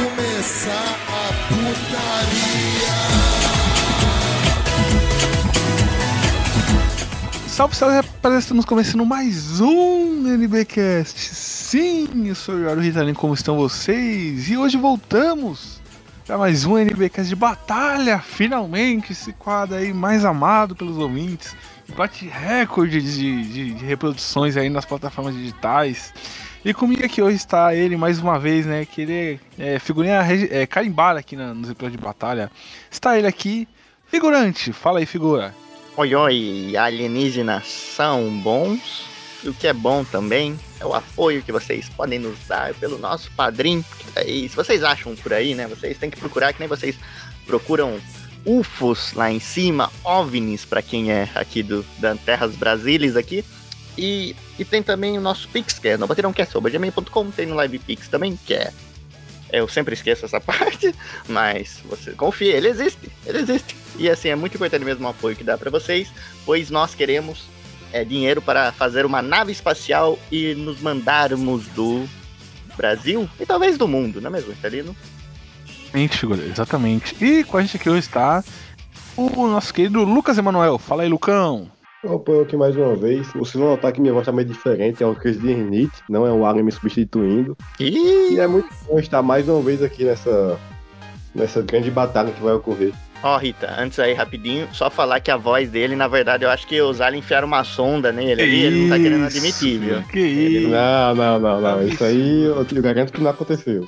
começar 0.00 0.96
a 1.08 1.32
putaria. 1.48 2.90
Salve, 7.46 7.76
salve, 7.76 7.96
rapaziada! 7.96 8.38
Estamos 8.38 8.64
começando 8.64 9.04
mais 9.04 9.60
um 9.60 10.26
NBcast. 10.26 11.34
Sim, 11.34 12.26
eu 12.26 12.34
sou 12.34 12.54
o 12.54 12.62
Yaro 12.62 12.80
Ritalin, 12.80 13.12
como 13.12 13.34
estão 13.34 13.56
vocês? 13.56 14.48
E 14.48 14.56
hoje 14.56 14.78
voltamos 14.78 15.82
para 16.26 16.38
mais 16.38 16.64
um 16.64 16.78
NBcast 16.78 17.28
de 17.28 17.36
batalha. 17.36 18.20
Finalmente, 18.20 19.12
esse 19.12 19.34
quadro 19.34 19.76
aí 19.76 19.92
mais 19.92 20.24
amado 20.24 20.74
pelos 20.74 20.96
ouvintes. 20.96 21.54
Bate 21.94 22.26
recorde 22.26 23.02
de, 23.02 23.42
de, 23.42 23.74
de 23.74 23.84
reproduções 23.84 24.56
aí 24.56 24.70
nas 24.70 24.86
plataformas 24.86 25.34
digitais. 25.34 26.14
E 26.62 26.74
comigo 26.74 27.02
aqui 27.02 27.22
hoje 27.22 27.36
está 27.36 27.74
ele 27.74 27.96
mais 27.96 28.18
uma 28.18 28.38
vez, 28.38 28.66
né? 28.66 28.84
Que 28.84 29.00
ele 29.00 29.40
é, 29.58 29.78
figurinha 29.78 30.20
é, 30.50 30.66
carimbada 30.66 31.18
aqui 31.18 31.34
na, 31.34 31.54
nos 31.54 31.70
episódios 31.70 31.98
de 31.98 32.04
batalha. 32.04 32.50
Está 32.90 33.16
ele 33.16 33.26
aqui, 33.26 33.66
figurante. 34.06 34.70
Fala 34.70 34.98
aí, 34.98 35.06
figura. 35.06 35.54
Oi, 35.96 36.14
oi, 36.14 36.76
alienígenas 36.76 37.66
são 37.66 38.28
bons. 38.40 39.08
E 39.42 39.48
o 39.48 39.54
que 39.54 39.66
é 39.66 39.72
bom 39.72 40.04
também 40.04 40.60
é 40.78 40.84
o 40.84 40.92
apoio 40.92 41.42
que 41.42 41.50
vocês 41.50 41.88
podem 41.88 42.18
nos 42.18 42.38
dar 42.46 42.74
pelo 42.74 42.98
nosso 42.98 43.30
padrinho. 43.30 43.82
E 44.26 44.46
se 44.46 44.54
vocês 44.54 44.84
acham 44.84 45.16
por 45.16 45.32
aí, 45.32 45.54
né? 45.54 45.66
Vocês 45.66 45.96
têm 45.96 46.10
que 46.10 46.20
procurar, 46.20 46.52
que 46.52 46.60
nem 46.60 46.68
vocês 46.68 46.94
procuram 47.46 47.98
UFOs 48.44 49.14
lá 49.14 49.32
em 49.32 49.40
cima, 49.40 49.90
OVNIs 50.04 50.66
para 50.66 50.82
quem 50.82 51.10
é 51.10 51.26
aqui 51.34 51.62
do 51.62 51.82
da 51.98 52.14
Terras 52.16 52.54
Brasilis 52.54 53.16
aqui. 53.16 53.42
E, 53.96 54.34
e 54.58 54.64
tem 54.64 54.82
também 54.82 55.18
o 55.18 55.20
nosso 55.20 55.48
Pix, 55.48 55.78
que 55.78 55.88
é 55.88 55.96
nobaterão.com, 55.96 57.30
tem 57.30 57.46
no 57.46 57.54
Live 57.56 57.78
Pix 57.80 58.08
também, 58.08 58.38
que 58.46 58.54
é 58.54 58.72
eu 59.52 59.68
sempre 59.68 59.94
esqueço 59.94 60.24
essa 60.24 60.40
parte, 60.40 60.94
mas 61.28 61.80
você 61.84 62.12
confia, 62.12 62.56
ele 62.56 62.68
existe, 62.68 63.10
ele 63.26 63.38
existe. 63.38 63.76
E 63.98 64.08
assim, 64.08 64.28
é 64.28 64.36
muito 64.36 64.54
importante 64.54 64.84
mesmo 64.84 65.04
o 65.06 65.10
apoio 65.10 65.36
que 65.36 65.44
dá 65.44 65.58
para 65.58 65.70
vocês, 65.70 66.08
pois 66.46 66.70
nós 66.70 66.94
queremos 66.94 67.44
é, 67.92 68.04
dinheiro 68.04 68.40
para 68.40 68.72
fazer 68.72 69.04
uma 69.04 69.20
nave 69.20 69.52
espacial 69.52 70.18
e 70.30 70.54
nos 70.54 70.80
mandarmos 70.80 71.66
do 71.68 72.08
Brasil 72.76 73.28
e 73.38 73.44
talvez 73.44 73.76
do 73.76 73.88
mundo, 73.88 74.20
não 74.20 74.28
é 74.28 74.32
mesmo, 74.34 74.52
Italino? 74.52 74.96
Exatamente. 76.44 77.16
E 77.22 77.42
com 77.44 77.56
a 77.56 77.62
gente 77.62 77.76
aqui 77.76 77.90
hoje 77.90 78.00
está 78.00 78.44
o 79.16 79.48
nosso 79.48 79.74
querido 79.74 80.04
Lucas 80.04 80.38
Emanuel. 80.38 80.78
Fala 80.78 81.02
aí, 81.02 81.08
Lucão. 81.08 81.70
Opa, 82.02 82.32
eu 82.32 82.42
aqui 82.42 82.56
mais 82.56 82.74
uma 82.76 82.96
vez. 82.96 83.26
Vocês 83.34 83.54
vão 83.60 83.70
notar 83.70 83.92
que 83.92 84.00
minha 84.00 84.12
voz 84.14 84.24
tá 84.24 84.32
meio 84.32 84.48
diferente, 84.48 85.02
é 85.02 85.06
uma 85.06 85.14
crise 85.14 85.38
de 85.38 85.48
rinite, 85.52 86.02
não 86.08 86.26
é 86.26 86.32
um 86.32 86.46
Alien 86.46 86.64
me 86.64 86.72
substituindo. 86.72 87.54
Ih! 87.78 88.32
E 88.34 88.40
é 88.40 88.46
muito 88.46 88.68
bom 88.86 88.98
estar 88.98 89.20
mais 89.20 89.46
uma 89.48 89.60
vez 89.60 89.82
aqui 89.82 90.04
nessa, 90.04 90.58
nessa 91.34 91.60
grande 91.60 91.90
batalha 91.90 92.32
que 92.32 92.42
vai 92.42 92.54
ocorrer. 92.54 92.94
Ó, 93.22 93.36
Rita, 93.36 93.74
antes 93.78 93.98
aí, 93.98 94.14
rapidinho, 94.14 94.66
só 94.72 94.88
falar 94.88 95.20
que 95.20 95.30
a 95.30 95.36
voz 95.36 95.68
dele, 95.68 95.94
na 95.94 96.08
verdade, 96.08 96.42
eu 96.42 96.48
acho 96.48 96.66
que 96.66 96.80
os 96.80 97.02
aliens 97.02 97.22
enfiaram 97.22 97.46
uma 97.46 97.64
sonda 97.64 98.10
nele 98.10 98.40
ali, 98.40 98.62
ele 98.62 98.80
não 98.80 98.96
tá 98.96 99.02
querendo 99.02 99.26
admitir, 99.26 99.78
viu? 99.78 100.02
Que 100.04 100.20
isso. 100.20 100.68
Não, 100.68 101.14
não, 101.14 101.38
não, 101.38 101.60
não. 101.60 101.86
Isso 101.86 102.02
aí 102.02 102.44
eu 102.44 102.64
te 102.64 102.80
garanto 102.80 103.12
que 103.12 103.20
não 103.20 103.30
aconteceu. 103.30 103.86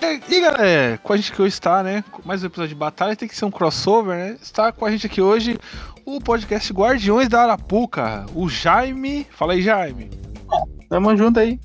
É, 0.00 0.20
E 0.28 0.40
galera, 0.40 0.98
com 1.02 1.12
a 1.12 1.16
gente 1.16 1.32
que 1.32 1.42
hoje 1.42 1.54
está, 1.54 1.82
né? 1.82 2.04
Mais 2.24 2.42
um 2.42 2.46
episódio 2.46 2.68
de 2.68 2.74
batalha, 2.76 3.16
tem 3.16 3.28
que 3.28 3.36
ser 3.36 3.44
um 3.46 3.50
crossover, 3.50 4.16
né? 4.16 4.36
Está 4.40 4.70
com 4.70 4.84
a 4.86 4.90
gente 4.90 5.06
aqui 5.06 5.20
hoje 5.20 5.58
o 6.04 6.20
podcast 6.20 6.72
Guardiões 6.72 7.28
da 7.28 7.42
Arapuca, 7.42 8.26
o 8.34 8.48
Jaime. 8.48 9.26
Fala 9.30 9.52
aí, 9.52 9.62
Jaime. 9.62 10.10
Tamo 10.88 11.16
junto 11.16 11.40
aí. 11.40 11.58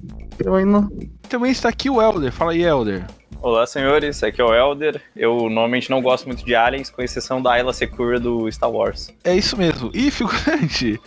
Eu 0.43 0.59
indo. 0.59 0.89
Também 1.27 1.51
está 1.51 1.69
aqui 1.69 1.89
o 1.89 2.01
Elder. 2.01 2.31
Fala 2.31 2.51
aí, 2.51 2.63
Elder. 2.63 3.05
Olá, 3.41 3.65
senhores. 3.65 4.23
Aqui 4.23 4.41
é 4.41 4.43
o 4.43 4.53
Elder. 4.53 5.01
Eu 5.15 5.35
normalmente 5.41 5.89
não 5.89 6.01
gosto 6.01 6.25
muito 6.25 6.45
de 6.45 6.55
aliens, 6.55 6.89
com 6.89 7.01
exceção 7.01 7.41
da 7.41 7.53
Ayla 7.53 7.73
Secura 7.73 8.19
do 8.19 8.49
Star 8.51 8.71
Wars. 8.71 9.09
É 9.23 9.35
isso 9.35 9.57
mesmo. 9.57 9.91
E, 9.93 10.09
figurante, 10.11 10.99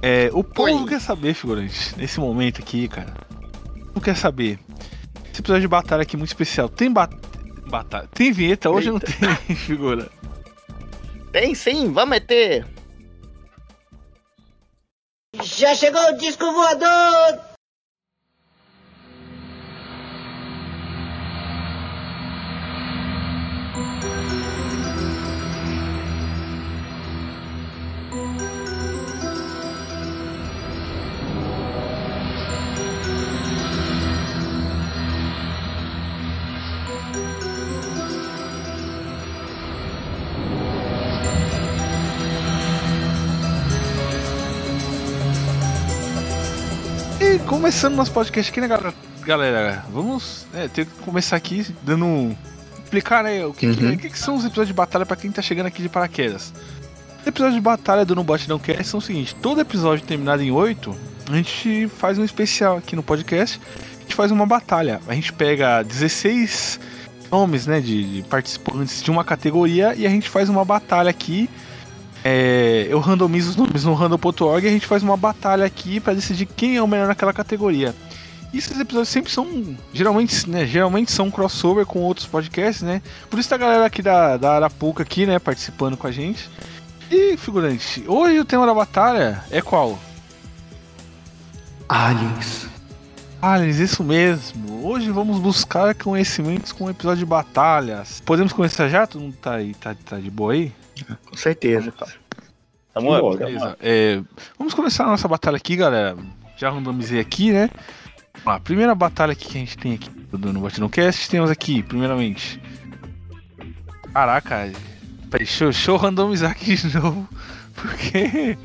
é, 0.00 0.30
o 0.32 0.42
povo 0.42 0.82
Oi. 0.82 0.88
quer 0.88 1.00
saber, 1.00 1.34
figurante, 1.34 1.94
nesse 1.96 2.18
momento 2.20 2.60
aqui, 2.60 2.88
cara. 2.88 3.14
O 3.94 4.00
quer 4.00 4.16
saber? 4.16 4.58
Esse 5.30 5.40
episódio 5.40 5.62
de 5.62 5.68
batalha 5.68 6.02
aqui 6.02 6.16
é 6.16 6.18
muito 6.18 6.30
especial. 6.30 6.68
Tem 6.68 6.90
ba 6.92 7.08
batalha. 7.68 8.08
Tem 8.12 8.32
vinheta? 8.32 8.68
Hoje 8.68 8.90
não 8.90 8.98
tem, 8.98 9.14
figura. 9.56 10.10
Tem 11.32 11.54
sim, 11.54 11.90
vamos 11.90 12.10
meter! 12.10 12.66
Já 15.42 15.74
chegou 15.74 16.02
o 16.10 16.18
disco 16.18 16.44
voador! 16.52 17.51
Começando 47.62 47.94
nosso 47.94 48.10
podcast 48.10 48.50
aqui, 48.50 48.60
né, 48.60 48.66
galera? 48.66 48.92
Galera, 49.24 49.84
vamos 49.92 50.46
é, 50.52 50.66
ter 50.66 50.84
que 50.84 50.90
começar 51.02 51.36
aqui 51.36 51.64
dando. 51.84 52.04
um- 52.04 52.36
explicar, 52.82 53.22
né, 53.22 53.46
o 53.46 53.52
que, 53.54 53.72
que- 53.72 53.84
Uhum. 53.84 53.92
o 53.92 53.96
que, 53.98 54.10
que 54.10 54.18
são 54.18 54.34
os 54.34 54.40
episódios 54.44 54.66
de 54.66 54.74
batalha 54.74 55.06
pra 55.06 55.14
quem 55.16 55.30
tá 55.30 55.40
chegando 55.40 55.66
aqui 55.66 55.80
de 55.80 55.88
paraquedas. 55.88 56.52
Os 57.20 57.24
episódios 57.26 57.54
de 57.54 57.60
batalha 57.60 58.04
do 58.04 58.16
No 58.16 58.24
Bot 58.24 58.48
Não 58.48 58.58
Cast 58.58 58.82
são 58.88 58.98
o 58.98 59.00
seguinte: 59.00 59.32
todo 59.36 59.60
episódio 59.60 60.04
terminado 60.04 60.42
em 60.42 60.50
8, 60.50 60.92
a 61.30 61.36
gente 61.36 61.86
faz 61.98 62.18
um 62.18 62.24
especial 62.24 62.78
aqui 62.78 62.96
no 62.96 63.02
podcast. 63.02 63.60
A 63.96 64.02
gente 64.02 64.14
faz 64.16 64.32
uma 64.32 64.44
batalha. 64.44 65.00
A 65.06 65.14
gente 65.14 65.32
pega 65.32 65.84
16 65.84 66.80
nomes, 67.30 67.64
né, 67.68 67.80
de, 67.80 68.16
de 68.16 68.22
participantes 68.28 69.00
de 69.04 69.10
uma 69.10 69.22
categoria 69.22 69.94
e 69.96 70.04
a 70.04 70.10
gente 70.10 70.28
faz 70.28 70.48
uma 70.48 70.64
batalha 70.64 71.10
aqui. 71.10 71.48
É, 72.24 72.86
eu 72.88 73.00
randomizo 73.00 73.50
os 73.50 73.56
nomes 73.56 73.84
no 73.84 73.94
random.org 73.94 74.64
e 74.64 74.68
a 74.68 74.72
gente 74.72 74.86
faz 74.86 75.02
uma 75.02 75.16
batalha 75.16 75.64
aqui 75.64 75.98
pra 75.98 76.14
decidir 76.14 76.46
quem 76.46 76.76
é 76.76 76.82
o 76.82 76.86
melhor 76.86 77.08
naquela 77.08 77.32
categoria. 77.32 77.94
E 78.52 78.58
esses 78.58 78.78
episódios 78.78 79.08
sempre 79.08 79.32
são, 79.32 79.76
geralmente, 79.92 80.48
né, 80.48 80.66
geralmente 80.66 81.10
são 81.10 81.30
crossover 81.30 81.86
com 81.86 82.00
outros 82.00 82.26
podcasts, 82.26 82.82
né? 82.82 83.00
Por 83.30 83.38
isso 83.38 83.48
tá 83.48 83.54
a 83.54 83.58
galera 83.58 83.86
aqui 83.86 84.02
da, 84.02 84.36
da 84.36 84.52
Arapuca 84.52 85.02
aqui, 85.02 85.24
né, 85.24 85.38
participando 85.38 85.96
com 85.96 86.06
a 86.06 86.12
gente. 86.12 86.50
E, 87.10 87.36
figurante, 87.36 88.04
hoje 88.06 88.38
o 88.38 88.44
tema 88.44 88.66
da 88.66 88.74
batalha 88.74 89.42
é 89.50 89.62
qual? 89.62 89.98
Aliens. 91.88 92.68
Aliens, 93.40 93.78
isso 93.78 94.04
mesmo. 94.04 94.86
Hoje 94.86 95.10
vamos 95.10 95.38
buscar 95.38 95.94
conhecimentos 95.94 96.72
com 96.72 96.84
o 96.84 96.90
episódio 96.90 97.18
de 97.18 97.26
batalhas. 97.26 98.22
Podemos 98.24 98.52
começar 98.52 98.88
já? 98.88 99.06
Todo 99.06 99.22
mundo 99.22 99.36
tá 99.40 99.54
aí, 99.54 99.74
tá, 99.74 99.96
tá 100.04 100.18
de 100.18 100.30
boa 100.30 100.52
aí? 100.52 100.72
Com 101.28 101.36
certeza. 101.36 101.92
Tamo 102.94 103.16
up. 103.30 103.38
Beleza. 103.38 103.76
É, 103.80 104.20
vamos 104.58 104.74
começar 104.74 105.04
a 105.04 105.08
nossa 105.08 105.26
batalha 105.28 105.56
aqui, 105.56 105.76
galera. 105.76 106.16
Já 106.56 106.70
randomizei 106.70 107.18
aqui, 107.20 107.52
né? 107.52 107.70
A 108.44 108.58
primeira 108.60 108.94
batalha 108.94 109.32
aqui 109.32 109.46
que 109.48 109.56
a 109.56 109.60
gente 109.60 109.78
tem 109.78 109.94
aqui 109.94 110.10
do 110.10 110.52
No 110.52 110.60
Batidão 110.60 110.88
Cast, 110.88 111.28
temos 111.28 111.50
aqui, 111.50 111.82
primeiramente. 111.82 112.60
Caraca, 114.12 114.70
deixa, 115.30 115.64
eu- 115.64 115.70
deixa 115.70 115.90
eu 115.90 115.96
randomizar 115.96 116.50
aqui 116.50 116.76
de 116.76 116.96
novo. 116.98 117.28
Porque. 117.74 118.58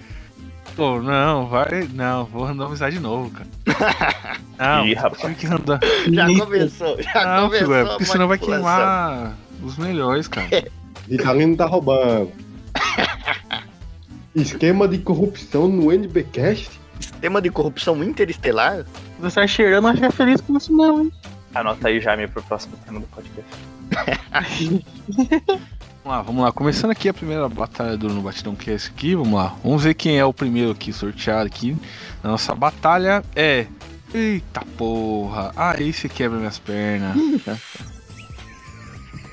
Pô, 0.75 1.01
não, 1.01 1.47
vai. 1.47 1.87
Não, 1.93 2.25
vou 2.25 2.43
randomizar 2.45 2.91
de 2.91 2.99
novo, 2.99 3.31
cara. 3.31 3.47
Não, 4.59 4.85
Ih, 4.87 4.93
rapaz. 4.95 5.21
tive 5.21 5.35
que 5.35 5.45
random... 5.47 5.77
Já 6.11 6.25
começou, 6.45 7.01
já 7.01 7.25
Não, 7.25 7.43
começou. 7.45 7.59
figura, 7.59 7.83
a 7.83 7.85
porque 7.89 8.05
senão 8.05 8.27
vai 8.27 8.37
queimar 8.39 9.35
os 9.63 9.77
melhores, 9.77 10.27
cara. 10.27 10.47
Italino 11.09 11.55
tá 11.55 11.65
roubando. 11.65 12.31
Esquema 14.35 14.87
de 14.87 14.97
corrupção 14.99 15.67
no 15.67 15.91
NBcast? 15.91 16.79
Sistema 16.99 17.41
de 17.41 17.49
corrupção 17.49 18.03
interestelar? 18.03 18.85
Você 19.19 19.39
tá 19.39 19.47
cheirando, 19.47 19.87
acho 19.87 19.99
que 19.99 20.05
é 20.05 20.11
feliz 20.11 20.41
com 20.41 20.57
isso 20.57 20.75
mesmo, 20.75 21.01
hein? 21.01 21.11
Anota 21.55 21.87
aí, 21.87 21.99
Jaime, 21.99 22.27
pro 22.27 22.43
próximo 22.43 22.75
tema 22.85 22.99
do 22.99 23.07
podcast. 23.07 23.49
Vamos 26.03 26.19
lá, 26.19 26.21
vamos 26.21 26.43
lá. 26.45 26.51
Começando 26.53 26.91
aqui 26.91 27.09
a 27.09 27.13
primeira 27.13 27.49
batalha 27.49 27.97
do 27.97 28.07
No 28.07 28.21
Batidão 28.21 28.55
Cast 28.55 28.89
aqui, 28.89 29.13
vamos 29.13 29.33
lá. 29.33 29.53
Vamos 29.61 29.83
ver 29.83 29.93
quem 29.93 30.17
é 30.17 30.23
o 30.23 30.31
primeiro 30.31 30.71
aqui 30.71 30.93
sorteado 30.93 31.45
aqui. 31.45 31.75
A 32.23 32.29
nossa 32.29 32.55
batalha 32.55 33.21
é... 33.35 33.67
Eita 34.13 34.61
porra. 34.77 35.51
Ah, 35.53 35.75
esse 35.77 36.07
quebra 36.07 36.37
minhas 36.37 36.57
pernas. 36.59 37.13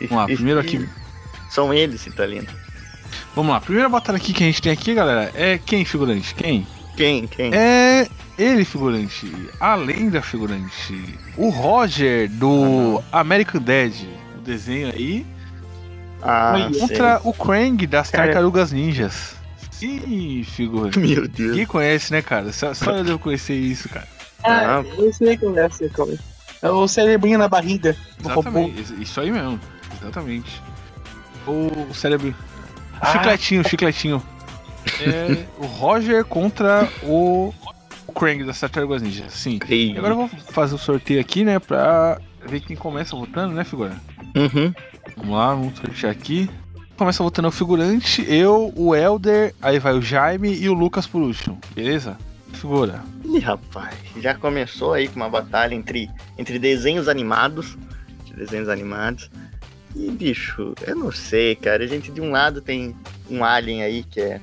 Vamos 0.00 0.16
lá, 0.16 0.24
primeiro 0.24 0.58
aqui... 0.58 0.88
São 1.54 1.72
eles, 1.72 2.04
Italino. 2.04 2.48
Vamos 3.32 3.52
lá, 3.52 3.60
primeira 3.60 3.88
batalha 3.88 4.16
aqui 4.16 4.32
que 4.32 4.42
a 4.42 4.46
gente 4.46 4.60
tem 4.60 4.72
aqui, 4.72 4.92
galera, 4.92 5.30
é 5.36 5.56
quem, 5.56 5.84
figurante? 5.84 6.34
Quem? 6.34 6.66
Quem? 6.96 7.28
Quem? 7.28 7.54
É 7.54 8.08
ele, 8.36 8.64
figurante, 8.64 9.30
a 9.60 9.76
lenda 9.76 10.20
figurante, 10.20 11.16
o 11.36 11.50
Roger 11.50 12.28
do 12.28 13.00
American 13.12 13.60
Dad, 13.62 13.94
o 14.36 14.40
desenho 14.40 14.88
aí, 14.88 15.24
Ah, 16.20 16.68
contra 16.80 17.20
o 17.22 17.32
Krang 17.32 17.86
das 17.86 18.10
Cara. 18.10 18.24
Tartarugas 18.24 18.72
Ninjas. 18.72 19.36
Sim, 19.70 20.42
figurante. 20.44 20.98
sei. 20.98 21.06
Meu 21.14 21.28
Deus. 21.28 21.50
Ninguém 21.50 21.66
conhece, 21.66 22.10
né, 22.10 22.20
cara? 22.20 22.52
Só, 22.52 22.74
só 22.74 22.90
eu 22.96 23.04
devo 23.04 23.18
conhecer 23.20 23.54
isso, 23.54 23.88
cara. 23.88 24.08
Ah, 24.42 24.82
eu 24.98 25.12
sei 25.12 25.36
como 25.36 25.56
é, 25.56 25.70
sei 25.70 25.86
é. 25.86 26.18
É 26.66 26.70
o 26.70 26.88
cerebrinho 26.88 27.38
na 27.38 27.46
barriga. 27.46 27.96
Exatamente, 28.18 28.94
isso 29.00 29.20
aí 29.20 29.30
mesmo. 29.30 29.60
Exatamente. 30.02 30.60
O 31.46 31.92
cérebro. 31.94 32.28
O 32.30 32.34
Ah. 33.00 33.06
chicletinho, 33.12 33.60
o 33.60 33.68
chicletinho. 33.68 34.22
É 35.00 35.44
o 35.58 35.66
Roger 35.66 36.24
contra 36.24 36.88
o, 37.02 37.52
Krang 38.14 38.44
das 38.44 38.60
Tartarugas 38.60 39.02
Ninjas. 39.02 39.32
Sim. 39.32 39.58
Ei. 39.68 39.96
Agora 39.96 40.12
eu 40.12 40.16
vou 40.16 40.28
fazer 40.28 40.74
o 40.74 40.78
sorteio 40.78 41.20
aqui, 41.20 41.44
né? 41.44 41.58
Pra 41.58 42.20
ver 42.46 42.60
quem 42.60 42.76
começa 42.76 43.16
votando, 43.16 43.54
né, 43.54 43.64
figura? 43.64 43.96
Uhum. 44.36 44.72
Vamos 45.16 45.36
lá, 45.36 45.48
vamos 45.54 45.78
sortear 45.78 46.12
aqui. 46.12 46.48
Começa 46.96 47.22
votando 47.24 47.48
o 47.48 47.52
figurante, 47.52 48.24
eu, 48.28 48.72
o 48.76 48.94
Elder, 48.94 49.52
aí 49.60 49.80
vai 49.80 49.94
o 49.94 50.00
Jaime 50.02 50.54
e 50.54 50.68
o 50.68 50.74
Lucas 50.74 51.08
por 51.08 51.20
último, 51.22 51.58
beleza? 51.74 52.16
Figura. 52.52 53.02
Ih, 53.24 53.40
rapaz, 53.40 53.96
já 54.18 54.32
começou 54.34 54.92
aí 54.92 55.08
com 55.08 55.16
uma 55.16 55.28
batalha 55.28 55.74
entre, 55.74 56.08
entre 56.38 56.56
desenhos 56.58 57.08
animados. 57.08 57.76
De 58.24 58.32
desenhos 58.34 58.68
animados. 58.68 59.28
E, 59.94 60.10
bicho, 60.10 60.74
eu 60.86 60.96
não 60.96 61.12
sei, 61.12 61.54
cara. 61.54 61.84
A 61.84 61.86
gente 61.86 62.10
de 62.10 62.20
um 62.20 62.30
lado 62.30 62.60
tem 62.60 62.94
um 63.30 63.44
alien 63.44 63.82
aí 63.82 64.02
que 64.02 64.20
é. 64.20 64.40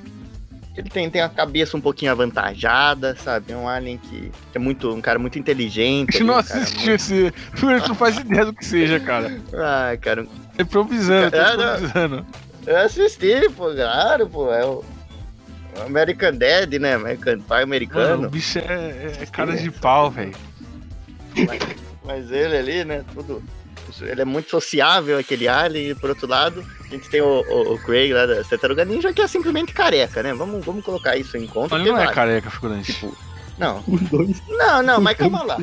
Ele 0.78 0.90
tem, 0.90 1.10
tem 1.10 1.22
a 1.22 1.28
cabeça 1.28 1.76
um 1.76 1.82
pouquinho 1.82 2.14
avantajada, 2.14 3.14
sabe? 3.18 3.52
É 3.52 3.58
um 3.58 3.68
alien 3.68 3.98
que, 3.98 4.32
que 4.52 4.58
é 4.58 4.60
muito. 4.60 4.90
um 4.94 5.02
cara 5.02 5.20
muito 5.20 5.38
inteligente. 5.38 6.10
A 6.10 6.12
gente 6.14 6.24
não 6.24 6.36
um 6.36 6.38
assistiu 6.38 6.96
esse. 6.96 7.34
Figurante 7.54 7.90
não 7.90 7.96
faz 7.96 8.18
ideia 8.18 8.46
do 8.46 8.54
que 8.54 8.66
seja, 8.66 9.00
cara. 9.00 9.28
muito- 9.30 9.56
Ah, 9.58 9.98
cara. 10.00 10.26
É 10.58 10.62
improvisando, 10.62 11.32
tá 11.32 11.54
improvisando. 11.54 12.26
Eu 12.66 12.78
assisti, 12.78 13.50
pô, 13.58 13.74
claro, 13.74 14.30
pô. 14.30 14.54
É 14.54 14.66
o. 14.66 14.84
American 15.86 16.34
Dad, 16.38 16.74
né? 16.80 16.94
American 16.96 17.40
Pai 17.42 17.62
Mano, 17.62 17.74
americano. 17.74 18.28
o 18.28 18.30
bicho 18.30 18.60
é, 18.60 19.14
é 19.22 19.26
cara 19.26 19.56
de 19.56 19.72
pau, 19.72 20.10
velho. 20.12 20.34
Mas 22.06 22.32
ele 22.32 22.58
ali, 22.58 22.84
né, 22.86 23.04
tudo. 23.14 23.42
Ele 24.02 24.22
é 24.22 24.26
muito 24.26 24.50
sociável, 24.50 25.18
aquele 25.18 25.48
alien, 25.48 25.92
e 25.92 25.96
por 25.96 26.10
outro 26.10 26.28
lado, 26.28 26.66
a 26.80 26.88
gente 26.88 27.10
tem 27.10 27.22
o, 27.22 27.42
o, 27.48 27.74
o 27.74 27.80
Craig 27.80 28.14
lá 28.14 28.26
da 28.26 28.44
Tartaruga 28.44 28.86
Ninja, 28.86 29.14
que 29.14 29.22
é 29.22 29.28
simplesmente 29.28 29.74
careca, 29.74 30.24
né? 30.24 30.34
Vamos, 30.34 30.64
vamos 30.66 30.84
colocar 30.84 31.16
isso 31.18 31.38
em 31.38 31.48
conta. 31.48 31.76
Ele 31.76 31.90
não 31.90 31.98
é 31.98 32.04
vale. 32.06 32.16
careca, 32.16 32.50
figurante. 32.50 32.94
Tipo, 32.94 33.16
não. 33.58 33.84
Os 33.88 34.02
dois. 34.02 34.42
Não, 34.48 34.82
não, 34.82 35.02
mas 35.02 35.18
calma 35.18 35.44
lá. 35.44 35.58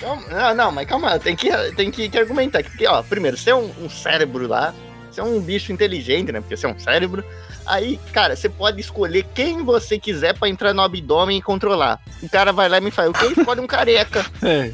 Calma- 0.00 0.22
não, 0.30 0.54
não, 0.54 0.72
mas 0.72 0.86
calma 0.88 1.10
lá, 1.10 1.18
tem 1.18 1.34
que, 1.36 1.50
tem 1.72 1.90
que, 1.90 2.08
que 2.08 2.18
argumentar. 2.18 2.62
Porque, 2.62 2.86
ó, 2.86 3.02
primeiro, 3.02 3.36
você 3.36 3.50
é 3.50 3.54
um, 3.54 3.70
um 3.82 3.88
cérebro 3.88 4.46
lá, 4.46 4.74
você 5.10 5.20
é 5.20 5.24
um 5.24 5.40
bicho 5.40 5.72
inteligente, 5.72 6.32
né? 6.32 6.40
Porque 6.40 6.56
você 6.56 6.66
é 6.66 6.68
um 6.68 6.78
cérebro. 6.78 7.24
Aí, 7.66 7.98
cara, 8.12 8.36
você 8.36 8.48
pode 8.48 8.80
escolher 8.80 9.24
quem 9.34 9.64
você 9.64 9.98
quiser 9.98 10.36
pra 10.38 10.48
entrar 10.48 10.74
no 10.74 10.82
abdômen 10.82 11.38
e 11.38 11.42
controlar. 11.42 11.98
O 12.22 12.28
cara 12.28 12.52
vai 12.52 12.68
lá 12.68 12.78
e 12.78 12.80
me 12.80 12.90
fala, 12.90 13.10
o 13.10 13.14
que 13.14 13.40
escolhe 13.40 13.60
um 13.60 13.66
careca? 13.66 14.24
É. 14.42 14.70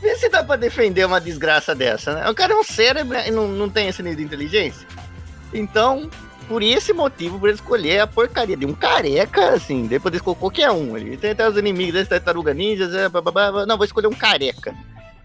Vê 0.00 0.14
se 0.16 0.28
dá 0.28 0.44
pra 0.44 0.56
defender 0.56 1.04
uma 1.04 1.20
desgraça 1.20 1.74
dessa, 1.74 2.14
né? 2.14 2.30
O 2.30 2.34
cara 2.34 2.52
é 2.52 2.56
um 2.56 2.62
cérebro 2.62 3.18
e 3.18 3.30
não, 3.30 3.48
não 3.48 3.68
tem 3.68 3.88
esse 3.88 4.02
nível 4.02 4.18
de 4.18 4.24
inteligência. 4.24 4.86
Então, 5.52 6.08
por 6.48 6.62
esse 6.62 6.92
motivo, 6.92 7.38
por 7.38 7.50
escolher 7.50 8.00
a 8.00 8.06
porcaria 8.06 8.56
de 8.56 8.64
um 8.64 8.72
careca, 8.72 9.50
assim, 9.50 9.86
depois 9.86 10.12
ele 10.12 10.18
escolher 10.18 10.38
qualquer 10.38 10.70
um. 10.70 10.96
Ele 10.96 11.16
tem 11.16 11.32
até 11.32 11.48
os 11.48 11.56
inimigos 11.56 11.94
desse 11.94 12.10
tartaruga 12.10 12.54
ninjas, 12.54 12.94
é, 12.94 13.08
bababá, 13.08 13.66
não, 13.66 13.76
vou 13.76 13.84
escolher 13.84 14.06
um 14.06 14.14
careca. 14.14 14.74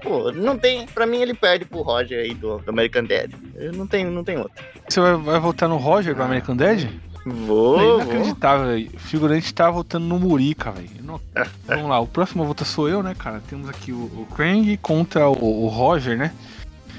Pô, 0.02 0.32
não 0.34 0.58
tem. 0.58 0.86
Pra 0.88 1.06
mim 1.06 1.22
ele 1.22 1.34
perde 1.34 1.64
pro 1.64 1.82
Roger 1.82 2.20
aí 2.20 2.34
do, 2.34 2.58
do 2.58 2.70
American 2.70 3.06
Dad. 3.06 3.32
Não 3.74 3.88
tem, 3.88 4.04
não 4.04 4.24
tem 4.24 4.38
outro. 4.38 4.62
Você 4.88 5.00
vai, 5.00 5.16
vai 5.16 5.40
votar 5.40 5.70
no 5.70 5.78
Roger 5.78 6.14
do 6.14 6.22
American 6.22 6.58
Dad? 6.58 6.90
Vou, 7.26 7.80
é 7.80 7.96
inacreditável, 8.04 8.68
velho. 8.68 8.90
O 8.94 9.00
figurante 9.00 9.54
tá 9.54 9.70
votando 9.72 10.06
no 10.06 10.20
Murica, 10.20 10.72
velho. 10.72 10.90
Não- 11.02 11.22
Vamos 11.66 11.90
lá, 11.90 12.00
o 12.00 12.08
próximo 12.08 12.44
a 12.44 12.46
votar 12.46 12.66
sou 12.68 12.90
eu, 12.90 13.02
né, 13.02 13.16
cara? 13.18 13.42
Temos 13.50 13.70
aqui 13.70 13.92
o, 13.92 13.96
o 14.06 14.28
Krang 14.36 14.76
contra 14.78 15.30
o, 15.30 15.64
o 15.66 15.68
Roger, 15.68 16.18
né? 16.18 16.32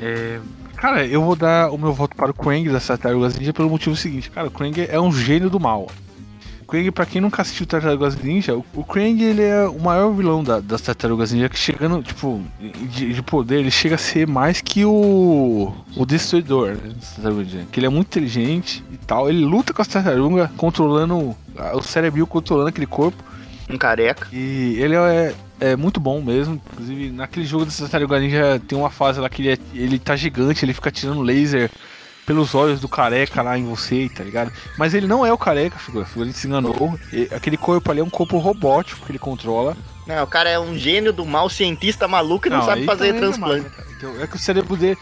É, 0.01 0.41
Cara, 0.77 1.07
eu 1.07 1.23
vou 1.23 1.37
dar 1.37 1.71
o 1.71 1.79
meu 1.79 1.93
voto 1.93 2.17
para 2.17 2.31
o 2.31 2.35
Krang 2.35 2.69
das 2.69 2.87
Tartarugas 2.87 3.39
Ninja 3.39 3.53
pelo 3.53 3.71
motivo 3.71 3.95
seguinte. 3.97 4.29
Cara, 4.31 4.49
o 4.49 4.51
Krang 4.51 4.87
é 4.89 5.01
um 5.01 5.13
gênio 5.13 5.49
do 5.49 5.61
mal. 5.61 5.89
Krang, 6.75 6.91
pra 6.91 7.07
quem 7.07 7.21
nunca 7.21 7.43
assistiu 7.43 7.67
Tartarugas 7.67 8.17
Ninja, 8.17 8.55
o, 8.57 8.65
o 8.75 8.85
Krang 8.85 9.23
ele 9.23 9.43
é 9.43 9.67
o 9.67 9.79
maior 9.81 10.13
vilão 10.13 10.43
da- 10.43 10.61
das 10.61 10.81
Tartarugas 10.81 11.33
Ninja, 11.33 11.49
que 11.49 11.59
chegando, 11.59 12.03
tipo, 12.03 12.43
de, 12.61 13.13
de 13.13 13.23
poder, 13.23 13.61
ele 13.61 13.71
chega 13.71 13.95
a 13.95 13.99
ser 13.99 14.27
mais 14.27 14.61
que 14.61 14.85
o, 14.85 15.73
o 15.97 16.05
Destruidor, 16.07 16.71
né, 16.71 16.91
das 16.97 17.15
Tartarugas 17.15 17.47
Ninja. 17.53 17.67
Que 17.71 17.79
ele 17.81 17.87
é 17.87 17.91
muito 17.91 18.09
inteligente 18.09 18.83
e 18.93 18.97
tal. 18.97 19.29
Ele 19.29 19.45
luta 19.45 19.73
com 19.73 19.81
as 19.83 19.89
tartarugas, 19.89 20.51
controlando, 20.57 21.37
o 21.75 21.83
cérebro 21.83 22.27
controlando 22.27 22.69
aquele 22.69 22.87
corpo. 22.87 23.23
Um 23.71 23.79
careca. 23.79 24.27
E 24.33 24.77
ele 24.79 24.95
é, 24.95 25.35
é 25.61 25.77
muito 25.77 25.99
bom 26.01 26.21
mesmo. 26.21 26.61
Inclusive, 26.73 27.11
naquele 27.11 27.47
jogo 27.47 27.65
dessa 27.65 27.83
Tartaruga 27.83 28.19
Ninja 28.21 28.61
tem 28.69 28.77
uma 28.77 28.91
fase 28.91 29.21
lá 29.21 29.29
que 29.29 29.41
ele, 29.43 29.53
é- 29.53 29.59
ele 29.75 29.99
tá 29.99 30.15
gigante, 30.17 30.65
ele 30.65 30.75
fica 30.75 30.91
tirando 30.91 31.23
laser 31.23 31.71
pelos 32.27 32.55
olhos 32.55 32.81
do 32.81 32.89
careca 32.89 33.43
lá 33.43 33.59
em 33.59 33.65
você, 33.65 34.09
tá 34.09 34.25
ligado? 34.25 34.51
Mas 34.79 34.95
ele 34.95 35.07
não 35.07 35.25
é 35.25 35.33
o 35.33 35.39
careca, 35.39 35.79
figura. 35.79 36.07
Ele 36.17 36.33
se 36.33 36.47
enganou. 36.47 36.99
Aquele 37.35 37.57
corpo 37.57 37.91
ali 37.91 38.01
é 38.01 38.05
um 38.05 38.11
corpo 38.11 38.39
robótico 38.39 39.05
que 39.05 39.13
ele 39.13 39.19
controla. 39.19 39.77
Não, 40.07 40.23
o 40.23 40.27
cara 40.27 40.51
é 40.51 40.59
um 40.59 40.77
gênio 40.77 41.13
do 41.13 41.25
mal, 41.25 41.49
cientista 41.49 42.07
maluco 42.07 42.47
e 42.47 42.51
não, 42.51 42.63
sabe 42.63 42.81
aí 42.81 42.87
fazer 42.87 43.07
também 43.13 43.17
é 43.17 43.25
transplante. 43.25 43.71
cara? 43.71 43.89
Então, 43.97 44.23
é 44.23 44.27
que 44.27 44.37
o 44.37 44.39
cérebro 44.39 44.77
dele. 44.77 44.99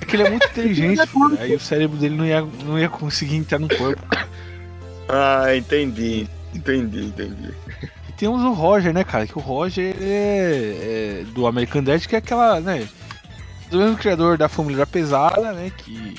É 0.00 0.04
que 0.04 0.16
ele 0.16 0.22
é 0.22 0.30
muito 0.30 0.46
inteligente, 0.48 1.06
figura. 1.06 1.42
aí 1.42 1.54
o 1.54 1.60
cérebro 1.60 1.96
dele 1.98 2.16
não 2.16 2.26
ia, 2.26 2.40
não 2.64 2.78
ia 2.78 2.88
conseguir 2.88 3.36
entrar 3.36 3.58
no 3.58 3.68
corpo. 3.68 4.02
Ah, 5.08 5.54
entendi. 5.54 6.26
Entendi, 6.54 7.06
entendi. 7.06 7.54
E 8.08 8.12
temos 8.12 8.42
o 8.42 8.52
Roger, 8.52 8.92
né, 8.92 9.04
cara? 9.04 9.26
Que 9.26 9.36
o 9.36 9.42
Roger 9.42 9.94
é, 10.00 11.20
é 11.20 11.24
do 11.32 11.46
American 11.46 11.82
Dad, 11.82 12.04
que 12.06 12.14
é 12.14 12.18
aquela, 12.18 12.60
né? 12.60 12.88
Do 13.70 13.78
mesmo 13.78 13.96
criador 13.96 14.36
da 14.36 14.48
Família 14.48 14.78
da 14.78 14.86
Pesada, 14.86 15.52
né? 15.52 15.70
Que 15.76 16.14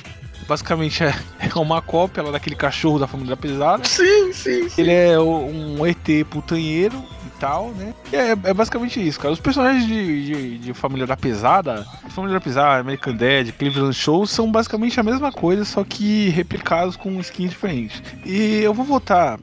basicamente 0.47 1.03
é, 1.03 1.13
é 1.39 1.59
uma 1.59 1.81
cópia 1.81 2.23
lá 2.23 2.31
daquele 2.31 2.55
cachorro 2.55 2.99
da 2.99 3.07
Família 3.07 3.35
da 3.35 3.41
Pesada. 3.41 3.83
Sim, 3.85 4.33
sim, 4.33 4.69
sim. 4.69 4.81
Ele 4.81 4.91
é 4.91 5.19
um 5.19 5.85
ET 5.85 6.25
putanheiro 6.29 7.03
e 7.25 7.39
tal, 7.39 7.71
né? 7.71 7.93
E 8.12 8.15
é, 8.15 8.31
é 8.31 8.53
basicamente 8.53 9.05
isso, 9.05 9.19
cara. 9.19 9.33
Os 9.33 9.39
personagens 9.39 9.86
de, 9.86 10.25
de, 10.25 10.57
de 10.60 10.74
Família 10.74 11.07
da 11.07 11.17
Pesada, 11.17 11.86
Família 12.10 12.39
da 12.39 12.41
Pesada, 12.41 12.81
American 12.81 13.15
Dad, 13.15 13.51
Cleveland 13.57 13.95
Show 13.95 14.25
são 14.27 14.51
basicamente 14.51 15.00
a 15.00 15.03
mesma 15.03 15.31
coisa, 15.31 15.65
só 15.65 15.83
que 15.83 16.29
replicados 16.29 16.95
com 16.95 17.19
skins 17.19 17.51
diferentes. 17.51 18.01
E 18.25 18.62
eu 18.62 18.74
vou 18.74 18.86
votar 18.86 19.39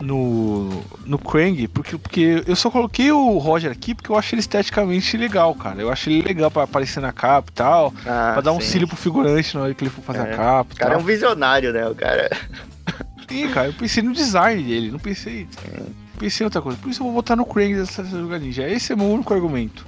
no, 0.00 0.82
no 1.04 1.18
Krang, 1.18 1.68
porque, 1.68 1.98
porque 1.98 2.42
eu 2.46 2.56
só 2.56 2.70
coloquei 2.70 3.12
o 3.12 3.36
Roger 3.38 3.70
aqui 3.70 3.94
porque 3.94 4.10
eu 4.10 4.16
acho 4.16 4.34
ele 4.34 4.40
esteticamente 4.40 5.16
legal, 5.16 5.54
cara. 5.54 5.80
Eu 5.80 5.90
acho 5.92 6.08
ele 6.08 6.22
legal 6.22 6.50
pra 6.50 6.62
aparecer 6.62 7.00
na 7.00 7.12
capa 7.12 7.50
e 7.50 7.54
tal, 7.54 7.92
Ah, 8.06 8.30
pra 8.32 8.40
dar 8.40 8.52
um 8.52 8.60
sim. 8.60 8.66
cílio 8.68 8.88
pro 8.88 8.96
figurante 8.96 9.54
na 9.54 9.62
hora 9.62 9.74
que 9.74 9.84
ele 9.84 9.90
for 9.90 10.02
fazer 10.02 10.26
É. 10.26 10.32
a 10.32 10.36
capa 10.36 10.72
O 10.72 10.76
cara 10.76 10.90
é 10.90 10.94
tal. 10.94 11.02
um 11.02 11.06
visionário, 11.06 11.72
né? 11.72 11.86
O 11.86 11.94
cara. 11.94 12.30
Sim, 13.28 13.48
cara, 13.48 13.68
eu 13.68 13.72
pensei 13.74 14.02
no 14.02 14.12
design 14.12 14.62
dele, 14.62 14.90
não 14.90 14.98
pensei. 14.98 15.46
Pensei 16.18 16.44
em 16.44 16.46
outra 16.46 16.60
coisa. 16.60 16.76
Por 16.78 16.90
isso 16.90 17.00
eu 17.00 17.04
vou 17.06 17.14
votar 17.14 17.36
no 17.36 17.44
Krang 17.46 17.74
dessa 17.74 18.02
Tartaruga 18.02 18.38
Ninja. 18.38 18.68
Esse 18.68 18.92
é 18.92 18.96
meu 18.96 19.06
único 19.06 19.32
argumento. 19.32 19.86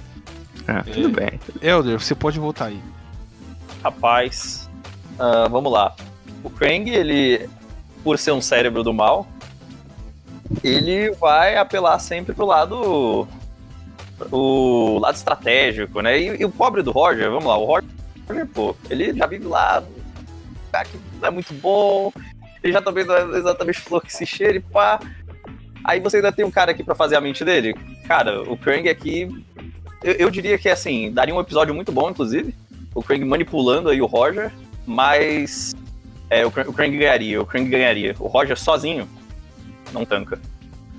Ah, 0.67 0.81
tudo 0.83 1.09
bem. 1.09 1.39
Elder, 1.61 1.99
você 1.99 2.15
pode 2.15 2.39
votar 2.39 2.69
aí. 2.69 2.79
Rapaz, 3.83 4.69
ah, 5.19 5.47
vamos 5.49 5.71
lá. 5.71 5.95
O 6.43 6.49
Krang, 6.49 6.89
ele, 6.89 7.49
por 8.03 8.17
ser 8.17 8.31
um 8.31 8.41
cérebro 8.41 8.83
do 8.83 8.93
mal, 8.93 9.27
ele 10.63 11.11
vai 11.11 11.55
apelar 11.57 11.99
sempre 11.99 12.33
pro 12.33 12.45
lado 12.45 13.27
o 14.31 14.99
lado 14.99 15.15
estratégico, 15.15 16.01
né? 16.01 16.19
E, 16.19 16.41
e 16.41 16.45
o 16.45 16.51
pobre 16.51 16.81
do 16.81 16.91
Roger, 16.91 17.29
vamos 17.29 17.45
lá, 17.45 17.57
o 17.57 17.65
Roger, 17.65 17.89
pô, 18.53 18.75
ele 18.89 19.13
já 19.13 19.25
vive 19.25 19.45
lá, 19.45 19.83
cara 20.71 20.85
que 20.85 20.97
não 21.19 21.27
é 21.27 21.31
muito 21.31 21.53
bom, 21.55 22.11
ele 22.63 22.73
já 22.73 22.81
também 22.81 23.05
não 23.05 23.15
é 23.15 23.37
exatamente 23.37 23.79
flor 23.79 24.01
que 24.01 24.13
se 24.13 24.25
cheira 24.25 24.57
e 24.57 24.61
pá. 24.61 24.99
Aí 25.83 25.99
você 25.99 26.17
ainda 26.17 26.31
tem 26.31 26.45
um 26.45 26.51
cara 26.51 26.71
aqui 26.71 26.83
pra 26.83 26.95
fazer 26.95 27.17
a 27.17 27.21
mente 27.21 27.43
dele. 27.43 27.75
Cara, 28.07 28.41
o 28.43 28.55
Krang 28.55 28.87
aqui, 28.87 29.27
eu, 30.01 30.13
eu 30.13 30.31
diria 30.31 30.57
que 30.57 30.69
assim, 30.69 31.11
daria 31.11 31.35
um 31.35 31.41
episódio 31.41 31.75
muito 31.75 31.91
bom, 31.91 32.09
inclusive. 32.09 32.55
O 32.95 33.03
Krang 33.03 33.25
manipulando 33.25 33.89
aí 33.89 34.01
o 34.01 34.05
Roger, 34.05 34.51
mas 34.85 35.75
é, 36.29 36.45
o, 36.45 36.51
Krang, 36.51 36.69
o 36.69 36.73
Krang 36.73 36.97
ganharia, 36.97 37.41
o 37.41 37.45
Krang 37.45 37.69
ganharia. 37.69 38.15
O 38.17 38.27
Roger 38.27 38.57
sozinho 38.57 39.09
não 39.93 40.05
tanca. 40.05 40.39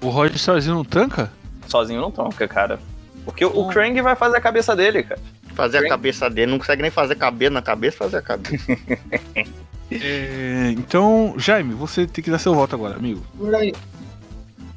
O 0.01 0.09
Roger 0.09 0.39
sozinho 0.39 0.75
não 0.77 0.85
tanca? 0.85 1.31
Sozinho 1.67 2.01
não 2.01 2.11
tanca, 2.11 2.47
cara. 2.47 2.79
Porque 3.25 3.45
o, 3.45 3.49
o. 3.49 3.69
Krang 3.69 4.01
vai 4.03 4.15
fazer 4.15 4.37
a 4.37 4.41
cabeça 4.41 4.77
dele, 4.77 5.03
cara. 5.03 5.21
Fazer 5.55 5.79
a 5.79 5.81
Bem- 5.83 5.91
cabeça 5.91 6.29
dele, 6.29 6.51
não 6.53 6.59
consegue 6.59 6.83
nem 6.83 6.91
fazer 6.91 7.15
cabelo 7.15 7.55
na 7.55 7.63
cabeça, 7.63 7.97
fazer 7.99 8.19
a 8.19 8.23
cabeça. 8.23 8.65
É, 9.91 10.71
então, 10.77 11.35
Jaime, 11.37 11.75
você 11.75 12.07
tem 12.07 12.25
que 12.25 12.31
dar 12.31 12.39
seu 12.39 12.55
voto 12.55 12.75
agora, 12.75 12.97
amigo. 12.97 13.23
Por 13.37 13.55
aí. 13.55 13.73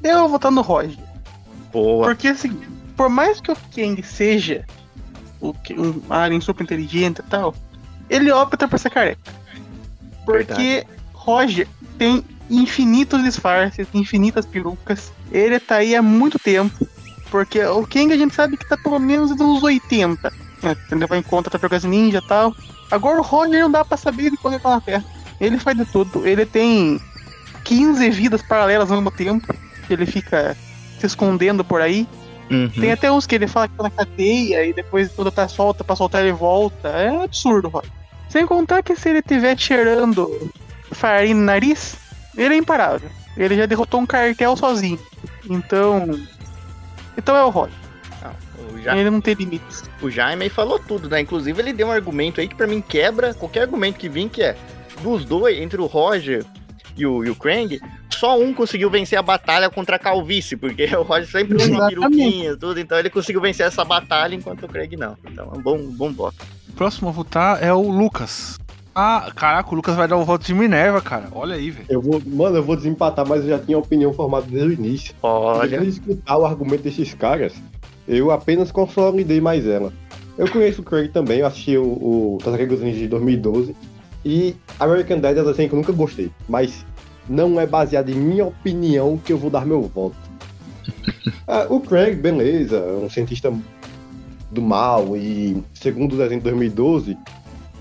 Eu 0.04 0.20
vou 0.20 0.28
votar 0.28 0.52
no 0.52 0.60
Roger. 0.60 0.98
Boa. 1.72 2.06
Porque 2.06 2.28
assim, 2.28 2.56
por 2.96 3.08
mais 3.08 3.40
que 3.40 3.50
o 3.50 3.56
Kang 3.74 4.00
seja 4.02 4.64
o 5.40 5.52
que- 5.54 5.74
um 5.74 6.00
alien 6.10 6.40
super 6.40 6.62
inteligente 6.62 7.18
e 7.20 7.22
tal, 7.22 7.54
ele 8.08 8.30
opta 8.30 8.68
por 8.68 8.78
ser 8.78 8.90
careca. 8.90 9.18
Porque 10.24 10.86
Roger 11.14 11.66
tem 11.98 12.22
infinitos 12.50 13.22
disfarces, 13.22 13.86
infinitas 13.94 14.46
perucas. 14.46 15.12
Ele 15.30 15.58
tá 15.60 15.76
aí 15.76 15.94
há 15.94 16.02
muito 16.02 16.38
tempo. 16.38 16.86
Porque 17.30 17.62
o 17.62 17.86
Kang 17.86 18.12
a 18.12 18.16
gente 18.16 18.34
sabe 18.34 18.56
que 18.56 18.68
tá 18.68 18.76
pelo 18.76 18.98
menos 18.98 19.36
nos 19.36 19.62
80. 19.62 20.32
Né? 20.62 20.76
Ele 20.90 21.06
vai 21.06 21.18
em 21.18 21.22
conta 21.22 21.50
Tartarugas 21.50 21.84
Ninja 21.84 22.18
e 22.18 22.28
tal. 22.28 22.54
Agora 22.90 23.20
o 23.20 23.22
Roger 23.22 23.60
não 23.60 23.70
dá 23.70 23.84
pra 23.84 23.96
saber 23.96 24.30
de 24.30 24.36
quando 24.38 24.54
ele 24.54 24.62
tá 24.62 24.70
na 24.70 24.80
Terra. 24.80 25.04
Ele 25.40 25.58
faz 25.58 25.76
de 25.76 25.84
tudo. 25.84 26.26
Ele 26.26 26.46
tem 26.46 27.00
15 27.64 28.10
vidas 28.10 28.42
paralelas 28.42 28.90
ao 28.90 28.96
mesmo 28.96 29.10
tempo. 29.10 29.54
Ele 29.90 30.06
fica 30.06 30.56
se 30.98 31.06
escondendo 31.06 31.62
por 31.62 31.80
aí. 31.80 32.08
Uhum. 32.50 32.70
Tem 32.70 32.92
até 32.92 33.12
uns 33.12 33.26
que 33.26 33.34
ele 33.34 33.46
fala 33.46 33.68
que 33.68 33.76
tá 33.76 33.82
na 33.82 33.90
cadeia 33.90 34.64
e 34.64 34.72
depois 34.72 35.12
quando 35.12 35.30
tá 35.30 35.46
solta 35.46 35.84
pra 35.84 35.94
soltar 35.94 36.22
ele 36.22 36.32
volta. 36.32 36.88
É 36.88 37.12
um 37.12 37.22
absurdo, 37.22 37.68
Roger. 37.68 37.90
Sem 38.30 38.46
contar 38.46 38.82
que 38.82 38.96
se 38.96 39.10
ele 39.10 39.22
tiver 39.22 39.58
cheirando 39.58 40.50
farinha 40.92 41.34
no 41.34 41.42
nariz, 41.42 41.96
ele 42.38 42.54
é 42.54 42.56
imparável. 42.56 43.10
Ele 43.36 43.56
já 43.56 43.66
derrotou 43.66 44.00
um 44.00 44.06
cartel 44.06 44.56
sozinho. 44.56 44.98
Então. 45.48 46.08
Então 47.16 47.36
é 47.36 47.44
o. 47.44 47.52
Não, 47.52 48.78
Ja- 48.82 48.96
Ele 48.96 49.10
não 49.10 49.20
tem 49.20 49.34
limites. 49.34 49.84
o 50.00 50.10
Jaime 50.10 50.44
aí 50.44 50.48
falou 50.50 50.78
tudo, 50.78 51.08
né? 51.08 51.20
Inclusive 51.20 51.60
ele 51.60 51.72
deu 51.72 51.88
um 51.88 51.92
argumento 51.92 52.40
aí 52.40 52.48
que 52.48 52.54
pra 52.54 52.66
mim 52.66 52.80
quebra 52.80 53.34
qualquer 53.34 53.62
argumento 53.62 53.98
que 53.98 54.08
vem, 54.08 54.28
que 54.28 54.42
é 54.42 54.56
dos 55.02 55.24
dois, 55.24 55.58
entre 55.58 55.80
o 55.80 55.86
Roger 55.86 56.44
e 56.96 57.06
o, 57.06 57.24
e 57.24 57.30
o 57.30 57.34
Krang, 57.36 57.80
só 58.10 58.38
um 58.38 58.52
conseguiu 58.52 58.90
vencer 58.90 59.16
a 59.18 59.22
batalha 59.22 59.70
contra 59.70 59.94
a 59.96 59.98
calvície, 59.98 60.56
porque 60.56 60.84
o 60.96 61.02
Roger 61.02 61.28
sempre 61.30 61.56
usa 61.56 61.70
uma 61.70 61.88
peruquinha 61.88 62.50
e 62.50 62.56
tudo, 62.56 62.80
então 62.80 62.98
ele 62.98 63.10
conseguiu 63.10 63.40
vencer 63.40 63.66
essa 63.66 63.84
batalha 63.84 64.34
enquanto 64.34 64.64
o 64.64 64.68
Krang 64.68 64.96
não. 64.96 65.16
Então 65.24 65.50
é 65.54 65.58
um 65.58 65.62
bom, 65.62 65.78
bom 65.90 66.12
voto. 66.12 66.36
O 66.68 66.72
próximo 66.72 67.08
a 67.08 67.12
votar 67.12 67.62
é 67.62 67.72
o 67.72 67.80
Lucas. 67.88 68.58
Ah, 69.00 69.30
caraca, 69.32 69.70
o 69.70 69.76
Lucas 69.76 69.94
vai 69.94 70.08
dar 70.08 70.16
o 70.16 70.24
voto 70.24 70.44
de 70.44 70.52
Minerva, 70.52 71.00
cara. 71.00 71.28
Olha 71.30 71.54
aí, 71.54 71.70
velho. 71.70 71.86
Eu 71.88 72.02
vou, 72.02 72.20
mano, 72.26 72.56
eu 72.56 72.64
vou 72.64 72.74
desempatar, 72.74 73.24
mas 73.28 73.44
eu 73.44 73.50
já 73.50 73.58
tinha 73.60 73.78
opinião 73.78 74.12
formada 74.12 74.46
desde 74.50 74.70
o 74.70 74.72
início. 74.72 75.14
Olha, 75.22 75.68
Depois 75.68 75.94
de 75.94 76.00
escutar 76.00 76.36
o 76.36 76.44
argumento 76.44 76.82
desses 76.82 77.14
caras, 77.14 77.54
eu 78.08 78.32
apenas 78.32 78.72
consolidei 78.72 79.40
mais 79.40 79.64
ela. 79.68 79.92
Eu 80.36 80.50
conheço 80.50 80.80
o 80.80 80.84
Craig 80.84 81.10
também, 81.10 81.38
eu 81.38 81.46
assisti 81.46 81.76
o, 81.76 81.84
o 81.84 82.38
Tartarugas 82.42 82.80
Ninja 82.80 82.98
de 82.98 83.06
2012. 83.06 83.76
E 84.24 84.56
American 84.80 85.20
Dad 85.20 85.38
é 85.38 85.42
um 85.42 85.44
desenho 85.44 85.68
que 85.68 85.74
eu 85.76 85.78
nunca 85.78 85.92
gostei. 85.92 86.32
Mas 86.48 86.84
não 87.28 87.60
é 87.60 87.68
baseado 87.68 88.08
em 88.08 88.16
minha 88.16 88.46
opinião 88.46 89.16
que 89.16 89.32
eu 89.32 89.38
vou 89.38 89.48
dar 89.48 89.64
meu 89.64 89.82
voto. 89.82 90.16
Ah, 91.46 91.66
o 91.70 91.80
Craig, 91.80 92.16
beleza, 92.16 92.76
é 92.76 93.04
um 93.04 93.08
cientista 93.08 93.50
do 94.50 94.60
mal 94.60 95.16
e, 95.16 95.62
segundo 95.72 96.12
o 96.12 96.16
desenho 96.16 96.40
de 96.40 96.44
2012, 96.44 97.16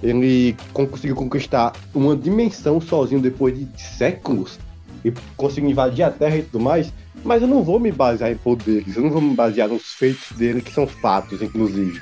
ele 0.01 0.55
con- 0.73 0.87
conseguiu 0.87 1.15
conquistar 1.15 1.73
uma 1.93 2.15
dimensão 2.15 2.79
sozinho 2.79 3.21
depois 3.21 3.57
de 3.57 3.67
séculos 3.81 4.59
e 5.03 5.11
conseguiu 5.35 5.69
invadir 5.69 6.03
a 6.03 6.11
Terra 6.11 6.37
e 6.37 6.43
tudo 6.43 6.63
mais. 6.63 6.91
Mas 7.23 7.41
eu 7.41 7.47
não 7.47 7.63
vou 7.63 7.79
me 7.79 7.91
basear 7.91 8.31
em 8.31 8.37
poderes, 8.37 8.95
eu 8.95 9.03
não 9.03 9.09
vou 9.09 9.21
me 9.21 9.35
basear 9.35 9.67
nos 9.67 9.93
feitos 9.93 10.31
dele, 10.37 10.61
que 10.61 10.71
são 10.71 10.87
fatos, 10.87 11.41
inclusive. 11.41 11.99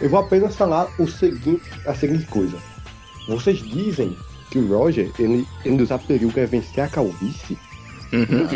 Eu 0.00 0.10
vou 0.10 0.20
apenas 0.20 0.56
falar 0.56 0.88
o 0.98 1.06
seguinte, 1.06 1.62
a 1.86 1.94
seguinte 1.94 2.26
coisa. 2.26 2.58
Vocês 3.28 3.58
dizem 3.58 4.16
que 4.50 4.58
o 4.58 4.66
Roger, 4.68 5.10
ele, 5.18 5.46
ele 5.64 5.82
usar 5.82 5.98
peruca 5.98 6.40
é 6.40 6.46
vencer 6.46 6.84
a 6.84 6.88
calvície? 6.88 7.56
Uhum. 8.12 8.48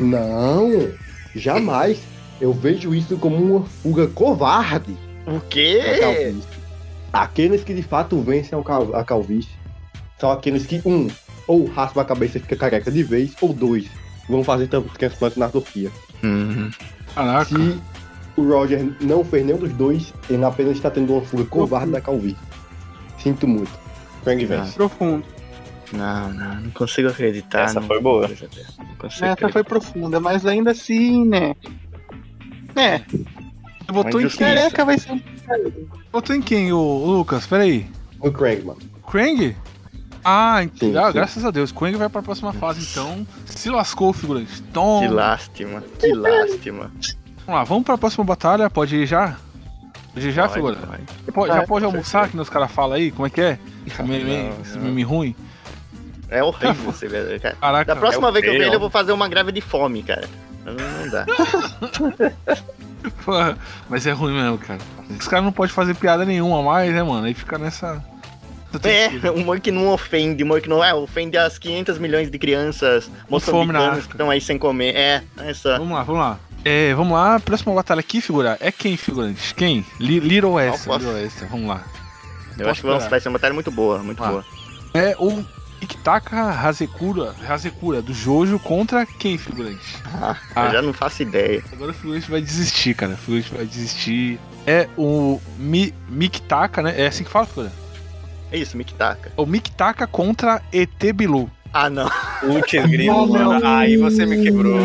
Não, 0.00 0.70
jamais. 1.34 1.98
Eu 2.40 2.52
vejo 2.52 2.94
isso 2.94 3.16
como 3.16 3.36
uma 3.36 3.64
fuga 3.82 4.06
covarde 4.08 4.96
o 5.26 5.40
quê? 5.48 5.80
Aqueles 7.12 7.62
que 7.62 7.74
de 7.74 7.82
fato 7.82 8.20
vencem 8.22 8.58
a 8.58 8.62
cal- 8.62 8.94
a 8.94 9.04
calvície 9.04 9.50
são 10.18 10.30
aqueles 10.30 10.64
que, 10.66 10.80
um, 10.86 11.08
ou 11.46 11.66
raspa 11.66 12.00
a 12.02 12.04
cabeça 12.04 12.38
e 12.38 12.40
fica 12.40 12.56
careca 12.56 12.90
de 12.90 13.02
vez, 13.02 13.34
ou 13.40 13.52
dois, 13.52 13.86
vão 14.28 14.42
fazer 14.44 14.68
transplantes 14.68 15.36
na 15.36 15.48
Turquia. 15.48 15.90
Uhum. 16.22 16.70
Caraca. 17.14 17.44
Se 17.54 17.80
o 18.36 18.48
Roger 18.48 18.88
não 19.00 19.22
fez 19.24 19.44
nenhum 19.44 19.58
dos 19.58 19.72
dois, 19.72 20.14
ele 20.30 20.44
apenas 20.44 20.72
está 20.76 20.90
tendo 20.90 21.12
uma 21.12 21.22
fuga 21.22 21.44
covarde 21.44 21.92
da 21.92 22.00
calvície. 22.00 22.38
Sinto 23.18 23.46
muito. 23.46 23.70
Frank 24.24 24.44
vence. 24.46 24.72
Profundo. 24.72 25.24
Não, 25.92 26.32
não, 26.32 26.54
não 26.62 26.70
consigo 26.70 27.08
acreditar. 27.08 27.64
Essa 27.64 27.80
não- 27.80 27.86
foi 27.86 28.00
boa. 28.00 28.26
Não 28.28 28.34
consigo 28.36 28.56
Essa 29.06 29.26
acreditar. 29.32 29.52
foi 29.52 29.64
profunda, 29.64 30.18
mas 30.20 30.46
ainda 30.46 30.70
assim, 30.70 31.26
né? 31.26 31.54
É, 32.74 32.98
Você 33.00 33.92
votou 33.92 34.20
em 34.20 34.28
careca 34.30 34.84
vai 34.84 34.98
ser 34.98 35.12
um. 35.12 35.20
Votou 36.12 36.34
em 36.36 36.42
quem, 36.42 36.72
o, 36.72 36.78
Lucas? 37.06 37.46
Peraí. 37.46 37.86
O 38.20 38.30
Craig, 38.30 38.64
mano. 38.64 38.78
Krang? 39.10 39.56
Ah, 40.24 40.62
ent- 40.62 40.78
Sim, 40.78 40.96
ah, 40.96 41.10
graças 41.10 41.44
a 41.44 41.50
Deus. 41.50 41.72
Krang 41.72 41.96
vai 41.96 42.08
pra 42.08 42.22
próxima 42.22 42.52
fase, 42.52 42.86
então. 42.90 43.26
Se 43.46 43.68
lascou 43.68 44.10
o 44.10 44.12
figurante. 44.12 44.52
Que 44.62 44.62
Toma. 44.72 45.10
lástima, 45.10 45.82
que 45.98 46.12
lástima. 46.12 46.92
Vamos 47.44 47.60
lá, 47.60 47.64
vamos 47.64 47.84
pra 47.84 47.98
próxima 47.98 48.24
batalha. 48.24 48.70
Pode 48.70 48.94
ir 48.96 49.06
já? 49.06 49.36
Pode 50.14 50.28
ir 50.28 50.32
já, 50.32 50.42
Pode, 50.42 50.54
figurante? 50.54 50.86
pode. 50.86 51.32
Pode- 51.32 51.48
já 51.48 51.56
Vai, 51.58 51.66
pode 51.66 51.84
almoçar, 51.84 52.28
que 52.28 52.36
nos 52.36 52.48
caras 52.48 52.70
falam 52.70 52.94
aí? 52.94 53.10
Como 53.10 53.26
é 53.26 53.30
que 53.30 53.40
é? 53.40 53.58
Esse 53.86 54.02
meme, 54.02 54.24
Não, 54.50 54.60
esse 54.62 54.78
meme 54.78 55.02
ruim. 55.02 55.34
É 56.28 56.42
horrível 56.42 56.92
você 56.92 57.08
ver, 57.08 57.40
cara. 57.40 57.56
Caraca. 57.56 57.94
Da 57.94 58.00
próxima 58.00 58.28
é 58.28 58.30
o 58.30 58.32
vez 58.32 58.44
que 58.44 58.50
eu 58.50 58.54
ver 58.58 58.66
ele, 58.66 58.76
eu 58.76 58.80
vou 58.80 58.88
fazer 58.90 59.12
uma 59.12 59.28
greve 59.28 59.50
de 59.52 59.60
fome, 59.60 60.02
cara. 60.04 60.28
Não, 60.64 60.72
não 60.74 61.10
dá. 61.10 61.26
Pô, 63.24 63.32
mas 63.88 64.06
é 64.06 64.12
ruim 64.12 64.34
mesmo, 64.34 64.58
cara. 64.58 64.78
Os 65.10 65.26
caras 65.28 65.44
não 65.44 65.52
podem 65.52 65.74
fazer 65.74 65.94
piada 65.94 66.24
nenhuma 66.24 66.60
a 66.60 66.62
mais, 66.62 66.92
né, 66.94 67.02
mano? 67.02 67.26
Aí 67.26 67.34
fica 67.34 67.58
nessa. 67.58 68.02
É, 68.84 69.30
humor 69.30 69.60
que 69.60 69.70
não 69.70 69.88
ofende, 69.88 70.42
humor 70.42 70.60
que 70.62 70.68
não 70.68 70.82
é, 70.82 70.94
ofende 70.94 71.36
as 71.36 71.58
500 71.58 71.98
milhões 71.98 72.30
de 72.30 72.38
crianças 72.38 73.10
moçambicanas 73.28 74.06
que 74.06 74.12
estão 74.12 74.30
aí 74.30 74.40
sem 74.40 74.56
comer. 74.56 74.94
É, 74.96 75.22
essa. 75.36 75.76
Vamos 75.78 75.92
lá, 75.92 76.02
vamos 76.02 76.20
lá. 76.22 76.38
É, 76.64 76.94
vamos 76.94 77.12
lá, 77.12 77.38
próxima 77.40 77.74
batalha 77.74 78.00
aqui, 78.00 78.20
figura. 78.20 78.56
É 78.60 78.72
quem, 78.72 78.96
figurante? 78.96 79.54
Quem? 79.54 79.84
Li- 80.00 80.20
Little 80.20 80.52
posso. 80.52 80.90
Little 80.90 81.22
Esther, 81.26 81.48
vamos 81.48 81.66
lá. 81.68 81.82
Eu 82.58 82.70
acho 82.70 82.80
que 82.80 82.86
vamos- 82.86 83.06
vai 83.08 83.20
ser 83.20 83.28
uma 83.28 83.34
batalha 83.38 83.52
muito 83.52 83.70
boa, 83.70 83.98
muito 83.98 84.22
Ah. 84.24 84.28
boa. 84.28 84.44
É 84.94 85.16
o 85.18 85.44
Iktaka 85.82 86.50
Hazekura, 86.50 87.34
Hazekura 87.48 88.00
do 88.00 88.14
Jojo 88.14 88.58
contra 88.60 89.04
quem, 89.04 89.36
figurante? 89.36 89.96
Ah, 90.14 90.36
Ah. 90.54 90.66
Eu 90.66 90.72
já 90.72 90.82
não 90.82 90.92
faço 90.92 91.22
ideia. 91.22 91.62
Agora 91.72 91.90
o 91.90 91.94
figurante 91.94 92.30
vai 92.30 92.40
desistir, 92.40 92.94
cara. 92.94 93.14
O 93.14 93.16
figurante 93.16 93.52
vai 93.52 93.66
desistir. 93.66 94.38
É 94.66 94.88
o 94.96 95.40
Mi, 95.58 95.92
Miktaka, 96.08 96.82
né? 96.82 96.94
É 96.96 97.08
assim 97.08 97.24
que 97.24 97.30
fala, 97.30 97.46
figurante? 97.46 97.74
É 98.52 98.58
isso, 98.58 98.76
Miktaka. 98.76 99.32
O 99.36 99.44
Miktaka 99.44 100.06
contra 100.06 100.62
ET 100.72 101.12
Bilu. 101.14 101.50
Ah, 101.72 101.90
não. 101.90 102.08
Putz, 102.40 102.72
grilo, 102.86 103.26
mano. 103.28 103.66
Aí 103.66 103.96
você 103.96 104.24
me 104.26 104.42
quebrou. 104.42 104.78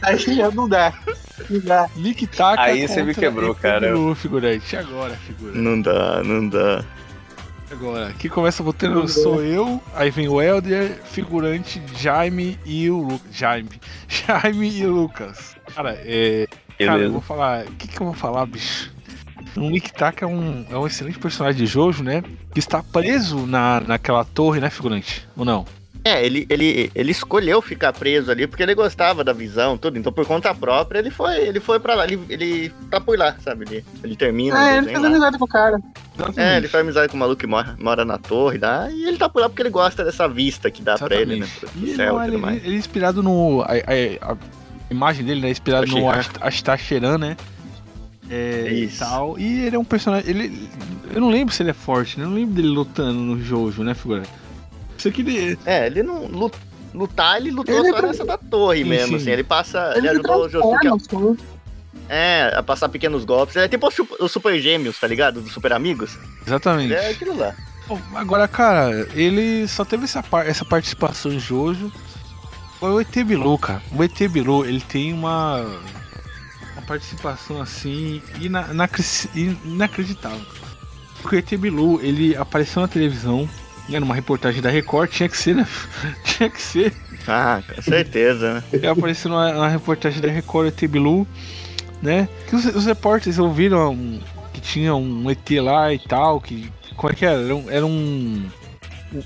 Aí 0.00 0.16
não 0.54 0.68
dá. 0.68 0.94
Não 1.50 1.60
dá. 1.60 1.88
Miktaka 1.96 2.62
Aí 2.62 2.86
você 2.86 3.02
me 3.02 3.12
contra 3.12 3.28
quebrou, 3.28 3.54
cara. 3.54 3.88
Bilu, 3.92 4.14
figurante. 4.14 4.76
Agora, 4.76 5.14
figurante. 5.16 5.58
Não 5.58 5.82
dá, 5.82 6.22
não 6.22 6.48
dá. 6.48 6.84
Agora, 7.70 8.12
quem 8.18 8.28
começa 8.28 8.62
votando 8.62 9.06
sou 9.06 9.44
eu, 9.44 9.80
aí 9.94 10.10
vem 10.10 10.28
o 10.28 10.42
Helder, 10.42 11.00
figurante, 11.04 11.80
Jaime 11.96 12.58
e 12.66 12.90
o 12.90 12.98
Lucas. 12.98 13.28
Jaime. 13.32 13.70
Jaime 14.08 14.70
e 14.70 14.86
o 14.86 14.92
Lucas. 14.92 15.56
Cara, 15.74 15.96
é. 16.04 16.48
Cara, 16.78 17.02
eu 17.02 17.12
vou 17.12 17.20
falar. 17.20 17.66
O 17.66 17.72
que, 17.72 17.86
que 17.86 18.00
eu 18.00 18.06
vou 18.06 18.14
falar, 18.14 18.44
bicho? 18.46 18.92
O 19.56 19.70
Niktaka 19.70 20.24
é 20.24 20.28
um, 20.28 20.66
é 20.68 20.76
um 20.76 20.86
excelente 20.86 21.18
personagem 21.18 21.58
de 21.58 21.66
Jojo, 21.66 22.02
né? 22.02 22.22
Que 22.52 22.58
está 22.58 22.82
preso 22.82 23.46
na, 23.46 23.80
naquela 23.80 24.24
torre, 24.24 24.60
né, 24.60 24.68
figurante? 24.70 25.28
Ou 25.36 25.44
não? 25.44 25.64
É, 26.02 26.24
ele, 26.24 26.46
ele, 26.48 26.90
ele 26.94 27.10
escolheu 27.10 27.60
ficar 27.60 27.92
preso 27.92 28.30
ali 28.30 28.46
porque 28.46 28.62
ele 28.62 28.74
gostava 28.74 29.22
da 29.22 29.32
visão, 29.34 29.76
tudo. 29.76 29.98
Então, 29.98 30.10
por 30.12 30.24
conta 30.26 30.54
própria, 30.54 30.98
ele 30.98 31.10
foi, 31.10 31.36
ele 31.46 31.60
foi 31.60 31.78
pra 31.78 31.94
lá. 31.94 32.04
Ele, 32.04 32.18
ele 32.28 32.72
tá 32.90 32.98
por 33.00 33.18
lá, 33.18 33.36
sabe? 33.44 33.66
Ele, 33.68 33.84
ele 34.02 34.16
termina. 34.16 34.56
É, 34.58 34.80
o 34.80 34.84
ele 34.88 34.98
lá. 34.98 35.08
amizade 35.08 35.38
com 35.38 35.44
o 35.44 35.48
cara. 35.48 35.78
É, 36.36 36.56
ele 36.56 36.68
faz 36.68 36.82
amizade 36.84 37.08
com 37.10 37.16
o 37.16 37.20
maluco 37.20 37.38
que 37.40 37.46
mora, 37.46 37.76
mora 37.78 38.04
na 38.04 38.16
torre 38.16 38.56
lá. 38.58 38.90
E 38.90 39.04
ele 39.04 39.18
tá 39.18 39.28
por 39.28 39.40
lá 39.42 39.48
porque 39.48 39.60
ele 39.62 39.68
gosta 39.70 40.02
dessa 40.04 40.26
vista 40.26 40.70
que 40.70 40.80
dá 40.80 40.96
pra 40.96 41.14
ele, 41.16 41.36
né? 41.40 41.46
Pro, 41.60 41.68
pro 41.68 41.80
E 41.80 41.84
ele, 41.88 41.96
céu 41.96 42.14
não, 42.14 42.22
e 42.22 42.24
tudo 42.24 42.34
ele, 42.36 42.42
mais. 42.42 42.64
ele 42.64 42.74
é 42.74 42.78
inspirado 42.78 43.22
no. 43.22 43.60
A, 43.62 43.66
a- 43.72 44.32
a 44.32 44.36
imagem 44.92 45.24
dele, 45.24 45.40
né? 45.42 45.48
É 45.48 45.50
inspirado 45.50 45.86
no 45.86 46.08
Ashiran. 46.08 46.18
Ast- 46.18 46.38
Astacheran, 46.40 47.18
né? 47.18 47.36
É, 48.30 48.68
e 48.70 48.84
Isso. 48.84 49.00
tal. 49.00 49.38
E 49.38 49.66
ele 49.66 49.76
é 49.76 49.78
um 49.78 49.84
personagem. 49.84 50.30
Ele, 50.30 50.68
eu 51.12 51.20
não 51.20 51.28
lembro 51.30 51.52
se 51.54 51.62
ele 51.62 51.70
é 51.70 51.74
forte, 51.74 52.18
né? 52.18 52.24
Eu 52.24 52.28
não 52.30 52.36
lembro 52.36 52.54
dele 52.54 52.68
lutando 52.68 53.18
no 53.18 53.42
Jojo, 53.42 53.82
né, 53.82 53.92
figura? 53.92 54.22
Isso 55.00 55.10
que 55.12 55.22
ele. 55.22 55.58
É, 55.66 55.86
ele 55.86 56.02
não. 56.02 56.26
lu- 56.26 56.50
Lutar, 56.92 57.36
ele 57.36 57.52
lutou 57.52 57.72
Ele 57.72 57.90
só 57.90 58.00
tá- 58.00 58.06
nessa 58.08 58.24
da 58.24 58.36
torre 58.36 58.82
Sim, 58.82 58.88
mesmo, 58.88 59.08
sim. 59.10 59.22
assim. 59.22 59.30
Ele 59.30 59.44
passa. 59.44 59.90
Ele, 59.96 59.98
Ele 59.98 60.08
ajudou 60.08 60.44
o 60.44 60.48
Josuke 60.48 60.88
a, 60.88 62.12
é, 62.12 62.52
a 62.56 62.62
passar 62.64 62.88
pequenos 62.88 63.24
golpes. 63.24 63.54
Ele 63.54 63.66
é 63.66 63.68
tipo 63.68 63.86
os 63.86 63.94
Sup- 63.94 64.20
os 64.20 64.32
Super 64.32 64.58
Gêmeos, 64.60 64.98
tá 64.98 65.06
ligado? 65.06 65.40
Dos 65.40 65.52
Super 65.52 65.72
Amigos. 65.72 66.18
Exatamente. 66.44 66.86
Ele 66.92 66.94
é 66.94 67.10
aquilo 67.10 67.36
lá. 67.36 67.54
Agora, 68.16 68.48
cara, 68.48 69.08
ele 69.14 69.66
só 69.68 69.84
teve 69.84 70.04
essa, 70.04 70.20
par- 70.22 70.46
essa 70.48 70.64
participação 70.64 71.32
em 71.32 71.38
Jojo. 71.38 71.92
O 72.80 73.00
ET 73.00 73.14
Bilu, 73.24 73.56
cara. 73.58 73.80
O 73.92 74.02
ET 74.02 74.18
Bilu, 74.28 74.64
ele 74.64 74.80
tem 74.80 75.12
uma. 75.12 75.60
Uma 76.72 76.82
participação 76.88 77.60
assim. 77.60 78.20
Ina, 78.40 78.66
inacre- 78.72 79.04
inacreditável. 79.64 80.40
Porque 81.22 81.36
o 81.36 81.38
ET 81.38 81.56
Bilu, 81.56 82.00
ele 82.02 82.34
apareceu 82.36 82.82
na 82.82 82.88
televisão. 82.88 83.48
Né, 83.90 83.98
numa 84.00 84.14
reportagem 84.14 84.62
da 84.62 84.70
Record, 84.70 85.10
tinha 85.10 85.28
que 85.28 85.36
ser, 85.36 85.54
né? 85.56 85.66
tinha 86.24 86.48
que 86.48 86.62
ser. 86.62 86.92
Ah, 87.26 87.60
com 87.74 87.82
certeza, 87.82 88.54
né? 88.54 88.62
Ele 88.72 88.86
apareceu 88.86 89.30
numa, 89.30 89.52
numa 89.52 89.68
reportagem 89.68 90.20
da 90.20 90.28
Record 90.28 90.68
ET 90.68 90.88
Bilu, 90.90 91.26
né? 92.00 92.28
Que 92.48 92.56
os, 92.56 92.64
os 92.66 92.86
repórteres 92.86 93.38
ouviram 93.38 93.92
um- 93.92 94.20
que 94.52 94.60
tinha 94.60 94.94
um 94.94 95.30
ET 95.30 95.50
lá 95.60 95.92
e 95.92 95.98
tal, 95.98 96.40
que. 96.40 96.72
Como 96.96 97.12
é 97.12 97.16
que 97.16 97.24
era? 97.26 97.40
Era 97.42 97.54
um. 97.54 97.64
Era 97.70 97.86
um 97.86 98.46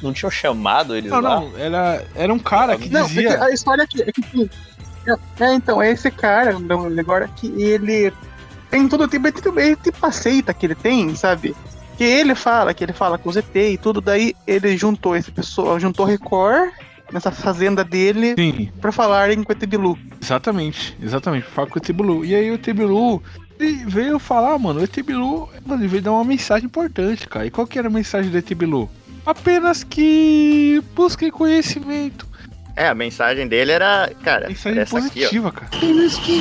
Não 0.03 0.13
tinham 0.13 0.31
chamado 0.31 0.97
eles 0.97 1.11
não, 1.11 1.21
lá? 1.21 1.41
não, 1.41 1.53
era, 1.59 2.05
era 2.15 2.33
um 2.33 2.39
cara 2.39 2.77
que 2.79 2.89
Não, 2.89 3.01
é 3.01 3.09
que 3.09 3.15
dizia. 3.15 3.43
a 3.45 3.51
história 3.51 3.85
aqui 3.85 4.03
é 4.03 4.13
que 4.13 4.21
assim, 4.25 4.51
é, 5.07 5.45
é, 5.45 5.55
então, 5.55 5.83
é 5.83 5.91
esse 5.93 6.11
cara, 6.11 6.59
não, 6.59 6.87
agora 6.99 7.29
que 7.37 7.47
ele 7.63 8.13
tem 8.71 8.89
todo 8.89 9.07
tipo, 9.07 9.31
tipo, 9.31 9.61
ele 9.61 9.77
tipo 9.77 10.05
aceita 10.07 10.53
que 10.55 10.67
ele 10.67 10.75
tem, 10.75 11.15
sabe? 11.15 11.55
Que 11.97 12.05
ele 12.05 12.35
fala, 12.35 12.75
que 12.75 12.83
ele 12.85 12.93
fala 12.93 13.17
com 13.19 13.29
o 13.29 13.33
ZT 13.33 13.57
e 13.73 13.79
tudo, 13.79 14.01
daí 14.01 14.35
ele 14.47 14.77
juntou 14.77 15.15
esse 15.17 15.31
pessoal, 15.31 15.79
juntou 15.79 16.05
Record 16.05 16.71
nessa 17.13 17.31
fazenda 17.31 17.85
dele 17.85 18.35
Sim, 18.37 18.71
pra 18.81 18.91
falarem 18.91 19.43
com 19.45 19.53
o 19.53 19.57
ET 19.57 19.65
Bilu. 19.67 19.97
exatamente, 20.21 20.97
exatamente, 21.01 21.47
fala 21.47 21.69
com 21.69 21.79
o 21.79 21.83
ET 21.83 21.93
Bilu. 21.93 22.25
E 22.25 22.35
aí 22.35 22.51
o 22.51 22.55
ET 22.55 22.67
Bilu 22.73 23.23
ele 23.61 23.85
veio 23.87 24.19
falar, 24.19 24.59
mano, 24.59 24.81
o 24.81 24.85
ET 24.85 25.03
Bilu, 25.03 25.49
mano, 25.65 25.83
ele 25.83 25.89
veio 25.89 26.03
dar 26.03 26.13
uma 26.13 26.25
mensagem 26.25 26.67
importante, 26.67 27.29
cara. 27.29 27.47
E 27.47 27.51
qual 27.51 27.67
que 27.67 27.79
era 27.79 27.87
a 27.87 27.91
mensagem 27.91 28.31
do 28.31 28.37
ET 28.39 28.53
Bilu? 28.55 28.91
Apenas 29.25 29.85
que 29.85 30.83
busquem 30.95 31.31
conhecimento. 31.31 32.27
É, 32.77 32.89
a 32.89 32.95
mensagem 32.95 33.47
dele 33.47 33.71
era, 33.71 34.11
cara, 34.25 34.49
Mensagem 34.49 34.81
essa 34.81 34.99
aqui, 34.99 35.07
ó. 35.07 35.11
positiva, 35.13 35.53
cara. 35.53 35.69
Temos 35.79 36.19
que. 36.19 36.41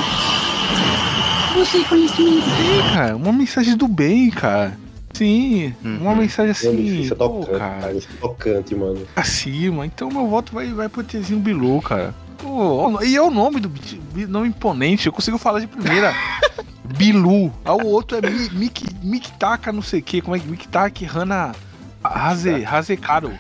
Você 1.56 1.84
conhecimento. 1.84 2.42
Sim, 2.42 2.94
cara, 2.94 3.16
uma 3.16 3.32
mensagem 3.32 3.78
do 3.78 3.88
bem, 3.88 4.32
cara. 4.32 4.76
Sim, 5.14 5.74
Uhum. 5.84 5.98
uma 6.02 6.16
mensagem 6.16 6.52
assim, 6.52 7.02
isso 7.02 7.14
é 7.14 7.16
pô, 7.16 7.30
tocante, 7.30 7.60
cara. 7.60 7.80
cara, 7.82 7.94
Isso 7.94 8.08
é 8.12 8.16
tocante, 8.20 8.76
mano. 8.76 9.08
acima. 9.16 9.86
Então 9.86 10.10
meu 10.10 10.28
voto 10.28 10.54
vai, 10.54 10.72
vai 10.74 10.90
pro 10.90 11.04
Tzinho 11.04 11.40
Bilu, 11.40 11.82
cara. 11.82 12.14
Pô, 12.40 13.02
e 13.04 13.16
é 13.16 13.22
o 13.22 13.30
nome 13.30 13.60
do 13.60 13.72
nome 14.28 14.48
imponente, 14.50 15.06
eu 15.08 15.14
consigo 15.14 15.38
falar 15.38 15.60
de 15.60 15.68
primeira. 15.68 16.14
Bilu. 16.98 17.52
Ah, 17.64 17.74
o 17.74 17.86
outro 17.88 18.18
é 18.18 18.22
Mi- 18.30 18.50
Mik, 18.52 18.86
Miktaka, 19.04 19.72
não 19.72 19.82
sei 19.82 20.00
o 20.00 20.04
que. 20.04 20.22
Como 20.22 20.36
é 20.36 20.40
que 20.40 20.48
Miktaki 20.48 21.06
Hana 21.06 21.54
Haze, 22.04 22.66
Hazekaro. 22.66 23.32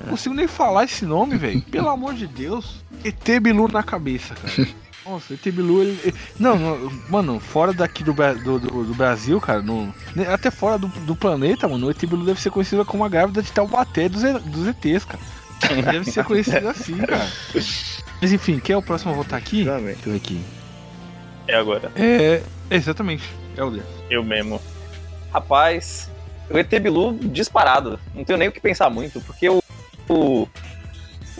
Não 0.00 0.10
consigo 0.10 0.34
nem 0.34 0.46
falar 0.48 0.84
esse 0.84 1.04
nome, 1.04 1.36
velho. 1.36 1.60
Pelo 1.62 1.88
amor 1.90 2.14
de 2.14 2.26
Deus. 2.26 2.82
ET 3.04 3.40
Bilu 3.40 3.68
na 3.68 3.82
cabeça, 3.82 4.34
cara. 4.34 4.68
Nossa, 5.04 5.34
ET 5.34 5.42
Bilu, 5.50 5.82
ele. 5.82 6.14
Não, 6.38 6.56
não, 6.58 6.92
mano, 7.08 7.40
fora 7.40 7.72
daqui 7.72 8.04
do, 8.04 8.12
do, 8.12 8.58
do- 8.58 8.84
do 8.84 8.94
Brasil, 8.94 9.40
cara, 9.40 9.62
no, 9.62 9.92
ne- 10.14 10.26
até 10.26 10.50
fora 10.50 10.76
do, 10.78 10.88
do 10.88 11.16
planeta, 11.16 11.66
mano, 11.66 11.86
o 11.86 11.90
ET 11.90 11.98
Bilu 12.04 12.24
deve 12.24 12.40
ser 12.40 12.50
conhecido 12.50 12.84
como 12.84 13.04
a 13.04 13.08
grávida 13.08 13.42
de 13.42 13.50
Taubaté 13.50 14.08
dos, 14.08 14.22
dos 14.22 14.66
ETs, 14.66 15.04
cara. 15.04 15.18
Deve 15.92 16.10
ser 16.10 16.24
conhecido 16.24 16.68
assim, 16.68 16.96
cara. 16.98 17.26
Mas 18.20 18.32
enfim, 18.32 18.58
quem 18.58 18.74
é 18.74 18.76
o 18.76 18.82
próximo 18.82 19.12
a 19.12 19.14
votar 19.14 19.38
aqui? 19.38 19.64
Também. 19.64 19.94
Deixa 19.94 20.08
eu 20.08 20.12
ver 20.12 20.16
aqui. 20.18 20.40
É 21.48 21.54
agora. 21.56 21.90
É. 21.96 22.42
Exatamente. 22.70 23.24
Helder. 23.56 23.82
Eu 24.08 24.22
mesmo. 24.22 24.60
Rapaz, 25.32 26.10
o 26.50 26.56
ET 26.56 26.68
Bilu 26.80 27.14
disparado. 27.22 27.98
Não 28.14 28.24
tenho 28.24 28.38
nem 28.38 28.48
o 28.48 28.52
que 28.52 28.60
pensar 28.60 28.88
muito, 28.90 29.20
porque 29.22 29.48
o. 29.48 29.62
O, 30.08 30.48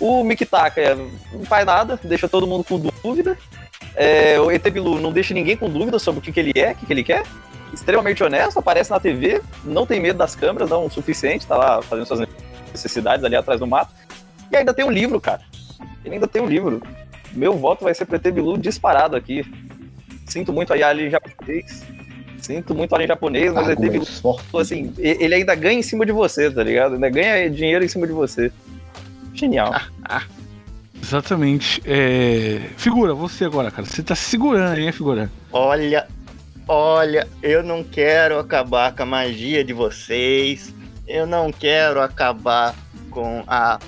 o 0.00 0.24
Mikitaka 0.24 0.80
é, 0.80 0.94
não 0.94 1.44
faz 1.44 1.66
nada, 1.66 2.00
deixa 2.02 2.28
todo 2.28 2.46
mundo 2.46 2.64
com 2.64 2.80
dúvida. 3.02 3.36
É, 3.94 4.40
o 4.40 4.50
ET 4.50 4.62
Bilu 4.70 5.00
não 5.00 5.12
deixa 5.12 5.34
ninguém 5.34 5.56
com 5.56 5.68
dúvida 5.68 5.98
sobre 5.98 6.20
o 6.20 6.22
que, 6.22 6.32
que 6.32 6.40
ele 6.40 6.52
é, 6.56 6.72
o 6.72 6.74
que, 6.74 6.86
que 6.86 6.92
ele 6.92 7.04
quer. 7.04 7.22
Extremamente 7.72 8.24
honesto, 8.24 8.58
aparece 8.58 8.90
na 8.90 8.98
TV, 8.98 9.42
não 9.64 9.86
tem 9.86 10.00
medo 10.00 10.18
das 10.18 10.34
câmeras, 10.34 10.70
não 10.70 10.86
o 10.86 10.90
suficiente, 10.90 11.46
tá 11.46 11.56
lá 11.56 11.82
fazendo 11.82 12.06
suas 12.06 12.28
necessidades 12.72 13.24
ali 13.24 13.36
atrás 13.36 13.60
do 13.60 13.66
mato. 13.66 13.92
E 14.50 14.56
ainda 14.56 14.74
tem 14.74 14.84
um 14.84 14.90
livro, 14.90 15.20
cara. 15.20 15.42
Ele 16.04 16.14
ainda 16.14 16.26
tem 16.26 16.42
um 16.42 16.46
livro. 16.46 16.82
Meu 17.32 17.56
voto 17.56 17.84
vai 17.84 17.94
ser 17.94 18.06
pro 18.06 18.16
ET 18.16 18.22
Bilu 18.32 18.58
disparado 18.58 19.16
aqui. 19.16 19.44
Sinto 20.26 20.52
muito 20.52 20.72
aí 20.72 20.82
alien 20.82 21.10
japonês. 21.10 21.84
Sinto 22.40 22.74
muito 22.74 22.94
alien 22.94 23.08
japonês, 23.08 23.52
mas 23.52 23.68
o 23.68 23.70
ET 23.70 23.78
Bilu 23.78 24.06
assim, 24.58 24.92
ele 24.98 25.34
ainda 25.34 25.54
ganha 25.54 25.78
em 25.78 25.82
cima 25.82 26.04
de 26.04 26.12
você, 26.12 26.50
tá 26.50 26.62
ligado? 26.64 26.94
Ainda 26.94 27.08
ganha 27.08 27.48
dinheiro 27.50 27.84
em 27.84 27.88
cima 27.88 28.06
de 28.06 28.12
você. 28.12 28.50
Genial. 29.34 29.74
Exatamente. 31.02 31.82
É. 31.84 32.70
Figura, 32.76 33.14
você 33.14 33.44
agora, 33.44 33.70
cara. 33.70 33.86
Você 33.86 34.02
tá 34.02 34.14
segurando, 34.14 34.78
hein, 34.78 34.92
figura? 34.92 35.30
Olha, 35.50 36.06
olha, 36.68 37.26
eu 37.42 37.62
não 37.62 37.82
quero 37.82 38.38
acabar 38.38 38.94
com 38.94 39.02
a 39.02 39.06
magia 39.06 39.64
de 39.64 39.72
vocês. 39.72 40.74
Eu 41.08 41.26
não 41.26 41.50
quero 41.50 42.00
acabar 42.00 42.74
com 43.10 43.42
a 43.46 43.78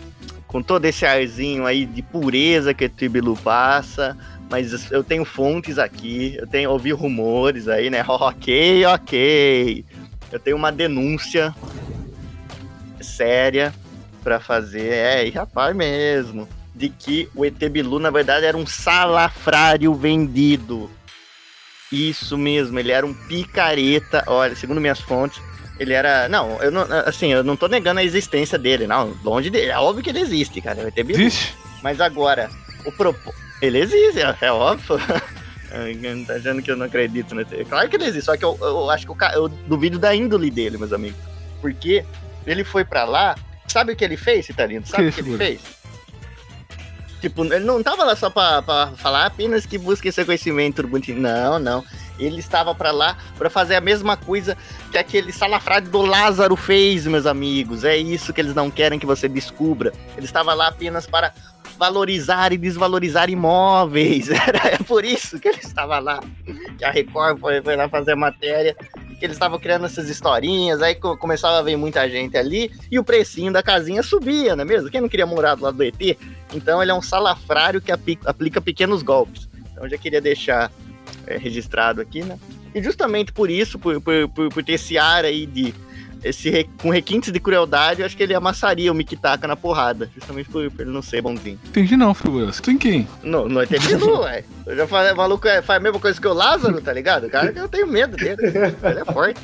com 0.47 0.63
todo 0.63 0.85
esse 0.85 1.07
arzinho 1.07 1.65
aí 1.65 1.87
de 1.87 2.03
pureza 2.03 2.75
que 2.75 2.85
o 2.85 2.89
Tibilu 2.89 3.37
passa. 3.37 4.17
Mas 4.51 4.91
eu 4.93 5.03
tenho 5.03 5.25
fontes 5.25 5.79
aqui, 5.79 6.37
eu 6.39 6.47
tenho 6.47 6.71
ouvi 6.71 6.93
rumores 6.93 7.69
aí, 7.69 7.89
né? 7.89 8.05
Ok, 8.09 8.85
ok. 8.85 9.85
Eu 10.31 10.39
tenho 10.39 10.57
uma 10.57 10.71
denúncia 10.71 11.55
séria 13.01 13.73
pra 14.23 14.41
fazer, 14.41 14.93
é, 14.93 15.27
e 15.27 15.31
rapaz 15.31 15.75
mesmo, 15.75 16.49
de 16.75 16.89
que 16.89 17.29
o 17.35 17.45
ET 17.45 17.59
Bilu 17.69 17.99
na 17.99 18.11
verdade 18.11 18.47
era 18.47 18.57
um 18.57 18.67
salafrário 18.67 19.95
vendido. 19.95 20.91
Isso 21.91 22.39
mesmo, 22.39 22.79
ele 22.79 22.91
era 22.91 23.05
um 23.05 23.13
picareta. 23.13 24.25
Olha, 24.27 24.57
segundo 24.57 24.81
minhas 24.81 25.01
fontes, 25.01 25.43
ele 25.79 25.93
era. 25.93 26.29
Não, 26.29 26.61
eu 26.63 26.71
não. 26.71 26.87
Assim, 27.07 27.33
eu 27.33 27.45
não 27.45 27.57
tô 27.57 27.69
negando 27.69 28.01
a 28.01 28.05
existência 28.05 28.59
dele, 28.59 28.87
não. 28.87 29.15
Longe 29.23 29.51
dele. 29.51 29.71
É 29.71 29.79
óbvio 29.79 30.03
que 30.03 30.11
ele 30.11 30.21
existe, 30.21 30.61
cara. 30.63 30.83
O 30.83 30.89
ET 30.89 30.95
Bilu. 30.95 31.21
Existe? 31.21 31.55
Mas 31.83 32.01
agora, 32.01 32.49
o 32.87 32.93
propósito. 32.93 33.35
Ele 33.61 33.79
existe, 33.79 34.21
é, 34.21 34.37
é 34.41 34.53
óbvio. 34.53 34.99
Não 35.73 36.25
tá 36.25 36.35
achando 36.35 36.61
que 36.61 36.71
eu 36.71 36.77
não 36.77 36.85
acredito 36.85 37.35
no 37.35 37.41
ET. 37.41 37.49
Claro 37.67 37.89
que 37.89 37.97
ele 37.97 38.05
existe, 38.05 38.27
só 38.27 38.37
que 38.37 38.45
eu, 38.45 38.59
eu 38.61 38.91
acho 38.91 39.07
que 39.07 39.13
eu, 39.13 39.29
eu 39.33 39.49
duvido 39.49 39.99
da 39.99 40.15
índole 40.15 40.51
dele, 40.51 40.77
meus 40.77 40.93
amigos. 40.93 41.19
Porque 41.63 42.05
ele 42.47 42.63
foi 42.63 42.85
pra 42.85 43.05
lá. 43.05 43.35
Sabe 43.73 43.93
o 43.93 43.97
que 43.97 44.05
ele 44.05 44.17
fez, 44.17 44.45
Citarino? 44.47 44.87
Sabe 44.87 45.05
Que 45.05 45.09
o 45.09 45.13
que 45.13 45.21
ele 45.21 45.25
figura? 45.25 45.45
fez? 45.45 45.61
Tipo, 47.23 47.45
ele 47.45 47.65
não 47.65 47.83
tava 47.83 48.05
lá 48.05 48.17
só 48.17 48.29
pra, 48.29 48.61
pra 48.63 48.89
falar 48.97 49.27
apenas 49.27 49.65
que 49.65 49.79
busque 49.79 50.09
esse 50.09 50.25
conhecimento 50.25 50.87
bonitinho. 50.87 51.21
Não, 51.21 51.59
não. 51.59 51.85
Ele 52.19 52.41
estava 52.41 52.75
pra 52.75 52.91
lá 52.91 53.17
pra 53.39 53.49
fazer 53.49 53.77
a 53.77 53.81
mesma 53.81 54.17
coisa 54.17 54.57
que 54.91 54.99
aquele 54.99 55.33
salafrário 55.33 55.89
do 55.89 56.03
Lázaro 56.03 56.57
fez, 56.57 57.07
meus 57.07 57.25
amigos. 57.25 57.85
É 57.85 57.97
isso 57.97 58.33
que 58.33 58.41
eles 58.41 58.55
não 58.55 58.71
querem 58.71 58.99
que 58.99 59.07
você 59.07 59.29
descubra. 59.29 59.93
Ele 60.17 60.27
estava 60.27 60.53
lá 60.53 60.69
apenas 60.69 61.07
para 61.07 61.33
valorizar 61.79 62.53
e 62.53 62.59
desvalorizar 62.59 63.31
imóveis. 63.31 64.29
Era 64.49 64.75
é 64.75 64.77
por 64.79 65.05
isso 65.05 65.39
que 65.39 65.49
ele 65.49 65.61
estava 65.61 65.99
lá. 66.01 66.21
Que 66.77 66.85
a 66.85 66.91
Record 66.91 67.39
foi, 67.39 67.63
foi 67.63 67.77
lá 67.77 67.89
fazer 67.89 68.13
a 68.13 68.17
matéria. 68.17 68.77
Que 69.23 69.27
eles 69.27 69.37
estavam 69.37 69.57
criando 69.57 69.87
essas 69.87 70.09
historinhas. 70.09 70.83
Aí 70.83 70.97
co- 70.97 71.17
começava 71.17 71.57
a 71.57 71.63
ver 71.63 71.77
muita 71.77 72.11
gente 72.11 72.37
ali. 72.37 72.73
E 72.91 72.99
o 72.99 73.05
precinho 73.05 73.53
da 73.53 73.63
casinha 73.63 74.03
subia, 74.03 74.57
não 74.57 74.63
é 74.63 74.67
mesmo? 74.67 74.91
Quem 74.91 75.01
não 75.01 75.09
queria 75.09 75.25
morar 75.25 75.55
do 75.55 75.63
lado 75.63 75.77
do 75.77 75.85
ET? 75.85 76.19
Então 76.53 76.83
ele 76.83 76.91
é 76.91 76.95
um 76.95 77.01
salafrário 77.01 77.81
que 77.81 77.93
aplica 77.93 78.61
pequenos 78.61 79.01
golpes. 79.01 79.49
Então 79.71 79.89
já 79.89 79.97
queria 79.97 80.21
deixar 80.21 80.73
é, 81.25 81.37
registrado 81.37 82.01
aqui, 82.01 82.25
né? 82.25 82.37
E 82.75 82.83
justamente 82.83 83.33
por 83.33 83.49
isso, 83.49 83.79
por, 83.79 84.01
por, 84.01 84.29
por, 84.31 84.49
por 84.49 84.65
ter 84.65 84.73
esse 84.73 84.99
ar 84.99 85.25
aí 85.25 85.47
de. 85.47 85.73
Esse 86.25 86.69
com 86.81 86.91
requintes 86.91 87.33
de 87.33 87.41
crueldade, 87.41 88.01
eu 88.01 88.07
acho 88.07 88.17
que 88.17 88.23
ele 88.23 88.35
amassaria 88.35 88.91
o 88.91 88.95
Mikitaka 88.95 89.47
na 89.49 89.57
porrada. 89.57 90.11
Justamente 90.15 90.49
por, 90.49 90.71
por 90.71 90.83
ele 90.83 90.91
não 90.91 91.03
ser 91.03 91.21
bonzinho. 91.23 91.59
Entendi 91.67 91.97
não, 91.97 92.15
figura. 92.15 92.47
Você 92.53 92.63
tem 92.63 92.79
quem? 92.79 93.09
No, 93.23 93.49
no 93.49 93.61
ET 93.63 93.69
Bilu, 93.71 94.21
ué. 94.21 94.45
Eu 94.67 94.77
já 94.77 94.87
falei, 94.87 95.13
o 95.13 95.17
maluco 95.17 95.49
é- 95.49 95.61
faz 95.63 95.79
a 95.79 95.83
mesma 95.83 95.99
coisa 95.99 96.21
que 96.21 96.27
o 96.29 96.33
Lázaro, 96.33 96.81
tá 96.81 96.93
ligado? 96.93 97.27
O 97.27 97.31
cara 97.31 97.53
que 97.53 97.59
eu 97.59 97.69
tenho 97.69 97.87
medo 97.87 98.17
dele. 98.17 98.37
Ele 98.41 99.01
é 99.01 99.05
forte. 99.05 99.41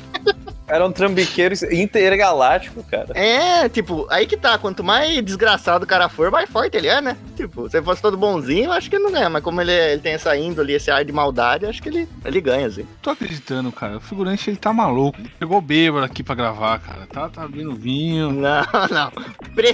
Era 0.69 0.85
um 0.85 0.91
trambiqueiro 0.91 1.55
intergaláctico, 1.71 2.83
cara. 2.83 3.07
É, 3.17 3.67
tipo, 3.67 4.05
aí 4.09 4.25
que 4.27 4.37
tá. 4.37 4.57
Quanto 4.57 4.83
mais 4.83 5.23
desgraçado 5.23 5.83
o 5.83 5.87
cara 5.87 6.07
for, 6.07 6.29
mais 6.29 6.49
forte 6.49 6.77
ele 6.77 6.87
é, 6.87 7.01
né? 7.01 7.17
Tipo, 7.35 7.69
se 7.69 7.77
ele 7.77 7.85
fosse 7.85 8.01
todo 8.01 8.15
bonzinho, 8.15 8.65
eu 8.65 8.71
acho 8.71 8.89
que 8.89 8.95
ele 8.95 9.03
não 9.03 9.11
ganha. 9.11 9.29
Mas 9.29 9.43
como 9.43 9.59
ele, 9.61 9.71
ele 9.71 10.01
tem 10.01 10.13
essa 10.13 10.37
índole, 10.37 10.73
esse 10.73 10.91
ar 10.91 11.03
de 11.03 11.11
maldade, 11.11 11.65
acho 11.65 11.81
que 11.81 11.89
ele, 11.89 12.07
ele 12.23 12.39
ganha, 12.39 12.67
assim. 12.67 12.85
Tô 13.01 13.09
acreditando, 13.09 13.71
cara. 13.71 13.97
O 13.97 14.01
figurante 14.01 14.49
ele 14.49 14.57
tá 14.57 14.71
maluco. 14.71 15.19
Ele 15.19 15.31
pegou 15.39 15.59
bêbado 15.61 16.05
aqui 16.05 16.21
pra 16.21 16.35
gravar, 16.35 16.79
cara. 16.79 17.07
Tá, 17.07 17.27
tá 17.29 17.43
abrindo 17.43 17.73
vinho. 17.75 18.31
Não, 18.39 18.63
não. 18.91 19.11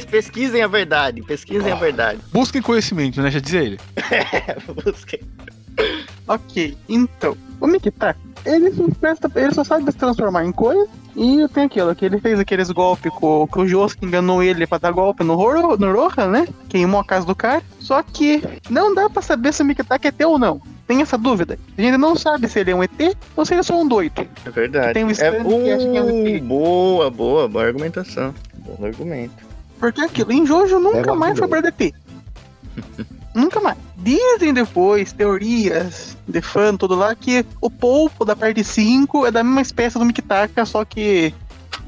Pesquisem 0.09 0.63
a 0.63 0.67
verdade. 0.67 1.21
Pesquisem 1.21 1.71
a 1.71 1.75
verdade. 1.75 2.19
Busquem 2.31 2.61
conhecimento, 2.61 3.21
né? 3.21 3.29
Já 3.29 3.39
dizia 3.39 3.61
ele. 3.61 3.79
Busquem. 4.83 5.19
Ok, 6.27 6.77
então, 6.89 7.37
o 7.59 7.67
Mikitaka, 7.67 8.19
ele 8.45 8.71
só, 8.71 8.83
presta, 8.99 9.31
ele 9.35 9.53
só 9.53 9.63
sabe 9.63 9.91
se 9.91 9.97
transformar 9.97 10.45
em 10.45 10.51
coisa 10.51 10.87
E 11.15 11.47
tem 11.49 11.65
aquilo, 11.65 11.95
que 11.95 12.05
ele 12.05 12.19
fez 12.19 12.39
aqueles 12.39 12.69
golpes 12.69 13.11
com, 13.13 13.47
que 13.47 13.59
o 13.59 13.67
Josuke 13.67 14.05
enganou 14.05 14.43
ele 14.43 14.67
pra 14.67 14.77
dar 14.77 14.91
golpe 14.91 15.23
no, 15.23 15.37
Horo, 15.37 15.77
no 15.77 15.93
Rohan, 15.93 16.27
né? 16.27 16.47
Queimou 16.69 16.99
a 16.99 17.05
casa 17.05 17.25
do 17.25 17.35
cara. 17.35 17.63
Só 17.79 18.03
que 18.03 18.43
não 18.69 18.93
dá 18.93 19.09
pra 19.09 19.21
saber 19.21 19.53
se 19.53 19.61
o 19.61 19.65
Mikitaka 19.65 20.07
é 20.07 20.09
ET 20.09 20.21
ou 20.25 20.37
não. 20.37 20.61
Tem 20.87 21.01
essa 21.01 21.17
dúvida. 21.17 21.57
A 21.77 21.81
gente 21.81 21.97
não 21.97 22.15
sabe 22.15 22.47
se 22.47 22.59
ele 22.59 22.71
é 22.71 22.75
um 22.75 22.83
ET 22.83 23.17
ou 23.35 23.45
se 23.45 23.53
ele 23.53 23.61
é 23.61 23.63
só 23.63 23.79
um 23.81 23.87
doido. 23.87 24.27
É 24.45 24.49
verdade. 24.49 24.93
Tem 24.93 25.03
um 25.03 25.09
é, 25.09 25.13
que 25.13 25.19
que 25.19 25.97
é 25.97 26.03
um 26.03 26.23
uh, 26.23 26.27
ET. 26.27 26.43
boa, 26.43 27.09
boa, 27.09 27.47
boa 27.47 27.65
argumentação. 27.65 28.33
Bom 28.57 28.85
argumento. 28.85 29.43
Porque 29.79 30.01
aquilo, 30.01 30.31
em 30.31 30.45
Jojo 30.45 30.79
nunca 30.79 30.97
Leva 30.97 31.15
mais 31.15 31.39
foi 31.39 31.47
pra 31.47 31.61
DT. 31.61 31.93
nunca 33.35 33.59
mais. 33.59 33.77
Dizem 33.97 34.53
depois, 34.53 35.11
teorias 35.11 36.17
de 36.27 36.41
fã, 36.41 36.75
tudo 36.75 36.95
lá, 36.95 37.13
que 37.13 37.45
o 37.61 37.69
polpo 37.69 38.23
da 38.25 38.35
parte 38.35 38.63
5 38.63 39.25
é 39.27 39.31
da 39.31 39.43
mesma 39.43 39.61
espécie 39.61 39.99
do 39.99 40.05
Mikitaka, 40.05 40.65
só 40.65 40.83
que 40.85 41.33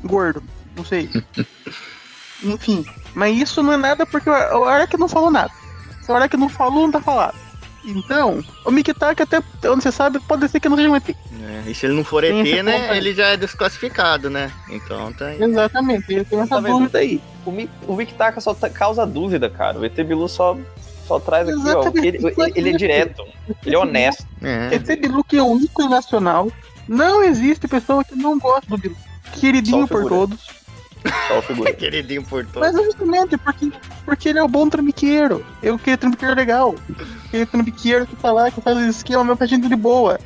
gordo. 0.03 0.43
Não 0.75 0.85
sei. 0.85 1.09
Enfim. 2.43 2.85
Mas 3.15 3.35
isso 3.37 3.63
não 3.63 3.73
é 3.73 3.77
nada 3.77 4.05
porque 4.05 4.29
o 4.29 4.63
Araki 4.65 4.97
não 4.97 5.07
falou 5.07 5.31
nada. 5.31 5.51
Se 6.03 6.11
o 6.11 6.15
Araki 6.15 6.37
não 6.37 6.49
falou, 6.49 6.83
não 6.83 6.91
tá 6.91 7.01
falado. 7.01 7.35
Então, 7.83 8.43
o 8.65 8.69
Mikitaka, 8.71 9.23
até 9.23 9.39
onde 9.69 9.81
você 9.81 9.91
sabe, 9.91 10.19
pode 10.19 10.47
ser 10.49 10.59
que 10.59 10.67
não 10.67 10.75
seja 10.75 10.89
um 10.89 10.95
ET. 10.95 11.09
É, 11.09 11.69
e 11.71 11.73
se 11.73 11.85
ele 11.85 11.95
não 11.95 12.03
for 12.03 12.21
Tem 12.21 12.41
ET, 12.41 12.61
né? 12.63 12.95
Ele 12.97 13.13
já 13.13 13.27
é 13.29 13.37
desclassificado, 13.37 14.29
né? 14.29 14.51
Então 14.69 15.11
tá 15.13 15.27
aí. 15.27 15.41
Exatamente, 15.41 16.05
ele 16.13 16.25
tem 16.25 16.39
essa 16.39 16.61
Tá 16.61 16.67
dúvida 16.69 16.99
aí. 16.99 17.21
O, 17.45 17.51
Mi- 17.51 17.69
o 17.87 17.95
Mikitaka 17.95 18.41
só 18.41 18.53
ta- 18.53 18.69
causa 18.69 19.05
dúvida, 19.05 19.49
cara. 19.49 19.79
O 19.79 19.85
ET 19.85 19.95
Bilu 20.03 20.27
só, 20.27 20.57
só 21.07 21.19
traz 21.19 21.47
aqui, 21.47 21.57
ó. 21.59 21.61
Exatamente. 21.61 22.07
Ele, 22.07 22.17
ele- 22.37 22.51
ele 22.55 22.69
é 22.69 22.77
direto. 22.77 23.23
Ele 23.65 23.75
é 23.75 23.79
honesto. 23.79 24.25
É, 24.41 24.75
ET 24.75 24.85
Bilu 24.99 25.23
que 25.23 25.37
é 25.37 25.43
um 25.43 25.59
ícone 25.59 25.89
nacional. 25.89 26.51
Não 26.87 27.23
existe 27.23 27.67
pessoa 27.67 28.03
que 28.03 28.15
não 28.15 28.37
gosta 28.37 28.67
do 28.69 28.77
Bilu. 28.77 28.95
Queridinho 29.33 29.87
por 29.87 30.07
todos. 30.07 30.57
Só 31.27 31.37
a 31.37 31.41
figura. 31.41 31.71
queridinho 31.73 32.23
por 32.23 32.45
todo. 32.45 32.59
Mas 32.61 32.75
é 32.75 32.83
justamente 32.83 33.37
porque, 33.37 33.71
porque 34.03 34.29
ele 34.29 34.39
é 34.39 34.43
o 34.43 34.47
bom 34.47 34.67
trambiqueiro. 34.67 35.45
Eu 35.61 35.75
aquele 35.75 35.95
trambiqueiro 35.97 36.35
legal. 36.35 36.75
Aquele 37.27 37.45
trambiqueiro 37.45 38.05
que 38.07 38.15
tá 38.15 38.31
lá, 38.31 38.49
que 38.51 38.59
faz 38.61 38.75
o 38.77 38.81
esquema 38.81 39.23
meu 39.23 39.37
pra 39.37 39.45
gente 39.47 39.67
de 39.69 39.75
boa. 39.75 40.19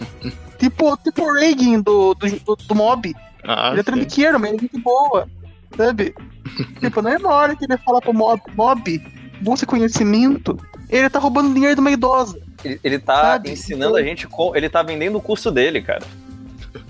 tipo, 0.58 0.96
tipo 0.98 1.22
o 1.22 1.34
Reagan 1.34 1.80
do, 1.80 2.14
do, 2.14 2.30
do, 2.40 2.56
do 2.56 2.74
mob. 2.74 3.14
Ah, 3.44 3.70
ele 3.72 3.80
é 3.80 3.82
trambiqueiro, 3.82 4.38
mas 4.38 4.50
ele 4.50 4.58
é 4.58 4.60
gente 4.62 4.80
boa. 4.80 5.28
Sabe? 5.76 6.14
tipo, 6.80 7.02
não 7.02 7.10
é 7.10 7.18
na 7.18 7.28
hora 7.28 7.56
que 7.56 7.64
ele 7.64 7.76
fala 7.78 8.00
pro 8.00 8.14
mob, 8.14 8.40
mob, 8.54 9.02
busca 9.42 9.66
conhecimento. 9.66 10.58
Ele 10.88 11.08
tá 11.10 11.18
roubando 11.18 11.52
dinheiro 11.52 11.74
de 11.74 11.80
uma 11.80 11.90
idosa. 11.90 12.38
Ele, 12.64 12.78
ele 12.84 12.98
tá 12.98 13.20
Sabe? 13.20 13.50
ensinando 13.50 13.96
a 13.96 14.02
gente 14.02 14.26
como. 14.26 14.54
Ele 14.56 14.68
tá 14.68 14.82
vendendo 14.82 15.16
o 15.18 15.20
curso 15.22 15.50
dele, 15.50 15.80
cara. 15.82 16.02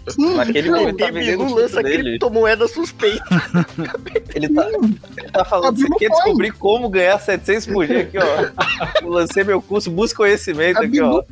Sim, 0.09 0.35
Naquele 0.35 0.69
então, 0.69 0.81
momento- 0.81 0.95
O 0.95 0.99
tá 0.99 1.11
vendendo 1.12 1.41
o 1.45 1.55
lança 1.55 1.75
curso 1.75 1.83
dele. 1.83 2.03
criptomoeda 2.03 2.67
suspeita. 2.69 3.25
Ele 4.35 4.49
tá, 4.49 4.67
ele 5.17 5.31
tá 5.31 5.45
falando, 5.45 5.69
Abriu 5.69 5.87
você 5.88 5.95
quer 5.99 6.09
descobrir 6.09 6.51
como 6.53 6.88
ganhar 6.88 7.19
700 7.19 7.67
por 7.67 7.87
dia 7.87 8.01
aqui, 8.01 8.19
ó. 8.19 9.03
Eu 9.03 9.09
lancei 9.12 9.45
meu 9.45 9.61
curso, 9.62 9.91
busca 9.91 10.17
conhecimento 10.19 10.83
é 10.83 10.87
aqui, 10.87 11.01
ó. 11.01 11.23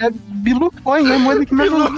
É 0.00 0.10
Bilu 0.10 0.70
Coin, 0.82 1.10
é 1.10 1.16
moeda 1.18 1.46
que 1.46 1.54
menos. 1.54 1.88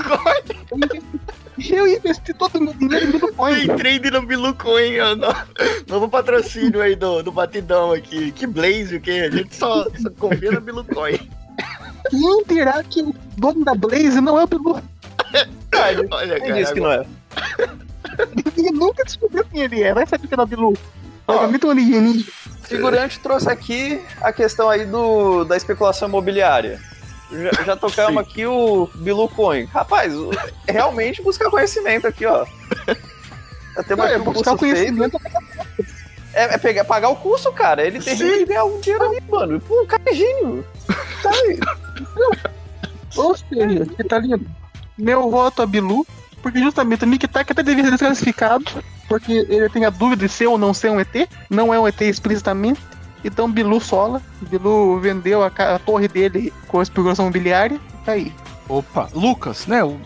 Eu 1.58 1.86
investi 1.86 2.32
todo 2.32 2.56
o 2.56 2.62
meu 2.62 2.74
dinheiro 2.74 3.06
em 3.06 3.10
Bilu 3.10 3.34
Coin. 3.34 3.66
Tem 3.66 3.76
trade 3.76 4.10
no 4.10 4.22
Bilucoin, 4.22 4.92
Novo 5.86 6.08
patrocínio 6.08 6.80
aí 6.80 6.96
do, 6.96 7.22
do 7.22 7.30
Batidão 7.30 7.92
aqui. 7.92 8.32
Que 8.32 8.46
Blaze, 8.46 8.96
o 8.96 9.00
que? 9.00 9.10
A 9.10 9.30
gente 9.30 9.54
só, 9.54 9.84
só 9.84 10.10
confia 10.18 10.52
no 10.52 10.60
Bilucoin. 10.60 11.18
Quem 12.10 12.44
dirá 12.48 12.82
que 12.82 13.02
o 13.02 13.14
dono 13.36 13.64
da 13.64 13.74
Blaze 13.74 14.20
não 14.20 14.38
é 14.40 14.44
o 14.44 14.46
Bilu? 14.46 14.82
Olha, 16.10 16.40
Quem 16.40 16.48
cara. 16.48 16.60
disse 16.60 16.74
que 16.74 16.80
não 16.80 16.92
é? 16.92 17.06
Ninguém 18.56 18.72
nunca 18.72 19.04
descobriu 19.04 19.44
quem 19.44 19.62
ele 19.62 19.82
é. 19.82 19.94
Vai 19.94 20.06
saber 20.06 20.28
que 20.28 20.34
era 20.34 20.42
o 20.42 20.46
Bilu. 20.46 20.74
É 21.28 21.46
muito 21.46 21.70
alienígena. 21.70 22.24
Figurante 22.62 23.20
trouxe 23.20 23.50
aqui 23.50 24.00
a 24.20 24.32
questão 24.32 24.68
aí 24.68 24.84
do, 24.86 25.44
da 25.44 25.56
especulação 25.56 26.08
imobiliária. 26.08 26.80
Já, 27.32 27.64
já 27.64 27.76
tocamos 27.76 28.20
aqui 28.22 28.44
o 28.46 28.88
Bilu 28.94 29.28
Coin. 29.28 29.64
Rapaz, 29.64 30.12
realmente 30.68 31.22
buscar 31.22 31.50
conhecimento 31.50 32.06
aqui, 32.06 32.26
ó. 32.26 32.44
Já 33.74 33.82
temos 33.84 34.04
É, 34.06 34.18
buscar 34.18 34.56
feito. 34.58 34.74
conhecimento. 34.74 35.18
É, 36.34 36.54
é 36.54 36.58
pegar, 36.58 36.84
pagar 36.84 37.08
o 37.08 37.16
curso, 37.16 37.50
cara. 37.52 37.86
Ele 37.86 38.00
tem 38.00 38.16
que 38.16 38.44
ganhar 38.46 38.64
um 38.64 38.80
dinheiro 38.80 39.04
ali, 39.04 39.20
mano. 39.30 39.60
Pô, 39.60 39.82
o 39.82 39.86
cara 39.86 40.02
é 40.06 40.14
gênio. 40.14 40.64
Sabe? 41.22 41.60
Ou 43.16 43.36
seja, 43.36 43.84
você 43.84 44.04
tá 44.04 44.18
lindo. 44.18 44.46
Meu 44.96 45.30
voto 45.30 45.62
a 45.62 45.66
Bilu, 45.66 46.06
porque 46.42 46.58
justamente 46.58 47.04
o 47.04 47.06
Nick 47.06 47.26
Tack 47.28 47.50
até 47.52 47.62
devia 47.62 47.84
ser 47.84 47.90
desclassificado, 47.92 48.64
porque 49.08 49.32
ele 49.48 49.68
tem 49.68 49.84
a 49.84 49.90
dúvida 49.90 50.26
de 50.26 50.32
ser 50.32 50.46
ou 50.46 50.56
não 50.58 50.72
ser 50.74 50.90
um 50.90 51.00
ET. 51.00 51.28
Não 51.50 51.72
é 51.72 51.78
um 51.80 51.86
ET 51.88 52.00
explicitamente. 52.02 52.80
Então 53.24 53.50
Bilu 53.50 53.80
sola. 53.80 54.22
Bilu 54.40 54.98
vendeu 54.98 55.42
a, 55.42 55.46
a 55.46 55.78
torre 55.78 56.08
dele 56.08 56.52
com 56.68 56.80
a 56.80 56.82
especulação 56.82 57.26
imobiliária. 57.26 57.80
Tá 58.04 58.12
aí. 58.12 58.32
Opa, 58.68 59.08
Lucas, 59.14 59.66
né? 59.66 59.82
O, 59.84 59.90
o 59.90 60.00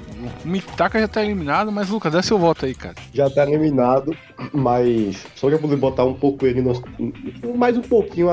Mitaka 0.44 0.98
já 0.98 1.06
tá 1.06 1.22
eliminado, 1.22 1.70
mas 1.70 1.88
Lucas, 1.88 2.12
dá 2.12 2.22
seu 2.22 2.38
voto 2.38 2.66
aí, 2.66 2.74
cara. 2.74 2.94
Já 3.12 3.28
tá 3.30 3.44
eliminado, 3.44 4.16
mas 4.52 5.24
só 5.34 5.48
que 5.48 5.54
eu 5.54 5.58
poder 5.58 5.76
botar 5.76 6.04
um 6.04 6.14
pouco 6.14 6.46
ele 6.46 6.62
no, 6.62 6.72
mais 7.56 7.76
um 7.76 7.82
pouquinho 7.82 8.28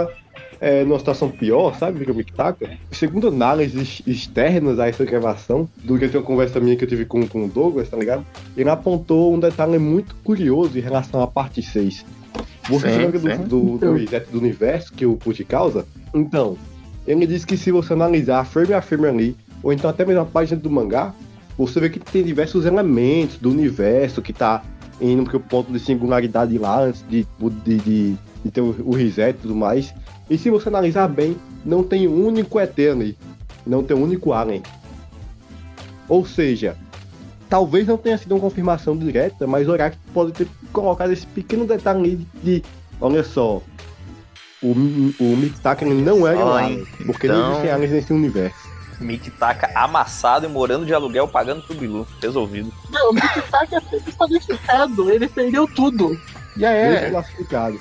é, 0.60 0.84
numa 0.86 0.98
situação 0.98 1.30
pior, 1.30 1.76
sabe, 1.78 2.04
que 2.06 2.10
o 2.10 2.16
Mikitaka? 2.16 2.78
Segundo 2.90 3.28
análises 3.28 4.02
externas 4.08 4.80
a 4.80 4.88
essa 4.88 5.04
gravação, 5.04 5.68
durante 5.84 6.16
uma 6.16 6.24
conversa 6.24 6.60
minha 6.60 6.76
que 6.78 6.86
eu 6.86 6.88
tive 6.88 7.06
com, 7.06 7.28
com 7.28 7.46
o 7.46 7.50
Douglas, 7.50 7.90
tá 7.90 7.98
ligado? 7.98 8.26
Ele 8.56 8.70
apontou 8.70 9.34
um 9.34 9.40
detalhe 9.40 9.78
muito 9.78 10.16
curioso 10.24 10.78
em 10.78 10.82
relação 10.82 11.22
à 11.22 11.28
parte 11.28 11.62
6. 11.62 12.06
Você 12.70 12.90
Sim, 12.90 12.98
lembra 12.98 13.20
sim. 13.20 13.44
do, 13.44 13.48
do, 13.48 13.78
do 13.78 13.94
reset 13.94 14.30
do 14.32 14.38
universo 14.38 14.94
que 14.94 15.06
o 15.06 15.18
Put 15.18 15.44
causa? 15.44 15.86
Então, 16.14 16.58
ele 17.06 17.28
disse 17.28 17.46
que 17.46 17.58
se 17.58 17.72
você 17.72 17.94
analisar 17.94 18.46
frame 18.46 18.74
a 18.74 18.82
frame 18.82 19.08
ali, 19.08 19.38
ou 19.62 19.74
então 19.74 19.90
até 19.90 20.06
mesmo 20.06 20.22
a 20.22 20.26
página 20.26 20.60
do 20.60 20.70
mangá, 20.70 21.14
você 21.58 21.80
vê 21.80 21.90
que 21.90 22.00
tem 22.00 22.24
diversos 22.24 22.66
elementos 22.66 23.38
do 23.38 23.52
universo 23.52 24.22
que 24.22 24.32
tá 24.32 24.64
indo 25.02 25.24
pro 25.24 25.40
ponto 25.40 25.72
de 25.72 25.80
singularidade 25.80 26.58
lá 26.58 26.84
antes 26.84 27.04
de, 27.10 27.28
de, 27.66 27.78
de, 27.80 28.16
de 28.46 28.52
ter 28.52 28.62
o, 28.62 28.76
o 28.86 28.96
reset 28.96 29.32
e 29.32 29.42
tudo 29.42 29.56
mais. 29.56 29.94
E 30.30 30.38
se 30.38 30.50
você 30.50 30.70
analisar 30.70 31.08
bem, 31.08 31.36
não 31.66 31.84
tem 31.84 32.08
um 32.08 32.26
único 32.26 32.60
ET 32.60 32.78
ali. 32.80 33.18
Não 33.66 33.84
tem 33.84 33.96
um 33.96 34.04
único 34.04 34.34
alien. 34.34 34.64
Ou 36.08 36.26
seja, 36.26 36.78
talvez 37.54 37.86
não 37.86 37.98
tenha 37.98 38.18
sido 38.18 38.34
uma 38.34 38.42
confirmação 38.42 38.98
direta, 38.98 39.46
mas 39.46 39.68
o 39.68 39.72
Oraki 39.74 39.96
pode 40.12 40.32
ter 40.32 40.48
colocado 40.72 41.12
esse 41.14 41.24
pequeno 41.28 41.68
detalhe 41.68 42.16
de, 42.16 42.26
de 42.62 42.64
olha 43.00 43.24
só, 43.24 43.62
o, 44.60 44.70
o 44.72 45.94
não 46.04 46.26
era 46.26 46.44
um 46.44 46.52
alien, 46.52 46.80
hein? 46.80 46.88
porque 47.06 47.28
Então- 47.28 47.38
não 47.40 47.50
existem 47.52 47.72
aliens 47.72 47.92
nesse 47.92 48.12
universo. 48.12 48.58
Mick 49.00 49.30
taca 49.30 49.70
amassado 49.80 50.48
e 50.48 50.50
morando 50.50 50.84
de 50.84 50.96
aluguel 50.96 51.28
pagando 51.28 51.62
pro 51.62 51.76
Bilu. 51.76 52.08
Resolvido. 52.20 52.74
Não, 52.90 53.12
o 53.12 53.14
Nick 53.14 53.42
Tack 53.52 53.76
é 53.76 53.80
sempre 53.82 54.00
desqualificado. 54.00 55.12
Ele 55.12 55.28
perdeu 55.28 55.68
tudo. 55.68 56.20
Já 56.58 56.72
é. 56.72 57.06
é 57.08 57.10
classificado. 57.12 57.80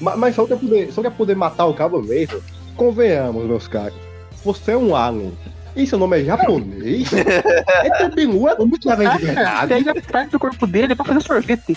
Ma- 0.00 0.16
Mas 0.16 0.34
só 0.36 0.46
pra 0.46 0.56
poder, 0.56 0.92
só 0.92 1.00
pra 1.00 1.10
poder 1.10 1.34
matar 1.34 1.64
o 1.66 1.74
cabo 1.74 2.00
mesmo, 2.02 2.40
convenhamos, 2.76 3.46
meus 3.46 3.66
caros. 3.66 3.98
Você 4.44 4.72
é 4.72 4.76
um 4.76 4.94
alien. 4.94 5.36
E 5.76 5.86
seu 5.86 5.98
nome 5.98 6.20
é 6.20 6.24
japonês? 6.24 7.10
é 7.12 8.26
um 8.26 8.48
é 8.48 8.56
muito 8.64 8.90
alien 8.90 9.10
de 9.18 9.26
verdade. 9.26 9.68
Pega 9.68 10.02
parte 10.10 10.30
do 10.30 10.38
corpo 10.38 10.66
dele 10.66 10.94
pra 10.94 11.04
fazer 11.04 11.20
sorvete. 11.20 11.76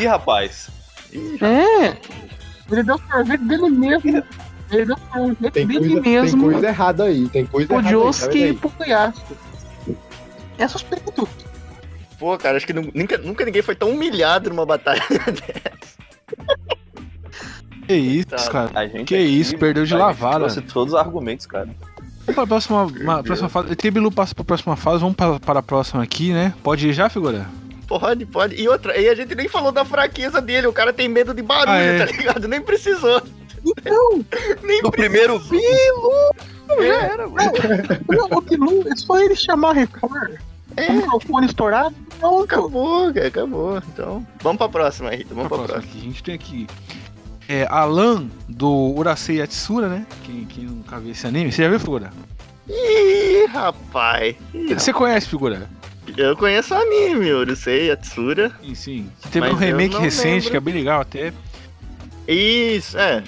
Ih, 0.00 0.06
rapaz. 0.06 0.70
É. 1.12 1.96
Ele 2.70 2.82
deu 2.84 2.98
sorvete 3.10 3.40
dele 3.42 3.68
mesmo. 3.68 4.22
Ele 4.70 4.84
deu 4.86 4.96
sorvete 5.12 5.52
Tem 5.52 5.66
dele 5.66 5.80
coisa, 5.80 6.00
tem 6.02 6.12
mesmo. 6.22 6.42
coisa 6.44 6.68
errada 6.68 7.04
aí, 7.04 7.28
tem 7.28 7.44
coisa 7.44 7.72
o 7.72 7.78
errada 7.80 7.88
aí, 7.88 7.92
tá 7.94 8.00
Josuke 8.06 8.38
e 8.38 8.44
aí? 8.44 8.52
pro 8.54 8.70
Cuyasco. 8.70 9.36
É 10.56 10.68
suspeito. 10.68 11.28
Pô, 12.18 12.38
cara, 12.38 12.56
acho 12.56 12.66
que 12.66 12.72
nu- 12.72 12.90
nunca, 12.94 13.18
nunca 13.18 13.44
ninguém 13.44 13.62
foi 13.62 13.74
tão 13.74 13.90
humilhado 13.90 14.48
numa 14.50 14.64
batalha 14.64 15.02
dessa. 15.26 15.80
Que 17.88 17.94
isso, 17.94 18.50
cara. 18.52 18.70
A 18.74 18.86
gente 18.86 19.04
Que 19.06 19.16
aqui, 19.16 19.24
isso, 19.24 19.58
perdeu 19.58 19.84
de 19.84 19.94
lavada. 19.94 20.36
Trouxe 20.38 20.60
todos 20.60 20.94
os 20.94 21.00
argumentos, 21.00 21.46
cara. 21.46 21.68
Vamos 22.30 22.34
pra 22.34 22.46
próxima, 22.46 22.84
uma- 22.84 23.22
próxima 23.22 23.48
fase. 23.48 23.72
ET 23.72 23.90
Bilu 23.90 24.10
passa 24.12 24.34
pra 24.34 24.44
próxima 24.44 24.76
fase, 24.76 24.98
vamos 25.00 25.16
pra, 25.16 25.38
para 25.40 25.58
a 25.60 25.62
próxima 25.62 26.02
aqui, 26.02 26.32
né? 26.32 26.52
Pode 26.62 26.88
ir 26.88 26.92
já, 26.92 27.08
figura? 27.08 27.46
Pode, 27.86 28.24
pode. 28.26 28.54
E 28.54 28.68
outra, 28.68 28.96
e 29.00 29.08
a 29.08 29.14
gente 29.14 29.34
nem 29.34 29.48
falou 29.48 29.72
da 29.72 29.84
fraqueza 29.84 30.40
dele. 30.40 30.66
O 30.68 30.72
cara 30.72 30.92
tem 30.92 31.08
medo 31.08 31.34
de 31.34 31.42
barulho, 31.42 31.70
Ah, 31.70 31.78
é. 31.78 31.98
tá 32.06 32.12
ligado? 32.12 32.46
Nem 32.48 32.60
precisou. 32.60 33.20
Então, 33.66 34.24
Nem 34.62 34.80
No 34.82 34.90
primeiro 34.90 35.38
Bilu! 35.40 36.30
Já 36.78 37.02
era, 37.02 37.28
mano. 37.28 37.52
não, 38.08 38.38
o 38.38 38.40
Bilu, 38.40 38.84
é 38.88 38.94
só 38.96 39.18
ele 39.18 39.34
chamar 39.34 39.70
a 39.70 39.72
Record. 39.72 40.38
É. 40.76 40.88
O 40.88 40.92
microfone 40.94 41.46
estourado, 41.46 41.94
pronto. 42.20 42.44
Acabou, 42.44 43.12
cara, 43.12 43.26
acabou. 43.26 43.82
Então, 43.92 44.24
vamos 44.40 44.58
pra 44.58 44.68
próxima, 44.68 45.10
Rita. 45.10 45.34
Vamos 45.34 45.48
Pra 45.48 45.58
pra 45.58 45.66
próxima 45.66 45.80
próxima. 45.82 45.90
aqui. 45.92 45.98
A 45.98 46.04
gente 46.10 46.22
tem 46.22 46.34
aqui 46.36 46.66
é, 47.50 47.66
Alan 47.68 48.28
do 48.48 48.94
Urasei 48.96 49.38
Yatsura, 49.38 49.88
né? 49.88 50.06
Quem, 50.24 50.44
quem 50.44 50.64
nunca 50.64 51.00
viu 51.00 51.10
esse 51.10 51.26
anime, 51.26 51.50
você 51.50 51.64
já 51.64 51.68
viu, 51.68 51.80
figura? 51.80 52.12
Ih, 52.68 53.46
rapaz. 53.52 54.36
Ih, 54.54 54.74
Você 54.74 54.92
conhece, 54.92 55.26
figura? 55.28 55.68
Eu 56.16 56.36
conheço 56.36 56.72
o 56.74 56.78
anime, 56.78 57.32
Urusei 57.32 57.88
Yatsura. 57.88 58.52
Sim, 58.62 58.74
sim. 58.74 59.10
Que 59.22 59.28
teve 59.30 59.48
um 59.48 59.54
remake 59.54 59.96
recente 59.98 60.34
lembro. 60.34 60.50
que 60.52 60.56
é 60.56 60.60
bem 60.60 60.74
legal 60.74 61.00
até. 61.00 61.32
Isso, 62.28 62.96
é. 62.98 63.22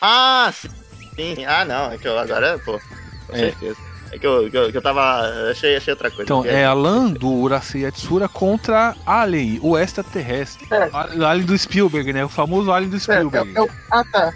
Ah, 0.00 0.52
sim. 0.52 1.44
Ah, 1.44 1.64
não, 1.64 1.90
é 1.90 1.98
que 1.98 2.06
eu 2.06 2.16
agora, 2.18 2.58
pô, 2.64 2.78
com 3.26 3.34
É. 3.36 3.38
certeza. 3.50 3.76
É 4.14 4.18
que 4.18 4.26
eu, 4.26 4.48
que 4.48 4.56
eu, 4.56 4.70
que 4.70 4.76
eu 4.78 4.82
tava. 4.82 5.22
Achei, 5.50 5.76
achei 5.76 5.92
outra 5.92 6.08
coisa. 6.08 6.22
Então, 6.22 6.42
Que 6.42 6.48
é 6.48 6.64
Alan 6.64 7.10
do 7.10 7.28
Urasei 7.32 7.82
Yatsura 7.82 8.28
contra 8.28 8.94
Alien, 9.04 9.58
o 9.60 9.76
extraterrestre. 9.76 10.66
É. 10.70 10.88
O 11.18 11.26
Alien 11.26 11.44
do 11.46 11.58
Spielberg, 11.58 12.12
né? 12.12 12.24
O 12.24 12.28
famoso 12.28 12.70
Alien 12.70 12.90
do 12.90 12.96
É, 12.96 13.00
Spielberg. 13.00 13.52
é, 13.54 13.58
é 13.58 13.62
o- 13.62 13.68
ah, 13.90 14.04
tá. 14.12 14.32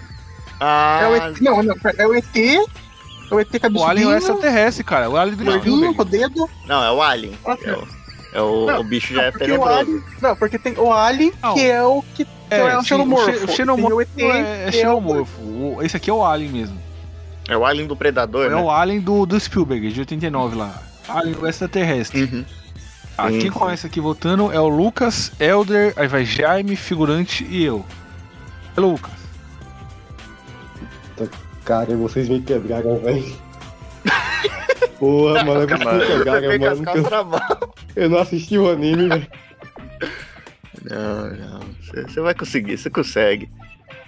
Ah, 0.60 0.98
É 1.02 1.06
o 1.06 1.16
ET. 1.16 1.40
Não, 1.40 1.62
não, 1.62 1.76
é 1.96 2.06
o 2.08 2.14
ET. 2.14 2.36
É 2.36 3.34
o 3.34 3.38
ET 3.40 3.48
O 3.76 3.84
Alien 3.86 4.12
é 4.12 4.16
extraterrestre, 4.16 4.82
cara. 4.82 5.08
O 5.08 5.16
Alien 5.16 5.36
do 5.36 5.44
gordinho, 5.44 5.94
com 5.94 6.02
Spielberg. 6.02 6.26
o 6.26 6.28
dedo. 6.34 6.50
não, 6.66 6.82
é 6.82 6.90
o 6.90 7.00
Alien. 7.00 7.38
Ah, 7.46 7.56
É 7.62 7.72
o, 7.72 7.88
é 8.32 8.42
o, 8.42 8.66
Não, 8.66 8.80
o 8.80 8.84
bicho 8.84 9.14
já 9.14 9.22
é 9.22 9.30
Porque 9.30 9.44
o 9.44 9.46
tenebroso. 9.46 9.78
Alien. 9.78 10.02
Não, 10.20 10.36
porque 10.36 10.58
tem 10.58 10.74
o 10.76 10.92
Alien, 10.92 11.32
Não. 11.40 11.54
que 11.54 11.64
é 11.70 11.82
o 11.84 12.02
que 12.16 12.26
É, 12.50 12.58
é 12.58 12.76
o 12.78 12.82
xenomorfo. 12.82 13.30
O, 13.30 13.32
xe- 13.38 13.44
o 13.44 13.48
xenomorfo 13.48 14.10
é, 14.18 14.24
é 14.24 14.64
é 14.68 14.72
xenomorfo. 14.72 15.78
Esse 15.82 15.96
aqui 15.96 16.10
é 16.10 16.12
o 16.12 16.24
Alien 16.24 16.50
mesmo. 16.50 16.88
É 17.48 17.56
o 17.56 17.64
Alien 17.64 17.87
do 17.87 17.96
Predador, 17.96 18.46
É 18.46 18.50
né? 18.50 18.56
o 18.56 18.70
Alien 18.70 19.00
do, 19.00 19.24
do 19.24 19.40
Spielberg, 19.40 19.90
de 19.90 20.00
89 20.00 20.56
lá. 20.56 20.82
Alien 21.08 21.34
o 21.40 21.46
extraterrestre. 21.46 22.24
Uhum. 22.24 22.44
Ah, 23.16 23.30
Sim, 23.30 23.40
sim. 23.40 23.50
começa 23.50 23.87
aqui 23.88 24.00
votando 24.00 24.52
é 24.52 24.61
o 24.61 24.68
Lucas, 24.68 25.32
Elder, 25.40 25.92
aí 25.96 26.06
vai 26.06 26.24
Jaime, 26.24 26.76
Figurante 26.76 27.44
e 27.50 27.64
eu. 27.64 27.84
É 28.76 28.80
Lucas. 28.80 29.11
Cara, 31.64 31.96
vocês 31.96 32.28
me 32.28 32.40
quebraram, 32.40 32.98
velho. 33.00 33.24
Porra, 34.98 35.44
mano, 35.44 35.66
vocês 35.66 35.80
me 35.80 36.06
quebraram, 36.06 37.02
com 37.02 37.28
mano. 37.30 37.40
Eu, 37.96 38.04
eu 38.04 38.11
não 38.11 38.18
assisti 38.18 38.56
o 38.56 38.70
anime, 38.70 39.08
velho. 39.08 39.26
Não, 40.84 41.30
não. 41.30 41.61
Você 41.82 42.20
vai 42.20 42.34
conseguir, 42.34 42.78
você 42.78 42.88
consegue. 42.88 43.50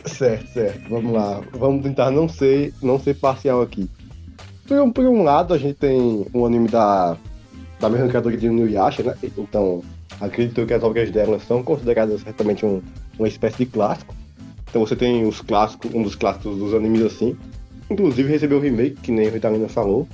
Certo, 0.04 0.46
certo. 0.52 0.88
Vamos 0.88 1.12
lá. 1.12 1.40
Vamos 1.52 1.82
tentar 1.82 2.10
não 2.10 2.28
ser, 2.28 2.72
não 2.82 2.98
ser 2.98 3.14
parcial 3.14 3.62
aqui. 3.62 3.88
Por 4.66 4.78
um, 4.78 4.90
por 4.90 5.04
um 5.04 5.22
lado, 5.22 5.52
a 5.52 5.58
gente 5.58 5.74
tem 5.74 6.26
um 6.32 6.46
anime 6.46 6.68
da, 6.68 7.16
da 7.78 7.88
mesma 7.88 8.08
criadora 8.08 8.36
de 8.36 8.46
Inuyasha, 8.46 9.02
né? 9.02 9.14
Então, 9.36 9.82
acredito 10.20 10.64
que 10.66 10.74
as 10.74 10.82
obras 10.82 11.10
dela 11.10 11.38
são 11.40 11.62
consideradas 11.62 12.20
certamente 12.20 12.64
um, 12.64 12.80
uma 13.18 13.28
espécie 13.28 13.58
de 13.58 13.66
clássico. 13.66 14.14
Então 14.68 14.86
você 14.86 14.94
tem 14.94 15.26
os 15.26 15.40
clássicos, 15.40 15.92
um 15.92 16.02
dos 16.02 16.14
clássicos 16.14 16.56
dos 16.56 16.74
animes 16.74 17.02
assim. 17.02 17.36
Inclusive 17.90 18.30
recebeu 18.30 18.58
o 18.58 18.60
remake, 18.60 19.00
que 19.02 19.10
nem 19.10 19.28
o 19.28 19.32
Ritalina 19.32 19.68
falou. 19.68 20.06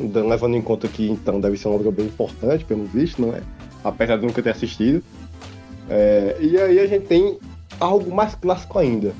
Então, 0.00 0.28
levando 0.28 0.56
em 0.56 0.62
conta 0.62 0.88
que 0.88 1.08
então 1.08 1.40
deve 1.40 1.56
ser 1.56 1.68
uma 1.68 1.76
obra 1.76 1.92
bem 1.92 2.06
importante, 2.06 2.64
pelo 2.64 2.84
visto, 2.84 3.22
não 3.22 3.32
é? 3.32 3.42
Apesar 3.84 4.16
de 4.16 4.26
nunca 4.26 4.42
ter 4.42 4.50
assistido. 4.50 5.02
É, 5.88 6.36
e 6.40 6.58
aí 6.58 6.80
a 6.80 6.86
gente 6.86 7.06
tem 7.06 7.38
algo 7.82 8.14
mais 8.14 8.34
clássico 8.34 8.78
ainda. 8.78 9.14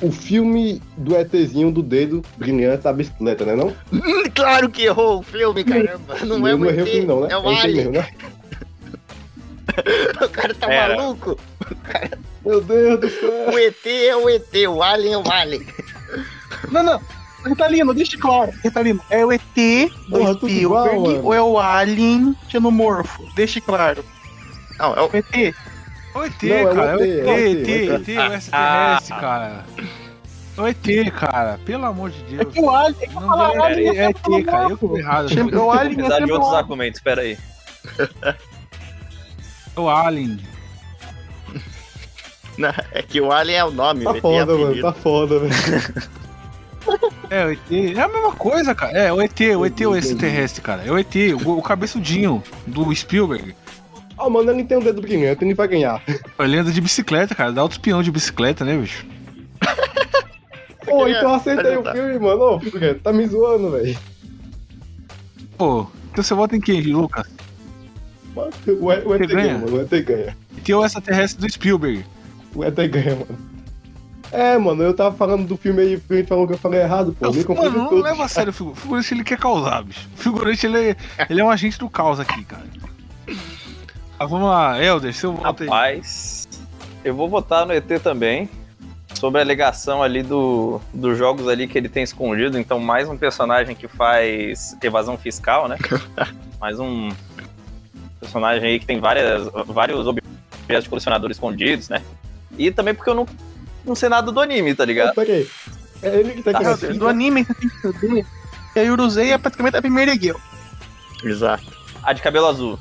O 0.00 0.12
filme 0.12 0.80
do 0.96 1.16
ETzinho 1.16 1.72
do 1.72 1.82
dedo 1.82 2.22
brilhante 2.36 2.84
da 2.84 2.92
bicicleta, 2.92 3.44
né 3.44 3.56
não? 3.56 3.68
Hum, 3.92 4.30
claro 4.34 4.68
que 4.68 4.84
errou 4.84 5.18
o 5.18 5.22
filme, 5.22 5.64
caramba. 5.64 6.16
Não 6.24 6.46
é 6.46 6.56
não 6.56 6.66
errei 6.66 6.82
o 6.82 6.86
ET, 6.86 6.88
filme 6.92 7.06
não, 7.06 7.20
né? 7.22 7.28
é 7.30 7.36
o 7.36 7.48
Alien. 7.48 7.76
mesmo, 7.76 7.92
né? 7.92 8.08
O 10.24 10.28
cara 10.30 10.54
tá 10.54 10.66
Pera. 10.66 10.96
maluco. 10.96 11.38
Meu 12.44 12.60
Deus 12.60 13.00
do 13.00 13.08
céu! 13.10 13.50
O 13.52 13.58
ET 13.58 13.86
é 13.86 14.16
o 14.16 14.28
ET, 14.28 14.54
o 14.68 14.82
Alien 14.82 15.14
é 15.14 15.18
o 15.18 15.30
Alien. 15.30 15.66
Não, 16.70 16.82
não. 16.82 17.00
Ritalino, 17.46 17.94
deixa 17.94 18.18
claro. 18.18 18.52
Ritalino, 18.64 19.00
é 19.10 19.24
o 19.24 19.32
ET 19.32 19.42
do 20.08 20.18
Porra, 20.18 20.34
tudo 20.34 20.48
igual, 20.48 20.86
Spielberg 20.86 21.20
ou 21.24 21.34
é 21.34 21.40
o 21.42 21.58
Alien 21.58 22.36
xenomorfo? 22.48 23.22
Deixa 23.36 23.60
claro. 23.60 24.04
Não, 24.78 24.94
é 24.94 25.02
o 25.02 25.06
O 25.06 25.16
ET. 25.16 25.54
É 26.18 26.20
o 26.20 26.24
ET, 26.24 26.42
Não, 26.42 26.56
é 26.56 26.74
cara. 26.74 26.90
É 26.90 26.96
o 26.96 27.02
ET, 27.02 27.10
ET, 27.10 27.28
é 27.28 27.50
ET, 27.50 27.68
ET, 27.68 28.08
ET, 28.08 28.18
o 28.30 28.34
extraterrestre, 28.34 29.14
cara. 29.20 29.64
É 30.56 30.60
o 30.60 30.66
ET, 30.66 31.10
cara. 31.12 31.60
Pelo 31.64 31.84
amor 31.86 32.10
de 32.10 32.34
É 32.34 32.38
Deus. 32.38 32.52
que 32.52 32.60
o 32.60 32.70
Alien. 32.70 32.96
É 33.00 33.06
que 33.06 33.16
eu 33.16 33.20
Não, 33.20 33.28
falo 33.28 33.42
é, 33.42 33.66
Alien. 33.66 33.98
é 33.98 34.10
ET, 34.10 34.44
cara. 34.44 34.64
Eu 34.64 34.78
que 34.78 34.86
tô 34.88 34.96
errado. 34.98 35.26
O 35.54 35.70
Alien 35.70 36.00
é 36.00 36.06
Apesar 36.06 36.24
de 36.24 36.32
outros 36.32 36.54
argumentos, 36.54 37.00
pera 37.00 37.22
aí. 37.22 37.38
É 39.76 39.80
o 39.80 39.88
Alien. 39.88 40.40
Não, 42.58 42.74
é 42.90 43.02
que 43.02 43.20
o 43.20 43.30
Alien 43.30 43.58
é 43.58 43.64
o 43.64 43.70
nome, 43.70 44.04
Tá 44.04 44.10
o 44.10 44.16
ET 44.16 44.18
é 44.18 44.20
foda, 44.20 44.58
mano, 44.58 44.82
tá 44.82 44.92
foda, 44.92 45.38
velho. 45.38 46.08
É, 47.30 47.44
o 47.44 47.50
ET. 47.52 47.60
É 47.70 48.00
a 48.00 48.08
mesma 48.08 48.32
coisa, 48.32 48.74
cara. 48.74 48.96
É, 48.96 49.12
o 49.12 49.20
ET, 49.20 49.38
o 49.40 49.66
ET 49.66 49.78
é 49.78 49.86
o 49.86 49.94
extraterrestre, 49.94 50.62
cara. 50.62 50.82
É 50.86 50.90
o 50.90 50.98
ET, 50.98 51.14
o, 51.44 51.58
o 51.58 51.62
cabeçudinho 51.62 52.42
do 52.66 52.94
Spielberg. 52.94 53.54
Ah, 54.18 54.28
mano, 54.28 54.50
ele 54.50 54.64
tem 54.64 54.76
um 54.76 54.82
dedo 54.82 55.00
brilhante, 55.00 55.44
ele 55.44 55.54
vai 55.54 55.68
ganhar. 55.68 56.02
Ele 56.38 56.56
anda 56.58 56.72
de 56.72 56.80
bicicleta, 56.80 57.34
cara. 57.34 57.52
Dá 57.52 57.62
outro 57.62 57.80
peão 57.80 58.02
de 58.02 58.10
bicicleta, 58.10 58.64
né, 58.64 58.76
bicho? 58.76 59.06
Pô, 60.84 61.06
então 61.06 61.34
aceita 61.34 61.62
aí 61.62 61.68
o 61.68 61.80
ajudar. 61.80 61.92
filme, 61.92 62.18
mano. 62.18 62.42
Ô, 62.42 62.60
Figurante, 62.60 63.00
tá 63.00 63.12
me 63.12 63.26
zoando, 63.26 63.70
velho. 63.72 63.96
Pô, 65.56 65.86
então 66.10 66.24
você 66.24 66.34
vota 66.34 66.56
em 66.56 66.60
quem, 66.60 66.80
Lucas? 66.82 67.26
Mano, 68.34 68.50
O 68.80 68.92
E- 68.92 69.04
o 69.04 69.14
ET 69.14 69.26
ganha? 69.26 69.26
ganha, 69.28 69.58
mano. 69.58 69.76
O 69.76 69.80
ET 69.82 70.02
ganha. 70.04 70.36
ET 70.56 70.68
é 70.72 70.76
o 70.76 70.84
extraterrestre 70.84 71.40
do 71.46 71.52
Spielberg. 71.52 72.04
O 72.54 72.64
ET 72.64 72.74
ganha, 72.88 73.16
mano. 73.16 73.48
É, 74.30 74.58
mano, 74.58 74.82
eu 74.82 74.92
tava 74.94 75.14
falando 75.16 75.46
do 75.46 75.56
filme 75.56 75.80
aí, 75.80 75.96
o 75.96 76.00
filme 76.00 76.22
falou 76.24 76.46
que 76.46 76.52
eu 76.54 76.58
falei 76.58 76.80
errado, 76.80 77.14
pô. 77.18 77.26
Eu, 77.26 77.32
Me 77.34 77.44
confundi 77.44 77.68
mano, 77.70 77.82
não 77.82 77.88
tudo. 77.88 78.02
leva 78.02 78.24
a 78.24 78.28
sério 78.28 78.50
o 78.50 78.52
figu- 78.52 78.70
o 78.72 78.74
figurante, 78.74 79.14
ele 79.14 79.24
quer 79.24 79.38
causar, 79.38 79.82
bicho. 79.82 80.08
O 80.14 80.18
figurante, 80.22 80.66
ele 80.66 80.90
é, 80.90 80.96
ele 81.30 81.40
é 81.40 81.44
um 81.44 81.50
agente 81.50 81.78
do 81.78 81.88
caos 81.88 82.20
aqui, 82.20 82.44
cara. 82.44 82.64
Ah, 84.18 84.26
vamos 84.26 84.48
lá, 84.48 84.82
Helder, 84.82 85.12
seu 85.14 85.32
voto 85.32 85.62
aí. 85.62 85.68
Rapaz, 85.68 86.48
eu 87.04 87.14
vou 87.14 87.28
votar 87.28 87.64
no 87.66 87.72
ET 87.72 87.86
também. 88.02 88.48
Sobre 89.14 89.40
a 89.40 89.44
alegação 89.44 90.02
ali 90.02 90.22
do, 90.22 90.80
dos 90.92 91.16
jogos 91.18 91.48
ali 91.48 91.66
que 91.66 91.76
ele 91.78 91.88
tem 91.88 92.02
escondido. 92.02 92.58
Então, 92.58 92.78
mais 92.78 93.08
um 93.08 93.16
personagem 93.16 93.74
que 93.74 93.88
faz 93.88 94.76
evasão 94.82 95.16
fiscal, 95.16 95.66
né? 95.66 95.76
mais 96.60 96.78
um 96.78 97.08
personagem 98.20 98.68
aí 98.70 98.78
que 98.78 98.86
tem 98.86 99.00
várias, 99.00 99.48
vários 99.66 100.06
objetos 100.06 100.84
de 100.84 100.88
colecionador 100.88 101.30
escondidos, 101.30 101.88
né? 101.88 102.02
E 102.56 102.70
também 102.70 102.94
porque 102.94 103.10
eu 103.10 103.14
não, 103.14 103.26
não 103.84 103.94
sei 103.94 104.08
nada 104.08 104.30
do 104.30 104.40
anime, 104.40 104.74
tá 104.74 104.84
ligado? 104.84 105.14
pera 105.14 105.32
aí. 105.32 105.48
É 106.02 106.16
ele 106.16 106.32
que 106.34 106.42
tá 106.42 106.52
Tá, 106.52 106.58
querendo 106.58 106.76
Do 106.78 106.84
assistir. 106.86 107.06
anime 107.08 107.44
você 107.44 107.54
tem 107.54 107.68
que 107.68 107.80
saber 107.80 108.26
que 108.72 108.78
a 108.78 108.82
Yurusei 108.82 109.32
é 109.32 109.38
praticamente 109.38 109.76
a 109.76 109.80
primeira 109.80 110.12
Egel. 110.12 110.38
Exato. 111.24 111.64
A 112.04 112.12
de 112.12 112.22
cabelo 112.22 112.46
azul. 112.46 112.78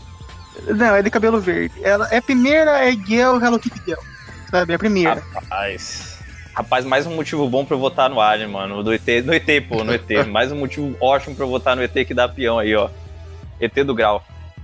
Não, 0.66 0.96
é 0.96 1.02
de 1.02 1.10
cabelo 1.10 1.40
verde. 1.40 1.74
Ela 1.82 2.08
é 2.10 2.18
a 2.18 2.22
primeira 2.22 2.90
Egel 2.90 3.40
Hello 3.42 3.60
Kitty 3.60 3.82
Girl. 3.86 4.00
Sabe? 4.50 4.72
É 4.72 4.76
a 4.76 4.80
primeira. 4.80 5.24
Rapaz. 5.34 6.18
Rapaz, 6.56 6.86
mais 6.86 7.06
um 7.06 7.16
motivo 7.16 7.48
bom 7.48 7.64
pra 7.64 7.76
eu 7.76 7.80
votar 7.80 8.10
no 8.10 8.20
Alien, 8.20 8.50
mano. 8.50 8.84
Do 8.84 8.92
ET, 8.92 9.08
no 9.24 9.34
ET, 9.34 9.46
pô, 9.70 9.84
no 9.84 9.94
ET. 9.94 10.10
mais 10.28 10.52
um 10.52 10.56
motivo 10.56 10.96
ótimo 11.00 11.36
pra 11.36 11.46
eu 11.46 11.50
votar 11.50 11.76
no 11.76 11.84
ET 11.84 11.94
que 11.94 12.14
dá 12.14 12.28
peão 12.28 12.58
aí, 12.58 12.76
ó. 12.76 12.90
ET 13.60 13.74
do 13.84 13.94
grau. 13.94 14.24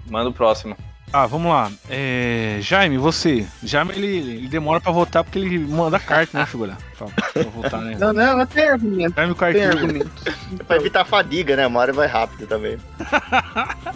Manda 0.10 0.30
o 0.30 0.34
próximo. 0.34 0.76
Ah, 1.14 1.28
vamos 1.28 1.52
lá. 1.52 1.72
É, 1.88 2.58
Jaime, 2.60 2.98
você. 2.98 3.46
Jaime, 3.62 3.92
ele, 3.94 4.08
ele 4.08 4.48
demora 4.48 4.82
pra 4.82 4.92
votar 4.92 5.24
porque 5.24 5.38
ele 5.38 5.60
manda 5.60 6.00
carta, 6.00 6.40
né, 6.40 6.44
figura? 6.48 6.76
Pra, 6.98 7.06
pra 7.08 7.44
votar, 7.44 7.82
né? 7.82 7.96
Não, 8.00 8.12
não, 8.12 8.40
não 8.40 8.46
tem 8.48 8.68
argumento. 8.68 9.16
Jaime 9.16 9.32
o 9.32 9.36
cartinho. 9.36 9.70
argumento. 9.70 10.12
Pra 10.66 10.78
evitar 10.78 11.02
a 11.02 11.06
fadiga, 11.06 11.56
né? 11.56 11.68
Uma 11.68 11.82
hora 11.82 11.94
vai 11.94 12.08
rápido 12.08 12.48
também. 12.48 12.80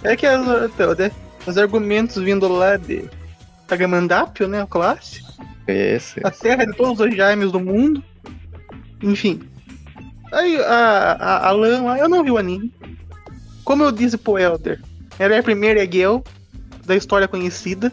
É 0.04 0.16
que 0.16 0.28
as, 0.28 0.42
então, 0.42 0.94
né, 0.94 1.12
os 1.48 1.58
argumentos 1.58 2.22
vindo 2.22 2.48
lá 2.48 2.78
de 2.78 3.06
Tagamandapio, 3.68 4.48
né? 4.48 4.64
O 4.64 4.68
clássico. 4.68 5.28
Esse. 5.68 6.20
A 6.24 6.32
terra 6.32 6.66
de 6.66 6.74
todos 6.76 7.00
os 7.00 7.16
Jaimes 7.16 7.52
do 7.52 7.60
mundo. 7.60 8.04
Enfim. 9.02 9.42
Aí 10.32 10.58
a, 10.58 11.12
a, 11.20 11.48
a 11.48 11.52
Lan 11.52 11.84
lá, 11.84 12.00
eu 12.00 12.10
não 12.10 12.24
vi 12.24 12.32
o 12.32 12.38
anime. 12.38 12.74
Como 13.64 13.84
eu 13.84 13.92
disse 13.92 14.18
pro 14.18 14.38
Elder, 14.38 14.82
ela 15.20 15.36
é 15.36 15.40
a 15.40 15.44
primeira 15.44 15.84
Egel 15.84 16.24
da 16.86 16.96
história 16.96 17.28
conhecida. 17.28 17.92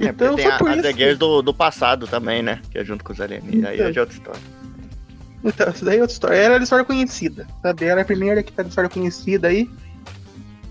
É, 0.00 0.06
Então 0.06 0.34
tem 0.34 0.50
por 0.58 0.68
a, 0.68 0.76
isso. 0.76 0.80
as 0.80 0.84
Eguers 0.86 1.18
do, 1.18 1.42
do 1.42 1.54
passado 1.54 2.06
também, 2.06 2.42
né? 2.42 2.60
Que 2.70 2.78
é 2.78 2.84
junto 2.84 3.04
com 3.04 3.12
os 3.12 3.20
alienígenas. 3.20 3.70
Aí 3.70 3.76
é 3.76 3.80
Então. 3.80 3.92
de 3.92 4.00
outra 4.00 4.14
história. 4.16 4.40
Então, 5.42 5.70
isso 5.70 5.84
daí 5.84 5.98
é 5.98 6.00
outra 6.00 6.12
história. 6.12 6.36
Ela 6.36 6.54
é 6.56 6.58
da 6.58 6.64
história 6.64 6.84
conhecida, 6.84 7.46
sabe? 7.62 7.84
Ela 7.86 8.00
é 8.00 8.02
a 8.02 8.06
primeira 8.06 8.42
que 8.42 8.52
tá 8.52 8.62
da 8.62 8.68
história 8.68 8.90
conhecida 8.90 9.48
aí. 9.48 9.70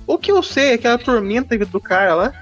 O 0.09 0.17
que 0.17 0.31
eu 0.31 0.41
sei 0.41 0.71
é 0.73 0.77
que 0.79 0.87
ela 0.87 0.97
tormenta 0.97 1.53
a 1.53 1.57
vida 1.59 1.69
do 1.69 1.79
cara 1.79 2.15
lá. 2.15 2.33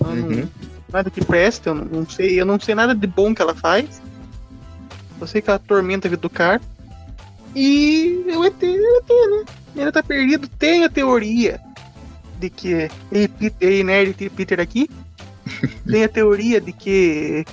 Não- 0.00 0.10
Uhum. 0.26 0.48
Nada 0.92 1.08
que 1.08 1.24
presta, 1.24 1.70
eu 1.70 1.74
não, 1.76 1.84
não 1.84 2.08
sei. 2.08 2.40
Eu 2.40 2.44
não 2.44 2.58
sei 2.58 2.74
nada 2.74 2.92
de 2.92 3.06
bom 3.06 3.32
que 3.32 3.40
ela 3.40 3.54
faz. 3.54 4.02
Eu 5.20 5.28
sei 5.28 5.40
que 5.40 5.48
ela 5.48 5.60
tormenta 5.60 6.08
a 6.08 6.10
vida 6.10 6.20
do 6.20 6.28
cara. 6.28 6.60
E 7.54 8.24
o 8.36 8.44
ET, 8.44 8.60
é 8.64 8.66
o 8.66 8.96
ET, 8.98 9.08
né? 9.30 9.44
Ele 9.76 9.92
tá 9.92 10.02
perdido. 10.02 10.48
Tem 10.48 10.82
a 10.82 10.88
teoria 10.88 11.60
de 12.40 12.50
que. 12.50 12.90
Ei, 13.12 13.28
Peter, 13.28 13.68
ei 13.68 13.84
Nerd 13.84 14.16
e 14.18 14.28
Peter 14.28 14.58
aqui. 14.58 14.90
Tem 15.88 16.02
a 16.02 16.08
teoria 16.08 16.60
de 16.60 16.72
que 16.72 17.44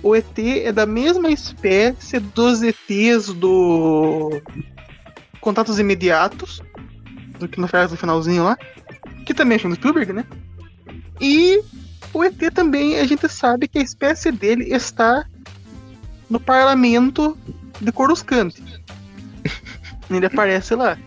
o 0.00 0.14
ET 0.14 0.38
é 0.38 0.70
da 0.70 0.86
mesma 0.86 1.28
espécie 1.32 2.20
dos 2.20 2.62
ETs 2.62 3.32
do 3.34 4.40
Contatos 5.40 5.80
Imediatos, 5.80 6.62
do 7.44 7.48
que 7.48 7.60
no 7.60 7.68
faz 7.68 7.90
no 7.90 7.96
finalzinho 7.96 8.44
lá. 8.44 8.56
que 9.24 9.32
também 9.34 9.56
é 9.56 9.58
filme 9.58 9.76
do 9.76 9.78
Spielberg, 9.78 10.12
né? 10.12 10.24
E 11.20 11.62
o 12.12 12.24
ET 12.24 12.38
também, 12.52 12.98
a 12.98 13.04
gente 13.04 13.28
sabe 13.28 13.68
que 13.68 13.78
a 13.78 13.82
espécie 13.82 14.30
dele 14.32 14.72
está 14.72 15.24
no 16.28 16.40
parlamento 16.40 17.36
de 17.80 17.92
Coruscant. 17.92 18.54
Ele 20.10 20.26
aparece 20.26 20.74
lá. 20.74 20.98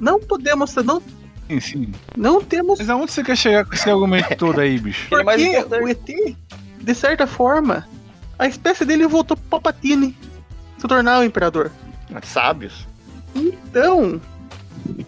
Não 0.00 0.18
podemos, 0.20 0.74
não, 0.76 1.00
Sim, 1.48 1.60
sim. 1.60 1.92
não 2.16 2.42
temos 2.42 2.78
Mas 2.78 2.90
aonde 2.90 3.12
você 3.12 3.22
quer 3.22 3.36
chegar 3.36 3.64
com 3.64 3.74
esse 3.74 3.88
argumento 3.88 4.34
todo 4.36 4.60
aí, 4.60 4.78
bicho? 4.78 5.14
É 5.14 5.22
Porque 5.24 5.58
importante. 5.58 5.84
o 5.84 5.88
ET, 5.88 6.36
de 6.80 6.94
certa 6.94 7.26
forma, 7.26 7.86
a 8.38 8.46
espécie 8.46 8.84
dele 8.84 9.06
voltou 9.06 9.36
pro 9.36 9.46
Palpatine 9.60 10.16
se 10.78 10.86
tornar 10.88 11.20
o 11.20 11.24
imperador. 11.24 11.70
Sábios. 12.24 12.86
Então, 13.34 14.20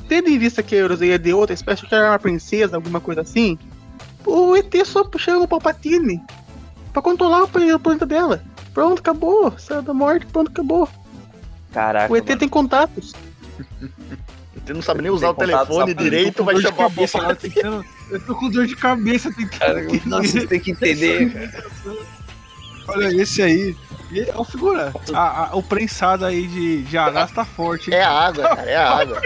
tendo 0.08 0.28
em 0.28 0.38
vista 0.38 0.62
que 0.62 0.74
a 0.74 0.78
Euroseia 0.78 1.14
é 1.14 1.18
de 1.18 1.32
outra 1.32 1.54
espécie, 1.54 1.86
que 1.86 1.94
era 1.94 2.10
uma 2.10 2.18
princesa, 2.18 2.76
alguma 2.76 3.00
coisa 3.00 3.20
assim, 3.22 3.58
o 4.26 4.56
ET 4.56 4.72
só 4.84 5.08
chega 5.18 5.38
o 5.38 5.48
Palpatine 5.48 6.20
pra 6.92 7.02
controlar 7.02 7.44
o 7.44 7.48
plane- 7.48 7.72
o 7.74 7.78
planeta 7.80 8.06
dela. 8.06 8.42
Pronto, 8.72 8.98
acabou. 8.98 9.54
Saiu 9.58 9.82
da 9.82 9.94
morte, 9.94 10.26
pronto, 10.26 10.50
acabou. 10.50 10.88
Caraca. 11.72 12.12
O 12.12 12.16
ET 12.16 12.26
mano. 12.26 12.38
tem 12.38 12.48
contatos. 12.48 13.12
Você 14.64 14.72
não 14.72 14.80
sabe 14.82 15.02
nem 15.02 15.10
usar 15.10 15.28
o 15.30 15.34
telefone 15.34 15.94
pra- 15.94 16.02
direito, 16.02 16.42
vai 16.42 16.56
chamar 16.56 16.86
a 16.86 16.88
cabeça, 16.88 17.18
tô 17.20 17.36
tentando- 17.36 17.84
Eu 18.10 18.20
tô 18.24 18.34
com 18.34 18.48
dor 18.50 18.66
de 18.66 18.74
cabeça 18.76 19.30
tentando. 19.32 19.58
Cara, 19.58 19.86
nossa, 20.06 20.28
você 20.28 20.46
tem 20.46 20.58
que 20.60 20.70
entender. 20.70 21.30
cara. 21.32 21.64
Olha, 22.88 23.22
esse 23.22 23.42
aí. 23.42 23.76
É 24.20 24.36
o 24.36 24.44
figura. 24.44 24.92
A- 25.12 25.50
a- 25.50 25.56
o 25.56 25.62
prensado 25.62 26.24
aí 26.24 26.46
de, 26.46 26.82
de 26.82 26.96
Arás 26.98 27.30
tá 27.32 27.44
forte. 27.44 27.90
hein? 27.90 27.96
É 27.98 28.02
a 28.04 28.10
água, 28.10 28.48
cara, 28.56 28.70
é 28.70 28.76
a 28.76 28.88
água. 29.00 29.20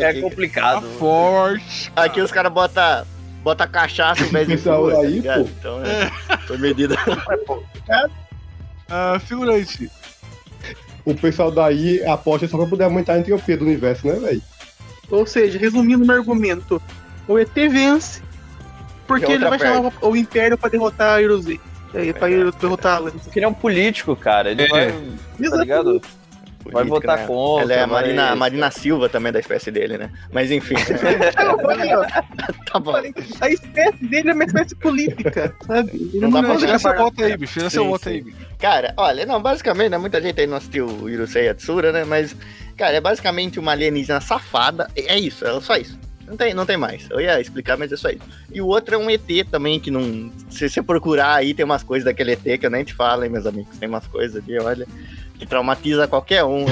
é 0.00 0.04
Aqui- 0.08 0.20
Tá 0.22 0.28
complicado. 0.28 0.86
forte. 0.98 1.92
Aqui 1.96 2.20
os 2.20 2.30
caras 2.32 2.52
botam 2.52 3.04
bota 3.42 3.66
cachaça 3.66 4.22
em 4.22 4.28
vez 4.28 4.46
de 4.46 4.56
Pessoal 4.56 4.82
flor, 4.82 4.92
tá 4.94 5.00
aí, 5.00 5.22
pô. 5.22 5.30
Então, 5.40 5.80
é, 5.84 6.10
foi 6.46 6.58
medida. 6.58 6.94
Ah, 8.88 9.18
figurante. 9.24 9.90
O 11.04 11.14
pessoal 11.14 11.50
daí 11.50 12.04
aposta 12.04 12.46
só 12.46 12.58
pra 12.58 12.66
poder 12.66 12.84
aumentar 12.84 13.14
a 13.14 13.18
entropia 13.18 13.56
do 13.56 13.64
universo, 13.64 14.06
né, 14.06 14.14
velho? 14.14 14.42
Ou 15.10 15.24
seja, 15.26 15.58
resumindo 15.58 16.04
meu 16.04 16.16
argumento, 16.16 16.80
o 17.26 17.38
ET 17.38 17.52
vence 17.54 18.20
porque 19.06 19.24
ele 19.32 19.44
vai 19.48 19.58
chamar 19.58 19.92
o 20.02 20.14
Império 20.14 20.56
pra 20.56 20.68
derrotar 20.68 21.16
a 21.16 21.22
Eurozei. 21.22 21.58
É, 21.94 22.12
pra 22.12 22.28
derrotá-la. 22.28 23.10
Porque 23.10 23.38
ele 23.38 23.46
é 23.46 23.48
um 23.48 23.54
político, 23.54 24.14
cara. 24.16 24.50
Ele 24.50 24.62
É. 24.62 24.68
vai. 24.68 24.92
Tá 25.50 25.56
ligado? 25.56 26.00
Vai 26.72 26.84
votar 26.84 27.18
né? 27.18 27.26
contra. 27.26 27.64
Ela 27.64 27.72
é 27.72 27.82
a 27.82 27.86
Marina, 27.86 28.30
a 28.30 28.36
Marina 28.36 28.70
Silva 28.70 29.08
também 29.08 29.32
da 29.32 29.40
espécie 29.40 29.70
dele, 29.70 29.96
né? 29.96 30.10
Mas 30.30 30.50
enfim. 30.50 30.74
tá 32.70 32.78
bom. 32.78 32.94
A 33.40 33.50
espécie 33.50 34.04
dele 34.04 34.30
é 34.30 34.34
uma 34.34 34.44
espécie 34.44 34.74
política, 34.76 35.54
sabe? 35.66 35.90
Ele 35.94 36.20
Não 36.20 36.30
dá 36.30 36.42
pra 36.42 36.50
anda 36.50 36.58
Tira 36.58 36.60
chegar 36.60 36.76
de 36.76 36.82
seu 36.82 36.90
barco. 36.90 37.04
voto 37.04 37.24
aí, 37.24 37.36
bicho. 37.36 37.52
Tira 37.68 37.84
voto 37.84 38.04
sim. 38.04 38.10
aí, 38.10 38.20
bicho. 38.22 38.36
Cara, 38.58 38.92
olha, 38.96 39.24
não, 39.26 39.40
basicamente, 39.40 39.90
né? 39.90 39.98
Muita 39.98 40.20
gente 40.20 40.40
aí 40.40 40.46
não 40.46 40.58
assistiu 40.58 40.86
o 40.86 41.08
Yurusei 41.08 41.46
Yatsura, 41.46 41.92
né? 41.92 42.04
Mas, 42.04 42.36
cara, 42.76 42.94
é 42.96 43.00
basicamente 43.00 43.58
uma 43.58 43.72
alienígena 43.72 44.20
safada. 44.20 44.88
É 44.94 45.18
isso, 45.18 45.46
é 45.46 45.60
só 45.60 45.76
isso. 45.76 45.98
Não 46.30 46.36
tem, 46.36 46.54
não 46.54 46.64
tem 46.64 46.76
mais. 46.76 47.08
Eu 47.10 47.20
ia 47.20 47.40
explicar, 47.40 47.76
mas 47.76 47.90
é 47.90 47.96
só 47.96 48.08
isso. 48.08 48.20
E 48.52 48.62
o 48.62 48.66
outro 48.68 48.94
é 48.94 48.98
um 48.98 49.10
ET 49.10 49.26
também, 49.50 49.80
que 49.80 49.90
não. 49.90 50.30
Se 50.48 50.68
você 50.70 50.80
procurar 50.80 51.34
aí, 51.34 51.52
tem 51.52 51.64
umas 51.64 51.82
coisas 51.82 52.04
daquele 52.04 52.32
ET 52.32 52.58
que 52.60 52.64
eu 52.64 52.70
nem 52.70 52.84
te 52.84 52.94
falo, 52.94 53.24
hein, 53.24 53.30
meus 53.30 53.46
amigos. 53.46 53.76
Tem 53.78 53.88
umas 53.88 54.06
coisas 54.06 54.40
ali, 54.42 54.56
olha, 54.60 54.86
que 55.38 55.44
traumatiza 55.44 56.06
qualquer 56.06 56.44
um. 56.44 56.66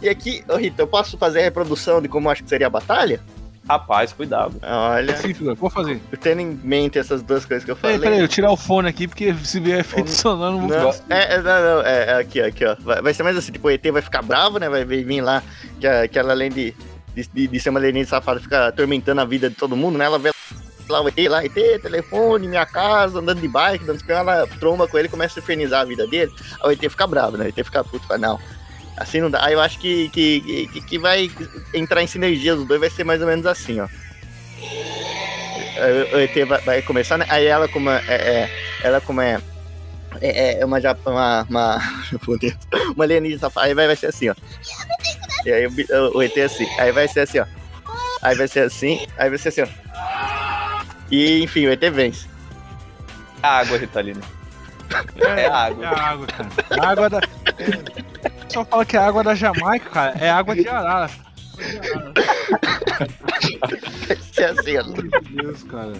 E 0.00 0.08
aqui, 0.08 0.44
ô 0.48 0.54
Rita, 0.54 0.80
eu 0.82 0.86
posso 0.86 1.18
fazer 1.18 1.40
a 1.40 1.42
reprodução 1.42 2.00
de 2.00 2.06
como 2.08 2.28
eu 2.28 2.30
acho 2.32 2.44
que 2.44 2.48
seria 2.48 2.68
a 2.68 2.70
batalha? 2.70 3.20
Rapaz, 3.68 4.12
cuidado. 4.14 4.54
Olha, 4.62 5.14
Sim, 5.16 5.34
figurante. 5.34 5.58
Vou 5.60 5.68
fazer. 5.68 6.00
tendo 6.20 6.40
em 6.40 6.58
mente 6.62 6.98
essas 6.98 7.20
duas 7.20 7.44
coisas 7.44 7.64
que 7.64 7.70
eu 7.70 7.76
falei. 7.76 7.98
peraí, 7.98 8.20
eu 8.20 8.28
tirar 8.28 8.50
o 8.50 8.56
fone 8.56 8.88
aqui, 8.88 9.06
porque 9.06 9.34
se 9.44 9.60
vier 9.60 9.80
efeito 9.80 10.08
sonoro, 10.10 10.52
não 10.56 10.68
vou 10.68 10.78
Não, 10.78 10.92
ficar. 10.92 11.14
é, 11.14 11.34
é, 11.34 11.36
não, 11.42 11.42
não, 11.42 11.82
é, 11.82 12.04
é 12.04 12.14
aqui, 12.14 12.40
aqui, 12.40 12.64
ó. 12.64 12.76
Vai, 12.80 13.02
vai 13.02 13.12
ser 13.12 13.24
mais 13.24 13.36
assim, 13.36 13.52
tipo, 13.52 13.68
o 13.68 13.70
ET 13.70 13.84
vai 13.92 14.00
ficar 14.00 14.22
bravo, 14.22 14.58
né? 14.58 14.70
Vai 14.70 14.84
vir 14.86 15.20
lá, 15.20 15.42
que, 15.78 16.08
que 16.08 16.18
ela 16.18 16.32
além 16.32 16.48
de, 16.50 16.74
de, 17.14 17.48
de 17.48 17.60
ser 17.60 17.70
uma 17.70 17.78
alienígena 17.80 18.08
safada, 18.08 18.40
fica 18.40 18.68
atormentando 18.68 19.20
a 19.20 19.24
vida 19.24 19.48
de 19.48 19.56
todo 19.56 19.76
mundo, 19.76 19.98
né? 19.98 20.04
Ela 20.04 20.18
vê 20.18 20.30
lá 20.88 21.02
o 21.02 21.08
ET, 21.08 21.18
lá, 21.28 21.44
ET, 21.44 21.54
telefone, 21.82 22.48
minha 22.48 22.64
casa, 22.64 23.18
andando 23.18 23.40
de 23.40 23.48
bike, 23.48 23.84
dando 23.84 23.96
espinho, 23.96 24.18
ela 24.18 24.46
tromba 24.58 24.88
com 24.88 24.98
ele 24.98 25.08
começa 25.08 25.38
a 25.38 25.42
infernizar 25.42 25.82
a 25.82 25.84
vida 25.84 26.06
dele. 26.06 26.32
Aí 26.62 26.68
o 26.68 26.72
ET 26.72 26.80
fica 26.80 27.06
bravo, 27.06 27.36
né? 27.36 27.44
O 27.44 27.48
ET 27.48 27.64
fica 27.64 27.84
puto, 27.84 28.06
fala, 28.06 28.18
não. 28.18 28.40
Assim 28.96 29.20
não 29.20 29.30
dá. 29.30 29.44
Aí 29.44 29.52
eu 29.52 29.60
acho 29.60 29.78
que, 29.78 30.08
que, 30.08 30.68
que, 30.72 30.80
que 30.80 30.98
vai 30.98 31.30
entrar 31.74 32.02
em 32.02 32.06
sinergia 32.06 32.56
dos 32.56 32.66
dois, 32.66 32.80
vai 32.80 32.90
ser 32.90 33.04
mais 33.04 33.20
ou 33.20 33.26
menos 33.28 33.46
assim, 33.46 33.80
ó. 33.80 33.88
O 36.14 36.18
ET 36.18 36.34
vai, 36.46 36.60
vai 36.62 36.82
começar, 36.82 37.18
né? 37.18 37.26
Aí 37.28 37.46
ela 37.46 37.68
como 37.68 37.90
é, 37.90 38.02
é- 38.08 38.50
ela 38.82 39.00
como 39.00 39.20
é 39.20 39.40
é, 40.20 40.60
é 40.60 40.64
uma, 40.64 40.78
uma, 41.06 41.46
uma, 41.48 41.78
uma 42.94 43.04
alienígena 43.04 43.40
safada. 43.40 43.66
Aí 43.66 43.74
vai, 43.74 43.86
vai 43.86 43.96
ser 43.96 44.06
assim, 44.06 44.28
ó. 44.30 44.34
E 45.44 45.52
aí 45.52 45.66
o, 45.66 45.70
o, 45.70 46.18
o 46.18 46.22
ET 46.22 46.36
é 46.36 46.44
assim. 46.44 46.66
Aí 46.78 46.92
vai 46.92 47.08
ser 47.08 47.20
assim, 47.20 47.40
ó. 47.40 47.46
Aí 48.22 48.36
vai 48.36 48.48
ser 48.48 48.60
assim. 48.60 49.06
Aí 49.16 49.28
vai 49.28 49.38
ser 49.38 49.48
assim, 49.48 49.62
ó. 49.62 49.68
E 51.10 51.42
enfim, 51.42 51.66
o 51.66 51.72
ET 51.72 51.80
vence. 51.90 52.26
Água, 53.42 53.78
Ritalina. 53.78 54.20
É 55.16 55.46
água. 55.46 55.84
É 55.84 55.88
a 55.88 56.02
água, 56.02 56.26
cara. 56.26 56.48
É 56.70 56.80
a 56.80 56.88
água 56.88 57.10
da. 57.10 57.18
É... 57.18 58.48
Só 58.48 58.64
fala 58.64 58.84
que 58.84 58.96
é 58.96 59.00
a 59.00 59.06
água 59.06 59.22
da 59.22 59.34
Jamaica, 59.34 59.90
cara. 59.90 60.18
É 60.18 60.30
água 60.30 60.54
de 60.54 60.68
Arara. 60.68 61.10
Vai 64.06 64.16
ser 64.32 64.44
assim, 64.44 64.78
ó. 64.78 64.82
De 64.82 65.02
Deus, 65.34 65.62
cara. 65.64 65.92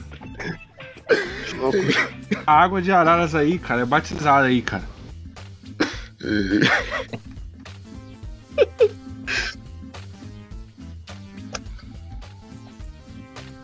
A 2.47 2.63
água 2.63 2.83
de 2.83 2.93
Araras 2.93 3.35
aí, 3.35 3.59
cara, 3.59 3.83
é 3.83 3.85
batizada 3.85 4.47
aí, 4.47 4.63
cara. 4.63 4.85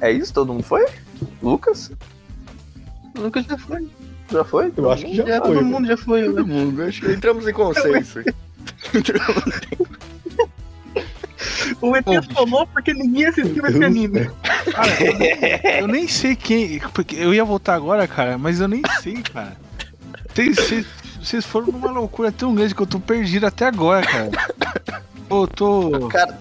É 0.01 0.11
isso? 0.11 0.33
Todo 0.33 0.53
mundo 0.53 0.65
foi? 0.65 0.87
Lucas? 1.43 1.91
Nunca 3.19 3.43
já 3.43 3.57
foi. 3.57 3.89
Já 4.31 4.45
foi? 4.45 4.73
Eu 4.77 4.91
acho 4.91 5.05
que 5.07 5.15
já 5.17 5.25
Já, 5.27 5.41
foi. 5.41 5.55
todo 5.55 5.65
mundo 5.65 5.87
já 5.87 5.97
foi. 5.97 6.25
Todo 6.25 6.47
né? 6.47 6.55
mundo, 6.55 6.83
acho 6.83 7.01
que 7.01 7.13
entramos 7.13 7.47
em 7.47 7.53
consenso. 7.53 8.21
O 11.81 11.95
ET 11.97 12.05
falou 12.35 12.67
porque 12.67 12.93
ninguém 12.93 13.27
assistiu 13.27 13.65
esse 13.67 13.83
anime. 13.85 14.31
Cara, 14.73 15.05
eu, 15.05 15.19
nem- 15.19 15.81
eu 15.81 15.89
nem 15.89 16.09
sei 16.09 16.35
quem. 16.37 16.81
Porque 16.93 17.17
eu 17.17 17.33
ia 17.33 17.45
voltar 17.45 17.75
agora, 17.75 18.07
cara, 18.09 18.37
mas 18.39 18.61
eu 18.61 18.69
nem 18.69 18.83
sei, 19.01 19.23
cara. 19.23 19.57
Vocês 21.21 21.45
foram 21.45 21.69
numa 21.69 21.91
loucura 21.91 22.33
tão 22.33 22.55
grande 22.55 22.75
que 22.75 22.83
eu 22.83 22.87
tô 22.87 22.99
perdido 22.99 23.47
até 23.47 23.67
agora, 23.67 24.05
cara. 24.07 24.31
Pô, 25.35 25.43
eu 25.43 25.47
tô. 25.49 26.09
Cara, 26.09 26.39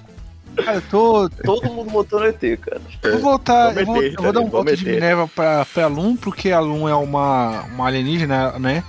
Cara, 0.55 0.77
eu 0.77 0.81
tô. 0.83 1.29
Todo 1.43 1.73
mundo 1.73 1.89
votou 1.89 2.19
no 2.19 2.27
ET, 2.27 2.39
cara. 2.59 2.79
Vou 3.01 3.19
voltar. 3.19 3.71
Vou 3.71 3.79
Eu 3.79 3.85
vou, 3.85 3.95
meter, 3.95 4.13
eu 4.17 4.23
vou 4.23 4.33
dar 4.33 4.39
um 4.39 4.49
vou 4.49 4.63
voto 4.63 4.77
de. 4.77 4.85
Minerva 4.85 5.27
pra, 5.27 5.65
pra 5.65 5.87
Lum, 5.87 6.15
porque 6.15 6.51
a 6.51 6.59
Lum 6.59 6.87
é 6.87 6.93
uma, 6.95 7.63
uma 7.63 7.87
alienígena, 7.87 8.59
né? 8.59 8.83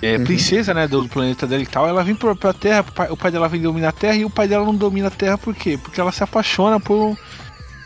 É, 0.00 0.16
Uhum. 0.16 0.24
princesa, 0.24 0.72
né, 0.72 0.86
do 0.86 1.08
planeta 1.08 1.44
dela 1.44 1.60
e 1.60 1.66
tal. 1.66 1.88
Ela 1.88 2.04
vem 2.04 2.14
pra, 2.14 2.32
pra 2.36 2.52
Terra, 2.52 2.84
o 2.88 2.92
pai, 2.92 3.10
o 3.10 3.16
pai 3.16 3.32
dela 3.32 3.48
vem 3.48 3.60
dominar 3.60 3.88
a 3.88 3.92
Terra 3.92 4.14
e 4.14 4.24
o 4.24 4.30
pai 4.30 4.46
dela 4.46 4.64
não 4.64 4.76
domina 4.76 5.08
a 5.08 5.10
Terra 5.10 5.36
por 5.36 5.52
quê? 5.56 5.76
Porque 5.76 6.00
ela 6.00 6.12
se 6.12 6.22
apaixona 6.22 6.78
por, 6.78 7.18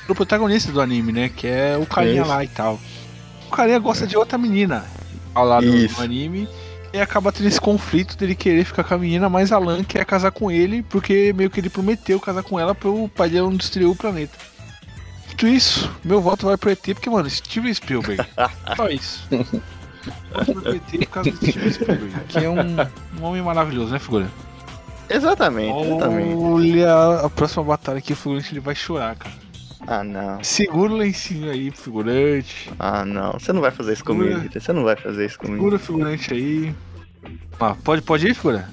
pelo 0.02 0.14
protagonista 0.14 0.70
do 0.70 0.82
anime, 0.82 1.10
né? 1.10 1.30
Que 1.34 1.46
é 1.46 1.78
o 1.80 1.86
carinha 1.86 2.20
Isso. 2.20 2.30
lá 2.30 2.44
e 2.44 2.48
tal. 2.48 2.78
O 3.48 3.50
carinha 3.50 3.78
gosta 3.78 4.06
de 4.06 4.14
outra 4.14 4.36
menina 4.36 4.84
ao 5.34 5.46
lado 5.46 5.64
do 5.64 6.02
anime. 6.02 6.46
E 6.92 7.00
acaba 7.00 7.32
tendo 7.32 7.46
esse 7.46 7.60
conflito 7.60 8.16
dele 8.16 8.34
querer 8.34 8.64
ficar 8.64 8.84
com 8.84 8.94
a 8.94 8.98
menina, 8.98 9.28
mas 9.28 9.50
Alan 9.50 9.82
quer 9.82 10.04
casar 10.04 10.30
com 10.30 10.50
ele, 10.50 10.82
porque 10.82 11.32
meio 11.32 11.48
que 11.48 11.58
ele 11.58 11.70
prometeu 11.70 12.20
casar 12.20 12.42
com 12.42 12.60
ela 12.60 12.74
pro 12.74 13.08
pai 13.08 13.30
dele 13.30 13.42
não 13.42 13.56
destruir 13.56 13.86
o 13.86 13.96
planeta. 13.96 14.36
Dito 15.28 15.46
isso, 15.46 15.90
meu 16.04 16.20
voto 16.20 16.46
vai 16.46 16.58
pro 16.58 16.70
ET, 16.70 16.82
porque, 16.82 17.08
mano, 17.08 17.30
Steven 17.30 17.72
Spielberg. 17.72 18.22
Só 18.76 18.88
isso. 18.88 19.26
Voto 19.30 20.54
pro 20.60 20.74
ET 20.74 20.82
por 20.90 21.06
causa 21.06 21.30
do 21.30 21.36
Steven 21.36 21.72
Spielberg, 21.72 22.24
que 22.28 22.38
é 22.38 22.50
um, 22.50 23.20
um 23.20 23.24
homem 23.24 23.42
maravilhoso, 23.42 23.92
né, 23.92 23.98
figura? 23.98 24.28
exatamente, 25.08 25.86
exatamente. 25.86 26.34
Olha, 26.34 27.20
a 27.24 27.30
próxima 27.30 27.64
batalha 27.64 27.98
aqui, 27.98 28.12
o 28.12 28.16
figurante 28.16 28.52
ele 28.52 28.60
vai 28.60 28.74
chorar, 28.74 29.16
cara. 29.16 29.34
Ah, 29.86 30.04
não. 30.04 30.42
Segura 30.42 30.92
o 30.92 30.96
lencinho 30.96 31.50
aí, 31.50 31.70
figurante. 31.70 32.70
Ah, 32.78 33.04
não. 33.04 33.32
Você 33.32 33.52
não 33.52 33.60
vai 33.60 33.70
fazer 33.70 33.94
isso 33.94 34.04
comigo, 34.04 34.38
Rita. 34.38 34.60
Você 34.60 34.72
não 34.72 34.84
vai 34.84 34.96
fazer 34.96 35.26
isso 35.26 35.38
comigo. 35.38 35.56
Segura 35.56 35.76
o 35.76 35.78
figurante 35.78 36.32
aí. 36.32 36.74
Ah, 37.58 37.76
pode, 37.82 38.02
pode 38.02 38.26
ir, 38.26 38.34
figura? 38.34 38.68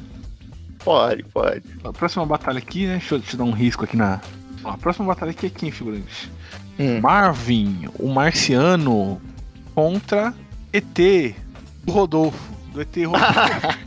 Pode, 0.83 1.23
pode. 1.23 1.63
A 1.83 1.91
próxima 1.91 2.25
batalha 2.25 2.59
aqui, 2.59 2.85
né? 2.85 2.93
Deixa 2.93 3.15
eu 3.15 3.19
te 3.19 3.35
dar 3.35 3.43
um 3.43 3.51
risco 3.51 3.83
aqui 3.83 3.97
na. 3.97 4.21
A 4.63 4.77
próxima 4.77 5.07
batalha 5.07 5.31
aqui 5.31 5.47
é 5.47 5.49
quem, 5.49 5.71
figurante? 5.71 6.31
Hum. 6.79 7.01
Marvin, 7.01 7.89
o 7.97 8.07
marciano, 8.07 9.21
contra 9.75 10.33
ET, 10.71 11.35
do 11.83 11.91
Rodolfo. 11.91 12.53
Do 12.71 12.81
ET 12.81 12.95
Rodolfo. 12.95 13.79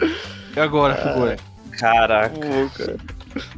e 0.56 0.60
agora, 0.60 0.94
figura? 0.96 1.36
Caraca. 1.72 2.34
Pô, 2.34 2.70
cara. 2.76 2.96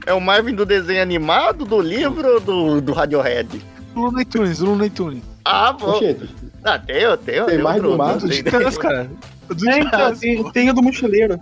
É 0.06 0.12
o 0.12 0.20
Marvin 0.20 0.54
do 0.54 0.64
desenho 0.64 1.02
animado, 1.02 1.64
do 1.64 1.80
livro 1.80 2.34
ou 2.34 2.40
do, 2.40 2.80
do 2.80 2.92
Radiohead? 2.92 3.62
Looney 3.94 4.24
Tunes, 4.24 4.60
Looney 4.60 4.90
Tunes. 4.90 5.22
Ah, 5.44 5.72
bom. 5.72 5.98
Ah, 6.64 6.78
tem, 6.78 6.96
eu 6.96 7.16
tenho. 7.16 7.46
Tem 7.46 7.58
mais 7.58 7.82
do 7.82 7.96
Marvin? 7.96 8.20
Do 8.20 8.28
tem- 8.28 8.42
Titãs, 8.42 8.78
cara. 8.78 9.10
Do 9.48 9.68
É, 9.68 9.78
então, 9.78 9.90
Titãs, 9.90 10.18
tem, 10.20 10.52
tem 10.52 10.70
o 10.70 10.74
do 10.74 10.82
mochileiro. 10.82 11.40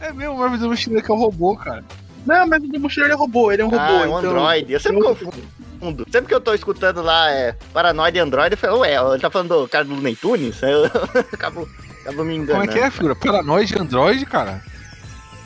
É 0.00 0.12
mesmo 0.12 0.34
o 0.34 0.38
Marvel 0.38 0.58
do 0.60 0.68
Mochileiro 0.68 1.04
que 1.04 1.10
é 1.10 1.14
o 1.14 1.18
robô, 1.18 1.56
cara. 1.56 1.84
Não, 2.24 2.46
mas 2.46 2.62
o 2.62 2.68
do 2.68 2.78
mochileiro 2.80 3.14
é 3.14 3.16
robô, 3.16 3.50
ele 3.50 3.62
é 3.62 3.64
um 3.64 3.68
robô. 3.68 3.82
Ah, 3.82 3.90
é 3.90 4.06
um 4.06 4.18
então... 4.18 4.30
Android. 4.30 4.72
Eu 4.72 4.80
sempre 4.80 5.02
confundo. 5.02 6.06
Sempre 6.10 6.28
que 6.28 6.34
eu 6.34 6.40
tô 6.40 6.54
escutando 6.54 7.02
lá 7.02 7.30
é 7.30 7.56
Paranoide 7.72 8.18
Android, 8.18 8.52
eu 8.52 8.58
falo, 8.58 8.80
ué, 8.80 8.94
ele 8.94 9.20
tá 9.20 9.30
falando 9.30 9.62
do 9.62 9.68
cara 9.68 9.84
do 9.84 9.94
Looney 9.94 10.14
Tunes? 10.16 10.60
Eu 10.62 10.84
acabo, 11.32 11.68
acabo 12.02 12.24
me 12.24 12.36
enganando. 12.36 12.66
Como 12.66 12.70
é 12.70 12.80
que 12.80 12.84
é, 12.84 12.90
figura? 12.90 13.14
Paranoide 13.16 13.78
Android, 13.78 14.24
cara? 14.26 14.62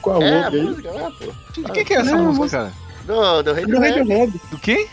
Qual 0.03 0.21
a 0.21 0.25
É, 0.25 0.35
outra 0.35 0.49
a 0.49 0.51
aí? 0.51 0.63
música 0.63 0.91
lá, 0.93 1.11
pô. 1.11 1.33
De 1.53 1.63
quem 1.73 1.85
que 1.85 1.95
é 1.95 1.97
essa 1.99 2.11
Não, 2.11 2.25
música, 2.33 2.43
música- 2.43 2.59
cara? 2.59 2.73
Do, 3.07 3.43
do 3.43 3.43
Do 3.43 3.55
Radiohead. 3.55 3.99
Radiohead. 3.99 4.41
Do 4.51 4.59
quem? 4.59 4.89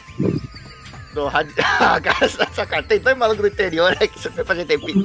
Do 1.13 1.27
Radio... 1.27 1.53
Ah, 1.79 1.99
cara, 2.65 2.83
tem 2.83 2.99
dois 2.99 3.17
malucos 3.17 3.41
do 3.41 3.47
interior 3.47 3.95
aí 3.99 4.07
que 4.07 4.19
você 4.19 4.29
foi 4.29 4.43
fazer 4.45 4.65
tempinho. 4.65 5.03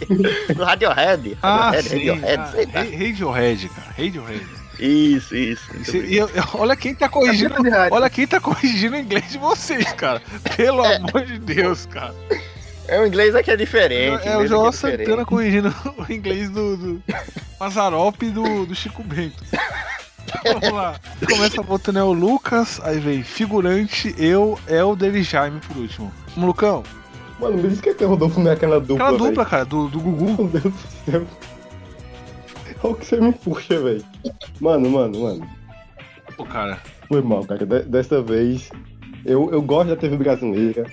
Do 0.55 0.65
Radiohead. 0.65 1.39
Ah, 1.43 1.71
Radiohead, 1.71 1.89
sim. 1.89 1.97
Radiohead, 2.21 2.41
Ah, 2.43 2.47
sei 2.53 2.67
lá. 2.67 2.73
Ra- 2.73 3.07
Radiohead, 3.07 3.69
cara. 3.71 3.89
Radiohead. 3.99 4.47
Isso, 4.79 5.37
isso. 5.37 5.63
bem. 5.93 6.03
e 6.07 6.17
eu- 6.17 6.29
eu- 6.31 6.45
olha 6.55 6.75
quem 6.77 6.95
tá 6.95 7.09
corrigindo. 7.09 7.55
rádio. 7.71 7.95
Olha 7.95 8.11
quem 8.11 8.27
tá 8.27 8.39
corrigindo 8.41 8.97
o 8.97 8.99
inglês 8.99 9.31
de 9.31 9.39
vocês, 9.39 9.93
cara. 9.93 10.21
Pelo 10.57 10.85
É. 10.85 10.97
amor 10.97 11.25
de 11.25 11.39
Deus, 11.39 11.87
cara. 11.87 12.15
É, 12.87 13.01
o 13.01 13.07
inglês 13.07 13.35
aqui 13.35 13.51
é 13.51 13.57
diferente. 13.57 14.27
É 14.29 14.37
o 14.37 14.47
João 14.47 14.69
é 14.69 14.71
diferente. 14.71 15.05
Santana 15.05 15.25
corrigindo 15.25 15.75
o 15.97 16.13
inglês 16.13 16.51
do, 16.51 16.77
do 16.77 17.03
Mazarop 17.59 18.23
e 18.23 18.31
do, 18.31 18.67
do 18.67 18.75
Chico 18.75 19.03
Bento. 19.03 19.43
Vamos 20.45 20.73
lá. 20.73 20.97
Começa 21.27 21.63
botando 21.63 21.99
é 21.99 22.03
o 22.03 22.13
Lucas, 22.13 22.81
aí 22.83 22.99
vem 22.99 23.23
figurante, 23.23 24.15
eu, 24.19 24.59
Elder 24.69 25.15
e 25.15 25.23
Jaime 25.23 25.61
por 25.61 25.77
último. 25.77 26.13
Vamos, 26.35 26.49
Lucão. 26.49 26.83
Mano, 27.41 27.57
me 27.57 27.69
diz 27.69 27.81
que 27.81 27.91
é 27.91 28.07
Rodolfo 28.07 28.41
não 28.41 28.51
é 28.51 28.55
aquela 28.55 28.81
dupla, 28.81 29.05
Aquela 29.09 29.19
dupla, 29.19 29.45
cara, 29.47 29.65
do, 29.65 29.89
do 29.89 30.01
Gugu. 30.01 30.27
Meu 30.43 30.49
Deus 30.49 30.65
do 30.65 31.11
céu. 31.11 31.27
Olha 32.83 32.93
o 32.93 32.97
que 32.97 33.07
você 33.07 33.21
me 33.21 33.33
puxa, 33.33 33.81
velho. 33.81 34.05
Mano, 34.61 34.91
mano, 34.91 35.21
mano. 35.21 35.51
Pô, 36.37 36.45
cara. 36.45 36.79
Foi 37.09 37.23
mal, 37.23 37.45
cara. 37.45 37.65
De- 37.65 37.83
dessa 37.85 38.21
vez, 38.23 38.69
eu, 39.25 39.51
eu 39.51 39.63
gosto 39.63 39.89
da 39.89 39.97
TV 39.97 40.17
brasileira. 40.17 40.85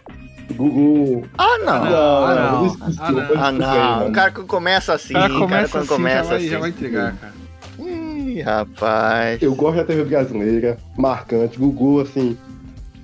Gugu. 0.52 1.26
Ah, 1.38 1.58
não. 1.60 1.74
ah, 1.74 1.90
não. 1.90 2.78
Ah, 2.98 3.12
não. 3.12 3.44
Ah, 3.44 3.52
não. 3.52 3.98
mano. 3.98 4.10
O 4.10 4.12
cara 4.12 4.32
que 4.32 4.44
começa 4.44 4.94
assim, 4.94 5.14
O 5.14 5.20
cara 5.20 5.34
começa 5.34 5.50
cara 5.50 5.70
quando 5.70 5.82
assim, 5.82 5.88
começa 5.88 6.24
já, 6.24 6.30
vai, 6.30 6.38
assim. 6.38 6.50
já 6.50 6.60
vai 6.60 6.70
entregar, 6.70 7.16
cara. 7.16 7.34
Ih, 7.80 8.42
rapaz. 8.42 9.42
Eu 9.42 9.56
gosto 9.56 9.78
da 9.78 9.84
TV 9.84 10.04
brasileira, 10.06 10.78
marcante. 10.98 11.58
Gugu, 11.58 12.02
assim. 12.02 12.38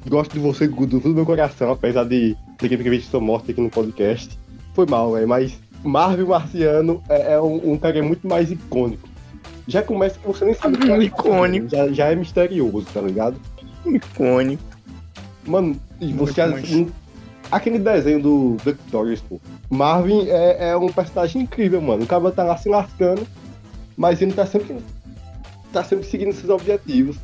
Gosto 0.07 0.33
de 0.33 0.39
você, 0.39 0.67
Gugu, 0.67 0.85
do 0.85 1.01
fundo 1.01 1.13
do 1.13 1.15
meu 1.15 1.25
coração, 1.25 1.71
apesar 1.71 2.05
de 2.05 2.35
ter 2.57 2.69
que 2.69 2.77
prever 2.77 3.01
sua 3.01 3.19
morte 3.19 3.51
aqui 3.51 3.61
no 3.61 3.69
podcast. 3.69 4.37
Foi 4.73 4.85
mal, 4.85 5.13
velho, 5.13 5.27
mas 5.27 5.59
Marvel 5.83 6.27
Marciano 6.27 7.01
é, 7.09 7.33
é 7.33 7.41
um, 7.41 7.73
um 7.73 7.77
cara 7.77 8.01
muito 8.01 8.27
mais 8.27 8.51
icônico. 8.51 9.07
Já 9.67 9.81
começa 9.81 10.17
que 10.17 10.25
você 10.25 10.45
nem 10.45 10.53
sabe 10.53 10.75
o 10.75 10.79
que 10.79 10.89
é 10.91 11.03
Icônico. 11.03 11.67
Já, 11.69 11.87
já 11.89 12.05
é 12.11 12.15
misterioso, 12.15 12.87
tá 12.93 13.01
ligado? 13.01 13.35
Icônico. 13.85 14.63
Mano, 15.45 15.75
e 15.99 16.13
você 16.13 16.41
Muito 16.43 16.53
mais. 16.53 16.63
assim, 16.63 16.91
aquele 17.51 17.79
desenho 17.79 18.21
do 18.21 18.57
Duck 18.63 18.77
Dodgers, 18.91 19.21
pô. 19.21 19.39
Marvin 19.69 20.27
é, 20.29 20.69
é 20.69 20.77
um 20.77 20.91
personagem 20.91 21.41
incrível, 21.41 21.81
mano. 21.81 22.03
O 22.03 22.07
cara 22.07 22.31
tá 22.31 22.43
lá 22.43 22.57
se 22.57 22.69
lascando, 22.69 23.27
mas 23.95 24.21
ele 24.21 24.33
tá 24.33 24.45
sempre 24.45 24.77
tá 25.71 25.83
sempre 25.83 26.05
seguindo 26.05 26.33
seus 26.33 26.49
objetivos. 26.49 27.17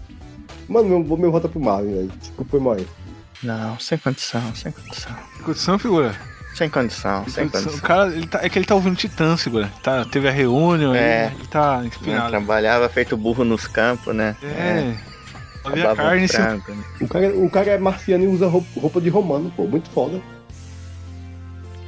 Mano, 0.67 0.99
meu, 0.99 1.17
meu 1.17 1.31
voto 1.31 1.47
é 1.47 1.49
pro 1.49 1.59
Marvin, 1.59 1.93
velho. 1.93 2.11
Desculpa, 2.19 2.57
aí. 2.75 2.87
Não, 3.41 3.77
sem 3.79 3.97
condição, 3.97 4.55
sem 4.55 4.71
condição. 4.71 5.15
Condição, 5.43 5.77
figura? 5.79 6.15
Sem 6.55 6.69
condição, 6.69 7.27
sem 7.27 7.49
Condição. 7.49 7.73
O 7.73 7.81
cara, 7.81 8.07
ele 8.13 8.27
tá, 8.27 8.39
é 8.43 8.47
que 8.47 8.59
ele 8.59 8.65
tá 8.65 8.75
ouvindo 8.75 8.95
Titãs, 8.95 9.41
figura. 9.41 9.71
Tá, 9.81 10.05
teve 10.05 10.27
a 10.27 10.31
reunião, 10.31 10.93
É. 10.93 11.25
ele, 11.27 11.35
ele 11.35 11.47
tá 11.47 11.79
Né, 11.81 11.87
inspirado. 11.87 12.29
Trabalhava 12.29 12.87
feito 12.89 13.17
burro 13.17 13.43
nos 13.43 13.65
campos, 13.65 14.13
né? 14.15 14.35
É. 14.43 14.95
Havia 15.63 15.95
carne, 15.95 16.27
frango, 16.27 16.71
né? 16.73 16.83
O 17.01 17.07
cara, 17.07 17.27
o 17.29 17.49
cara 17.49 17.71
é 17.71 17.77
marciano 17.77 18.23
e 18.23 18.27
usa 18.27 18.47
roupa, 18.47 18.99
de 19.01 19.09
romano, 19.09 19.51
pô. 19.55 19.63
Muito 19.65 19.89
foda. 19.89 20.19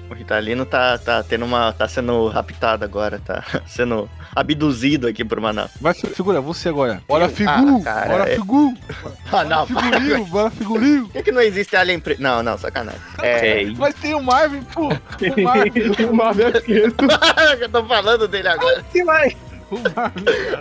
O 0.09 0.13
Ritalino 0.13 0.65
tá, 0.65 0.97
tá 0.99 1.23
tendo 1.23 1.45
uma. 1.45 1.73
tá 1.73 1.87
sendo 1.87 2.27
raptado 2.27 2.85
agora, 2.85 3.19
tá 3.25 3.43
sendo 3.65 4.07
abduzido 4.35 5.07
aqui 5.07 5.25
por 5.25 5.39
Manaus. 5.41 5.71
Vai, 5.81 5.95
fi- 5.95 6.07
figura, 6.07 6.39
você 6.39 6.69
agora. 6.69 7.01
Bora, 7.07 7.25
Eu? 7.25 7.29
Figu! 7.29 7.51
Ah, 7.51 7.83
cara, 7.83 8.07
bora, 8.09 8.29
é- 8.29 8.35
Figu! 8.35 8.73
Ah, 9.31 9.43
não, 9.43 9.65
Bora. 9.65 9.85
Figurinho, 9.99 10.25
bora, 10.25 10.51
Figurinho! 10.51 11.03
Por 11.05 11.11
que, 11.13 11.23
que 11.23 11.31
não 11.31 11.41
existe 11.41 11.75
Alien 11.75 11.99
Pre... 11.99 12.15
Não, 12.19 12.43
não, 12.43 12.55
sacanagem. 12.57 13.01
É. 13.21 13.65
Mas 13.77 13.95
tem 13.95 14.13
o 14.13 14.21
Marvin, 14.21 14.61
pô! 14.73 14.89
O 15.35 15.41
Marvin, 15.43 16.05
o 16.09 16.13
Marvin 16.13 16.41
é 16.43 17.63
eu 17.63 17.69
tô 17.69 17.83
falando 17.85 18.27
dele 18.27 18.47
agora. 18.47 18.85
Que 18.91 19.03
vai? 19.03 19.35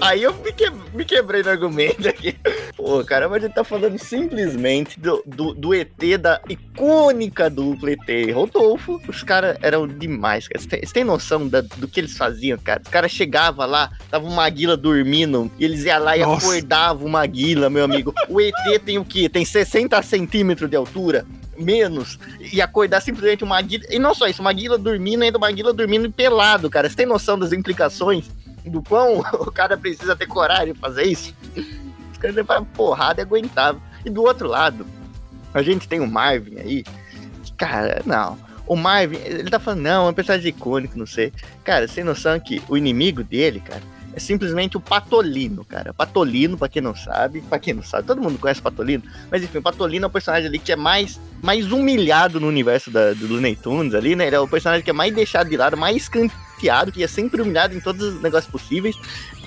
Aí 0.00 0.22
eu 0.22 0.32
me, 0.34 0.52
que- 0.52 0.70
me 0.92 1.04
quebrei 1.04 1.42
no 1.42 1.50
argumento 1.50 2.08
aqui. 2.08 2.36
Pô, 2.76 3.04
cara, 3.04 3.28
mas 3.28 3.42
a 3.42 3.46
gente 3.46 3.54
tá 3.54 3.64
falando 3.64 3.98
simplesmente 3.98 4.98
do, 4.98 5.22
do, 5.26 5.54
do 5.54 5.74
ET, 5.74 5.90
da 6.20 6.40
icônica 6.48 7.48
dupla 7.48 7.90
ET 7.92 8.32
Rodolfo. 8.34 9.00
Os 9.08 9.22
caras 9.22 9.56
eram 9.62 9.86
demais, 9.86 10.48
cara. 10.48 10.60
Você 10.60 10.92
tem, 10.92 11.04
noção 11.04 11.46
da- 11.48 11.60
do 11.60 11.86
que 11.88 12.00
eles 12.00 12.16
faziam, 12.16 12.58
cara? 12.58 12.80
Os 12.84 12.90
caras 12.90 13.10
chegavam 13.10 13.66
lá, 13.66 13.90
tava 14.10 14.26
uma 14.26 14.36
Maguila 14.44 14.76
dormindo, 14.76 15.50
e 15.58 15.64
eles 15.64 15.84
iam 15.84 16.02
lá 16.02 16.16
e 16.16 16.20
Nossa. 16.20 16.46
acordavam 16.46 17.06
o 17.06 17.10
Maguila, 17.10 17.70
meu 17.70 17.84
amigo. 17.84 18.12
O 18.28 18.40
ET 18.40 18.54
tem 18.84 18.98
o 18.98 19.04
quê? 19.04 19.28
Tem 19.28 19.44
60 19.44 20.00
centímetros 20.02 20.68
de 20.68 20.76
altura? 20.76 21.24
Menos. 21.56 22.18
E 22.52 22.60
acordar 22.60 23.00
simplesmente 23.00 23.44
uma 23.44 23.54
Maguila. 23.56 23.84
E 23.90 23.98
não 23.98 24.14
só 24.14 24.26
isso, 24.26 24.42
uma 24.42 24.50
Maguila 24.50 24.76
dormindo, 24.76 25.22
ainda 25.22 25.38
uma 25.38 25.46
Maguila 25.46 25.72
dormindo 25.72 26.10
pelado, 26.10 26.68
cara. 26.68 26.88
Você 26.90 26.96
tem 26.96 27.06
noção 27.06 27.38
das 27.38 27.52
implicações? 27.52 28.24
Do 28.70 28.82
quão 28.82 29.18
o 29.40 29.50
cara 29.50 29.76
precisa 29.76 30.16
ter 30.16 30.26
coragem 30.26 30.72
de 30.72 30.78
fazer 30.78 31.04
isso. 31.04 31.34
Os 32.12 32.18
caras 32.18 32.36
levaram 32.36 32.64
porrada 32.64 33.20
e 33.20 33.22
aguentavam. 33.22 33.80
E 34.04 34.10
do 34.10 34.22
outro 34.22 34.48
lado, 34.48 34.86
a 35.52 35.62
gente 35.62 35.88
tem 35.88 36.00
o 36.00 36.06
Marvin 36.06 36.58
aí. 36.58 36.82
que, 37.42 37.52
Cara, 37.56 38.02
não. 38.04 38.38
O 38.66 38.76
Marvin, 38.76 39.16
ele 39.16 39.50
tá 39.50 39.58
falando, 39.58 39.82
não, 39.82 40.06
é 40.06 40.10
um 40.10 40.14
personagem 40.14 40.48
icônico, 40.48 40.98
não 40.98 41.06
sei. 41.06 41.32
Cara, 41.62 41.86
sem 41.86 42.02
noção 42.02 42.40
que 42.40 42.62
o 42.68 42.76
inimigo 42.76 43.22
dele, 43.22 43.60
cara, 43.60 43.82
é 44.14 44.20
simplesmente 44.20 44.76
o 44.76 44.80
Patolino, 44.80 45.64
cara. 45.64 45.92
Patolino, 45.92 46.56
pra 46.56 46.68
quem 46.68 46.80
não 46.80 46.94
sabe, 46.94 47.40
pra 47.42 47.58
quem 47.58 47.74
não 47.74 47.82
sabe, 47.82 48.06
todo 48.06 48.22
mundo 48.22 48.38
conhece 48.38 48.62
Patolino, 48.62 49.02
mas 49.30 49.42
enfim, 49.42 49.58
o 49.58 49.62
Patolino 49.62 50.04
é 50.04 50.08
o 50.08 50.10
personagem 50.10 50.48
ali 50.48 50.58
que 50.58 50.72
é 50.72 50.76
mais, 50.76 51.20
mais 51.42 51.70
humilhado 51.72 52.40
no 52.40 52.46
universo 52.46 52.90
da, 52.90 53.12
do 53.12 53.26
Looney 53.26 53.56
Tunes 53.56 53.94
ali, 53.94 54.14
né? 54.14 54.28
Ele 54.28 54.36
é 54.36 54.40
o 54.40 54.48
personagem 54.48 54.84
que 54.84 54.90
é 54.90 54.94
mais 54.94 55.12
deixado 55.12 55.50
de 55.50 55.56
lado, 55.56 55.76
mais 55.76 55.96
escanteado, 55.96 56.32
que 56.92 57.02
é 57.02 57.06
sempre 57.06 57.40
humilhado 57.40 57.74
em 57.74 57.80
todos 57.80 58.14
os 58.14 58.22
negócios 58.22 58.50
possíveis, 58.50 58.96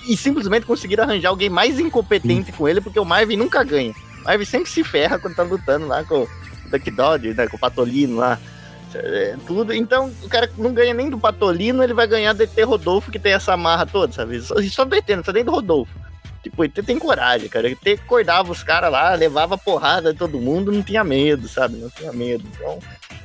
e 0.07 0.15
simplesmente 0.15 0.65
conseguiram 0.65 1.03
arranjar 1.03 1.29
alguém 1.29 1.49
mais 1.49 1.79
incompetente 1.79 2.51
com 2.51 2.67
ele, 2.67 2.79
porque 2.79 2.99
o 2.99 3.05
Marvin 3.05 3.35
nunca 3.35 3.63
ganha. 3.63 3.93
O 4.21 4.25
Marvin 4.25 4.45
sempre 4.45 4.69
se 4.69 4.83
ferra 4.83 5.19
quando 5.19 5.35
tá 5.35 5.43
lutando 5.43 5.85
lá 5.85 6.03
com 6.03 6.23
o 6.23 6.29
Duck 6.71 6.89
Dodge, 6.91 7.33
né? 7.33 7.47
Com 7.47 7.57
o 7.57 7.59
Patolino 7.59 8.17
lá. 8.17 8.39
É, 8.95 9.35
tudo. 9.45 9.73
Então, 9.73 10.11
o 10.23 10.29
cara 10.29 10.49
não 10.57 10.73
ganha 10.73 10.93
nem 10.93 11.09
do 11.09 11.19
Patolino, 11.19 11.83
ele 11.83 11.93
vai 11.93 12.07
ganhar 12.07 12.33
do 12.33 12.41
ET 12.41 12.57
Rodolfo, 12.63 13.11
que 13.11 13.19
tem 13.19 13.33
essa 13.33 13.55
marra 13.57 13.85
toda, 13.85 14.13
sabe? 14.13 14.41
Só, 14.41 14.55
só 14.63 14.85
do 14.85 14.95
ET, 14.95 15.07
não 15.09 15.23
só 15.23 15.31
nem 15.31 15.43
do 15.43 15.51
Rodolfo. 15.51 15.93
Tipo, 16.41 16.63
ET 16.63 16.73
tem 16.73 16.97
coragem, 16.97 17.49
cara. 17.49 17.69
ET 17.69 17.87
acordava 18.01 18.51
os 18.51 18.63
caras 18.63 18.91
lá, 18.91 19.13
levava 19.13 19.57
porrada 19.57 20.13
de 20.13 20.19
todo 20.19 20.39
mundo, 20.39 20.71
não 20.71 20.81
tinha 20.81 21.03
medo, 21.03 21.47
sabe? 21.47 21.75
Não 21.75 21.89
tinha 21.89 22.13
medo. 22.13 22.45
Então, 22.55 22.79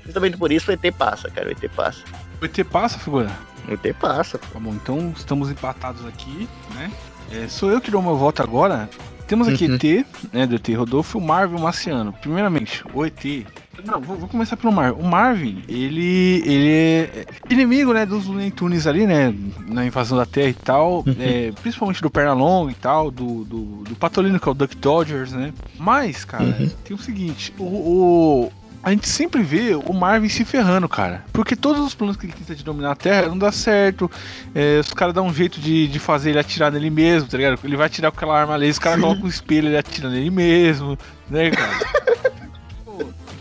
justamente 0.04 0.36
por 0.36 0.50
isso 0.50 0.70
o 0.70 0.74
ET 0.74 0.94
passa, 0.96 1.30
cara. 1.30 1.48
O 1.48 1.52
ET 1.52 1.70
passa. 1.70 2.02
O 2.42 2.44
ET 2.44 2.64
passa, 2.64 2.98
figura? 2.98 3.30
O 3.68 3.72
ET 3.72 3.94
passa. 3.94 4.36
Tá 4.38 4.58
bom, 4.58 4.74
então 4.74 5.12
estamos 5.16 5.48
empatados 5.50 6.04
aqui, 6.06 6.48
né? 6.74 6.90
É, 7.30 7.46
sou 7.48 7.70
eu 7.70 7.80
que 7.80 7.90
dou 7.90 8.02
meu 8.02 8.16
voto 8.16 8.42
agora. 8.42 8.90
Temos 9.28 9.48
aqui 9.48 9.66
Uhum. 9.66 9.74
ET, 9.76 10.06
né, 10.32 10.46
do 10.46 10.56
ET 10.56 10.68
Rodolfo 10.76 11.16
o 11.18 11.20
Marvin 11.20 11.58
Marciano. 11.58 12.12
Primeiramente, 12.12 12.84
o 12.92 13.06
ET. 13.06 13.46
Não, 13.86 13.98
vou, 14.00 14.16
vou 14.16 14.28
começar 14.28 14.56
pelo 14.56 14.72
Marvin. 14.72 15.00
O 15.00 15.04
Marvin, 15.04 15.62
ele, 15.68 16.42
ele 16.44 16.68
é 16.70 17.26
inimigo, 17.48 17.94
né, 17.94 18.04
dos 18.04 18.26
Looney 18.26 18.50
Tunes 18.50 18.86
ali, 18.86 19.06
né, 19.06 19.32
na 19.66 19.86
invasão 19.86 20.18
da 20.18 20.26
Terra 20.26 20.48
e 20.50 20.54
tal, 20.54 21.02
é, 21.18 21.50
principalmente 21.62 22.02
do 22.02 22.10
Pernalonga 22.10 22.70
e 22.72 22.74
tal, 22.74 23.10
do, 23.10 23.44
do, 23.44 23.62
do 23.84 23.96
Patolino, 23.96 24.38
que 24.38 24.46
é 24.46 24.50
o 24.50 24.54
Duck 24.54 24.76
Dodgers, 24.76 25.32
né. 25.32 25.52
Mas, 25.78 26.24
cara, 26.24 26.70
tem 26.84 26.94
o 26.94 27.00
seguinte, 27.00 27.54
o, 27.58 27.64
o- 27.64 28.52
a 28.82 28.90
gente 28.90 29.08
sempre 29.08 29.42
vê 29.42 29.74
o 29.74 29.92
Marvin 29.92 30.28
se 30.28 30.44
ferrando, 30.44 30.88
cara. 30.88 31.24
Porque 31.32 31.54
todos 31.54 31.80
os 31.80 31.94
planos 31.94 32.16
que 32.16 32.26
ele 32.26 32.32
tenta 32.32 32.54
de 32.54 32.64
dominar 32.64 32.92
a 32.92 32.96
Terra 32.96 33.28
não 33.28 33.38
dá 33.38 33.52
certo. 33.52 34.10
É, 34.52 34.80
os 34.80 34.92
caras 34.92 35.14
dão 35.14 35.26
um 35.26 35.32
jeito 35.32 35.60
de, 35.60 35.86
de 35.86 35.98
fazer 36.00 36.30
ele 36.30 36.40
atirar 36.40 36.72
nele 36.72 36.90
mesmo, 36.90 37.28
tá 37.28 37.36
ligado? 37.36 37.60
Ele 37.62 37.76
vai 37.76 37.86
atirar 37.86 38.10
com 38.10 38.16
aquela 38.16 38.40
arma 38.40 38.56
laser, 38.56 38.72
os 38.72 38.78
caras 38.80 39.00
colocam 39.00 39.24
um 39.24 39.28
espelho 39.28 39.68
ele 39.68 39.76
atira 39.76 40.10
nele 40.10 40.30
mesmo, 40.30 40.98
né, 41.30 41.50
cara? 41.50 41.78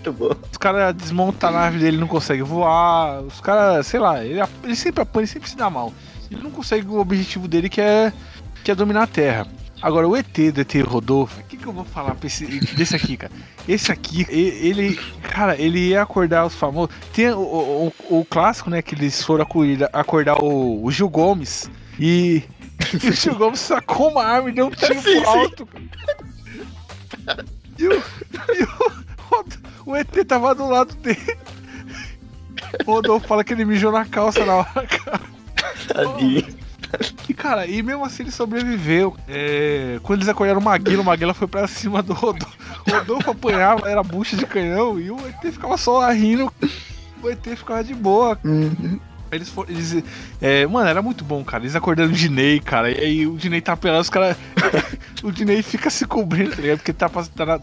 Muito 0.02 0.14
bom. 0.14 0.36
Os 0.52 0.58
caras 0.58 0.96
desmontam 0.96 1.50
a 1.50 1.54
nave 1.54 1.80
dele, 1.80 1.98
não 1.98 2.08
consegue 2.08 2.44
voar. 2.44 3.22
Os 3.22 3.42
caras, 3.42 3.88
sei 3.88 4.00
lá, 4.00 4.24
ele, 4.24 4.40
ele 4.64 4.76
sempre 4.76 5.02
apanha, 5.02 5.24
ele 5.24 5.32
sempre 5.32 5.50
se 5.50 5.58
dá 5.58 5.70
mal. 5.72 5.92
Ele 6.30 6.42
não 6.44 6.52
consegue 6.52 6.88
o 6.88 7.00
objetivo 7.00 7.48
dele 7.48 7.68
que 7.68 7.82
é, 7.82 8.14
que 8.64 8.70
é 8.70 8.76
dominar 8.76 9.04
a 9.04 9.08
Terra. 9.08 9.48
Agora, 9.82 10.08
o 10.08 10.16
ET 10.16 10.28
do 10.54 10.62
ET 10.62 10.74
Rodolfo, 10.86 11.40
o 11.40 11.44
que, 11.46 11.58
que 11.58 11.66
eu 11.66 11.74
vou 11.74 11.84
falar 11.84 12.16
esse, 12.24 12.46
desse 12.76 12.96
aqui, 12.96 13.18
cara? 13.18 13.32
Esse 13.68 13.92
aqui, 13.92 14.26
ele, 14.30 14.96
cara, 15.24 15.60
ele 15.60 15.90
ia 15.90 16.04
acordar 16.04 16.46
os 16.46 16.54
famosos. 16.54 16.94
Tem 17.14 17.32
o, 17.32 17.40
o, 17.40 17.94
o- 18.20 18.26
clássico, 18.26 18.70
né? 18.70 18.82
Que 18.82 18.94
eles 18.94 19.24
foram 19.24 19.44
acordar, 19.44 19.90
acordar 19.92 20.44
o, 20.44 20.84
o 20.86 20.92
Gil 20.92 21.10
Gomes 21.10 21.70
e, 22.00 22.44
e 23.04 23.08
o 23.10 23.12
Gil 23.12 23.36
Gomes 23.36 23.60
sacou 23.60 24.12
uma 24.12 24.24
arma 24.24 24.50
e 24.50 24.54
deu 24.54 24.68
um 24.68 24.72
tiro 24.72 25.02
pro 25.02 25.28
alto. 25.30 25.68
E 27.80 27.88
o, 27.88 27.94
e 27.94 28.64
o, 28.64 29.92
o 29.92 29.96
ET 29.96 30.26
tava 30.28 30.54
do 30.54 30.68
lado 30.68 30.94
dele. 30.98 31.38
O 32.86 32.92
Rodolfo 32.92 33.28
fala 33.28 33.44
que 33.44 33.54
ele 33.54 33.66
mijou 33.66 33.92
na 33.92 34.06
calça 34.06 34.46
na 34.46 34.56
hora, 34.58 34.88
cara. 34.88 35.22
Tadinho. 35.88 36.61
E, 37.30 37.34
cara, 37.34 37.66
e 37.66 37.82
mesmo 37.82 38.04
assim 38.04 38.24
ele 38.24 38.32
sobreviveu. 38.32 39.16
É, 39.28 40.00
quando 40.04 40.20
eles 40.20 40.30
acordaram 40.30 40.60
o 40.60 40.64
Maguila, 40.64 41.02
o 41.02 41.06
Maguila 41.06 41.34
foi 41.34 41.48
pra 41.48 41.68
cima 41.68 42.02
do 42.04 42.14
Rodolfo. 42.14 42.58
O 42.88 42.92
Rodolfo 42.92 43.32
apanhava, 43.32 43.90
era 43.90 44.04
bucha 44.04 44.36
de 44.36 44.46
canhão, 44.46 45.00
e 45.00 45.10
o 45.10 45.18
ET 45.28 45.42
ficava 45.52 45.78
só 45.78 46.08
rindo. 46.12 46.52
O 47.24 47.30
ET 47.30 47.44
ficava 47.56 47.84
de 47.84 47.94
boa. 47.94 48.38
Eles 49.32 49.48
foram. 49.50 49.70
Eles, 49.72 50.04
é, 50.42 50.68
mano, 50.68 50.90
era 50.90 51.02
muito 51.02 51.24
bom, 51.24 51.42
cara. 51.44 51.64
Eles 51.64 51.76
acordando 51.76 52.10
o 52.12 52.16
Dinei, 52.16 52.60
cara. 52.60 52.92
E 52.92 53.00
aí 53.00 53.28
o 53.28 53.38
Dinei 53.38 53.62
tá 53.62 53.78
pelando, 53.78 54.02
os 54.02 54.10
caras. 54.10 54.36
o 55.24 55.32
Dinei 55.32 55.62
fica 55.64 55.90
se 55.90 56.06
cobrindo, 56.06 56.52
tá 56.56 56.62
ligado? 56.62 56.80
Porque 56.80 56.92
tá, 56.92 57.08
tá, 57.10 57.46
na- 57.46 57.60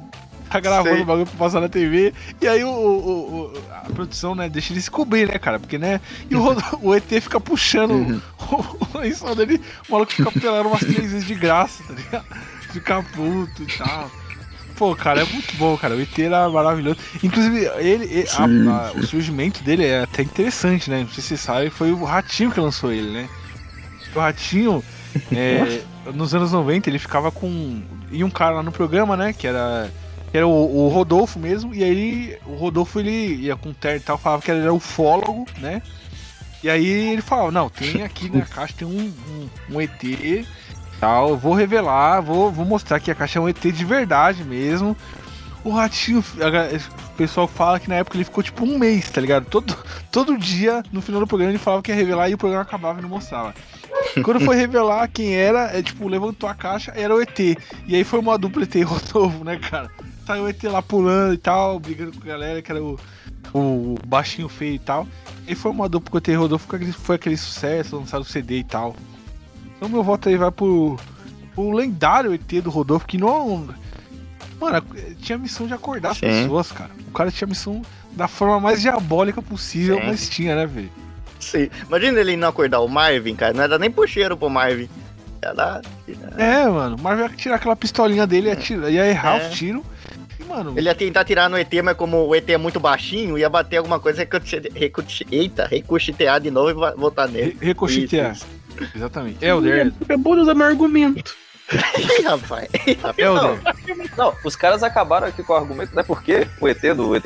tá 0.50 0.60
gravando 0.60 0.94
Sei. 0.94 1.02
o 1.02 1.06
bagulho 1.06 1.26
pra 1.26 1.36
passar 1.38 1.60
na 1.60 1.68
TV. 1.68 2.12
E 2.40 2.48
aí 2.48 2.64
o, 2.64 2.68
o- 2.68 3.52
o- 3.54 3.62
a 3.72 3.90
produção, 3.92 4.34
né, 4.34 4.48
deixa 4.48 4.72
ele 4.72 4.80
se 4.80 4.90
cobrir, 4.90 5.28
né, 5.28 5.38
cara? 5.38 5.58
Porque, 5.58 5.78
né? 5.78 6.00
E 6.30 6.34
o, 6.36 6.56
o 6.82 6.94
ET 6.94 7.04
fica 7.20 7.40
puxando 7.40 7.92
Uhum. 7.92 8.20
o, 8.94 8.98
lençol 8.98 9.34
dele. 9.34 9.60
O 9.88 9.92
maluco 9.92 10.12
fica 10.12 10.30
pelando 10.32 10.68
umas 10.68 10.80
três 10.80 11.12
vezes 11.12 11.24
de 11.26 11.34
graça, 11.34 11.82
tá 11.84 11.94
ligado? 11.94 12.24
Fica 12.72 13.02
puto 13.02 13.62
e 13.62 13.66
tal. 13.78 14.10
Pô, 14.76 14.94
cara, 14.94 15.22
é 15.22 15.24
muito 15.24 15.56
bom, 15.56 15.76
cara. 15.76 15.96
O 15.96 16.00
ET 16.00 16.16
era 16.18 16.48
maravilhoso. 16.48 16.98
Inclusive, 17.22 17.66
ele, 17.78 18.04
ele- 18.04 18.28
a- 18.36 18.88
a- 18.88 18.92
o 18.92 19.04
surgimento 19.06 19.62
dele 19.64 19.84
é 19.84 20.02
até 20.02 20.22
interessante, 20.22 20.88
né? 20.88 21.00
Não 21.00 21.08
sei 21.08 21.22
se 21.22 21.28
você 21.30 21.36
sabe, 21.36 21.68
foi 21.70 21.90
o 21.90 22.04
Ratinho 22.04 22.52
que 22.52 22.60
lançou 22.60 22.92
ele, 22.92 23.10
né? 23.10 23.28
O 24.14 24.20
Ratinho, 24.20 24.84
é, 25.32 25.80
nos 26.14 26.32
anos 26.34 26.52
90, 26.52 26.88
ele 26.88 26.98
ficava 27.00 27.32
com. 27.32 27.82
E 28.12 28.22
um 28.22 28.30
cara 28.30 28.56
lá 28.56 28.62
no 28.62 28.70
programa, 28.70 29.16
né? 29.16 29.32
Que 29.32 29.46
era. 29.48 29.90
Que 30.30 30.36
era 30.36 30.46
o, 30.46 30.86
o 30.86 30.88
Rodolfo 30.88 31.38
mesmo, 31.38 31.74
e 31.74 31.82
aí 31.82 32.38
o 32.46 32.54
Rodolfo 32.54 33.00
ele 33.00 33.36
ia 33.36 33.56
com 33.56 33.72
terno 33.72 33.98
e 33.98 34.00
tal, 34.00 34.18
falava 34.18 34.42
que 34.42 34.50
ele 34.50 34.60
era 34.60 34.72
ufólogo, 34.72 35.46
né? 35.58 35.82
E 36.62 36.68
aí 36.68 37.12
ele 37.12 37.22
falava, 37.22 37.50
não, 37.50 37.68
tem 37.68 38.02
aqui 38.02 38.28
na 38.28 38.44
caixa 38.46 38.74
tem 38.78 38.88
um, 38.88 39.12
um, 39.28 39.48
um 39.76 39.80
ET 39.80 39.90
tal, 41.00 41.30
eu 41.30 41.36
vou 41.36 41.54
revelar, 41.54 42.20
vou, 42.20 42.50
vou 42.50 42.64
mostrar 42.64 43.00
que 43.00 43.10
a 43.10 43.14
caixa 43.14 43.38
é 43.38 43.42
um 43.42 43.48
ET 43.48 43.60
de 43.60 43.84
verdade 43.84 44.44
mesmo. 44.44 44.96
O 45.64 45.70
ratinho, 45.70 46.20
o 46.20 47.16
pessoal 47.16 47.46
fala 47.46 47.80
que 47.80 47.88
na 47.88 47.96
época 47.96 48.16
ele 48.16 48.24
ficou 48.24 48.42
tipo 48.42 48.64
um 48.64 48.78
mês, 48.78 49.10
tá 49.10 49.20
ligado? 49.20 49.44
Todo, 49.46 49.76
todo 50.10 50.38
dia, 50.38 50.82
no 50.92 51.02
final 51.02 51.20
do 51.20 51.26
programa, 51.26 51.50
ele 51.50 51.58
falava 51.58 51.82
que 51.82 51.90
ia 51.90 51.96
revelar 51.96 52.30
e 52.30 52.34
o 52.34 52.38
programa 52.38 52.62
acabava 52.62 53.00
e 53.00 53.02
não 53.02 53.08
mostrava. 53.08 53.54
Quando 54.22 54.40
foi 54.40 54.56
revelar 54.56 55.08
quem 55.08 55.34
era, 55.34 55.76
é 55.76 55.82
tipo, 55.82 56.08
levantou 56.08 56.48
a 56.48 56.54
caixa, 56.54 56.92
era 56.96 57.14
o 57.14 57.20
ET. 57.20 57.38
E 57.38 57.94
aí 57.96 58.04
foi 58.04 58.20
uma 58.20 58.38
dupla 58.38 58.62
ET 58.62 58.74
Rodolfo, 58.84 59.44
né, 59.44 59.58
cara? 59.58 59.90
Saiu 60.28 60.44
o 60.44 60.48
ET 60.48 60.62
lá 60.64 60.82
pulando 60.82 61.32
e 61.32 61.38
tal, 61.38 61.80
brigando 61.80 62.12
com 62.12 62.22
a 62.22 62.26
galera, 62.26 62.60
que 62.60 62.70
era 62.70 62.82
o, 62.82 62.98
o 63.54 63.94
baixinho 64.06 64.46
feio 64.46 64.74
e 64.74 64.78
tal. 64.78 65.08
E 65.46 65.54
foi 65.54 65.70
uma 65.70 65.88
dupla 65.88 66.10
com 66.10 66.16
o 66.18 66.18
ET 66.34 66.38
Rodolfo, 66.38 66.68
que 66.68 66.76
aquele- 66.76 66.92
foi 66.92 67.16
aquele 67.16 67.36
sucesso, 67.38 67.96
lançaram 67.96 68.22
o 68.22 68.26
CD 68.26 68.58
e 68.58 68.64
tal. 68.64 68.94
Então 69.74 69.88
meu 69.88 70.02
voto 70.02 70.28
aí 70.28 70.36
vai 70.36 70.50
pro, 70.50 70.98
pro 71.54 71.70
lendário 71.72 72.34
ET 72.34 72.60
do 72.62 72.68
Rodolfo, 72.68 73.06
que 73.06 73.16
não. 73.16 73.68
Mano, 74.60 74.82
tinha 75.18 75.36
a 75.36 75.38
missão 75.38 75.66
de 75.66 75.72
acordar 75.72 76.10
as 76.10 76.18
Sim. 76.18 76.26
pessoas, 76.26 76.72
cara. 76.72 76.90
O 77.08 77.12
cara 77.12 77.30
tinha 77.30 77.46
a 77.46 77.48
missão 77.48 77.80
da 78.12 78.28
forma 78.28 78.60
mais 78.60 78.82
diabólica 78.82 79.40
possível, 79.40 79.96
Sim. 79.98 80.06
mas 80.08 80.28
tinha, 80.28 80.54
né, 80.54 80.66
velho? 80.66 80.90
Sim. 81.40 81.70
Imagina 81.86 82.20
ele 82.20 82.36
não 82.36 82.48
acordar 82.48 82.80
o 82.80 82.88
Marvin, 82.88 83.34
cara. 83.34 83.54
Não 83.54 83.62
ia 83.62 83.68
dar 83.68 83.78
nem 83.78 83.90
pro 83.90 84.06
cheiro 84.06 84.36
pro 84.36 84.50
Marvin. 84.50 84.90
Dar. 85.40 85.80
É, 86.36 86.66
mano, 86.68 86.96
o 86.96 87.00
Marvel 87.00 87.28
ia 87.30 87.34
tirar 87.34 87.54
aquela 87.54 87.76
pistolinha 87.76 88.26
dele, 88.26 88.48
ia, 88.48 88.56
tirar, 88.56 88.90
ia 88.90 89.06
errar 89.06 89.40
É. 89.40 89.48
os 89.48 89.54
tiros. 89.56 89.82
E, 90.60 90.64
mano, 90.64 90.78
Ele 90.78 90.88
ia 90.88 90.94
tentar 90.94 91.24
tirar 91.24 91.48
no 91.48 91.56
ET, 91.58 91.72
mas 91.82 91.96
como 91.96 92.26
o 92.26 92.34
ET 92.34 92.48
é 92.48 92.56
muito 92.56 92.78
baixinho, 92.80 93.38
ia 93.38 93.48
bater 93.48 93.76
alguma 93.78 93.98
coisa, 94.00 94.18
recuche... 94.20 94.60
recuche... 94.74 95.26
eita, 95.30 95.66
recuchitear 95.66 96.40
de 96.40 96.50
novo 96.50 96.70
e 96.70 96.74
voltar 96.96 97.28
nele. 97.28 97.56
re- 97.60 97.66
recochitear. 97.66 98.32
Isso, 98.32 98.46
Exatamente. 98.94 99.44
Elder, 99.44 99.92
Acabou 100.02 100.34
de 100.36 100.42
usar 100.42 100.54
meu 100.54 100.66
argumento. 100.66 101.34
Ih, 101.98 102.22
rapaz. 102.22 102.68
Elder. 103.18 103.58
Não, 104.16 104.34
os 104.44 104.56
caras 104.56 104.82
acabaram 104.82 105.26
aqui 105.26 105.42
com 105.42 105.52
o 105.52 105.56
argumento, 105.56 105.94
né? 105.94 106.02
Porque 106.02 106.46
o 106.60 106.68
ET 106.68 106.80
do 106.96 107.14
ET 107.16 107.24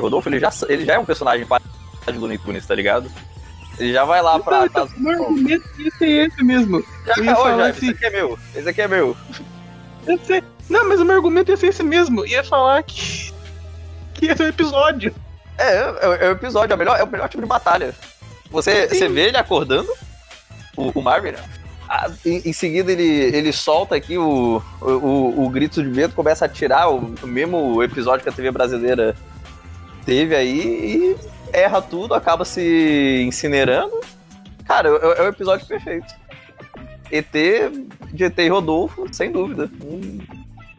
Rodolfo, 0.00 0.28
ele 0.28 0.40
já, 0.40 0.50
ele 0.68 0.84
já 0.84 0.94
é 0.94 0.98
um 0.98 1.04
personagem 1.04 1.46
do 1.46 2.20
Looney 2.20 2.38
Tunes, 2.38 2.66
tá 2.66 2.74
ligado? 2.74 3.10
Ele 3.78 3.92
já 3.92 4.04
vai 4.04 4.20
lá 4.22 4.38
pra. 4.38 4.64
Então, 4.66 4.86
então, 4.86 5.00
meu 5.00 5.12
argumento 5.24 5.64
ia 5.78 5.90
ser 5.92 6.08
esse 6.28 6.42
mesmo. 6.42 6.82
Já, 7.06 7.14
eu 7.16 7.24
ia 7.24 7.34
falar 7.36 7.48
Jaime, 7.56 7.62
assim- 7.70 7.86
esse 7.86 7.90
aqui 7.90 8.04
é 8.06 8.10
meu. 8.10 8.38
Esse 8.54 8.68
aqui 8.68 8.80
é 8.82 8.88
meu. 8.88 9.16
Eu 10.06 10.18
sei. 10.24 10.42
Não, 10.68 10.88
mas 10.88 11.00
o 11.00 11.04
meu 11.04 11.16
argumento 11.16 11.50
ia 11.50 11.56
ser 11.56 11.68
esse 11.68 11.82
mesmo. 11.82 12.26
Ia 12.26 12.42
falar 12.42 12.82
que. 12.82 13.32
que 14.14 14.26
ia 14.26 14.36
ser 14.36 14.44
um 14.44 14.48
episódio. 14.48 15.14
É, 15.58 15.78
é, 15.78 16.26
é 16.26 16.28
o 16.28 16.32
episódio, 16.32 16.72
é 16.72 16.76
o 16.76 16.78
melhor, 16.78 16.98
é 16.98 17.04
o 17.04 17.06
melhor 17.06 17.28
tipo 17.28 17.42
de 17.42 17.48
batalha. 17.48 17.94
Você, 18.50 18.88
você 18.88 19.08
vê 19.08 19.28
ele 19.28 19.36
acordando, 19.36 19.88
o, 20.76 20.98
o 20.98 21.02
Marvin, 21.02 21.32
né? 21.32 21.42
Ah, 21.88 22.10
em, 22.24 22.42
em 22.44 22.52
seguida 22.52 22.90
ele, 22.90 23.04
ele 23.04 23.52
solta 23.52 23.94
aqui 23.94 24.18
o, 24.18 24.60
o, 24.80 24.86
o, 24.86 25.44
o 25.44 25.48
grito 25.48 25.82
de 25.82 25.88
medo, 25.88 26.14
começa 26.14 26.44
a 26.44 26.46
atirar, 26.46 26.90
o, 26.90 27.14
o 27.22 27.26
mesmo 27.26 27.82
episódio 27.82 28.22
que 28.22 28.28
a 28.28 28.32
TV 28.32 28.50
brasileira 28.50 29.14
teve 30.04 30.34
aí, 30.34 30.60
e 30.60 31.16
erra 31.52 31.80
tudo, 31.80 32.14
acaba 32.14 32.44
se 32.44 33.24
incinerando. 33.26 34.00
Cara, 34.64 34.88
é, 34.88 35.20
é 35.20 35.22
o 35.22 35.28
episódio 35.28 35.66
perfeito. 35.66 36.12
ET, 37.10 37.32
de 38.12 38.24
ET 38.24 38.38
e 38.38 38.48
Rodolfo, 38.48 39.06
sem 39.12 39.30
dúvida. 39.30 39.70
Hum. 39.82 40.18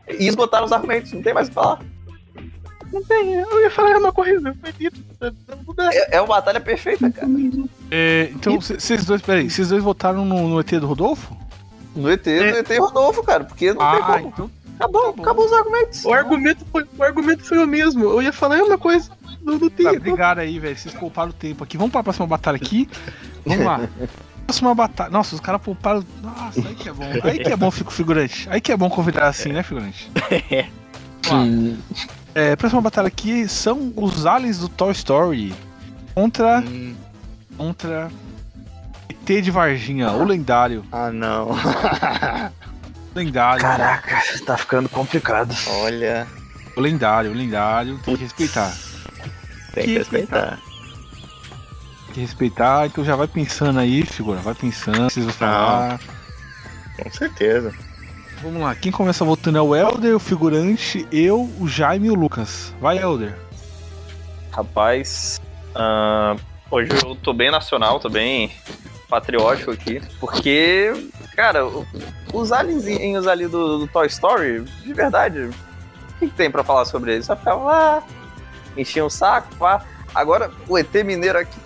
E 0.08 0.28
esgotaram 0.28 0.66
os 0.66 0.72
argumentos, 0.72 1.12
não 1.14 1.22
tem 1.22 1.34
mais 1.34 1.48
o 1.48 1.52
que 1.52 1.56
falar. 1.56 1.80
Não 2.92 3.04
tem, 3.04 3.34
eu 3.34 3.62
ia 3.62 3.70
falar 3.70 3.98
uma 3.98 4.14
coisa. 4.14 4.56
Foi 4.62 4.72
dito. 4.74 5.00
Não 5.66 5.74
dá. 5.76 5.90
É, 5.94 6.16
é 6.16 6.22
uma 6.22 6.28
batalha 6.36 6.60
perfeita, 6.62 7.12
cara. 7.12 7.28
É, 7.92 8.30
então, 8.34 8.60
vocês 8.60 9.04
dois, 9.06 9.22
peraí, 9.22 9.50
vocês 9.50 9.70
dois 9.70 9.84
votaram 9.84 10.24
no, 10.24 10.48
no 10.48 10.60
ET 10.60 10.70
do 10.72 10.88
Rodolfo? 10.88 11.36
No 11.96 12.10
ET, 12.10 12.26
no 12.26 12.32
ET 12.32 12.70
Rodolfo, 12.80 13.24
cara, 13.24 13.44
porque 13.44 13.74
não 13.74 13.80
tem 13.80 14.00
Ah, 14.00 14.14
como. 14.14 14.28
então. 14.30 14.52
Acabou, 14.80 15.12
bom. 15.14 15.24
acabou 15.24 15.46
os 15.46 15.54
argumentos. 15.54 16.06
O 16.06 16.14
argumento, 16.14 16.66
foi, 16.72 16.86
o 16.98 17.04
argumento 17.04 17.44
foi 17.44 17.58
o 17.58 17.68
mesmo. 17.68 18.04
Eu 18.04 18.22
ia 18.22 18.32
falar 18.32 18.62
uma 18.64 18.78
coisa. 18.78 19.10
Não, 19.42 19.58
não 19.58 19.70
tem. 19.70 19.86
Tá, 19.86 19.92
obrigado 19.92 20.40
aí, 20.40 20.60
velho. 20.60 20.78
Vocês 20.78 20.94
pouparam 20.94 21.32
o 21.32 21.34
tempo 21.34 21.64
aqui. 21.64 21.78
Vamos 21.78 21.92
pra 21.92 22.04
próxima 22.04 22.28
batalha 22.28 22.58
aqui. 22.58 22.88
Vamos 23.46 23.66
lá. 23.66 23.82
Próxima 24.48 24.74
batalha. 24.74 25.10
Nossa, 25.10 25.36
os 25.36 25.42
caras 25.42 25.62
pouparam. 25.62 26.04
Nossa, 26.24 26.60
aí 26.68 26.74
que 26.74 26.88
é 26.88 26.94
bom. 26.94 27.06
Aí 27.24 27.40
que 27.40 27.52
é 27.52 27.56
bom, 27.58 27.70
fico 27.70 27.92
figurante. 27.92 28.48
Aí 28.50 28.62
que 28.62 28.72
é 28.72 28.78
bom 28.78 28.90
convidar 28.90 29.28
assim, 29.28 29.52
né, 29.52 29.62
figurante? 29.62 30.10
Lá. 31.30 31.44
É, 32.34 32.56
próxima 32.56 32.82
batalha 32.82 33.08
aqui 33.08 33.48
são 33.50 33.92
os 33.96 34.26
aliens 34.26 34.60
do 34.60 34.70
Toy 34.70 34.92
Story 34.94 35.54
contra. 36.16 36.60
Hum, 36.60 36.96
contra. 37.58 38.10
ET 39.10 39.42
de 39.44 39.52
Varginha, 39.52 40.12
o 40.12 40.24
lendário. 40.24 40.86
ah, 40.92 41.12
não. 41.12 41.50
Lendário. 43.14 43.62
Caraca, 43.62 44.22
tá 44.46 44.56
ficando 44.56 44.88
complicado. 44.88 45.54
Olha, 45.82 46.26
O 46.76 46.80
lendário, 46.80 47.32
o 47.32 47.34
lendário. 47.34 47.98
Tem 48.06 48.16
que 48.16 48.24
respeitar. 48.24 48.72
tem 49.74 49.84
que 49.86 49.92
Que 49.94 49.98
respeitar. 49.98 50.60
Que 52.18 52.22
respeitar. 52.22 52.88
Então 52.88 53.06
já 53.06 53.16
vai 53.16 53.28
pensando 53.28 53.80
aí, 53.80 54.04
figura. 54.04 54.40
Vai 54.40 54.56
pensando. 54.56 55.04
Vocês 55.04 55.24
vão 55.24 55.36
falar. 55.36 56.00
Com 57.00 57.12
certeza. 57.12 57.72
Vamos 58.42 58.60
lá, 58.60 58.74
quem 58.74 58.92
começa 58.92 59.24
votando 59.24 59.60
é 59.60 59.62
o 59.62 59.76
Elder, 59.76 60.16
o 60.16 60.20
figurante, 60.20 61.08
eu, 61.12 61.50
o 61.60 61.68
Jaime 61.68 62.08
e 62.08 62.12
o 62.12 62.16
Lucas. 62.16 62.74
Vai, 62.80 62.98
Elder. 63.00 63.36
Rapaz, 64.52 65.40
ah, 65.76 66.36
hoje 66.70 66.90
eu 67.04 67.16
tô 67.16 67.34
bem 67.34 67.50
nacional, 67.50 68.00
tô 68.00 68.10
bem 68.10 68.52
patriótico 69.10 69.72
aqui, 69.72 70.02
porque, 70.20 70.92
cara, 71.36 71.66
os 72.32 72.52
alienzinhos 72.52 73.28
ali 73.28 73.48
do, 73.48 73.80
do 73.80 73.88
Toy 73.88 74.06
Story, 74.06 74.62
de 74.62 74.94
verdade, 74.94 75.40
o 75.40 75.54
que, 76.20 76.28
que 76.28 76.36
tem 76.36 76.52
pra 76.52 76.64
falar 76.64 76.86
sobre 76.86 77.14
eles? 77.14 77.26
Só 77.26 77.36
ficava 77.36 77.64
lá, 77.64 78.04
enchia 78.76 79.04
o 79.04 79.10
saco, 79.10 79.56
pá. 79.56 79.84
Agora, 80.14 80.52
o 80.68 80.78
ET 80.78 80.94
Mineiro 81.04 81.40
aqui, 81.40 81.60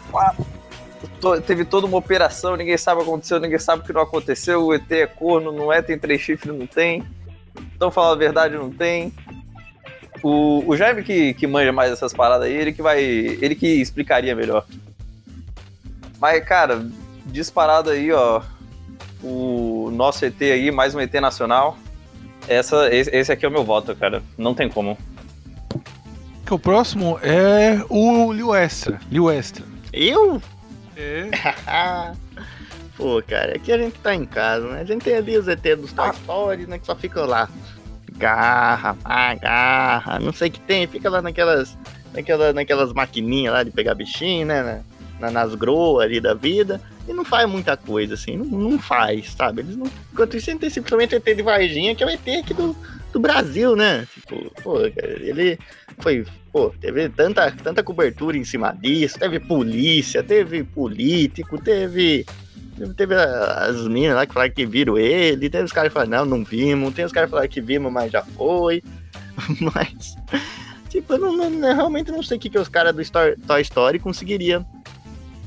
teve 1.46 1.66
toda 1.66 1.88
uma 1.88 1.98
operação, 1.98 2.56
ninguém 2.56 2.78
sabe 2.78 3.02
o 3.02 3.04
que 3.04 3.10
aconteceu, 3.10 3.40
ninguém 3.40 3.60
sabe 3.60 3.82
o 3.82 3.86
que 3.86 3.94
não 3.94 4.02
aconteceu, 4.02 4.66
o 4.66 4.74
ET 4.74 4.92
é 4.92 5.08
corno, 5.08 5.52
não 5.52 5.72
é, 5.72 5.82
tem 5.82 5.98
três 5.98 6.22
chifres, 6.22 6.56
não 6.56 6.68
tem. 6.68 7.04
Então, 7.76 7.92
falar 7.92 8.12
a 8.14 8.16
verdade, 8.16 8.56
não 8.56 8.70
tem. 8.72 9.14
O, 10.24 10.64
o 10.68 10.78
Jaime 10.78 11.04
que, 11.04 11.34
que 11.34 11.48
manja 11.48 11.72
mais 11.72 11.92
essas 11.92 12.14
paradas 12.14 12.48
aí, 12.48 12.54
ele 12.54 12.74
que 12.74 12.82
vai. 12.82 13.02
Ele 13.02 13.56
que 13.56 13.68
explicaria 13.68 14.36
melhor. 14.36 14.66
Mas, 16.20 16.44
cara, 16.44 16.86
disparado 17.26 17.90
aí, 17.90 18.12
ó. 18.12 18.42
o 19.24 19.90
nosso 19.92 20.26
ET 20.26 20.40
aí, 20.42 20.72
mais 20.72 20.94
um 20.94 21.00
ET 21.00 21.14
nacional. 21.16 21.78
Essa, 22.48 22.94
esse, 22.94 23.10
esse 23.16 23.32
aqui 23.32 23.46
é 23.46 23.48
o 23.48 23.52
meu 23.52 23.64
voto, 23.64 23.96
cara. 23.96 24.22
Não 24.38 24.54
tem 24.54 24.70
como. 24.70 24.98
O 26.50 26.60
próximo 26.60 27.18
é 27.24 27.84
o 27.90 28.32
Liu 28.34 28.54
Extra. 28.54 29.00
Liu 29.10 29.32
Extra. 29.32 29.71
Eu? 29.94 30.42
É. 30.96 31.30
Pô, 32.98 33.22
cara, 33.28 33.56
aqui 33.56 33.72
a 33.72 33.78
gente 33.78 33.98
tá 34.00 34.14
em 34.14 34.26
casa, 34.26 34.68
né? 34.68 34.82
A 34.82 34.84
gente 34.84 35.04
tem 35.04 35.16
ali 35.16 35.38
os 35.38 35.48
ET 35.48 35.62
dos 35.78 35.92
Toy 35.94 36.10
Story, 36.12 36.68
né? 36.68 36.78
Que 36.78 36.86
só 36.86 36.96
ficam 36.96 37.26
lá. 37.26 37.50
Garra, 38.18 38.96
agarra, 39.04 40.20
não 40.20 40.32
sei 40.34 40.50
o 40.50 40.52
que 40.52 40.60
tem, 40.60 40.86
fica 40.86 41.10
lá 41.10 41.22
naquelas, 41.22 41.76
naquela, 42.14 42.54
naquelas 42.54 42.94
maquininhas 42.94 43.54
lá 43.54 43.64
de 43.64 43.72
pegar 43.72 43.96
bichinho, 43.96 44.46
né? 44.46 44.62
na- 44.62 44.82
na- 45.28 45.32
nas 45.32 45.56
groas 45.56 46.06
ali 46.06 46.20
da 46.20 46.34
vida. 46.34 46.80
E 47.08 47.14
não 47.14 47.24
faz 47.26 47.50
muita 47.50 47.76
coisa, 47.76 48.14
assim, 48.14 48.38
não, 48.38 48.46
não 48.46 48.80
faz, 48.80 49.32
sabe? 49.32 49.62
Eles 49.62 49.76
não. 49.76 49.88
Enquanto 50.14 50.38
isso, 50.38 50.50
a 50.50 50.54
gente 50.54 50.62
tem 50.62 50.70
simplesmente 50.70 51.16
ET 51.16 51.24
de 51.36 51.42
Varginha, 51.42 51.96
que 51.96 52.04
é 52.04 52.08
o 52.08 52.10
ET 52.10 52.28
aqui 52.40 52.54
do, 52.54 52.76
do 53.12 53.20
Brasil, 53.20 53.76
né? 53.76 54.08
Tipo, 54.14 54.52
pô, 54.62 54.80
ele 54.82 55.58
foi. 56.00 56.26
Pô, 56.52 56.70
teve 56.82 57.08
tanta, 57.10 57.50
tanta 57.52 57.82
cobertura 57.84 58.38
em 58.38 58.44
cima 58.44 58.74
disso, 58.74 59.18
teve 59.20 59.40
polícia, 59.40 60.22
teve 60.24 60.64
político, 60.64 61.62
teve. 61.62 62.26
Teve, 62.98 63.14
as 63.16 63.88
meninas 63.88 64.16
lá 64.16 64.26
que 64.26 64.34
falaram 64.34 64.52
que 64.52 64.66
viram 64.66 64.98
ele, 64.98 65.50
teve 65.50 65.66
os 65.66 65.72
caras 65.72 65.90
que 65.90 65.94
falaram, 65.94 66.26
não, 66.26 66.38
não 66.40 66.44
vimos, 66.44 66.94
tem 66.96 67.06
os 67.06 67.12
caras 67.12 67.28
que 67.28 67.32
falaram 67.32 67.50
que 67.50 67.62
vimos, 67.62 67.92
mas 67.92 68.12
já 68.12 68.24
foi. 68.24 68.82
Mas, 69.74 70.16
tipo, 70.90 71.14
eu 71.14 71.18
não, 71.20 71.50
não- 71.50 71.76
realmente 71.76 72.12
não 72.12 72.22
sei 72.24 72.38
o 72.38 72.40
que, 72.40 72.50
que 72.50 72.58
os 72.60 72.68
caras 72.68 72.94
do 72.96 73.02
Stor- 73.02 73.38
Toy 73.48 73.62
Story 73.62 74.00
conseguiriam. 74.00 74.66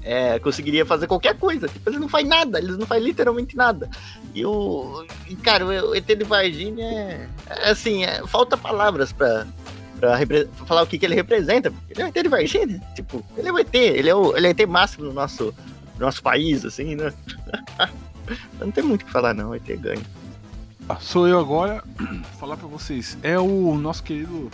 É, 0.03 0.39
conseguiria 0.39 0.85
fazer 0.87 1.07
qualquer 1.07 1.37
coisa. 1.39 1.67
Tipo, 1.67 1.89
eles 1.91 2.01
não 2.01 2.09
fazem 2.09 2.29
nada, 2.29 2.59
eles 2.59 2.77
não 2.77 2.87
fazem 2.87 3.05
literalmente 3.05 3.57
nada. 3.57 3.89
E 4.35 4.45
o. 4.45 5.07
cara, 5.43 5.65
o 5.65 5.95
ET 5.95 6.05
de 6.07 6.25
Varginha 6.25 6.85
é. 6.85 7.29
é 7.49 7.71
assim, 7.71 8.05
é- 8.05 8.27
falta 8.27 8.57
palavras 8.57 9.13
pra, 9.13 9.47
pra, 10.01 10.17
repre- 10.17 10.47
pra 10.57 10.67
falar 10.67 10.83
o 10.83 10.87
que, 10.87 10.99
que 10.99 11.07
ele 11.07 11.15
representa. 11.15 11.73
Ele 11.89 12.03
é 12.03 12.05
o 12.05 12.09
ET 12.09 12.15
de 12.23 12.29
Varginha. 12.29 12.83
Tipo, 12.95 13.25
ele 13.37 13.49
é 13.49 13.53
o 13.53 13.59
ET, 13.59 13.75
ele 13.75 14.09
é 14.11 14.15
o, 14.15 14.37
ele 14.37 14.47
é 14.47 14.51
o 14.51 14.53
ET 14.53 14.67
máximo 14.69 15.05
do 15.07 15.13
nosso, 15.13 15.53
do 15.97 16.01
nosso 16.05 16.23
país, 16.23 16.65
assim, 16.65 16.97
né? 16.97 17.13
não 18.59 18.71
tem 18.71 18.83
muito 18.83 19.03
o 19.03 19.05
que 19.07 19.13
falar, 19.13 19.35
não, 19.35 19.51
o 19.51 19.55
ET 19.55 19.67
ganha. 19.79 20.03
Ah, 20.89 20.97
Sou 21.01 21.27
eu 21.29 21.39
agora. 21.39 21.83
Falar 22.39 22.57
pra 22.57 22.67
vocês. 22.69 23.17
É 23.23 23.39
o 23.39 23.75
nosso 23.79 24.03
querido 24.03 24.51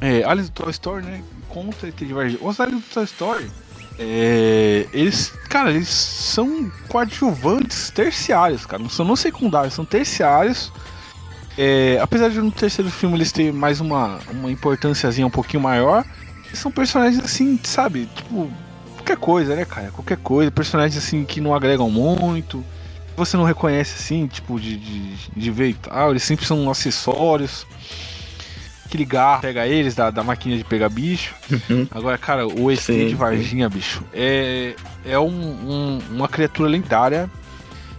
é, 0.00 0.22
Alice 0.22 0.50
do 0.50 0.62
Toy 0.62 0.70
Story, 0.70 1.04
né? 1.04 1.24
Contra 1.48 1.88
ET 1.88 1.96
de 1.96 2.12
Varginha. 2.12 2.38
Os 2.42 2.60
Alice 2.60 2.76
do 2.80 2.94
Toy 2.94 3.04
Story. 3.04 3.50
É, 3.98 4.86
eles, 4.92 5.32
cara, 5.48 5.70
eles 5.70 5.88
são 5.88 6.70
coadjuvantes 6.88 7.90
terciários, 7.90 8.66
cara. 8.66 8.82
Não 8.82 8.90
são 8.90 9.04
não 9.04 9.16
secundários, 9.16 9.74
são 9.74 9.84
terciários. 9.84 10.72
É, 11.56 11.98
apesar 12.02 12.30
de 12.30 12.40
no 12.40 12.50
terceiro 12.50 12.90
filme 12.90 13.16
eles 13.16 13.30
terem 13.30 13.52
mais 13.52 13.80
uma, 13.80 14.18
uma 14.30 14.50
importânciazinha 14.50 15.26
um 15.26 15.30
pouquinho 15.30 15.62
maior, 15.62 16.04
são 16.52 16.70
personagens 16.70 17.22
assim, 17.24 17.58
sabe? 17.62 18.06
Tipo, 18.14 18.50
qualquer 18.96 19.16
coisa, 19.16 19.54
né, 19.54 19.64
cara? 19.64 19.90
Qualquer 19.90 20.16
coisa. 20.16 20.50
Personagens 20.50 20.96
assim 20.96 21.24
que 21.24 21.40
não 21.40 21.54
agregam 21.54 21.90
muito 21.90 22.64
você 23.16 23.36
não 23.36 23.44
reconhece 23.44 23.94
assim, 23.96 24.26
tipo, 24.26 24.58
de, 24.58 24.76
de, 24.76 25.30
de 25.30 25.50
ver 25.50 25.68
e 25.68 25.74
tal, 25.74 26.10
eles 26.10 26.22
sempre 26.22 26.44
são 26.44 26.68
acessórios. 26.70 27.66
Aquele 28.94 29.04
garro 29.04 29.40
pega 29.42 29.66
eles 29.66 29.92
da, 29.96 30.08
da 30.08 30.22
maquininha 30.22 30.58
de 30.58 30.64
pegar 30.64 30.88
bicho. 30.88 31.34
Uhum. 31.50 31.84
Agora, 31.90 32.16
cara, 32.16 32.46
o 32.46 32.70
ET 32.70 32.78
Sim, 32.78 33.08
de 33.08 33.14
Varginha, 33.16 33.68
bicho, 33.68 34.04
é, 34.14 34.76
é 35.04 35.18
um, 35.18 35.26
um- 35.26 35.98
uma 36.12 36.28
criatura 36.28 36.68
lendária 36.68 37.28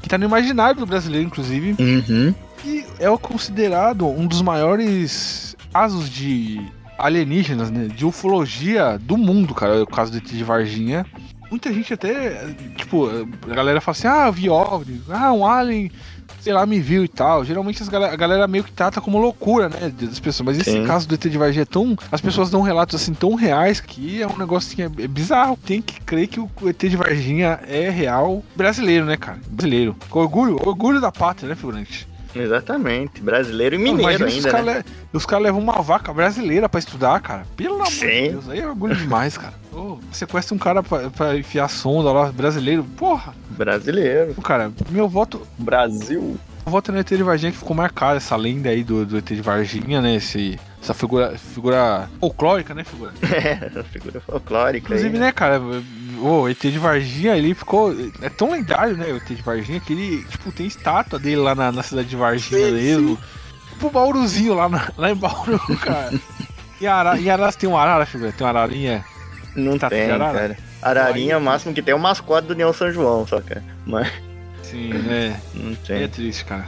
que 0.02 0.08
tá 0.08 0.18
no 0.18 0.24
imaginário 0.24 0.80
do 0.80 0.86
brasileiro, 0.86 1.28
inclusive. 1.28 1.76
Uhum. 1.78 2.34
E 2.64 2.86
é 2.98 3.18
considerado 3.18 4.08
um 4.08 4.26
dos 4.26 4.42
maiores 4.42 5.58
casos 5.74 6.10
de 6.10 6.62
alienígenas, 6.98 7.70
né? 7.70 7.88
De 7.94 8.06
ufologia 8.06 8.98
do 8.98 9.18
mundo, 9.18 9.54
cara. 9.54 9.84
O 9.84 9.88
caso 9.88 10.14
do 10.14 10.18
ET 10.20 10.28
de 10.28 10.44
Varginha. 10.46 11.06
Muita 11.52 11.72
gente 11.74 11.94
até, 11.94 12.56
tipo, 12.78 13.08
a 13.50 13.54
galera 13.54 13.82
fala 13.82 13.96
assim, 13.98 14.08
ah, 14.08 14.32
vi 14.32 14.50
OVNI, 14.50 15.02
ah, 15.10 15.32
um 15.34 15.46
alien, 15.46 15.92
sei 16.46 16.54
lá, 16.54 16.64
me 16.64 16.80
viu 16.80 17.04
e 17.04 17.08
tal. 17.08 17.44
Geralmente 17.44 17.82
as 17.82 17.90
galera, 17.90 18.14
a 18.14 18.16
galera 18.16 18.48
meio 18.48 18.64
que 18.64 18.72
trata 18.72 19.02
como 19.02 19.18
loucura, 19.18 19.68
né, 19.68 19.90
das 19.90 20.20
pessoas. 20.20 20.46
Mas 20.46 20.60
esse 20.60 20.72
Sim. 20.72 20.86
caso 20.86 21.08
do 21.08 21.16
ET 21.16 21.22
de 21.22 21.38
Varginha 21.40 21.64
é 21.64 21.66
tão... 21.66 21.98
As 22.12 22.22
pessoas 22.22 22.52
dão 22.52 22.62
relatos, 22.62 23.02
assim, 23.02 23.16
tão 23.16 23.34
reais 23.34 23.80
que 23.80 24.22
é 24.22 24.28
um 24.28 24.38
negócio, 24.38 24.72
assim, 24.72 24.84
é, 24.84 25.04
é 25.04 25.08
bizarro. 25.08 25.58
Tem 25.66 25.82
que 25.82 26.00
crer 26.02 26.28
que 26.28 26.40
o 26.40 26.50
ET 26.68 26.78
de 26.78 26.96
Varginha 26.96 27.60
é 27.68 27.90
real 27.90 28.44
brasileiro, 28.56 29.06
né, 29.06 29.18
cara? 29.18 29.40
Brasileiro. 29.50 29.96
Com 30.08 30.20
orgulho, 30.20 30.60
orgulho 30.64 31.02
da 31.02 31.12
pátria, 31.12 31.50
né, 31.50 31.56
figurante? 31.56 32.08
Exatamente. 32.36 33.22
Brasileiro 33.22 33.76
e 33.76 33.78
mineiro 33.78 34.30
se 34.30 34.36
ainda, 34.36 34.38
os 34.40 34.46
né? 34.46 34.52
caras 34.52 34.76
le- 34.78 34.84
os 35.14 35.26
caras 35.26 35.44
levam 35.46 35.62
uma 35.62 35.82
vaca 35.82 36.14
brasileira 36.14 36.68
pra 36.70 36.80
estudar, 36.80 37.20
cara. 37.22 37.46
Pelo 37.56 37.76
amor 37.76 37.88
de. 37.90 38.30
Deus, 38.30 38.50
aí 38.50 38.60
é 38.60 38.68
orgulho 38.68 38.96
demais, 38.96 39.38
cara. 39.38 39.54
Ô, 39.74 39.98
sequestra 40.12 40.56
um 40.56 40.58
cara 40.58 40.82
pra, 40.84 41.10
pra 41.10 41.38
enfiar 41.38 41.68
sonda 41.70 42.12
lá, 42.12 42.32
brasileiro. 42.32 42.84
Porra, 42.98 43.34
Brasileiro. 43.50 44.34
Ô, 44.38 44.42
cara, 44.42 44.72
meu 44.90 45.08
voto, 45.08 45.42
Brasil. 45.58 46.38
eu 46.66 46.72
voto 46.72 46.92
no 46.92 47.00
ET 47.00 47.08
de 47.10 47.24
Varginha 47.24 47.52
que 47.52 47.58
ficou 47.58 47.76
marcado 47.76 48.18
essa 48.18 48.36
lenda 48.36 48.70
aí 48.70 48.84
do, 48.84 49.06
do 49.06 49.18
ET 49.18 49.26
de 49.28 49.42
Varginha, 49.42 50.02
né? 50.02 50.16
Esse, 50.16 50.60
essa 50.82 50.94
figura, 50.94 51.38
figura 51.38 52.10
folclórica, 52.20 52.74
né, 52.74 52.84
figura? 52.84 53.12
É, 53.24 53.84
figura 53.84 54.20
folclórica. 54.22 54.86
Inclusive, 54.88 55.14
aí. 55.16 55.20
né, 55.20 55.32
cara, 55.32 55.60
o 56.20 56.48
ET 56.50 56.60
de 56.60 56.78
Varginha, 56.80 57.36
ele 57.38 57.54
ficou. 57.54 57.94
É 58.22 58.30
tão 58.30 58.52
lendário, 58.52 58.96
né, 58.98 59.06
o 59.12 59.18
ET 59.18 59.28
de 59.28 59.42
Varginha, 59.42 59.80
que 59.80 59.94
ele, 59.94 60.24
tipo, 60.26 60.52
tem 60.52 60.66
estátua 60.66 61.18
dele 61.20 61.38
lá 61.38 61.54
na, 61.56 61.72
na 61.72 61.84
cidade 61.84 62.08
de 62.08 62.16
Varginha 62.16 62.68
Sim, 62.68 62.72
mesmo. 62.74 63.20
Tipo 63.70 63.88
o 63.88 63.90
Bauruzinho 63.92 64.54
lá, 64.54 64.70
na- 64.70 64.90
lá 64.98 65.12
em 65.12 65.16
Bauru, 65.16 65.60
cara. 65.82 66.14
E 66.80 66.88
Ara, 66.88 67.12
Araras 67.12 67.56
tem 67.56 67.70
um 67.70 67.78
arara, 67.78 68.06
figura? 68.06 68.32
Tem 68.32 68.46
uma 68.46 68.50
ararinha. 68.52 69.04
Não 69.56 69.78
Tá 69.78 69.90
tem, 69.90 70.10
arara? 70.12 70.34
cara. 70.34 70.58
Ararinha, 70.82 71.38
o 71.38 71.42
máximo 71.42 71.74
que 71.74 71.82
tem 71.82 71.92
é 71.94 71.96
o 71.96 72.00
mascote 72.00 72.48
do 72.48 72.54
União 72.54 72.72
São 72.74 72.92
João, 72.92 73.26
só, 73.26 73.42
cara. 73.42 73.64
Mas 73.86 74.12
Sim, 74.62 74.90
né? 74.94 75.40
não 75.54 75.72
É 75.74 75.76
tem. 76.00 76.08
triste, 76.10 76.44
cara. 76.46 76.66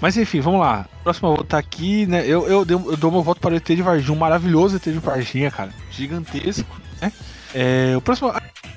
Mas 0.00 0.16
enfim, 0.16 0.40
vamos 0.40 0.60
lá. 0.60 0.86
Próximo 1.02 1.28
eu 1.30 1.34
vou 1.36 1.42
estar 1.44 1.58
aqui, 1.58 2.06
né? 2.06 2.20
Eu, 2.24 2.46
eu, 2.46 2.64
eu 2.68 2.96
dou 2.96 3.10
meu 3.10 3.22
voto 3.22 3.40
para 3.40 3.54
o 3.54 3.56
ET 3.56 3.66
de 3.66 3.82
Varginha, 3.82 4.12
um 4.12 4.18
maravilhoso 4.18 4.76
ET 4.76 4.82
de 4.84 4.92
Varginha, 4.98 5.50
cara. 5.50 5.70
Gigantesco, 5.90 6.80
né? 7.00 7.12
É, 7.54 7.94
o 7.96 8.00
próximo. 8.00 8.32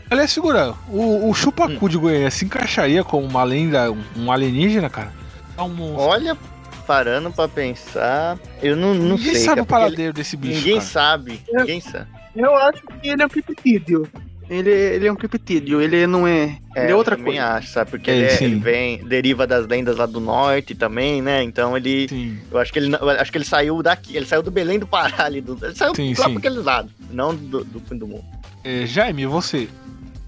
Aliás, 0.10 0.34
figura, 0.34 0.74
o, 0.90 1.30
o 1.30 1.34
Chupacu 1.34 1.88
de 1.88 1.98
Goiânia 1.98 2.30
se 2.32 2.44
encaixaria 2.46 3.04
como 3.04 3.26
uma 3.26 3.44
lenda, 3.44 3.90
um, 4.18 4.32
alienígena, 4.32 4.90
cara? 4.90 5.14
É 5.58 5.62
um. 5.62 5.96
Olha, 5.96 6.38
parando 6.86 7.32
pra 7.32 7.48
pensar, 7.48 8.38
eu 8.62 8.76
não, 8.76 8.94
não 8.94 9.16
Ninguém 9.16 9.36
sei. 9.36 9.44
sabe 9.46 9.48
cara, 9.56 9.62
o 9.64 9.66
paradeiro 9.66 10.14
desse 10.14 10.36
ele- 10.36 10.48
bicho. 10.48 10.60
Ninguém 10.60 10.74
cara. 10.80 10.86
sabe. 10.86 11.42
Ninguém 11.54 11.80
sabe. 11.82 12.08
Eu 12.36 12.56
acho 12.58 12.82
que 13.02 13.08
ele 13.10 13.22
é 13.22 13.26
um 13.26 13.30
criptídeo. 13.30 14.08
Ele, 14.54 14.70
ele 14.70 15.08
é 15.08 15.12
um 15.12 15.16
criptídeo, 15.16 15.80
ele 15.82 16.06
não 16.06 16.28
é. 16.28 16.58
É, 16.76 16.84
ele 16.84 16.92
é 16.92 16.96
outra 16.96 17.16
eu 17.18 17.24
coisa. 17.24 17.42
acho, 17.54 17.70
sabe? 17.72 17.92
Porque 17.92 18.12
É, 18.12 18.16
ele, 18.18 18.26
é- 18.26 18.44
ele 18.44 18.56
vem, 18.56 18.98
deriva 19.06 19.48
das 19.48 19.66
lendas 19.66 19.96
lá 19.96 20.06
do 20.06 20.20
norte 20.20 20.76
também, 20.76 21.22
né? 21.22 21.42
Então 21.42 21.78
ele. 21.78 22.10
Sim. 22.10 22.38
Eu 22.52 22.60
acho 22.60 22.74
que 22.74 22.80
ele, 22.80 22.94
acho 23.18 23.32
que 23.32 23.38
ele 23.38 23.46
saiu 23.46 23.82
daqui, 23.82 24.14
ele 24.18 24.26
saiu 24.26 24.44
do 24.44 24.52
Belém 24.52 24.78
do 24.78 24.86
Pará 24.86 25.24
ali. 25.24 25.40
Do, 25.40 25.58
ele 25.64 25.74
saiu 25.74 25.96
Sim, 25.96 26.10
lá 26.18 26.26
sim. 26.26 26.32
pra 26.32 26.40
aquele 26.40 26.60
lado, 26.62 26.90
não 27.12 27.34
do, 27.34 27.64
do 27.64 27.80
fim 27.80 27.98
do 27.98 28.06
mundo. 28.06 28.26
É, 28.62 28.86
Jaime, 28.86 29.26
você. 29.26 29.70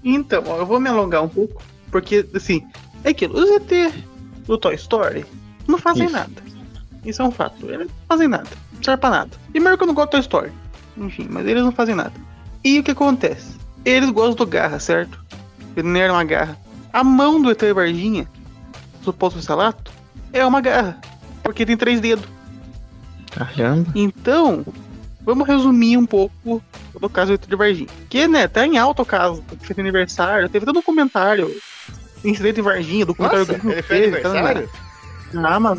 Então, 0.02 0.42
ó, 0.46 0.56
eu 0.56 0.64
vou 0.66 0.80
me 0.80 0.88
alongar 0.88 1.22
um 1.22 1.28
pouco, 1.28 1.62
porque, 1.90 2.26
assim, 2.34 2.62
é 3.04 3.10
aquilo, 3.10 3.38
os 3.38 3.50
ET 3.50 3.92
do 4.46 4.56
Toy 4.56 4.74
Story 4.74 5.26
não 5.68 5.76
fazem 5.78 6.04
Isso. 6.06 6.12
nada. 6.14 6.32
Isso 7.04 7.20
é 7.20 7.24
um 7.26 7.30
fato, 7.30 7.66
eles 7.66 7.80
não 7.88 7.94
fazem 8.08 8.28
nada, 8.28 8.48
não 8.72 8.82
serve 8.82 9.00
pra 9.02 9.10
nada. 9.10 9.30
Primeiro 9.50 9.76
que 9.76 9.82
eu 9.82 9.86
não 9.86 9.94
gosto 9.94 10.08
do 10.08 10.12
Toy 10.12 10.20
Story, 10.20 10.52
enfim, 10.96 11.26
mas 11.30 11.46
eles 11.46 11.62
não 11.62 11.72
fazem 11.72 11.94
nada. 11.94 12.12
E 12.64 12.78
o 12.78 12.82
que 12.82 12.90
acontece? 12.92 13.62
Eles 13.84 14.10
gostam 14.10 14.46
do 14.46 14.50
garra, 14.50 14.78
certo? 14.78 15.22
Veneram 15.74 16.14
uma 16.14 16.24
garra. 16.24 16.58
A 16.92 17.02
mão 17.04 17.40
do 17.40 17.50
ET 17.50 17.60
Varginha, 17.74 18.28
suposto 19.02 19.42
salato, 19.42 19.92
é 20.32 20.44
uma 20.46 20.60
garra, 20.60 20.98
porque 21.42 21.66
tem 21.66 21.76
três 21.76 22.00
dedos. 22.00 22.24
Caramba. 23.32 23.90
Então, 23.94 24.64
vamos 25.20 25.46
resumir 25.46 25.96
um 25.96 26.06
pouco 26.06 26.62
do 26.98 27.10
caso 27.10 27.32
do 27.32 27.34
ET 27.34 27.46
de 27.48 27.56
Varginha. 27.56 27.88
Que, 28.08 28.28
né, 28.28 28.46
tá 28.46 28.66
em 28.66 28.78
alta 28.78 29.02
o 29.02 29.06
caso, 29.06 29.42
porque 29.42 29.66
fez 29.66 29.78
aniversário, 29.78 30.48
teve 30.48 30.64
todo 30.64 30.78
um 30.78 30.82
comentário. 30.82 31.54
Incidente 32.24 32.60
em 32.60 32.62
Varginha, 32.62 33.04
do 33.04 33.14
comentário 33.14 33.46
Nossa, 33.46 33.58
do 33.58 33.70
ele 33.70 33.82
fez 33.82 34.14
aniversário? 34.14 34.70
Ah, 35.34 35.60
mas... 35.60 35.78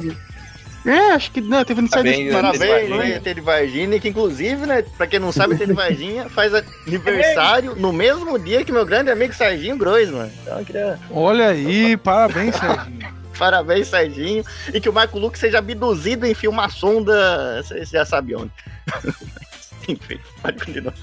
É, 0.85 1.13
acho 1.13 1.31
que, 1.31 1.41
né, 1.41 1.63
teve 1.65 1.79
aniversário 1.79 2.11
Tá 2.11 2.17
de 2.17 2.31
Parabéns, 2.31 2.89
Varginha. 2.89 3.19
né, 3.19 3.33
de 3.33 3.41
Varginha, 3.41 3.99
que 3.99 4.09
inclusive, 4.09 4.65
né, 4.67 4.83
pra 4.97 5.07
quem 5.07 5.19
não 5.19 5.31
sabe, 5.31 5.55
de 5.55 5.73
Varginha 5.73 6.29
faz 6.29 6.53
aniversário 6.85 7.75
no 7.75 7.91
mesmo 7.91 8.37
dia 8.37 8.63
que 8.63 8.71
meu 8.71 8.85
grande 8.85 9.09
amigo 9.09 9.33
Serginho 9.33 9.77
Groisman. 9.77 10.31
Então 10.41 10.59
eu 10.59 10.65
queria 10.65 10.99
Olha 11.09 11.47
aí, 11.47 11.97
parabéns, 11.97 12.55
Serginho. 12.55 13.15
parabéns, 13.37 13.87
Serginho. 13.87 14.43
E 14.73 14.79
que 14.79 14.87
o 14.87 14.93
Marco 14.93 15.17
Lucas 15.17 15.39
seja 15.39 15.57
abduzido 15.57 16.25
e 16.25 16.31
enfia 16.31 16.49
uma 16.49 16.69
sonda, 16.69 17.63
você 17.63 17.79
você 17.79 17.97
já 17.97 18.05
sabe 18.05 18.35
onde. 18.35 18.51
Enfim, 19.89 20.19
pode 20.41 20.65
continuar. 20.65 20.93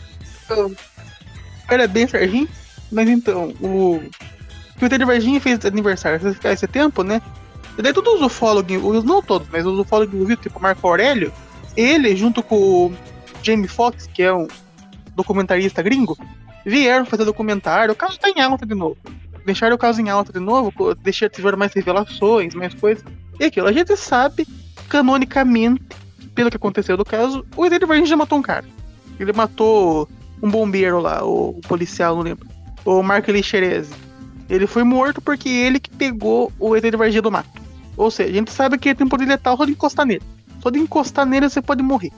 Parabéns, 1.69 2.11
Serginho. 2.11 2.49
Mas 2.91 3.09
então, 3.09 3.55
o. 3.61 4.01
que 4.79 4.85
o 4.85 4.89
de 4.89 5.05
Varginha 5.05 5.41
fez 5.41 5.65
aniversário 5.65 6.21
esse 6.45 6.67
tempo, 6.67 7.03
né? 7.03 7.21
E 7.79 7.83
daí 7.83 7.93
todos 7.93 8.15
os 8.15 8.23
ufólogos, 8.23 8.77
os- 8.83 9.05
não 9.05 9.23
todos, 9.23 9.49
mas 9.51 9.65
os 9.67 9.79
ufólogos 9.79 10.15
envolvidos, 10.15 10.43
tipo 10.43 10.61
Marco 10.61 10.87
Aurélio, 10.87 11.33
ele, 11.77 12.15
junto 12.17 12.43
com 12.43 12.57
o 12.57 12.93
Jamie 13.43 13.69
Foxx, 13.69 14.07
que 14.13 14.23
é 14.23 14.33
um 14.33 14.47
documentarista 15.17 15.83
gringo, 15.83 16.17
vieram 16.65 17.05
fazer 17.07 17.25
documentário. 17.25 17.93
O 17.93 17.97
caso 17.97 18.19
tá 18.19 18.29
em 18.29 18.41
alta 18.41 18.67
de 18.67 18.75
novo. 18.75 18.97
Deixaram 19.45 19.75
o 19.75 19.79
caso 19.79 20.01
em 20.01 20.09
alta 20.09 20.33
de 20.33 20.39
novo, 20.39 20.73
deixaram 21.03 21.33
tiveram 21.33 21.59
mais 21.59 21.73
revelações, 21.73 22.55
mais 22.55 22.75
coisas. 22.75 23.05
E 23.41 23.45
aquilo, 23.45 23.67
a 23.67 23.73
gente 23.73 23.97
sabe, 23.97 24.47
canonicamente, 24.89 25.83
pelo 26.35 26.51
que 26.51 26.57
aconteceu 26.57 26.97
do 26.97 27.05
caso, 27.05 27.45
o 27.57 27.69
de 27.69 27.79
Varginha 27.85 28.07
já 28.07 28.17
matou 28.17 28.39
um 28.39 28.43
cara. 28.43 28.65
Ele 29.19 29.33
matou 29.33 30.09
um 30.43 30.51
bombeiro 30.51 31.01
lá, 31.01 31.25
o 31.25 31.61
policial, 31.67 32.15
não 32.17 32.23
lembro. 32.23 32.47
O 32.85 33.03
Marco 33.03 33.31
Elixerese. 33.31 33.93
Ele 34.49 34.67
foi 34.67 34.83
morto 34.85 35.21
porque 35.21 35.49
ele 35.49 35.81
que 35.81 35.91
pegou 35.91 36.53
o 36.59 36.77
ET 36.77 36.85
Varginha 36.97 37.23
do 37.23 37.31
mato. 37.33 37.62
Ou 38.03 38.11
seja, 38.11 38.31
a 38.31 38.33
gente 38.33 38.51
sabe 38.53 38.79
que 38.79 38.89
ele 38.91 38.97
tem 38.97 39.09
poder 39.09 39.27
letal 39.27 39.57
só 39.57 39.65
de 39.65 39.73
encostar 39.73 40.05
nele. 40.07 40.23
Só 40.63 40.71
de 40.71 40.79
encostar 40.79 41.27
nele 41.27 41.49
você 41.49 41.61
pode 41.63 41.83
morrer. 41.83 42.13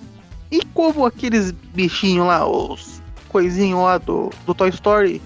E 0.51 0.63
como 0.67 1.05
aqueles 1.07 1.51
bichinhos 1.51 2.27
lá, 2.27 2.47
os 2.47 3.01
coisinhos 3.29 3.81
lá 3.81 3.99
do, 3.99 4.31
do 4.47 4.55
Toy 4.55 4.69
Story 4.71 5.21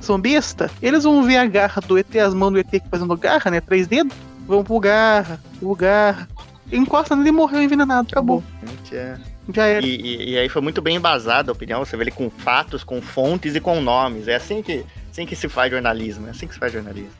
são 0.00 0.20
besta, 0.20 0.70
eles 0.82 1.04
vão 1.04 1.22
ver 1.22 1.36
a 1.38 1.46
garra 1.46 1.80
do 1.80 1.96
ET, 1.98 2.14
as 2.16 2.34
mãos 2.34 2.50
do 2.52 2.58
ET 2.58 2.68
fazendo 2.90 3.16
garra, 3.16 3.50
né? 3.50 3.60
Três 3.60 3.86
dedos. 3.86 4.16
Vão 4.46 4.62
pro 4.64 4.78
garra, 4.80 5.40
pro 5.58 5.74
garra. 5.74 6.28
Encosta 6.70 7.14
nele 7.14 7.28
e 7.28 7.32
morreu 7.32 7.62
envenenado. 7.62 8.08
Acabou. 8.10 8.42
Gente, 8.66 8.96
é. 8.96 9.16
Já 9.52 9.66
era. 9.66 9.84
E, 9.84 9.96
e- 9.96 10.30
e 10.30 10.38
aí 10.38 10.48
foi 10.48 10.62
muito 10.62 10.80
bem 10.82 10.96
embasada 10.96 11.50
a 11.50 11.54
opinião. 11.54 11.84
Você 11.84 11.96
vê 11.96 12.04
ele 12.04 12.10
com 12.10 12.30
fatos, 12.30 12.82
com 12.84 13.00
fontes 13.02 13.54
e 13.54 13.60
com 13.60 13.80
nomes. 13.80 14.28
É 14.28 14.36
assim 14.36 14.62
que, 14.62 14.84
assim 15.10 15.26
que 15.26 15.34
se 15.36 15.48
faz 15.48 15.70
jornalismo. 15.70 16.26
É 16.28 16.30
assim 16.30 16.46
que 16.46 16.54
se 16.54 16.60
faz 16.60 16.72
jornalismo. 16.72 17.10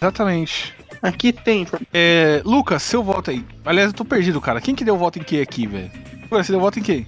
Exatamente. 0.00 0.74
Aqui 1.02 1.32
tem. 1.32 1.66
É, 1.92 2.42
Lucas, 2.44 2.82
seu 2.82 3.02
voto 3.02 3.30
aí. 3.30 3.44
Aliás, 3.64 3.88
eu 3.90 3.94
tô 3.96 4.04
perdido, 4.04 4.40
cara. 4.40 4.60
Quem 4.60 4.74
que 4.74 4.84
deu 4.84 4.96
voto 4.96 5.18
em 5.18 5.22
quem 5.22 5.40
aqui, 5.40 5.66
velho? 5.66 5.90
Ué, 6.30 6.42
Você 6.42 6.52
deu 6.52 6.60
voto 6.60 6.78
em 6.78 6.82
quem? 6.82 7.06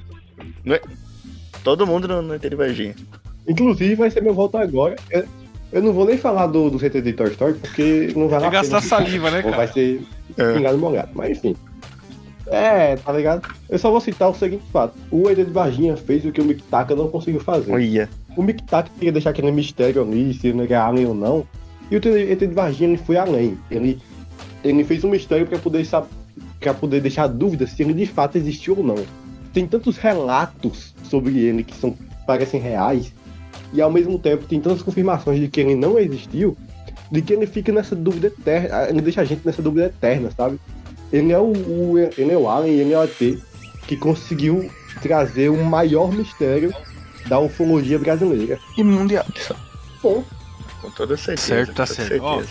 Todo 1.65 1.87
mundo 1.87 2.07
no, 2.09 2.23
no 2.23 2.57
Varginha. 2.57 2.95
Inclusive, 3.49 3.95
vai 3.97 4.11
ser 4.11 4.23
meu 4.23 4.33
voto 4.35 4.57
agora. 4.57 4.97
Eu, 5.11 5.25
eu 5.73 5.83
não 5.83 5.93
vou 5.93 6.07
nem 6.07 6.17
falar 6.17 6.47
do, 6.47 6.71
do 6.71 6.79
CT 6.79 7.01
de 7.03 7.13
Toy 7.13 7.31
Story, 7.31 7.55
porque 7.55 8.13
não 8.17 8.29
vai 8.29 8.39
Vai 8.41 8.49
lá. 8.49 8.55
gastar 8.55 8.81
saliva, 8.81 9.31
né, 9.31 9.39
Ou 9.39 9.45
cara? 9.45 9.57
vai 9.57 9.69
ser 9.69 10.03
É. 10.37 10.53
pingado 10.55 10.79
molhado. 10.79 11.11
Mas 11.15 11.39
enfim. 11.39 11.57
É, 12.47 12.97
tá 12.97 13.13
ligado? 13.13 13.49
Eu 13.69 13.79
só 13.79 13.91
vou 13.91 14.01
citar 14.01 14.29
o 14.31 14.35
seguinte 14.35 14.65
fato. 14.73 14.95
O 15.11 15.29
ET 15.29 15.37
de 15.37 15.45
Varginha 15.45 15.97
fez 15.97 16.25
o 16.25 16.33
que 16.33 16.41
o 16.41 16.45
Mick 16.45 16.63
Taka 16.65 16.95
não 16.97 17.09
conseguiu 17.09 17.41
fazer. 17.41 17.73
Olha. 17.73 18.09
O 18.37 18.43
Mick 18.43 18.63
Taka 18.65 18.91
queria 18.95 19.13
deixar 19.13 19.31
aquele 19.31 19.53
mistério 19.53 20.03
ali, 20.03 20.33
se 20.35 20.49
ele 20.49 20.63
era 20.65 20.87
alien 20.87 21.07
ou 21.07 21.15
não. 21.15 21.47
E 21.91 21.97
o 21.97 21.99
ET 21.99 22.39
de 22.39 22.47
Varginha 22.47 22.89
ele 22.91 22.99
foi 22.99 23.17
além. 23.17 23.59
Ele, 23.71 24.01
ele 24.63 24.85
fez 24.85 25.03
um 25.05 25.11
mistério 25.11 25.47
para 25.47 25.59
poder 25.59 25.87
para 26.61 26.75
poder 26.75 27.01
deixar 27.01 27.27
dúvidas 27.27 27.71
se 27.73 27.83
ele 27.83 27.95
de 27.95 28.07
fato 28.07 28.37
existiu 28.37 28.77
ou 28.77 28.85
não. 28.85 28.97
Tem 29.53 29.67
tantos 29.67 29.97
relatos 29.97 30.95
sobre 31.03 31.39
ele 31.39 31.65
que 31.65 31.75
são 31.75 31.97
parecem 32.27 32.61
reais 32.61 33.13
e 33.73 33.81
ao 33.81 33.91
mesmo 33.91 34.19
tempo 34.19 34.45
tem 34.47 34.61
tantas 34.61 34.83
confirmações 34.83 35.41
de 35.41 35.49
que 35.49 35.61
ele 35.61 35.75
não 35.75 35.99
existiu, 35.99 36.57
de 37.11 37.23
que 37.23 37.33
ele 37.33 37.47
fica 37.47 37.73
nessa 37.73 37.97
dúvida 37.97 38.29
eterna, 38.29 38.89
ele 38.89 39.01
deixa 39.01 39.23
a 39.23 39.25
gente 39.25 39.41
nessa 39.45 39.61
dúvida 39.63 39.87
eterna, 39.87 40.31
sabe? 40.37 40.61
Ele 41.13 41.33
é 41.33 41.39
o, 41.39 41.51
o- 41.53 41.99
ele 41.99 42.31
é 42.31 42.37
o 42.37 42.49
alien, 42.49 42.79
ele 42.79 42.93
é 42.93 42.99
o 42.99 43.03
ET 43.03 43.39
que 43.89 43.97
conseguiu 43.97 44.71
trazer 45.03 45.49
o 45.49 45.65
maior 45.65 46.13
mistério 46.13 46.73
da 47.27 47.41
ufologia 47.41 47.99
brasileira. 47.99 48.59
E 48.77 48.85
mundial. 48.85 49.25
Bom, 50.03 50.23
Com 50.81 50.91
toda 50.91 51.17
certeza. 51.17 51.47
Certo, 51.47 51.75
tá 51.75 51.87
certo. 51.87 52.09
certeza. 52.09 52.49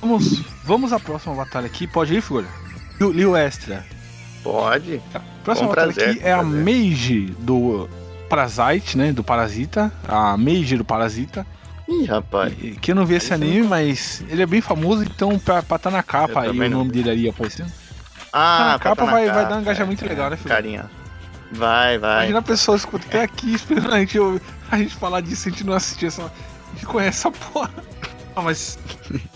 Vamos, 0.00 0.42
vamos 0.64 0.92
à 0.92 1.00
próxima 1.00 1.34
batalha 1.34 1.66
aqui. 1.66 1.86
Pode 1.86 2.14
ir, 2.14 2.20
figura? 2.20 2.46
Liu, 3.00 3.36
Extra. 3.36 3.84
Pode. 4.42 5.00
A 5.14 5.20
próxima 5.42 5.68
Com 5.68 5.74
batalha 5.74 5.92
prazer, 5.94 6.10
aqui 6.16 6.24
é 6.26 6.32
a 6.32 6.38
prazer. 6.38 6.64
Mage 6.64 7.20
do 7.38 7.88
Parasite, 8.28 8.98
né? 8.98 9.12
Do 9.12 9.24
Parasita. 9.24 9.92
A 10.06 10.36
Mage 10.36 10.76
do 10.76 10.84
Parasita. 10.84 11.46
Ih, 11.88 12.04
rapaz. 12.06 12.52
E- 12.62 12.72
Que 12.72 12.92
eu 12.92 12.94
não 12.94 13.04
vi 13.06 13.14
esse 13.14 13.32
anime, 13.32 13.62
mas 13.66 14.22
ele 14.28 14.42
é 14.42 14.46
bem 14.46 14.60
famoso, 14.60 15.02
então 15.02 15.38
pra 15.38 15.58
estar 15.60 15.78
tá 15.78 15.90
na 15.90 16.02
capa 16.02 16.42
aí 16.42 16.50
o 16.50 16.70
nome 16.70 16.90
dele 16.92 17.10
ali 17.10 17.28
aparecendo. 17.28 17.70
Ah, 18.32 18.74
a 18.74 18.78
tá 18.78 18.84
capa 18.90 19.04
na 19.04 19.12
vai- 19.12 19.26
vai 19.26 19.34
capa, 19.36 19.48
dar 19.48 19.56
um 19.56 19.60
engajamento 19.60 20.04
é, 20.04 20.08
legal, 20.08 20.30
né, 20.30 20.36
filho? 20.36 20.48
Carinha. 20.48 20.90
Vai, 21.52 21.98
vai. 21.98 22.16
Imagina 22.20 22.38
a 22.38 22.42
pessoa 22.42 22.76
escuta 22.76 23.06
até 23.06 23.22
aqui 23.22 23.52
esperando 23.54 23.94
a 23.94 23.98
gente, 24.00 24.18
ouvir- 24.18 24.42
a 24.70 24.76
gente 24.78 24.94
falar 24.96 25.20
disso, 25.20 25.48
a 25.48 25.50
gente 25.52 25.64
não 25.64 25.72
assistir 25.74 26.06
essa. 26.06 26.30
Gente 26.74 26.86
conhece 26.86 27.18
essa 27.18 27.30
porra. 27.30 27.70
Ah, 28.36 28.42
mas. 28.42 28.78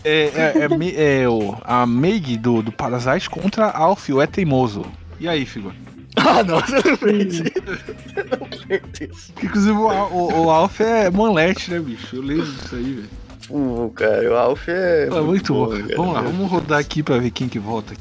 É, 0.05 0.31
é, 0.35 0.53
é 0.59 1.23
é 1.23 1.29
o, 1.29 1.57
a 1.65 1.87
Meg 1.87 2.37
do, 2.37 2.63
do 2.63 2.73
Parasite 2.73 3.31
contra 3.31 3.71
Alf, 3.71 4.09
o 4.11 4.21
É 4.21 4.27
Teimoso. 4.27 4.85
E 5.21 5.29
aí, 5.29 5.47
figura? 5.47 5.75
Ah, 6.17 6.43
não, 6.43 6.61
você 6.61 6.89
não 6.89 6.97
fez 6.97 7.35
isso. 7.35 7.43
Não 7.45 8.49
Inclusive 9.45 9.77
o, 9.77 9.89
o, 9.89 10.45
o 10.45 10.51
Alf 10.51 10.81
é 10.81 11.11
manlete, 11.11 11.71
né, 11.71 11.79
bicho? 11.79 12.17
Eu 12.17 12.23
lembro 12.23 12.47
disso 12.47 12.75
aí, 12.75 12.93
velho. 12.95 13.09
Pô, 13.47 13.91
cara, 13.95 14.31
o 14.31 14.37
Alf 14.37 14.69
é. 14.69 15.07
É 15.07 15.21
muito 15.21 15.55
bom. 15.55 15.69
cara. 15.69 15.97
Vamos 15.97 16.15
lá, 16.15 16.21
vamos 16.21 16.51
rodar 16.51 16.79
aqui 16.79 17.03
pra 17.03 17.19
ver 17.19 17.31
quem 17.31 17.49
que 17.49 17.59
volta. 17.59 17.95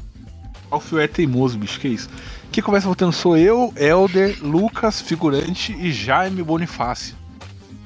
Alf 0.70 0.92
é 0.94 1.06
teimoso, 1.06 1.56
bicho, 1.58 1.80
que 1.80 1.88
isso? 1.88 2.10
Quem 2.50 2.62
começa 2.62 2.88
votando 2.88 3.12
sou 3.12 3.36
eu, 3.36 3.72
Elder, 3.76 4.38
Lucas, 4.42 5.00
figurante 5.00 5.72
e 5.78 5.92
Jaime 5.92 6.42
Bonifácio. 6.42 7.16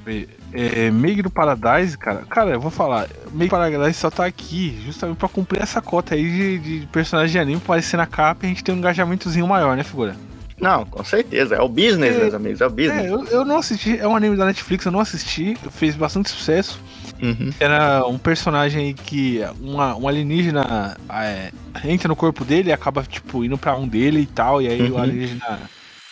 É, 0.06 0.26
é, 0.52 0.90
Meg 0.90 1.22
do 1.22 1.30
Paradise, 1.30 1.96
cara. 1.96 2.22
Cara, 2.28 2.50
eu 2.50 2.60
vou 2.60 2.70
falar. 2.70 3.08
Meg 3.32 3.48
do 3.48 3.50
Paradise 3.50 3.98
só 3.98 4.10
tá 4.10 4.24
aqui 4.26 4.80
justamente 4.84 5.16
pra 5.16 5.28
cumprir 5.28 5.62
essa 5.62 5.80
cota 5.80 6.14
aí 6.14 6.22
de, 6.30 6.58
de 6.80 6.86
personagem 6.88 7.32
de 7.32 7.38
anime 7.38 7.56
aparecer 7.62 7.96
na 7.96 8.06
capa 8.06 8.44
e 8.44 8.46
a 8.46 8.48
gente 8.50 8.62
ter 8.64 8.72
um 8.72 8.76
engajamentozinho 8.76 9.46
maior, 9.46 9.76
né, 9.76 9.82
figura? 9.82 10.14
Não, 10.60 10.84
com 10.86 11.02
certeza. 11.02 11.56
É 11.56 11.60
o 11.60 11.68
business, 11.68 12.14
É, 12.14 12.18
meus 12.20 12.34
amigos. 12.34 12.60
É 12.60 12.66
o 12.66 12.68
É, 12.68 12.70
business. 12.70 13.06
eu, 13.10 13.24
eu 13.26 13.44
não 13.44 13.58
assisti. 13.58 13.98
É 13.98 14.06
um 14.06 14.14
anime 14.14 14.36
da 14.36 14.46
Netflix, 14.46 14.84
eu 14.84 14.92
não 14.92 15.00
assisti. 15.00 15.56
Fez 15.72 15.96
bastante 15.96 16.28
sucesso. 16.30 16.78
Uhum. 17.20 17.50
Era 17.58 18.06
um 18.06 18.16
personagem 18.18 18.86
aí 18.86 18.94
que 18.94 19.40
uma, 19.60 19.96
um 19.96 20.06
alienígena 20.06 20.96
é, 21.10 21.50
entra 21.84 22.06
no 22.08 22.14
corpo 22.14 22.44
dele 22.44 22.68
e 22.68 22.72
acaba, 22.72 23.02
tipo, 23.02 23.44
indo 23.44 23.58
pra 23.58 23.74
um 23.76 23.88
dele 23.88 24.20
e 24.20 24.26
tal, 24.26 24.62
e 24.62 24.68
aí 24.68 24.82
o 24.90 24.94
Uhum. 24.94 25.02
alienígena 25.02 25.60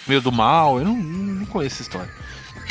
meio 0.09 0.21
do 0.21 0.33
mal, 0.33 0.79
eu 0.79 0.85
não, 0.85 0.97
não 0.97 1.47
conheço 1.47 1.75
essa 1.77 1.83
história. 1.83 2.11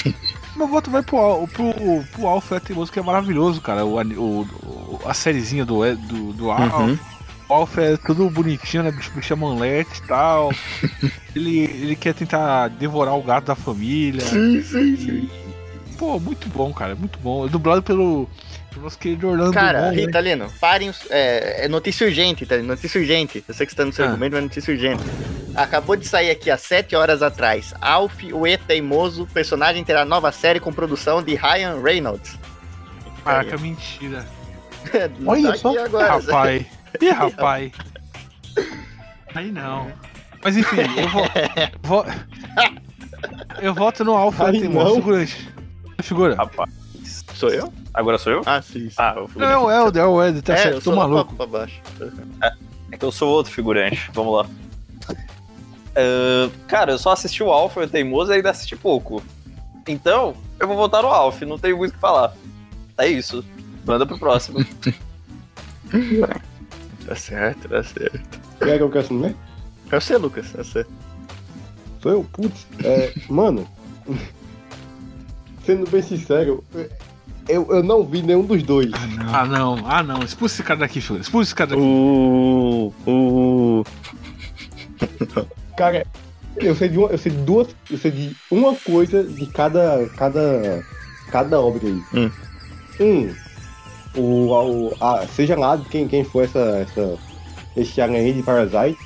Meu 0.59 0.67
voto 0.67 0.91
vai 0.91 1.01
pro, 1.01 1.47
pro, 1.47 1.73
pro 2.11 2.27
Alpha 2.27 2.59
Teimoso, 2.59 2.91
que 2.91 2.99
é 2.99 3.01
maravilhoso, 3.01 3.61
cara. 3.61 3.85
O, 3.85 3.97
o- 3.97 4.99
a 5.05 5.13
sériezinha 5.13 5.63
do, 5.65 5.79
do, 5.95 6.33
do 6.33 6.51
Alpha. 6.51 6.77
Uhum. 6.83 6.99
O 7.47 7.53
Alpha 7.53 7.81
é 7.81 7.95
tudo 7.95 8.29
bonitinho, 8.29 8.83
né? 8.83 8.91
Bicho, 8.91 9.09
bicho 9.15 9.31
é 9.31 9.35
manlete 9.37 10.01
e 10.03 10.07
tal. 10.07 10.51
ele, 11.33 11.59
ele 11.59 11.95
quer 11.95 12.13
tentar 12.13 12.67
devorar 12.67 13.15
o 13.17 13.23
gato 13.23 13.45
da 13.45 13.55
família. 13.55 14.19
Sim, 14.19 14.61
sim, 14.61 14.97
sim. 14.97 15.29
E, 15.91 15.95
pô, 15.97 16.19
muito 16.19 16.49
bom, 16.49 16.73
cara, 16.73 16.93
muito 16.93 17.17
bom. 17.19 17.45
É 17.45 17.49
dublado 17.49 17.81
pelo 17.81 18.27
nosso 18.77 18.97
querido 18.97 19.27
Orlando 19.29 19.51
Cara, 19.53 19.79
Drummond, 19.79 19.95
né? 19.97 20.05
Ritalino, 20.05 20.53
parem. 20.59 20.89
os- 20.89 21.05
É, 21.09 21.65
é 21.65 21.67
notícia 21.67 22.05
urgente, 22.07 22.45
tá? 22.45 22.57
Notícia 22.57 22.99
urgente. 22.99 23.43
Eu 23.47 23.53
sei 23.53 23.65
que 23.65 23.71
você 23.71 23.77
tá 23.77 23.85
no 23.85 23.91
seu 23.93 24.05
Ah. 24.05 24.09
argumento, 24.09 24.31
mas 24.33 24.39
é 24.39 24.43
notícia 24.43 24.73
urgente. 24.73 25.03
Acabou 25.55 25.95
de 25.95 26.07
sair 26.07 26.29
aqui 26.29 26.49
há 26.51 26.57
7 26.57 26.95
horas 26.95 27.21
atrás. 27.23 27.73
Alf, 27.81 28.23
o 28.31 28.45
E 28.47 28.57
Teimoso, 28.57 29.25
personagem 29.33 29.83
terá 29.83 30.05
nova 30.05 30.31
série 30.31 30.59
com 30.59 30.71
produção 30.71 31.21
de 31.23 31.35
Ryan 31.35 31.81
Reynolds. 31.81 32.37
Caraca, 33.25 33.57
mentira. 33.57 34.25
Não 35.19 35.33
Olha 35.33 35.51
tá 35.51 35.57
só. 35.57 35.77
agora. 35.85 36.07
Rapaz. 36.19 36.65
Ih, 37.01 37.09
rapaz. 37.09 37.71
Aí 39.35 39.51
não. 39.51 39.91
Mas 40.43 40.55
enfim, 40.57 40.77
eu 40.97 41.07
vou. 41.09 41.25
vou 41.83 42.05
eu 43.61 43.73
voto 43.73 44.05
no 44.05 44.15
Alpha 44.15 44.47
Aí 44.47 44.59
Teimoso. 44.61 44.85
não. 44.87 44.95
Figurante. 44.95 45.49
Figura. 46.01 46.35
Rapaz. 46.35 46.69
Sou 47.33 47.49
eu? 47.49 47.71
Agora 47.93 48.17
sou 48.17 48.31
eu? 48.33 48.41
Ah, 48.45 48.61
sim. 48.61 48.89
sim. 48.89 48.95
Ah, 48.97 49.13
eu 49.17 49.27
fui. 49.27 49.41
Não, 49.41 49.69
é 49.69 49.81
o 49.81 49.85
Elder, 49.85 50.03
é 50.03 50.05
o 50.05 50.23
Elder, 50.23 50.41
tá 50.41 50.53
é, 50.53 50.57
certo. 50.57 50.75
eu 50.75 50.81
Tô 50.81 50.91
sou 50.91 50.95
maluco. 50.95 51.35
pra 51.35 51.45
baixo. 51.45 51.81
É 52.91 52.97
que 52.97 53.05
eu 53.05 53.11
sou 53.11 53.29
outro 53.29 53.51
figurante. 53.51 54.09
Vamos 54.13 54.33
lá. 54.35 54.45
Ah, 55.95 56.49
cara, 56.67 56.91
eu 56.93 56.97
só 56.99 57.11
assisti 57.11 57.43
o 57.43 57.51
Alpha 57.51 57.81
o 57.81 57.87
Teimoso 57.87 58.31
e 58.31 58.35
ainda 58.35 58.51
assisti 58.51 58.75
pouco. 58.75 59.21
Então, 59.87 60.35
eu 60.59 60.67
vou 60.67 60.77
votar 60.77 61.01
no 61.01 61.09
Alpha, 61.09 61.45
não 61.45 61.57
tenho 61.57 61.77
muito 61.77 61.91
o 61.91 61.93
que 61.95 61.99
falar. 61.99 62.33
É 62.97 63.07
isso. 63.07 63.43
Manda 63.85 64.05
pro 64.05 64.17
próximo. 64.19 64.59
Tá 67.05 67.15
certo, 67.15 67.67
tá 67.67 67.83
certo. 67.83 68.39
quem 68.59 68.69
é 68.69 68.77
que 68.77 68.83
eu 68.83 68.89
quero 68.89 69.03
assumir? 69.03 69.35
É 69.91 69.99
você, 69.99 70.15
Lucas. 70.15 70.53
É 70.53 70.63
você. 70.63 70.85
Sou 72.01 72.11
eu? 72.11 72.23
Putz, 72.31 72.67
é, 72.83 73.11
mano, 73.27 73.67
sendo 75.65 75.89
bem 75.89 76.03
sincero, 76.03 76.63
eu, 77.49 77.67
eu 77.69 77.83
não 77.83 78.03
vi 78.03 78.21
nenhum 78.21 78.43
dos 78.43 78.63
dois. 78.63 78.91
Ah, 79.33 79.45
não. 79.45 79.77
Ah, 79.85 80.01
não. 80.03 80.19
Expulsa 80.23 80.55
esse 80.55 80.63
cara 80.63 80.79
daqui, 80.79 81.01
Figura. 81.01 81.21
Expulsa 81.21 81.47
esse 81.49 81.55
cara 81.55 81.71
daqui. 81.71 81.81
Uh, 81.81 82.93
uh. 83.07 83.83
Cara, 85.77 86.05
eu 86.57 86.75
sei 86.75 86.89
de 86.89 86.97
uma, 86.97 87.07
eu 87.07 87.17
sei 87.17 87.31
de 87.31 87.37
duas, 87.39 87.67
eu 87.89 87.97
sei 87.97 88.11
de 88.11 88.35
uma 88.51 88.75
coisa 88.75 89.23
de 89.23 89.45
cada, 89.47 90.07
cada, 90.17 90.83
cada 91.31 91.59
obra 91.59 91.81
aí. 91.87 92.01
Hum. 92.13 92.31
Um, 92.99 93.33
o, 94.15 94.51
o- 94.51 94.97
a- 94.99 95.25
seja 95.27 95.57
lá 95.57 95.75
de 95.77 95.85
quem, 95.85 96.07
quem 96.07 96.23
for 96.23 96.43
essa, 96.43 96.59
essa, 96.59 97.17
esse 97.77 98.01
alien 98.01 98.19
aí 98.25 98.33
de 98.33 98.43
Parasite, 98.43 98.97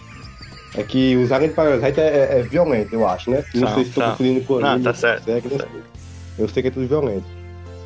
é 0.75 0.81
que 0.83 1.15
os 1.17 1.31
aliens 1.31 1.51
de 1.51 1.55
Parasite 1.55 1.99
é, 1.99 2.03
é- 2.07 2.39
é 2.39 2.41
violento, 2.43 2.93
eu 2.95 3.07
acho, 3.07 3.29
né? 3.29 3.43
Não 3.53 3.67
Tá, 3.67 3.73
sei 3.75 3.83
se 3.83 3.89
estou 3.89 4.03
tá. 4.03 4.09
confundindo 4.11 4.41
com 4.45 4.59
Não, 4.59 4.81
tá 4.81 4.93
certo, 4.93 5.25
série, 5.25 5.41
tá 5.41 5.49
não 5.49 5.57
sei. 5.59 5.83
Eu 6.39 6.49
sei 6.49 6.63
que 6.63 6.69
é 6.69 6.71
tudo 6.71 6.87
violento. 6.87 7.25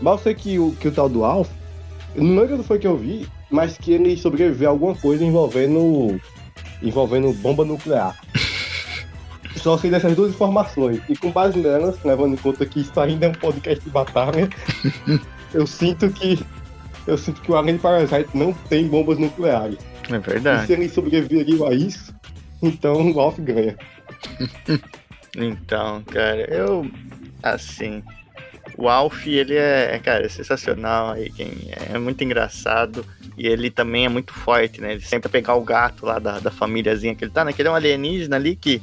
Eu 0.02 0.18
sei 0.18 0.34
que 0.36 0.60
o, 0.60 0.72
que 0.74 0.88
o 0.88 0.92
tal 0.92 1.10
do 1.10 1.24
Alf, 1.24 1.50
não 2.16 2.42
lembro 2.42 2.64
foi 2.64 2.80
que 2.80 2.88
eu 2.88 2.98
vi, 2.98 3.28
mas 3.50 3.78
que 3.78 3.92
ele 3.94 4.16
sobreviveu 4.18 4.70
a 4.70 4.72
alguma 4.72 4.96
coisa 4.96 5.24
envolvendo, 5.24 6.20
envolvendo 6.82 7.34
bomba 7.34 7.66
nuclear. 7.66 8.18
Só 9.58 9.78
sei 9.78 9.90
dessas 9.90 10.16
duas 10.16 10.32
informações. 10.32 11.02
E 11.10 11.16
com 11.16 11.32
base 11.32 11.58
nelas, 11.60 11.98
levando 12.04 12.34
em 12.34 12.38
conta 12.38 12.66
que 12.66 12.82
isso 12.82 13.00
ainda 13.00 13.26
é 13.26 13.30
um 13.30 13.34
podcast 13.34 13.84
de 13.84 13.90
batalha, 13.90 14.48
eu 15.54 15.66
sinto 15.66 16.10
que. 16.10 16.40
Eu 17.08 17.18
sinto 17.18 17.42
que 17.42 17.52
o 17.52 17.56
Alien 17.56 17.78
Parasite 17.78 18.30
não 18.34 18.52
tem 18.54 18.88
bombas 18.88 19.18
nucleares. 19.18 19.78
É 20.10 20.16
E 20.16 20.20
verdade. 20.20 20.68
se 20.68 20.74
ele 20.74 20.90
sobreviveriam 20.90 21.66
a 21.66 21.74
isso, 21.74 22.14
então 22.62 23.12
o 23.12 23.20
Alf 23.20 23.40
ganha. 23.40 23.76
Então, 25.40 26.02
cara, 26.04 26.52
eu. 26.52 26.90
Assim. 27.44 28.02
O 28.78 28.88
Alf, 28.88 29.26
ele 29.26 29.56
é, 29.56 30.00
cara, 30.04 30.26
é 30.26 30.30
sensacional 30.30 31.14
aí, 31.14 31.32
quem 31.32 31.52
é 31.92 31.98
muito 31.98 32.24
engraçado 32.24 33.04
e 33.36 33.48
ele 33.48 33.72
também 33.72 34.06
é 34.06 34.10
muito 34.10 34.34
forte, 34.34 34.80
né? 34.80 34.94
Ele 34.94 35.02
tenta 35.02 35.28
pegar 35.28 35.56
o 35.56 35.62
gato 35.62 36.06
lá 36.06 36.20
da, 36.20 36.40
da 36.40 36.52
famíliazinha 36.52 37.16
que 37.16 37.24
ele 37.24 37.32
tá, 37.32 37.44
né? 37.44 37.52
Que 37.54 37.62
ele 37.62 37.70
é 37.70 37.72
um 37.72 37.76
alienígena 37.76 38.36
ali 38.36 38.56
que, 38.56 38.82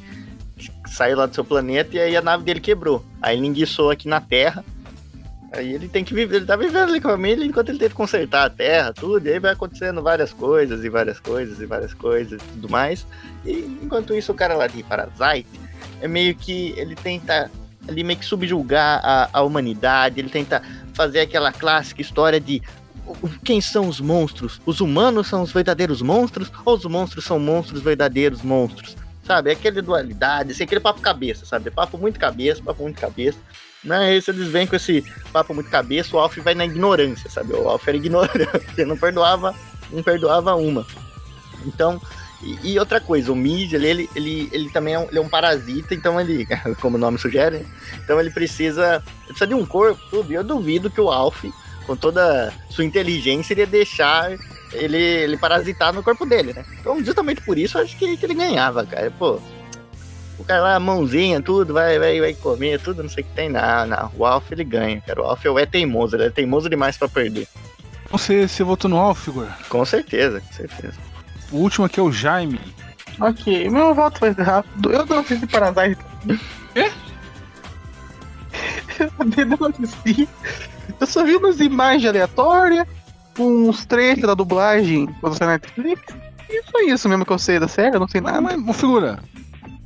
que 0.56 0.70
saiu 0.86 1.16
lá 1.16 1.26
do 1.26 1.34
seu 1.34 1.44
planeta 1.44 1.96
e 1.96 2.00
aí 2.00 2.16
a 2.16 2.22
nave 2.22 2.42
dele 2.42 2.60
quebrou. 2.60 3.04
Aí 3.22 3.36
ele 3.36 3.46
enguiçou 3.46 3.90
aqui 3.90 4.08
na 4.08 4.20
Terra. 4.20 4.64
Aí 5.52 5.72
ele 5.72 5.88
tem 5.88 6.02
que 6.02 6.12
viver, 6.12 6.36
ele 6.36 6.46
tá 6.46 6.56
vivendo 6.56 6.88
ali 6.88 7.00
com 7.00 7.08
a 7.08 7.12
família 7.12 7.44
enquanto 7.44 7.68
ele 7.68 7.78
tenta 7.78 7.94
consertar 7.94 8.46
a 8.46 8.50
Terra, 8.50 8.92
tudo, 8.92 9.24
e 9.24 9.32
aí 9.32 9.38
vai 9.38 9.52
acontecendo 9.52 10.02
várias 10.02 10.32
coisas 10.32 10.84
e 10.84 10.88
várias 10.88 11.20
coisas 11.20 11.60
e 11.60 11.66
várias 11.66 11.94
coisas 11.94 12.42
e 12.42 12.44
tudo 12.44 12.68
mais. 12.68 13.06
E 13.44 13.78
enquanto 13.80 14.12
isso, 14.14 14.32
o 14.32 14.34
cara 14.34 14.54
lá 14.54 14.66
de 14.66 14.82
Parasite 14.82 15.48
é 16.00 16.08
meio 16.08 16.34
que 16.34 16.74
ele 16.76 16.96
tenta 16.96 17.48
ali 17.88 18.04
meio 18.04 18.18
que 18.18 18.24
subjugar 18.24 19.00
a, 19.04 19.28
a 19.32 19.42
humanidade, 19.42 20.20
ele 20.20 20.28
tenta 20.28 20.62
fazer 20.92 21.20
aquela 21.20 21.52
clássica 21.52 22.00
história 22.00 22.40
de 22.40 22.62
quem 23.44 23.60
são 23.60 23.88
os 23.88 24.00
monstros? 24.00 24.60
Os 24.64 24.80
humanos 24.80 25.26
são 25.26 25.42
os 25.42 25.52
verdadeiros 25.52 26.00
monstros 26.00 26.50
ou 26.64 26.74
os 26.74 26.84
monstros 26.84 27.24
são 27.24 27.38
monstros 27.38 27.82
verdadeiros 27.82 28.42
monstros? 28.42 28.96
Sabe? 29.24 29.50
É 29.50 29.52
aquele 29.52 29.80
dualidade, 29.80 30.52
assim, 30.52 30.64
aquele 30.64 30.80
papo 30.80 31.00
cabeça, 31.00 31.46
sabe? 31.46 31.70
Papo 31.70 31.96
muito 31.98 32.18
cabeça, 32.18 32.62
papo 32.62 32.82
muito 32.82 33.00
cabeça. 33.00 33.38
Mas 33.82 34.26
eles 34.28 34.48
vêm 34.48 34.66
com 34.66 34.76
esse 34.76 35.02
papo 35.32 35.54
muito 35.54 35.70
cabeça, 35.70 36.16
o 36.16 36.18
Alf 36.18 36.38
vai 36.38 36.54
na 36.54 36.64
ignorância, 36.64 37.28
sabe? 37.30 37.52
O 37.52 37.68
Alf 37.68 37.86
era 37.86 37.96
ignorante, 37.96 38.84
não 38.86 38.96
perdoava, 38.96 39.54
não 39.90 40.02
perdoava 40.02 40.54
uma. 40.54 40.86
Então, 41.66 42.00
e, 42.44 42.72
e 42.72 42.78
outra 42.78 43.00
coisa, 43.00 43.32
o 43.32 43.36
Mid, 43.36 43.72
ele, 43.72 44.08
ele, 44.14 44.48
ele, 44.52 44.70
também 44.70 44.94
é 44.94 44.98
um, 44.98 45.08
é 45.12 45.20
um 45.20 45.28
parasita, 45.28 45.94
então 45.94 46.20
ele, 46.20 46.46
como 46.80 46.96
o 46.96 47.00
nome 47.00 47.18
sugere, 47.18 47.66
então 48.02 48.20
ele 48.20 48.30
precisa, 48.30 49.02
ele 49.24 49.28
precisa 49.28 49.46
de 49.46 49.54
um 49.54 49.64
corpo, 49.64 50.00
tudo, 50.10 50.30
e 50.30 50.34
eu 50.34 50.44
duvido 50.44 50.90
que 50.90 51.00
o 51.00 51.10
Alf, 51.10 51.44
com 51.86 51.96
toda 51.96 52.52
sua 52.68 52.84
inteligência, 52.84 53.54
iria 53.54 53.66
deixar 53.66 54.30
ele, 54.72 54.98
ele 54.98 55.36
parasitar 55.36 55.92
no 55.92 56.02
corpo 56.02 56.26
dele, 56.26 56.52
né? 56.52 56.64
Então, 56.80 57.02
justamente 57.02 57.40
por 57.40 57.58
isso, 57.58 57.78
eu 57.78 57.82
acho 57.82 57.96
que, 57.96 58.16
que 58.16 58.26
ele 58.26 58.34
ganhava, 58.34 58.84
cara. 58.84 59.10
Pô, 59.10 59.40
o 60.38 60.44
cara 60.44 60.60
lá, 60.60 60.80
mãozinha, 60.80 61.40
tudo, 61.40 61.72
vai, 61.72 61.98
vai, 61.98 62.20
vai 62.20 62.34
comer, 62.34 62.80
tudo, 62.80 63.02
não 63.02 63.10
sei 63.10 63.22
o 63.22 63.26
que 63.26 63.32
tem. 63.32 63.48
Não, 63.48 63.86
não, 63.86 64.10
o 64.16 64.26
Alf 64.26 64.50
ele 64.50 64.64
ganha, 64.64 65.00
cara. 65.00 65.22
O 65.22 65.24
Alf 65.24 65.44
é 65.46 65.66
teimoso, 65.66 66.16
ele 66.16 66.24
é 66.24 66.30
teimoso 66.30 66.68
demais 66.68 66.96
pra 66.96 67.08
perder. 67.08 67.46
Você, 68.10 68.46
você 68.46 68.62
votou 68.62 68.90
no 68.90 68.98
Alf, 68.98 69.24
figura? 69.24 69.56
Com 69.68 69.84
certeza, 69.84 70.40
com 70.40 70.52
certeza. 70.52 71.13
O 71.54 71.58
último 71.58 71.86
aqui 71.86 72.00
é 72.00 72.02
o 72.02 72.10
Jaime. 72.10 72.60
Ok, 73.20 73.70
meu 73.70 73.94
voto 73.94 74.18
vai 74.18 74.34
ser 74.34 74.42
rápido. 74.42 74.90
Eu 74.90 75.06
não 75.06 75.20
assisti 75.20 75.46
Parasite. 75.46 76.00
Quê? 76.74 76.90
Eu. 79.36 80.28
Eu 81.00 81.06
só 81.06 81.24
vi 81.24 81.36
umas 81.36 81.60
imagens 81.60 82.06
aleatórias, 82.08 82.86
uns 83.38 83.84
trechos 83.86 84.24
da 84.26 84.34
dublagem 84.34 85.06
quando 85.20 85.36
saiu 85.36 85.46
na 85.48 85.54
Netflix. 85.54 86.02
E 86.50 86.62
foi 86.70 86.90
isso 86.90 87.08
mesmo 87.08 87.24
que 87.24 87.32
eu 87.32 87.38
sei 87.38 87.58
da 87.58 87.68
série, 87.68 87.96
eu 87.96 88.00
não 88.00 88.08
sei 88.08 88.20
Mas, 88.20 88.34
nada. 88.34 88.56
mas 88.56 88.68
ô, 88.68 88.72
figura. 88.72 89.18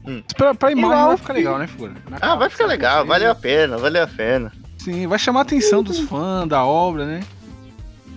Hum. 0.06 0.22
Pra, 0.36 0.54
pra 0.54 0.72
imagem 0.72 0.90
Igual. 0.90 1.08
vai 1.08 1.16
ficar 1.18 1.32
legal, 1.34 1.58
né, 1.58 1.66
figura? 1.66 1.92
Na 2.08 2.18
Ah, 2.20 2.36
vai 2.36 2.48
ficar 2.50 2.66
legal, 2.66 3.06
valeu 3.06 3.30
a 3.30 3.34
pena, 3.34 3.76
valeu 3.76 4.02
a 4.02 4.06
pena. 4.06 4.52
Sim, 4.78 5.06
vai 5.06 5.18
chamar 5.18 5.40
a 5.40 5.42
atenção 5.42 5.82
dos 5.82 6.00
fãs 6.00 6.48
da 6.48 6.64
obra, 6.64 7.04
né? 7.04 7.20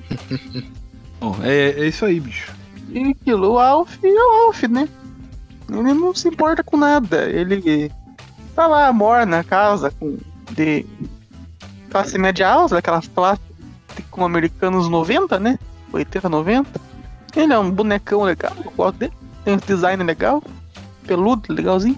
Bom, 1.19 1.37
é, 1.43 1.69
é 1.81 1.87
isso 1.87 2.05
aí, 2.05 2.19
bicho. 2.19 2.51
E 2.91 3.11
aquilo, 3.11 3.53
o 3.53 3.59
Alf 3.59 3.97
é 4.03 4.07
o 4.07 4.45
Alf, 4.45 4.63
né? 4.63 4.87
Ele 5.69 5.93
não 5.93 6.13
se 6.13 6.27
importa 6.27 6.63
com 6.63 6.77
nada. 6.77 7.29
Ele 7.29 7.91
tá 8.55 8.67
lá, 8.67 8.91
mora 8.91 9.25
na 9.25 9.43
casa 9.43 9.91
com 9.91 10.17
de 10.51 10.85
classe 11.89 12.17
média 12.17 12.49
alta, 12.49 12.75
daquelas 12.75 13.07
classes 13.07 13.43
como 14.09 14.25
americanos 14.25 14.89
90, 14.89 15.39
né? 15.39 15.57
80, 15.93 16.29
90. 16.29 16.81
Ele 17.35 17.53
é 17.53 17.59
um 17.59 17.71
bonecão 17.71 18.23
legal, 18.23 18.53
eu 18.63 18.71
gosto 18.71 18.97
dele. 18.97 19.13
Tem 19.43 19.53
um 19.53 19.57
design 19.57 20.03
legal, 20.03 20.43
peludo, 21.07 21.53
legalzinho. 21.53 21.97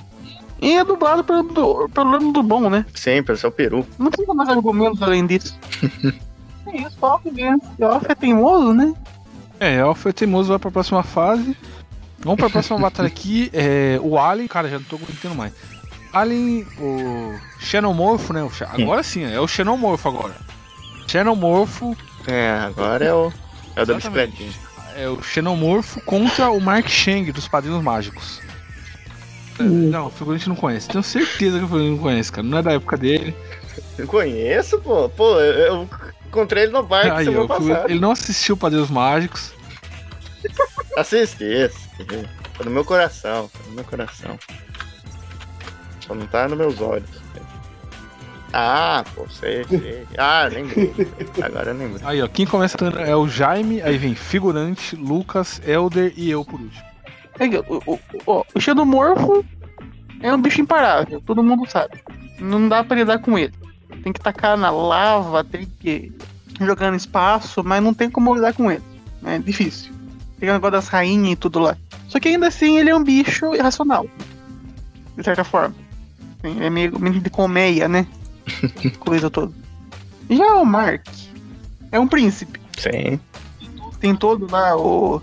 E 0.62 0.74
é 0.74 0.84
dublado 0.84 1.24
pelo, 1.24 1.44
pelo 1.90 2.12
Lando 2.12 2.32
do 2.32 2.44
Bom, 2.44 2.70
né? 2.70 2.86
Sempre, 2.94 3.36
seu 3.36 3.52
peru. 3.52 3.86
Não 3.98 4.10
tem 4.10 4.26
mais 4.28 4.48
argumentos 4.48 5.02
além 5.02 5.26
disso. 5.26 5.58
é 6.68 6.78
isso, 6.78 6.98
o 7.02 7.06
Alf 7.06 7.24
vence. 7.26 7.66
O 7.80 7.86
Alf 7.86 8.06
é 8.08 8.16
teimoso, 8.16 8.74
né? 8.74 8.94
É, 9.64 9.80
Alpha 9.80 10.10
é 10.10 10.14
teimoso 10.14 10.50
vai 10.50 10.60
pra 10.60 10.72
próxima 10.72 11.04
fase. 11.04 11.56
Vamos 12.20 12.38
pra 12.40 12.50
próxima 12.50 12.78
batalha 12.80 13.08
aqui. 13.08 13.50
É, 13.54 14.00
o 14.02 14.18
Alien, 14.18 14.48
cara, 14.48 14.70
já 14.70 14.78
não 14.78 14.86
tô 14.86 14.96
aguentando 14.98 15.36
mais. 15.36 15.54
Alien, 16.12 16.66
o 16.80 17.34
Xenomorfo, 17.60 18.34
né? 18.34 18.44
o 18.44 18.50
Xe- 18.50 18.66
Agora 18.66 19.02
sim, 19.04 19.24
é 19.24 19.40
o 19.40 19.48
Xenomorfo 19.48 20.08
agora. 20.10 20.36
Xenomorfo 21.08 21.96
É, 22.28 22.52
agora 22.66 23.06
é 23.06 23.14
o, 23.14 23.32
é 23.76 23.82
o 23.82 23.86
da 23.86 23.94
Exatamente. 23.96 24.32
bicicletinha. 24.32 24.52
é 24.96 25.08
o 25.10 25.22
Xenomorfo 25.22 26.02
contra 26.02 26.50
o 26.52 26.60
Mark 26.62 26.88
Shang 26.88 27.32
dos 27.32 27.48
Padrinhos 27.48 27.82
Mágicos. 27.84 28.42
É, 29.60 29.64
Não, 29.64 30.08
o 30.08 30.10
figurante 30.10 30.48
não 30.50 30.56
conhece. 30.56 30.88
Tenho 30.88 31.04
certeza 31.04 31.58
que 31.58 31.64
o 31.66 31.68
figurante 31.68 31.90
não 31.92 31.98
conhece, 31.98 32.32
cara. 32.32 32.46
Não 32.48 32.58
é 32.58 32.62
da 32.62 32.74
época 32.74 32.98
dele. 32.98 33.36
Eu 33.98 34.08
conheço, 34.08 34.80
pô. 34.80 35.10
Pô, 35.10 35.40
eu, 35.40 35.54
eu 35.54 35.90
encontrei 36.34 36.64
ele 36.64 36.72
no 36.74 36.80
Aí, 36.80 36.86
semana 37.26 37.26
figurante- 37.26 37.48
passada. 37.48 37.92
ele 37.92 38.00
não 38.00 38.12
assistiu 38.12 38.58
Padrinhos 38.58 38.90
Mágicos. 38.90 39.54
Assisti, 40.98 41.64
assisti. 41.64 42.06
Tá 42.58 42.64
no 42.66 42.72
meu 42.72 42.84
coração, 42.86 43.48
tá 43.50 43.60
no 43.68 43.74
meu 43.76 43.84
coração. 43.84 44.38
Só 46.06 46.14
não 46.14 46.26
tá 46.28 46.48
nos 46.48 46.58
meus 46.58 46.82
olhos. 46.82 47.10
Ah, 48.56 49.04
pô, 49.16 49.28
sei, 49.30 49.64
sei. 49.64 50.06
Ah, 50.18 50.48
lembrei. 50.52 50.94
Agora 51.42 51.72
eu 51.72 51.78
lembrei. 51.78 52.02
Aí, 52.06 52.22
ó, 52.22 52.28
quem 52.28 52.46
começa 52.46 52.78
é 53.08 53.16
o 53.16 53.28
Jaime, 53.28 53.82
aí 53.82 53.98
vem 53.98 54.14
figurante, 54.14 54.96
Lucas, 54.96 55.60
Elder 55.66 56.14
e 56.16 56.30
eu 56.30 56.46
por 56.46 56.60
último. 56.60 56.84
É 57.40 57.46
O, 57.68 57.82
o, 57.94 58.00
o, 58.28 58.46
o 58.54 58.60
xenomorfo 58.62 59.44
é 60.22 60.32
um 60.32 60.40
bicho 60.40 60.62
imparável, 60.62 61.20
todo 61.26 61.42
mundo 61.42 61.68
sabe. 61.68 62.04
Não 62.40 62.70
dá 62.70 62.84
pra 62.84 62.96
lidar 62.98 63.18
com 63.20 63.40
ele. 63.40 63.54
Tem 64.04 64.12
que 64.12 64.20
tacar 64.20 64.58
na 64.58 64.70
lava, 64.70 65.44
tem 65.44 65.66
que 65.80 66.12
jogar 66.60 66.92
no 66.92 66.98
espaço, 66.98 67.64
mas 67.64 67.82
não 67.82 67.94
tem 67.94 68.10
como 68.10 68.36
lidar 68.36 68.54
com 68.54 68.70
ele. 68.70 68.84
É 69.26 69.40
difícil. 69.40 69.94
Tem 70.40 70.50
o 70.50 70.54
negócio 70.54 70.74
das 70.74 70.90
rainhas 70.90 71.34
e 71.34 71.36
tudo 71.36 71.60
lá. 71.60 71.78
Só 72.10 72.20
que 72.20 72.28
ainda 72.28 72.48
assim 72.48 72.78
ele 72.78 72.90
é 72.90 72.96
um 72.96 73.04
bicho 73.04 73.56
irracional. 73.56 74.06
De 75.16 75.24
certa 75.24 75.44
forma. 75.44 75.74
É 76.44 76.70
meio, 76.70 77.00
meio 77.00 77.22
de 77.22 77.30
colmeia, 77.30 77.88
né? 77.88 78.06
Coisa 79.00 79.30
toda. 79.30 79.54
Já 80.30 80.56
o 80.56 80.66
Mark 80.66 81.08
é 81.92 82.00
um 82.00 82.08
príncipe 82.08 82.60
Sim. 82.78 83.20
tem 84.00 84.16
todo 84.16 84.50
lá 84.52 84.76
o, 84.76 85.22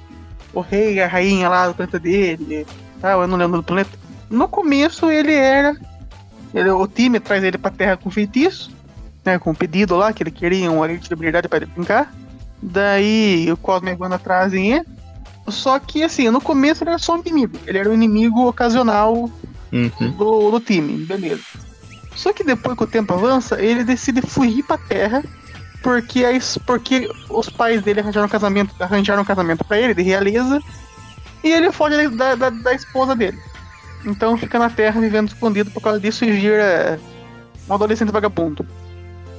o 0.52 0.60
rei 0.60 1.00
a 1.00 1.06
rainha 1.06 1.48
lá 1.48 1.68
do 1.68 1.74
planeta 1.74 1.98
dele, 1.98 2.66
tal, 3.00 3.22
eu 3.22 3.28
não 3.28 3.36
lembro 3.36 3.58
do 3.58 3.62
planeta. 3.62 3.90
No 4.30 4.48
começo 4.48 5.10
ele 5.10 5.34
era. 5.34 5.76
Ele, 6.54 6.70
o 6.70 6.86
time 6.86 7.20
traz 7.20 7.42
ele 7.44 7.58
pra 7.58 7.70
terra 7.70 7.96
com 7.96 8.10
feitiço, 8.10 8.70
né? 9.24 9.38
Com 9.38 9.50
um 9.50 9.54
pedido 9.54 9.96
lá, 9.96 10.12
que 10.12 10.22
ele 10.22 10.30
queria 10.30 10.70
uma 10.70 10.88
de 10.88 11.12
habilidade 11.12 11.48
pra 11.48 11.58
ele 11.58 11.66
brincar. 11.66 12.12
Daí 12.62 13.50
o 13.50 13.56
Cosmo 13.56 13.88
e 13.88 13.92
a 13.92 13.96
Wanda 13.98 14.18
trazem 14.18 14.72
ele. 14.72 14.86
Só 15.48 15.78
que 15.78 16.02
assim, 16.02 16.28
no 16.30 16.40
começo 16.40 16.82
ele 16.84 16.90
era 16.90 16.98
só 16.98 17.16
um 17.16 17.20
inimigo. 17.20 17.56
Ele 17.66 17.78
era 17.78 17.88
um 17.88 17.94
inimigo 17.94 18.46
ocasional 18.46 19.30
Uhum. 19.72 20.10
do, 20.18 20.50
do 20.50 20.60
time, 20.60 21.04
beleza. 21.06 21.42
Só 22.16 22.32
que 22.32 22.42
depois 22.42 22.76
que 22.76 22.82
o 22.84 22.86
tempo 22.88 23.14
avança, 23.14 23.60
ele 23.62 23.84
decide 23.84 24.20
fugir 24.20 24.64
pra 24.64 24.76
terra 24.76 25.22
porque, 25.82 26.24
a 26.24 26.32
es- 26.32 26.58
porque 26.66 27.08
os 27.30 27.48
pais 27.48 27.80
dele 27.80 28.00
arranjaram 28.00 28.26
um 28.26 28.30
casamento, 28.30 28.74
arranjaram 28.80 29.22
um 29.22 29.24
casamento 29.24 29.64
pra 29.64 29.78
ele, 29.78 29.94
de 29.94 30.02
realeza, 30.02 30.60
e 31.42 31.50
ele 31.50 31.70
foge 31.72 32.08
da, 32.08 32.34
da, 32.34 32.50
da 32.50 32.74
esposa 32.74 33.14
dele. 33.16 33.38
Então 34.04 34.36
fica 34.36 34.58
na 34.58 34.70
terra 34.70 35.00
vivendo 35.00 35.28
escondido 35.28 35.70
por 35.70 35.82
causa 35.82 36.00
disso 36.00 36.24
e 36.24 36.32
vira 36.32 36.98
um 37.68 37.74
adolescente 37.74 38.10
vagabundo. 38.10 38.66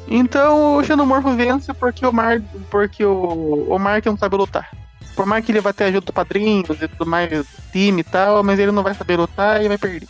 Então 0.07 0.77
o 0.77 0.83
Xenomorfo 0.83 1.35
vence 1.35 1.73
porque 1.73 2.05
o 2.05 2.11
Mark, 2.11 2.43
porque 2.69 3.03
o, 3.03 3.67
o 3.69 3.79
Mark 3.79 4.05
não 4.05 4.17
sabe 4.17 4.35
lutar. 4.35 4.69
Por 5.15 5.25
mais 5.25 5.43
que 5.43 5.51
ele 5.51 5.61
vai 5.61 5.73
ter 5.73 5.85
ajuda 5.85 6.05
do 6.05 6.13
padrinho 6.13 6.63
e 6.69 6.87
tudo 6.87 7.05
mais, 7.05 7.29
do 7.29 7.45
time 7.71 8.01
e 8.01 8.03
tal, 8.03 8.43
mas 8.43 8.59
ele 8.59 8.71
não 8.71 8.83
vai 8.83 8.93
saber 8.93 9.17
lutar 9.17 9.63
e 9.63 9.67
vai 9.67 9.77
perder. 9.77 10.07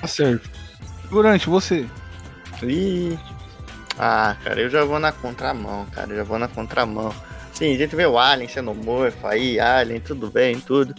Tá 0.00 0.06
certo. 0.06 0.48
Figurante, 1.02 1.48
você. 1.48 1.86
Ih. 2.62 3.18
Ah, 3.98 4.36
cara, 4.44 4.60
eu 4.60 4.68
já 4.70 4.84
vou 4.84 4.98
na 4.98 5.12
contramão, 5.12 5.86
cara. 5.86 6.12
Eu 6.12 6.16
já 6.18 6.24
vou 6.24 6.38
na 6.38 6.48
contramão. 6.48 7.12
Sim, 7.52 7.74
a 7.74 7.78
gente 7.78 7.96
vê 7.96 8.06
o 8.06 8.18
Alien 8.18 8.48
sendo 8.48 8.74
morfo 8.74 9.26
aí, 9.26 9.58
Alien, 9.58 10.00
tudo 10.00 10.30
bem, 10.30 10.60
tudo. 10.60 10.94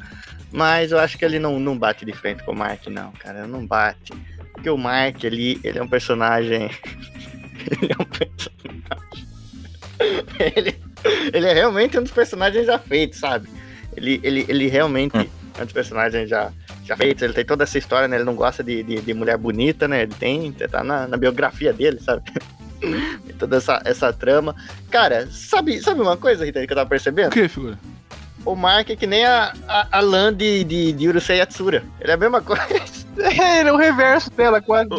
Mas 0.52 0.92
eu 0.92 1.00
acho 1.00 1.18
que 1.18 1.26
ele 1.26 1.40
não, 1.40 1.60
não 1.60 1.78
bate 1.78 2.06
de 2.06 2.14
frente 2.14 2.44
com 2.44 2.52
o 2.52 2.56
Mark, 2.56 2.88
não, 2.88 3.12
cara. 3.14 3.46
Não 3.48 3.66
bate. 3.66 4.14
Porque 4.54 4.70
o 4.70 4.78
Mark 4.78 5.24
ali, 5.26 5.60
ele 5.64 5.78
é 5.80 5.84
um 5.84 5.88
personagem. 5.88 6.70
ele 7.70 7.92
é 7.92 8.02
um 8.02 8.06
personagem. 8.06 9.28
ele, 10.56 10.76
ele 11.34 11.48
é 11.48 11.54
realmente 11.54 11.98
um 11.98 12.04
dos 12.04 12.12
personagens 12.12 12.66
já 12.66 12.80
feitos, 12.80 13.20
sabe? 13.20 13.48
Ele, 13.96 14.20
ele, 14.24 14.46
ele 14.48 14.68
realmente 14.68 15.16
é 15.16 15.62
um 15.62 15.66
dos 15.66 15.74
personagens 15.74 16.30
já, 16.30 16.52
já 16.84 16.96
feitos. 16.96 17.24
Ele 17.24 17.34
tem 17.34 17.46
toda 17.46 17.64
essa 17.64 17.78
história, 17.78 18.08
né? 18.08 18.16
Ele 18.18 18.24
não 18.24 18.36
gosta 18.36 18.64
de, 18.64 18.84
de, 18.84 19.02
de 19.02 19.14
mulher 19.14 19.38
bonita, 19.38 19.88
né? 19.88 20.04
Ele 20.04 20.14
tem, 20.14 20.52
tá 20.52 20.84
na, 20.84 21.08
na 21.08 21.18
biografia 21.18 21.74
dele, 21.74 22.00
sabe? 22.00 22.24
Toda 23.40 23.58
essa, 23.58 23.82
essa 23.86 24.14
trama. 24.14 24.56
Cara, 24.90 25.28
sabe, 25.32 25.80
sabe 25.82 26.02
uma 26.02 26.16
coisa, 26.18 26.46
Rita, 26.46 26.66
que 26.66 26.72
eu 26.72 26.76
tava 26.76 26.88
O 26.88 26.90
percebendo? 26.90 27.32
que, 27.32 27.48
figura? 27.48 27.78
O 28.48 28.56
Mark 28.56 28.90
é 28.90 28.96
que 28.96 29.06
nem 29.06 29.26
a, 29.26 29.54
a, 29.68 29.88
a 29.98 30.00
Lan 30.00 30.34
de, 30.34 30.64
de, 30.64 30.94
de 30.94 31.08
Urusei 31.10 31.38
Yatsura. 31.40 31.84
Ele 32.00 32.12
é 32.12 32.14
a 32.14 32.18
mesma 32.18 32.42
coisa. 32.42 32.64
É, 33.20 33.62
ele 33.62 33.70
é 33.70 33.74
o 33.74 33.78
reverso 33.78 34.30
dela, 34.30 34.62
quase. 34.62 34.90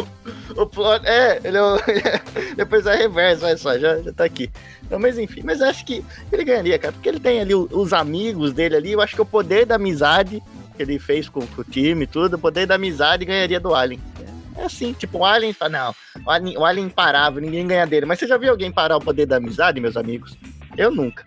O 0.57 0.67
plot, 0.67 1.07
é, 1.07 1.41
ele 1.45 1.57
é 1.57 1.63
o, 1.63 1.79
Depois 2.57 2.85
é 2.85 2.97
reverso, 2.97 3.47
olha 3.47 3.57
só, 3.57 3.79
já, 3.79 3.97
já 4.03 4.13
tá 4.13 4.25
aqui. 4.25 4.51
Não, 4.91 4.99
mas 4.99 5.17
enfim, 5.17 5.41
mas 5.45 5.61
eu 5.61 5.69
acho 5.69 5.85
que 5.87 6.05
ele 6.33 6.43
ganharia, 6.43 6.77
cara, 6.81 6.93
porque 6.93 7.09
ele 7.09 7.21
tem 7.21 7.41
ali 7.41 7.55
o- 7.55 7.69
os 7.71 7.93
amigos 7.93 8.53
dele 8.53 8.75
ali. 8.75 8.91
Eu 8.91 9.01
acho 9.01 9.15
que 9.15 9.23
o 9.23 9.25
poder 9.25 9.65
da 9.67 9.77
amizade 9.77 10.43
que 10.77 10.83
ele 10.83 10.99
fez 10.99 11.29
com, 11.29 11.47
com 11.47 11.61
o 11.61 11.65
time 11.65 12.03
e 12.03 12.07
tudo, 12.09 12.35
o 12.35 12.39
poder 12.41 12.67
da 12.67 12.75
amizade 12.75 13.25
ganharia 13.25 13.61
do 13.61 13.73
Alien. 13.73 14.01
É 14.57 14.65
assim, 14.65 14.93
tipo, 14.93 15.19
o 15.19 15.25
Alien 15.25 15.53
fala, 15.53 15.71
não, 15.71 15.95
o 16.27 16.31
Alien, 16.33 16.59
o 16.59 16.65
Alien 16.65 16.87
imparável, 16.89 17.41
ninguém 17.41 17.69
ganha 17.69 17.87
dele. 17.87 18.05
Mas 18.05 18.19
você 18.19 18.27
já 18.27 18.37
viu 18.37 18.51
alguém 18.51 18.73
parar 18.73 18.97
o 18.97 19.01
poder 19.01 19.27
da 19.27 19.37
amizade, 19.37 19.81
meus 19.81 19.97
amigos? 19.97 20.37
Eu 20.77 20.91
nunca. 20.91 21.25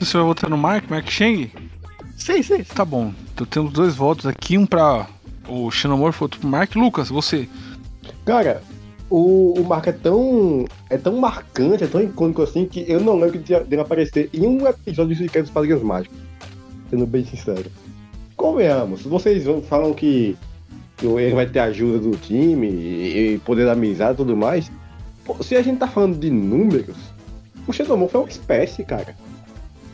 Você 0.00 0.16
vai 0.16 0.26
votar 0.26 0.50
no 0.50 0.56
Mark, 0.58 0.88
Mark 0.90 1.08
Shang? 1.10 1.50
Sei, 2.16 2.42
sei. 2.42 2.64
Tá 2.64 2.84
bom. 2.84 3.12
Então 3.34 3.46
temos 3.46 3.72
dois 3.72 3.94
votos 3.94 4.26
aqui, 4.26 4.56
um 4.58 4.66
pra 4.66 5.06
o 5.48 5.70
Xenomorfo, 5.70 6.24
outro 6.24 6.40
pro 6.40 6.48
Mark. 6.48 6.74
Lucas, 6.76 7.08
você. 7.08 7.48
Cara, 8.24 8.62
o, 9.08 9.54
o 9.58 9.64
Mark 9.64 9.86
é 9.86 9.92
tão. 9.92 10.66
é 10.90 10.96
tão 10.98 11.16
marcante, 11.16 11.84
é 11.84 11.86
tão 11.86 12.02
icônico 12.02 12.42
assim, 12.42 12.66
que 12.66 12.84
eu 12.88 13.00
não 13.00 13.18
lembro 13.18 13.38
de- 13.38 13.60
dele 13.60 13.82
aparecer 13.82 14.28
em 14.34 14.46
um 14.46 14.66
episódio 14.66 15.14
de 15.14 15.22
Ricardo 15.22 15.44
dos 15.46 15.52
Padrinhos 15.54 15.82
Mágicos. 15.82 16.18
Sendo 16.90 17.06
bem 17.06 17.24
sincero. 17.24 17.70
Convenhamos, 18.36 19.02
vocês 19.02 19.44
falam 19.68 19.94
que, 19.94 20.36
que 20.98 21.06
ele 21.06 21.34
vai 21.34 21.46
ter 21.46 21.58
ajuda 21.60 21.98
do 21.98 22.10
time 22.16 22.68
e, 22.68 23.34
e 23.34 23.38
poder 23.38 23.64
da 23.64 23.72
amizade 23.72 24.12
e 24.12 24.16
tudo 24.18 24.36
mais. 24.36 24.70
Pô, 25.24 25.42
se 25.42 25.56
a 25.56 25.62
gente 25.62 25.78
tá 25.78 25.88
falando 25.88 26.18
de 26.18 26.30
números, 26.30 26.96
o 27.66 27.72
Xenomorfo 27.72 28.16
é 28.18 28.20
uma 28.20 28.28
espécie, 28.28 28.84
cara. 28.84 29.16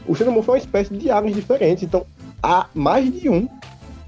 O 0.06 0.14
Xenomorfo 0.14 0.50
é 0.50 0.54
uma 0.54 0.58
espécie 0.58 0.94
de 0.96 1.10
aliens 1.10 1.36
diferentes, 1.36 1.84
então 1.84 2.04
há 2.42 2.66
mais 2.74 3.12
de 3.12 3.28
um, 3.28 3.48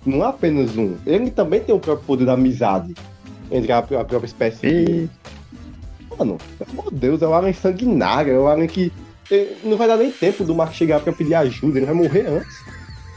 não 0.05 0.23
há 0.23 0.29
apenas 0.29 0.77
um. 0.77 0.97
Ele 1.07 1.31
também 1.31 1.61
tem 1.61 1.75
o 1.75 1.79
próprio 1.79 2.07
poder 2.07 2.25
da 2.25 2.33
amizade 2.35 2.95
entre 3.51 3.71
a, 3.73 3.79
a 3.79 3.83
própria 3.83 4.25
espécie. 4.25 4.67
E... 4.67 5.11
Mano, 6.19 6.39
pelo 6.59 6.71
amor 6.73 6.93
de 6.93 6.99
Deus, 6.99 7.23
é 7.23 7.27
o 7.27 7.35
Alien 7.35 7.53
sanguinário, 7.55 8.33
é 8.35 8.39
o 8.39 8.47
Alien 8.49 8.69
que 8.69 8.93
eh, 9.31 9.55
não 9.65 9.77
vai 9.77 9.89
dar 9.89 9.97
nem 9.97 10.11
tempo 10.13 10.45
do 10.45 10.55
Mark 10.55 10.73
chegar 10.73 11.01
pra 11.01 11.13
pedir 11.13 11.35
ajuda, 11.35 11.79
ele 11.79 11.87
vai 11.87 11.95
morrer 11.95 12.27
antes. 12.29 12.57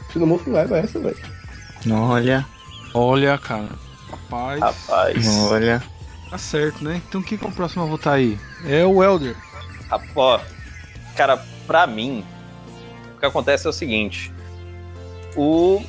O 0.08 0.12
Xenomorfo 0.12 0.50
leva 0.50 0.78
essa, 0.78 0.98
velho. 0.98 1.16
Olha, 1.90 2.44
Olha, 2.94 3.38
cara. 3.38 3.68
Rapaz. 4.10 4.60
Rapaz. 4.60 5.38
olha. 5.50 5.82
Tá 6.30 6.38
certo, 6.38 6.82
né? 6.84 7.00
Então 7.08 7.22
quem 7.22 7.38
que 7.38 7.44
é 7.44 7.48
o 7.48 7.52
próximo 7.52 7.82
a 7.84 7.86
votar 7.86 8.14
aí? 8.14 8.38
É 8.66 8.84
o 8.84 9.02
Elder. 9.02 9.34
Rap- 9.90 10.08
Ó, 10.16 10.40
cara, 11.16 11.42
pra 11.66 11.86
mim, 11.86 12.24
o 13.18 13.20
que 13.20 13.26
acontece 13.26 13.66
é 13.66 13.70
o 13.70 13.72
seguinte: 13.72 14.32
o, 15.36 15.82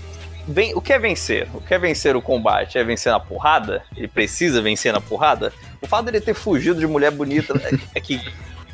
ven- 0.47 0.73
o 0.75 0.81
que 0.81 0.91
é 0.93 0.99
vencer? 0.99 1.47
O 1.53 1.61
que 1.61 1.73
é 1.73 1.79
vencer 1.79 2.15
o 2.15 2.21
combate? 2.21 2.77
É 2.77 2.83
vencer 2.83 3.11
na 3.11 3.19
porrada? 3.19 3.83
Ele 3.95 4.07
precisa 4.07 4.61
vencer 4.61 4.91
na 4.91 4.99
porrada? 4.99 5.53
O 5.81 5.87
fato 5.87 6.05
dele 6.05 6.19
ter 6.21 6.33
fugido 6.33 6.79
de 6.79 6.87
mulher 6.87 7.11
bonita 7.11 7.53
é- 7.63 7.77
é 7.95 8.01
que 8.01 8.19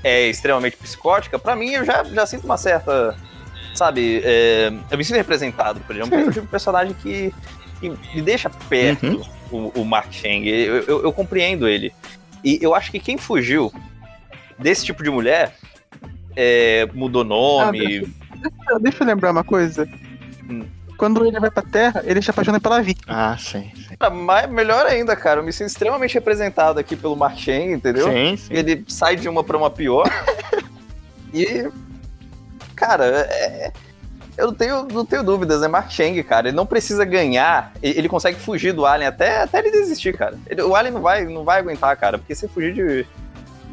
é 0.04 0.28
extremamente 0.28 0.78
psicótica, 0.78 1.38
pra 1.38 1.56
mim 1.56 1.72
eu 1.72 1.84
já, 1.86 2.04
já 2.04 2.26
sinto 2.26 2.46
uma 2.46 2.58
certa. 2.58 3.16
Sabe, 3.74 4.22
é, 4.24 4.72
eu 4.90 4.98
me 4.98 5.04
sinto 5.04 5.18
representado 5.18 5.82
por 5.82 5.94
ele. 5.96 6.04
É 6.04 6.06
um, 6.06 6.10
tipo 6.30 6.32
de 6.32 6.48
personagem 6.48 6.94
que, 7.04 7.34
que 7.82 7.90
me 7.90 8.22
deixa 8.22 8.50
perto 8.50 9.22
o, 9.52 9.82
o 9.82 9.84
Mark 9.86 10.14
Chang. 10.14 10.48
Eu, 10.48 10.76
eu- 10.84 11.04
eu 11.04 11.12
compreendo 11.12 11.68
ele. 11.68 11.94
E 12.42 12.58
eu 12.62 12.74
acho 12.74 12.90
que 12.90 13.00
quem 13.00 13.18
fugiu 13.18 13.74
desse 14.58 14.86
tipo 14.86 15.04
de 15.04 15.10
mulher 15.10 15.58
é, 16.38 16.88
mudou 16.94 17.24
nome. 17.26 18.08
Deixa, 18.50 18.80
deixa 18.80 19.04
eu 19.04 19.08
lembrar 19.08 19.32
uma 19.32 19.44
coisa. 19.44 19.88
Hum. 20.50 20.64
Quando 20.98 21.26
ele 21.26 21.40
vai 21.40 21.52
pra 21.52 21.62
Terra, 21.62 22.02
ele 22.06 22.22
se 22.22 22.30
apaixona 22.30 22.60
pela 22.60 22.82
vítima. 22.82 23.06
Ah, 23.34 23.38
sim, 23.38 23.70
sim. 23.76 23.96
Ah, 24.00 24.10
Mas 24.10 24.50
melhor 24.50 24.86
ainda, 24.86 25.14
cara, 25.16 25.42
eu 25.42 25.44
me 25.44 25.52
sinto 25.52 25.68
extremamente 25.68 26.14
representado 26.14 26.80
aqui 26.80 26.96
pelo 26.96 27.18
Mark 27.18 27.38
Chang, 27.38 27.74
entendeu? 27.74 28.10
Sim, 28.10 28.38
sim. 28.38 28.54
Ele 28.54 28.86
sai 28.88 29.18
de 29.18 29.28
uma 29.28 29.44
pra 29.44 29.58
uma 29.58 29.70
pior. 29.70 30.06
e. 31.34 31.70
Cara, 32.76 33.06
é- 33.30 33.72
eu 34.38 34.48
não 34.48 34.54
tenho, 34.54 34.84
não 34.92 35.06
tenho 35.06 35.24
dúvidas, 35.24 35.64
é 35.64 35.68
Mark 35.68 35.90
Chang, 35.92 36.22
cara. 36.24 36.48
Ele 36.50 36.56
não 36.58 36.66
precisa 36.66 37.04
ganhar, 37.06 37.74
ele 37.82 38.08
consegue 38.10 38.38
fugir 38.40 38.74
do 38.74 38.86
Alien 38.86 39.08
até, 39.08 39.42
até 39.42 39.60
ele 39.60 39.72
desistir, 39.72 40.16
cara. 40.18 40.38
Ele- 40.48 40.62
o 40.62 40.76
Alien 40.76 40.94
não 40.94 41.02
vai, 41.02 41.26
não 41.26 41.44
vai 41.44 41.60
aguentar, 41.60 41.96
cara, 41.98 42.18
porque 42.18 42.36
se 42.36 42.48
fugir 42.48 42.74
de, 42.74 43.06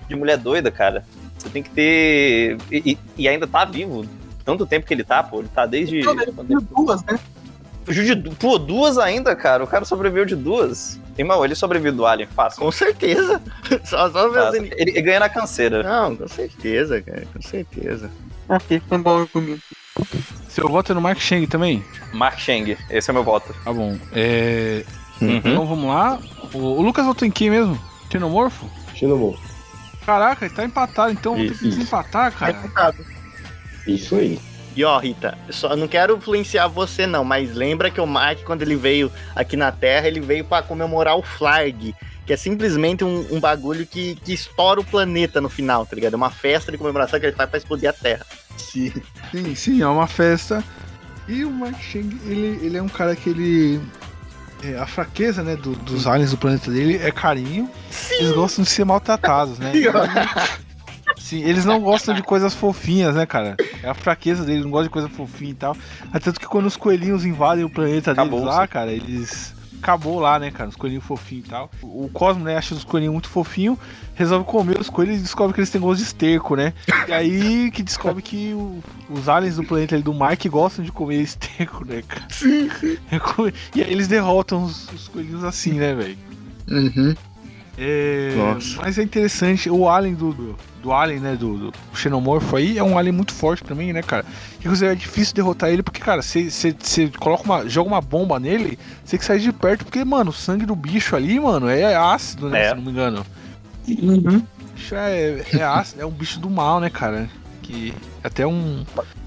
de 0.08 0.14
mulher 0.16 0.38
doida, 0.38 0.70
cara, 0.72 1.04
você 1.38 1.48
tem 1.48 1.62
que 1.62 1.70
ter. 1.70 2.56
E- 2.70 2.98
e 3.16 3.28
ainda 3.28 3.46
tá 3.46 3.64
vivo. 3.64 4.04
Tanto 4.44 4.66
tempo 4.66 4.86
que 4.86 4.92
ele 4.94 5.04
tá, 5.04 5.22
pô. 5.22 5.40
Ele 5.40 5.48
tá 5.54 5.66
desde. 5.66 6.00
Então, 6.00 6.14
ele 6.20 6.32
duas, 6.76 7.02
né? 7.04 7.18
Fugiu 7.84 8.04
de. 8.04 8.14
du- 8.14 8.30
Pô, 8.36 8.58
duas 8.58 8.98
ainda, 8.98 9.34
cara. 9.34 9.62
O 9.64 9.66
cara 9.66 9.84
sobreviveu 9.84 10.24
de 10.24 10.36
duas. 10.36 11.00
Irmão, 11.18 11.44
ele 11.44 11.54
sobreviveu 11.54 11.92
do 11.92 12.06
Alien, 12.06 12.28
fácil. 12.28 12.60
Com 12.62 12.72
certeza. 12.72 13.40
Só, 13.84 14.10
só 14.10 14.28
inimigos. 14.54 14.78
Ele, 14.78 14.90
ele 14.92 15.02
ganha 15.02 15.20
na 15.20 15.28
canseira. 15.28 15.82
Não, 15.82 16.16
com 16.16 16.26
certeza, 16.28 17.02
cara. 17.02 17.24
Com 17.32 17.42
certeza. 17.42 18.10
Ok, 18.48 18.80
foi 18.88 18.98
um 18.98 19.02
bom 19.02 19.20
argumento. 19.20 19.62
Seu 20.48 20.68
voto 20.68 20.92
é 20.92 20.94
no 20.94 21.00
Mark 21.00 21.18
Shang 21.20 21.46
também? 21.46 21.84
Mark 22.14 22.38
Chang, 22.38 22.76
esse 22.90 23.10
é 23.10 23.12
meu 23.12 23.22
voto. 23.24 23.54
Tá 23.64 23.72
bom. 23.72 23.96
É... 24.12 24.84
Uhum. 25.20 25.36
Então 25.36 25.66
vamos 25.66 25.86
lá. 25.86 26.18
O, 26.54 26.58
o 26.58 26.82
Lucas 26.82 27.04
votou 27.06 27.26
em 27.26 27.30
quem 27.30 27.50
mesmo? 27.50 27.78
Xenomorfo? 28.10 28.68
Xenomorfo. 28.94 29.42
Caraca, 30.04 30.44
ele 30.46 30.54
tá 30.54 30.64
empatado, 30.64 31.12
então 31.12 31.36
vamos 31.36 31.52
ter 31.52 31.58
que 31.58 31.68
desempatar, 31.70 32.32
cara. 32.32 32.58
Isso 33.86 34.14
aí. 34.16 34.38
E 34.74 34.84
ó, 34.84 34.98
Rita, 34.98 35.36
só 35.50 35.76
não 35.76 35.86
quero 35.86 36.16
influenciar 36.16 36.66
você 36.66 37.06
não, 37.06 37.24
mas 37.24 37.54
lembra 37.54 37.90
que 37.90 38.00
o 38.00 38.06
Mark, 38.06 38.38
quando 38.44 38.62
ele 38.62 38.74
veio 38.74 39.12
aqui 39.36 39.54
na 39.56 39.70
Terra, 39.70 40.08
ele 40.08 40.20
veio 40.20 40.44
pra 40.44 40.62
comemorar 40.62 41.16
o 41.18 41.22
Flag, 41.22 41.94
que 42.26 42.32
é 42.32 42.36
simplesmente 42.38 43.04
um, 43.04 43.26
um 43.30 43.38
bagulho 43.38 43.86
que, 43.86 44.14
que 44.24 44.32
estoura 44.32 44.80
o 44.80 44.84
planeta 44.84 45.40
no 45.42 45.50
final, 45.50 45.84
tá 45.84 45.94
ligado? 45.94 46.14
É 46.14 46.16
uma 46.16 46.30
festa 46.30 46.72
de 46.72 46.78
comemoração 46.78 47.20
que 47.20 47.26
ele 47.26 47.36
faz 47.36 47.50
pra 47.50 47.58
explodir 47.58 47.90
a 47.90 47.92
Terra. 47.92 48.24
Sim, 48.56 48.90
sim, 49.30 49.54
sim, 49.54 49.82
é 49.82 49.86
uma 49.86 50.06
festa. 50.06 50.64
E 51.28 51.44
o 51.44 51.50
Mark 51.50 51.78
Chang, 51.82 52.18
ele, 52.24 52.58
ele 52.64 52.76
é 52.78 52.82
um 52.82 52.88
cara 52.88 53.14
que 53.14 53.28
ele. 53.28 53.78
é, 54.64 54.78
a 54.78 54.86
fraqueza, 54.86 55.42
né, 55.42 55.54
do- 55.54 55.76
dos 55.76 56.06
aliens 56.06 56.30
do 56.30 56.38
planeta 56.38 56.70
dele 56.70 56.96
é 56.96 57.10
carinho. 57.10 57.68
Eles 58.12 58.32
gostam 58.32 58.64
de 58.64 58.70
ser 58.70 58.84
maltratados, 58.86 59.58
né? 59.58 59.72
Sim, 61.32 61.42
eles 61.44 61.64
não 61.64 61.80
gostam 61.80 62.14
de 62.14 62.22
coisas 62.22 62.54
fofinhas, 62.54 63.14
né, 63.14 63.24
cara? 63.24 63.56
É 63.82 63.88
a 63.88 63.94
fraqueza 63.94 64.44
deles, 64.44 64.62
não 64.64 64.70
gostam 64.70 64.84
de 64.88 64.90
coisa 64.90 65.08
fofinha 65.08 65.50
e 65.52 65.54
tal. 65.54 65.74
Até 66.08 66.20
tanto 66.26 66.38
que 66.38 66.46
quando 66.46 66.66
os 66.66 66.76
coelhinhos 66.76 67.24
invadem 67.24 67.64
o 67.64 67.70
planeta 67.70 68.12
Acabou, 68.12 68.40
deles 68.40 68.54
lá, 68.54 68.62
sim. 68.62 68.68
cara, 68.68 68.92
eles. 68.92 69.54
Acabou 69.80 70.20
lá, 70.20 70.38
né, 70.38 70.50
cara? 70.50 70.68
Os 70.68 70.76
coelhinhos 70.76 71.04
fofinhos 71.04 71.46
e 71.46 71.48
tal. 71.48 71.70
O 71.82 72.08
Cosmo, 72.12 72.44
né, 72.44 72.56
acha 72.56 72.74
os 72.74 72.84
coelhinhos 72.84 73.14
muito 73.14 73.28
fofinhos, 73.30 73.78
resolve 74.14 74.44
comer 74.44 74.78
os 74.78 74.90
coelhos 74.90 75.18
e 75.18 75.22
descobre 75.22 75.54
que 75.54 75.60
eles 75.60 75.70
têm 75.70 75.80
gosto 75.80 75.98
de 76.00 76.04
esterco, 76.04 76.54
né? 76.54 76.74
E 77.08 77.12
aí 77.12 77.70
que 77.70 77.82
descobre 77.82 78.22
que 78.22 78.52
o- 78.54 78.80
os 79.10 79.26
aliens 79.28 79.56
do 79.56 79.64
planeta 79.64 79.94
ali 79.96 80.04
do 80.04 80.12
Mark 80.12 80.44
gostam 80.48 80.84
de 80.84 80.92
comer 80.92 81.22
esterco, 81.22 81.82
né, 81.84 82.02
cara? 82.06 82.26
Sim, 82.28 82.68
sim. 82.78 82.96
E 83.74 83.82
aí 83.82 83.90
eles 83.90 84.06
derrotam 84.06 84.62
os, 84.64 84.88
os 84.92 85.08
coelhinhos 85.08 85.42
assim, 85.42 85.72
né, 85.72 85.94
velho? 85.94 86.18
Uhum. 86.70 87.14
É, 87.78 88.34
Nossa. 88.36 88.82
Mas 88.82 88.98
é 88.98 89.02
interessante, 89.02 89.70
o 89.70 89.88
alien 89.88 90.14
do, 90.14 90.32
do, 90.32 90.56
do 90.82 90.92
alien, 90.92 91.20
né, 91.20 91.36
do, 91.36 91.70
do 91.70 91.74
xenomorfo 91.94 92.56
aí, 92.56 92.76
é 92.76 92.82
um 92.82 92.98
alien 92.98 93.14
muito 93.14 93.32
forte 93.32 93.64
também, 93.64 93.92
né, 93.92 94.02
cara? 94.02 94.24
Inclusive 94.60 94.92
é 94.92 94.94
difícil 94.94 95.34
derrotar 95.34 95.70
ele, 95.70 95.82
porque, 95.82 96.00
cara, 96.00 96.20
você 96.22 96.50
coloca 97.18 97.44
uma, 97.44 97.68
joga 97.68 97.88
uma 97.88 98.00
bomba 98.00 98.38
nele, 98.38 98.78
você 99.02 99.12
tem 99.12 99.18
que 99.20 99.24
sair 99.24 99.40
de 99.40 99.52
perto, 99.52 99.84
porque, 99.84 100.04
mano, 100.04 100.30
o 100.30 100.34
sangue 100.34 100.66
do 100.66 100.76
bicho 100.76 101.16
ali, 101.16 101.40
mano, 101.40 101.68
é 101.68 101.94
ácido, 101.96 102.50
né, 102.50 102.66
É. 102.66 102.68
se 102.70 102.74
não 102.74 102.82
me 102.82 102.90
engano. 102.90 103.24
Uhum. 103.88 104.42
bicho 104.74 104.94
é, 104.94 105.42
é 105.52 105.62
ácido, 105.62 106.02
é 106.02 106.06
um 106.06 106.10
bicho 106.10 106.38
do 106.38 106.50
mal, 106.50 106.78
né, 106.78 106.90
cara? 106.90 107.28
Que 107.62 107.94
até 108.22 108.46
um. 108.46 108.84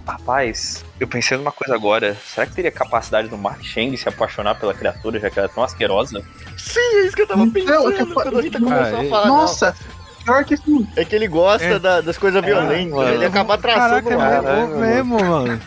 Rapaz, 0.07 0.85
eu 0.99 1.07
pensei 1.07 1.37
numa 1.37 1.51
coisa 1.51 1.73
agora. 1.73 2.15
Será 2.25 2.45
que 2.45 2.53
teria 2.53 2.71
capacidade 2.71 3.27
do 3.27 3.37
Mark 3.37 3.61
Cheng 3.63 3.95
se 3.97 4.07
apaixonar 4.07 4.55
pela 4.55 4.73
criatura, 4.73 5.19
já 5.19 5.29
que 5.29 5.39
ela 5.39 5.47
é 5.47 5.51
tão 5.53 5.63
asquerosa? 5.63 6.23
Sim, 6.57 6.79
é 6.79 7.05
isso 7.07 7.15
que 7.15 7.23
eu 7.23 7.27
tava 7.27 7.43
Não, 7.43 7.51
pensando 7.51 7.91
eu 7.91 8.07
tô- 8.07 8.13
quando 8.13 8.37
a 8.37 8.41
Rita 8.41 8.59
Cara, 8.59 8.75
começou 8.75 8.99
a 8.99 9.03
é- 9.03 9.09
falar. 9.09 9.27
não. 9.27 9.37
Nossa, 9.37 9.75
pior 10.23 10.45
que 10.45 10.57
sim. 10.57 10.87
É 10.95 11.03
que 11.03 11.15
ele 11.15 11.27
gosta 11.27 11.65
É. 11.65 11.79
da- 11.79 12.01
das 12.01 12.17
coisas 12.17 12.43
violentas. 12.45 12.91
mano. 12.93 13.13
ele 13.13 13.25
acaba 13.25 13.57
traçando 13.57 14.03
Caraca, 14.09 14.09
é 14.13 14.17
o 14.17 14.21
ar. 14.21 14.43
Caralho, 14.43 14.67
mesmo, 14.77 15.15
mesmo, 15.17 15.25
mano. 15.25 15.61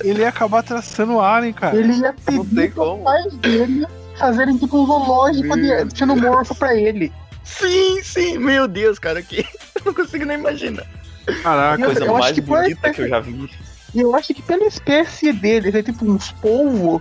Ele 0.00 0.20
ia 0.20 0.28
acabar 0.28 0.62
traçando 0.62 1.14
o 1.14 1.20
Alien, 1.20 1.52
cara. 1.52 1.76
Ele 1.76 1.92
ia 1.92 2.14
Não 2.32 2.44
pedir 2.44 2.72
como. 2.74 2.96
os 2.98 3.04
pais 3.04 3.34
dele 3.36 3.86
fazerem 4.18 4.56
tipo 4.58 4.82
um 4.82 4.86
zoológico 4.86 5.54
de 5.56 5.96
xenomorfo 5.96 6.54
pra 6.54 6.74
ele. 6.74 7.12
Sim, 7.44 8.02
sim, 8.02 8.38
meu 8.38 8.66
Deus, 8.66 8.98
cara, 8.98 9.22
que 9.22 9.38
eu 9.76 9.82
não 9.84 9.94
consigo 9.94 10.24
nem 10.24 10.38
imaginar. 10.38 10.84
Caraca. 11.42 11.82
Eu- 11.82 11.86
Coisa 11.86 12.12
mais 12.12 12.38
bonita 12.38 12.90
que 12.92 13.02
eu 13.02 13.08
já 13.08 13.20
vi. 13.20 13.50
E 13.96 14.00
eu 14.02 14.14
acho 14.14 14.34
que 14.34 14.42
pela 14.42 14.66
espécie 14.66 15.32
dele, 15.32 15.70
é 15.70 15.82
tipo 15.82 16.04
uns 16.04 16.30
polvos. 16.32 17.00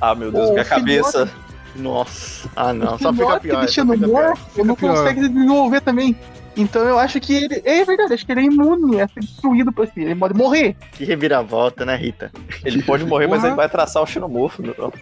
Ah, 0.00 0.14
meu 0.14 0.30
Deus, 0.30 0.50
minha 0.50 0.64
cabeça. 0.64 1.28
Nossa. 1.74 2.48
Ah, 2.54 2.72
não, 2.72 2.94
o 2.94 2.98
só 3.00 3.12
fica 3.12 3.12
pior. 3.12 3.34
Só 3.34 3.40
fica 3.40 3.56
pior. 3.56 3.68
xenomorfo 3.68 4.64
não 4.64 4.76
pior. 4.76 4.94
consegue 4.94 5.28
desenvolver 5.28 5.80
também. 5.80 6.16
Então 6.56 6.82
eu 6.84 7.00
acho 7.00 7.18
que 7.18 7.34
ele. 7.34 7.60
É 7.64 7.84
verdade, 7.84 8.14
acho 8.14 8.24
que 8.24 8.30
ele 8.30 8.42
é 8.42 8.44
imune 8.44 9.00
a 9.00 9.08
ser 9.08 9.18
destruído 9.22 9.72
por 9.72 9.88
si. 9.88 10.02
Ele 10.02 10.14
pode 10.14 10.34
morrer. 10.34 10.76
Que 10.92 11.04
reviravolta, 11.04 11.84
né, 11.84 11.96
Rita? 11.96 12.30
Ele 12.64 12.80
pode 12.80 13.04
morrer, 13.04 13.26
mas 13.26 13.42
ele 13.42 13.56
vai 13.56 13.68
traçar 13.68 14.00
o 14.00 14.06
xenomorfo. 14.06 14.62
Não. 14.62 14.92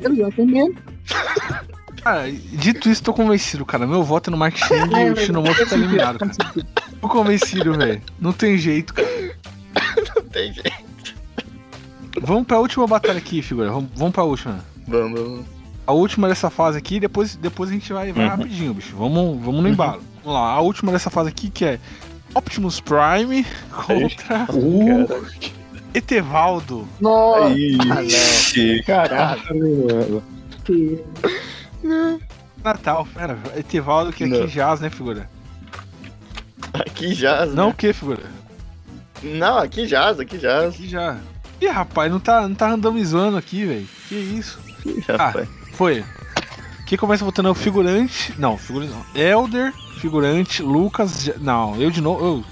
Exatamente. 0.00 0.82
Cara, 2.02 2.28
dito 2.28 2.88
isso, 2.88 3.04
tô 3.04 3.12
convencido, 3.12 3.64
cara. 3.64 3.86
Meu 3.86 4.02
voto 4.02 4.30
é 4.30 4.32
no 4.32 4.36
Mark 4.36 4.56
Cheng 4.56 4.92
e 4.96 5.10
o 5.14 5.16
Shinomoto 5.16 5.64
tá 5.64 5.76
eliminado, 5.76 6.18
cara. 6.18 6.32
Tô 7.00 7.08
convencido, 7.08 7.72
velho. 7.74 8.02
Não 8.20 8.32
tem 8.32 8.58
jeito, 8.58 8.94
cara. 8.94 9.08
Não 10.16 10.22
tem 10.24 10.52
jeito. 10.52 11.16
Vamos 12.22 12.46
pra 12.46 12.58
última 12.58 12.86
batalha 12.86 13.18
aqui, 13.18 13.42
figura. 13.42 13.70
Vamos, 13.70 13.90
vamos 13.94 14.12
pra 14.14 14.22
última. 14.24 14.64
Vamos, 14.88 15.20
vamos. 15.20 15.46
A 15.86 15.92
última 15.92 16.28
dessa 16.28 16.50
fase 16.50 16.76
aqui, 16.78 16.98
depois, 16.98 17.36
depois 17.36 17.70
a 17.70 17.72
gente 17.72 17.92
vai, 17.92 18.10
vai 18.12 18.24
Uhum. 18.24 18.30
rapidinho, 18.30 18.74
bicho. 18.74 18.96
Vamos, 18.96 19.40
vamos 19.44 19.62
no 19.62 19.68
embalo. 19.68 20.02
Vamos 20.24 20.40
lá, 20.40 20.50
a 20.52 20.60
última 20.60 20.90
dessa 20.90 21.10
fase 21.10 21.28
aqui 21.28 21.48
que 21.50 21.64
é 21.64 21.78
Optimus 22.34 22.80
Prime 22.80 23.44
contra 23.70 24.46
Uh, 24.52 25.06
Etevaldo. 25.94 26.88
Nossa, 27.00 27.50
Ixi, 27.56 28.82
caralho, 28.84 29.42
mano. 29.86 30.22
Natal, 32.64 33.06
pera, 33.14 33.38
Etevaldo 33.56 34.12
que 34.12 34.24
aqui 34.24 34.38
Não. 34.38 34.48
jaz, 34.48 34.80
né, 34.80 34.90
figura? 34.90 35.30
Aqui 36.74 37.14
jaz, 37.14 37.54
Não 37.54 37.66
o 37.66 37.68
né? 37.68 37.74
que, 37.78 37.92
figura? 37.92 38.22
Não, 39.22 39.58
aqui 39.58 39.86
jaz, 39.86 40.20
aqui 40.20 40.38
jaz. 40.38 40.74
Aqui 40.74 40.88
já. 40.88 41.16
Ih, 41.60 41.68
rapaz, 41.68 42.10
não 42.10 42.20
tá, 42.20 42.46
não 42.48 42.54
tá 42.54 42.68
randomizando 42.68 43.36
aqui, 43.36 43.64
velho. 43.64 43.88
Que 44.08 44.14
isso? 44.14 44.58
Já 45.08 45.32
foi. 45.32 45.48
Foi. 45.72 46.04
Quem 46.86 46.96
começa 46.96 47.24
votando 47.24 47.48
é 47.48 47.50
o 47.50 47.54
figurante. 47.54 48.32
Não, 48.38 48.56
figurante 48.56 48.92
não. 48.92 49.20
Elder, 49.20 49.72
figurante, 50.00 50.62
Lucas. 50.62 51.28
Não, 51.38 51.74
eu 51.80 51.90
de 51.90 52.00
novo. 52.00 52.24
Eu, 52.24 52.44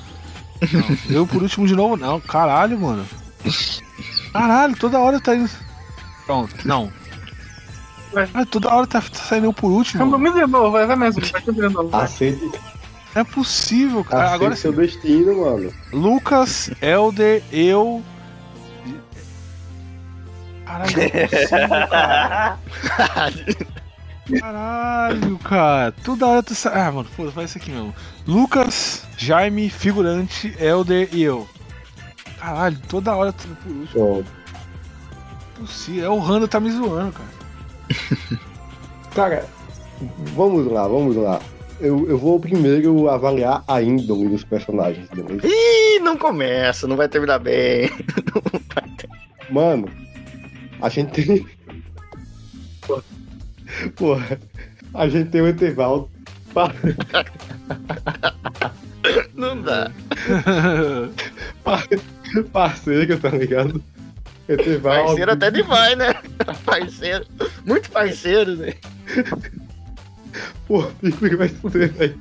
não, 0.73 0.99
eu 1.11 1.27
por 1.27 1.43
último 1.43 1.67
de 1.67 1.77
novo, 1.77 1.97
não. 1.97 2.19
Caralho, 2.21 2.79
mano. 2.81 3.07
Caralho, 4.33 4.77
toda 4.77 4.99
hora 4.99 5.21
tá 5.21 5.37
indo. 5.37 5.49
Pronto, 6.27 6.53
não. 6.67 6.91
Vai. 8.12 8.29
Ah, 8.35 8.45
toda 8.47 8.73
hora 8.75 8.87
tá, 8.87 9.01
tá 9.01 9.15
saindo 9.15 9.47
eu 9.47 9.53
por 9.53 9.71
último. 9.71 10.03
Randomiza 10.03 10.45
de 10.45 10.51
novo, 10.51 10.71
vai, 10.73 10.87
vai 10.87 10.97
um, 10.97 11.01
vai 11.01 11.12
de 11.12 11.53
novo. 11.71 11.89
vai. 11.89 12.05
Aceite, 12.05 12.51
Não 13.15 13.23
é 13.23 13.25
possível, 13.25 14.05
cara. 14.05 14.25
aceite 14.25 14.35
Agora 14.35 14.57
seu 14.57 14.73
sim. 14.73 14.81
destino, 14.81 15.41
mano. 15.41 15.73
Lucas, 15.93 16.71
Elder, 16.83 17.43
eu. 17.53 18.03
Caralho, 20.67 20.97
não 20.97 21.03
é 21.03 21.27
possível, 21.29 21.89
cara. 21.89 22.59
Caralho, 24.41 25.39
cara. 25.39 25.93
Toda 26.03 26.27
hora 26.27 26.43
tu 26.43 26.55
sai. 26.55 26.81
Ah, 26.81 26.91
mano, 26.91 27.09
foda, 27.11 27.31
faz 27.31 27.51
isso 27.51 27.59
aqui 27.59 27.71
mesmo. 27.71 27.95
Lucas, 28.27 29.05
Jaime, 29.17 29.69
figurante, 29.71 30.55
Elder 30.59 31.09
e 31.12 31.23
eu. 31.23 31.49
Caralho, 32.39 32.79
toda 32.89 33.15
hora 33.15 33.33
tu 33.33 33.47
por 33.62 33.71
último. 33.71 33.87
Pronto. 33.93 34.33
Possível. 35.57 36.05
É 36.05 36.09
o 36.09 36.19
Rando 36.19 36.49
tá 36.49 36.59
me 36.59 36.71
zoando, 36.71 37.12
cara. 37.12 37.45
Cara, 39.15 39.47
vamos 40.35 40.67
lá, 40.67 40.89
vamos 40.89 41.15
lá. 41.15 41.41
Eu, 41.85 42.09
eu 42.09 42.16
vou 42.16 42.41
primeiro 42.41 43.11
avaliar 43.11 43.62
a 43.68 43.82
índole 43.82 44.26
dos 44.30 44.43
personagens, 44.43 45.07
beleza? 45.11 45.47
Ih, 45.47 45.99
não 46.01 46.16
começa, 46.16 46.89
não 46.89 46.97
vai 46.97 47.11
terminar 47.11 47.39
bem. 47.39 47.91
Mano, 49.51 49.87
a 50.80 50.89
gente 50.89 51.12
tem. 51.12 51.47
Porra, 53.97 54.41
a 54.95 55.07
gente 55.09 55.28
tem 55.28 55.43
o 55.43 55.49
pa- 56.55 56.72
Não 59.35 59.61
dá. 59.61 59.91
Parceiro, 62.51 63.18
tá 63.18 63.28
ligado? 63.28 63.85
Etevaldo. 64.49 65.09
Parceiro 65.09 65.32
até 65.32 65.51
demais, 65.51 65.99
né? 65.99 66.14
Parceiro. 66.64 67.26
Muito 67.66 67.91
parceiro, 67.91 68.57
né? 68.57 68.72
Pô, 70.66 70.82
fico 71.03 71.28
que 71.28 71.37
vai 71.37 71.49
se 71.49 71.55
fuder, 71.57 71.93
velho. 71.93 72.20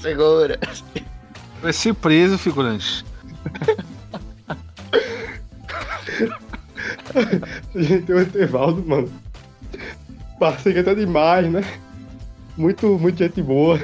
Segura. 0.00 0.58
Vai 1.62 1.72
ser 1.72 1.94
preso, 1.94 2.36
figurante. 2.38 3.04
A 7.74 7.80
gente 7.82 8.06
tem 8.06 8.14
o 8.14 8.20
Etevaldo, 8.20 8.82
mano. 8.86 9.12
Parceiro 10.38 10.80
até 10.80 10.94
demais, 10.94 11.50
né? 11.50 11.62
Muito, 12.56 12.98
muito 12.98 13.18
gente 13.18 13.40
boa. 13.42 13.80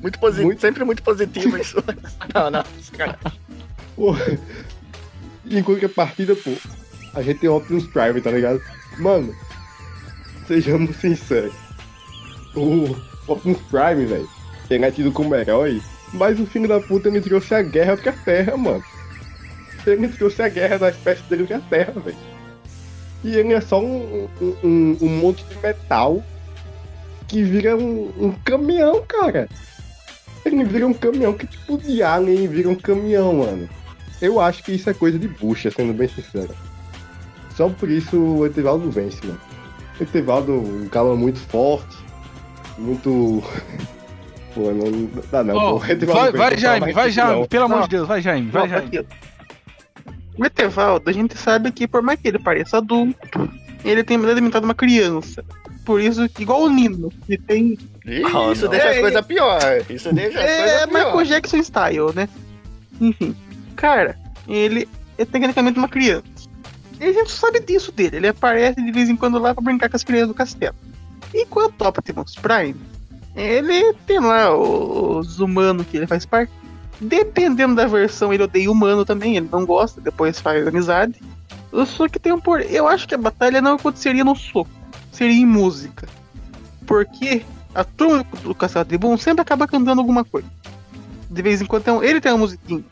Muito 0.00 0.18
positivo, 0.18 0.46
Muito- 0.48 0.60
sempre 0.60 0.84
muito 0.84 1.02
positivo 1.02 1.56
isso. 1.56 1.76
Não, 2.34 2.50
não, 2.50 2.64
cara. 2.96 3.18
Pô, 3.96 4.14
em 5.46 5.62
contrapartida, 5.62 6.34
pô, 6.36 6.50
a 7.14 7.22
gente 7.22 7.40
tem 7.40 7.48
Optimus 7.48 7.86
Prime, 7.86 8.20
tá 8.20 8.30
ligado? 8.30 8.60
Mano, 8.98 9.34
sejamos 10.46 10.94
sinceros. 10.96 11.54
O 12.56 12.96
Optimus 13.26 13.60
Prime, 13.70 14.04
velho, 14.06 14.28
ele 14.70 14.84
é 14.84 14.90
tido 14.90 15.10
como 15.12 15.34
herói, 15.34 15.80
mas 16.12 16.38
o 16.38 16.46
filho 16.46 16.68
da 16.68 16.80
puta 16.80 17.08
ele 17.08 17.20
trouxe 17.20 17.54
a 17.54 17.62
guerra 17.62 17.96
pra 17.96 18.12
Terra, 18.12 18.56
mano. 18.56 18.82
Ele 19.86 20.08
trouxe 20.08 20.42
a 20.42 20.48
guerra 20.48 20.78
da 20.78 20.90
espécie 20.90 21.22
dele 21.24 21.44
pra 21.44 21.58
Terra, 21.60 21.92
velho. 22.00 22.16
E 23.22 23.34
ele 23.36 23.52
é 23.54 23.60
só 23.60 23.80
um, 23.82 24.28
um, 24.40 24.96
um- 25.00 25.08
monte 25.20 25.44
de 25.44 25.58
metal 25.58 26.22
que 27.26 27.42
vira 27.42 27.76
um, 27.76 28.12
um 28.18 28.32
caminhão, 28.44 29.02
cara. 29.06 29.48
Ele 30.44 30.62
vira 30.64 30.86
um 30.86 30.92
caminhão, 30.92 31.32
que 31.32 31.46
tipo 31.46 31.78
de 31.78 32.02
alien 32.02 32.46
vira 32.48 32.68
um 32.68 32.74
caminhão, 32.74 33.32
mano. 33.34 33.68
Eu 34.20 34.38
acho 34.40 34.62
que 34.62 34.72
isso 34.72 34.88
é 34.90 34.94
coisa 34.94 35.18
de 35.18 35.26
bucha, 35.26 35.70
sendo 35.70 35.92
bem 35.94 36.06
sincero. 36.08 36.54
Só 37.56 37.68
por 37.70 37.88
isso 37.90 38.18
o 38.18 38.46
Etevaldo 38.46 38.90
vence, 38.90 39.26
mano. 39.26 39.40
Etevaldo 40.00 40.52
é 40.52 40.56
um 40.56 40.88
cara 40.88 41.14
muito 41.14 41.38
forte, 41.38 41.96
muito. 42.78 43.42
Pô, 44.54 44.70
não 44.72 45.10
dá 45.30 45.42
não. 45.44 45.56
Ó, 45.56 45.78
pô. 45.78 45.84
O 45.86 45.90
Etevaldo 45.90 46.20
vai, 46.32 46.32
vai, 46.32 46.50
não 46.52 46.58
Jaime, 46.58 46.92
vai, 46.92 47.10
Jaime. 47.10 47.32
não. 47.40 47.46
Pelo 47.46 47.64
amor 47.64 47.76
Não. 47.76 47.82
de 47.84 47.88
Deus, 47.90 48.08
vai, 48.08 48.20
Jaime, 48.20 48.50
vai, 48.50 48.62
Não, 48.62 48.68
Jaime. 48.68 49.06
O 50.38 50.44
Etevaldo, 50.44 51.10
a 51.10 51.12
gente 51.12 51.36
sabe 51.38 51.70
que 51.72 51.86
por 51.86 52.02
mais 52.02 52.20
que 52.20 52.28
ele 52.28 52.38
pareça 52.38 52.78
adulto, 52.78 53.16
ele 53.84 54.02
tem 54.04 54.16
alimentado 54.16 54.64
uma 54.64 54.74
criança. 54.74 55.44
Por 55.84 56.00
isso, 56.00 56.24
igual 56.38 56.62
o 56.62 56.70
Nino, 56.70 57.12
ele 57.28 57.38
tem. 57.38 57.78
Ah, 58.06 58.52
isso 58.52 58.64
não. 58.64 58.70
deixa 58.70 58.88
as 58.90 58.96
É, 58.96 59.00
coisas 59.00 59.26
pior. 59.26 59.60
Isso 59.90 60.12
deixa 60.14 60.38
as 60.40 60.44
É 60.50 60.58
coisas 60.62 60.86
Michael 60.86 61.10
pior. 61.12 61.24
Jackson 61.24 61.62
style, 61.62 62.12
né? 62.14 62.28
Enfim. 63.00 63.36
Cara, 63.76 64.16
ele 64.48 64.88
é 65.18 65.24
tecnicamente 65.24 65.78
uma 65.78 65.88
criança. 65.88 66.24
E 67.00 67.04
a 67.04 67.12
gente 67.12 67.30
sabe 67.30 67.60
disso 67.60 67.92
dele. 67.92 68.16
Ele 68.16 68.28
aparece 68.28 68.80
de 68.82 68.92
vez 68.92 69.10
em 69.10 69.16
quando 69.16 69.38
lá 69.38 69.52
pra 69.52 69.62
brincar 69.62 69.90
com 69.90 69.96
as 69.96 70.04
crianças 70.04 70.28
do 70.28 70.34
castelo. 70.34 70.74
Enquanto 71.34 71.80
o 71.82 71.88
Optimus 71.88 72.34
Prime, 72.36 72.76
ele 73.34 73.92
tem 74.06 74.20
lá 74.20 74.54
os 74.56 75.40
humanos 75.40 75.86
que 75.86 75.96
ele 75.96 76.06
faz 76.06 76.24
parte. 76.24 76.52
Dependendo 77.00 77.74
da 77.74 77.86
versão, 77.86 78.32
ele 78.32 78.44
odeia 78.44 78.70
humano 78.70 79.04
também, 79.04 79.36
ele 79.36 79.48
não 79.50 79.66
gosta, 79.66 80.00
depois 80.00 80.40
faz 80.40 80.66
amizade. 80.66 81.20
Só 81.86 82.08
que 82.08 82.20
tem 82.20 82.32
um 82.32 82.38
por. 82.40 82.60
Eu 82.60 82.86
acho 82.86 83.08
que 83.08 83.14
a 83.16 83.18
batalha 83.18 83.60
não 83.60 83.74
aconteceria 83.74 84.22
no 84.22 84.36
soco, 84.36 84.70
seria 85.10 85.34
em 85.42 85.44
música. 85.46 86.06
Porque 86.86 87.42
a 87.74 87.82
turma 87.82 88.24
do 88.42 88.54
Castelo 88.54 88.86
Boom 88.98 89.18
sempre 89.18 89.42
acaba 89.42 89.66
cantando 89.66 90.00
alguma 90.00 90.24
coisa. 90.24 90.46
De 91.28 91.42
vez 91.42 91.60
em 91.60 91.66
quando 91.66 91.82
tem 91.82 91.92
um- 91.94 92.02
ele 92.02 92.20
tem 92.20 92.30
uma 92.30 92.38
musiquinha. 92.38 92.84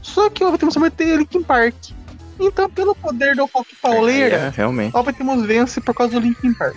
Só 0.00 0.30
que 0.30 0.44
o 0.44 0.48
Optimus 0.48 0.74
Prime 0.74 0.90
tem 0.90 1.16
Linkin 1.16 1.42
Park. 1.42 1.74
Então, 2.38 2.70
pelo 2.70 2.94
poder 2.94 3.34
do 3.34 3.46
rock 3.52 3.74
pauleira, 3.82 4.36
É, 4.36 4.48
realmente. 4.50 4.94
o 4.94 5.00
Optimus 5.00 5.44
vence 5.44 5.80
por 5.80 5.94
causa 5.94 6.12
do 6.20 6.20
Linkin 6.20 6.52
Park. 6.54 6.76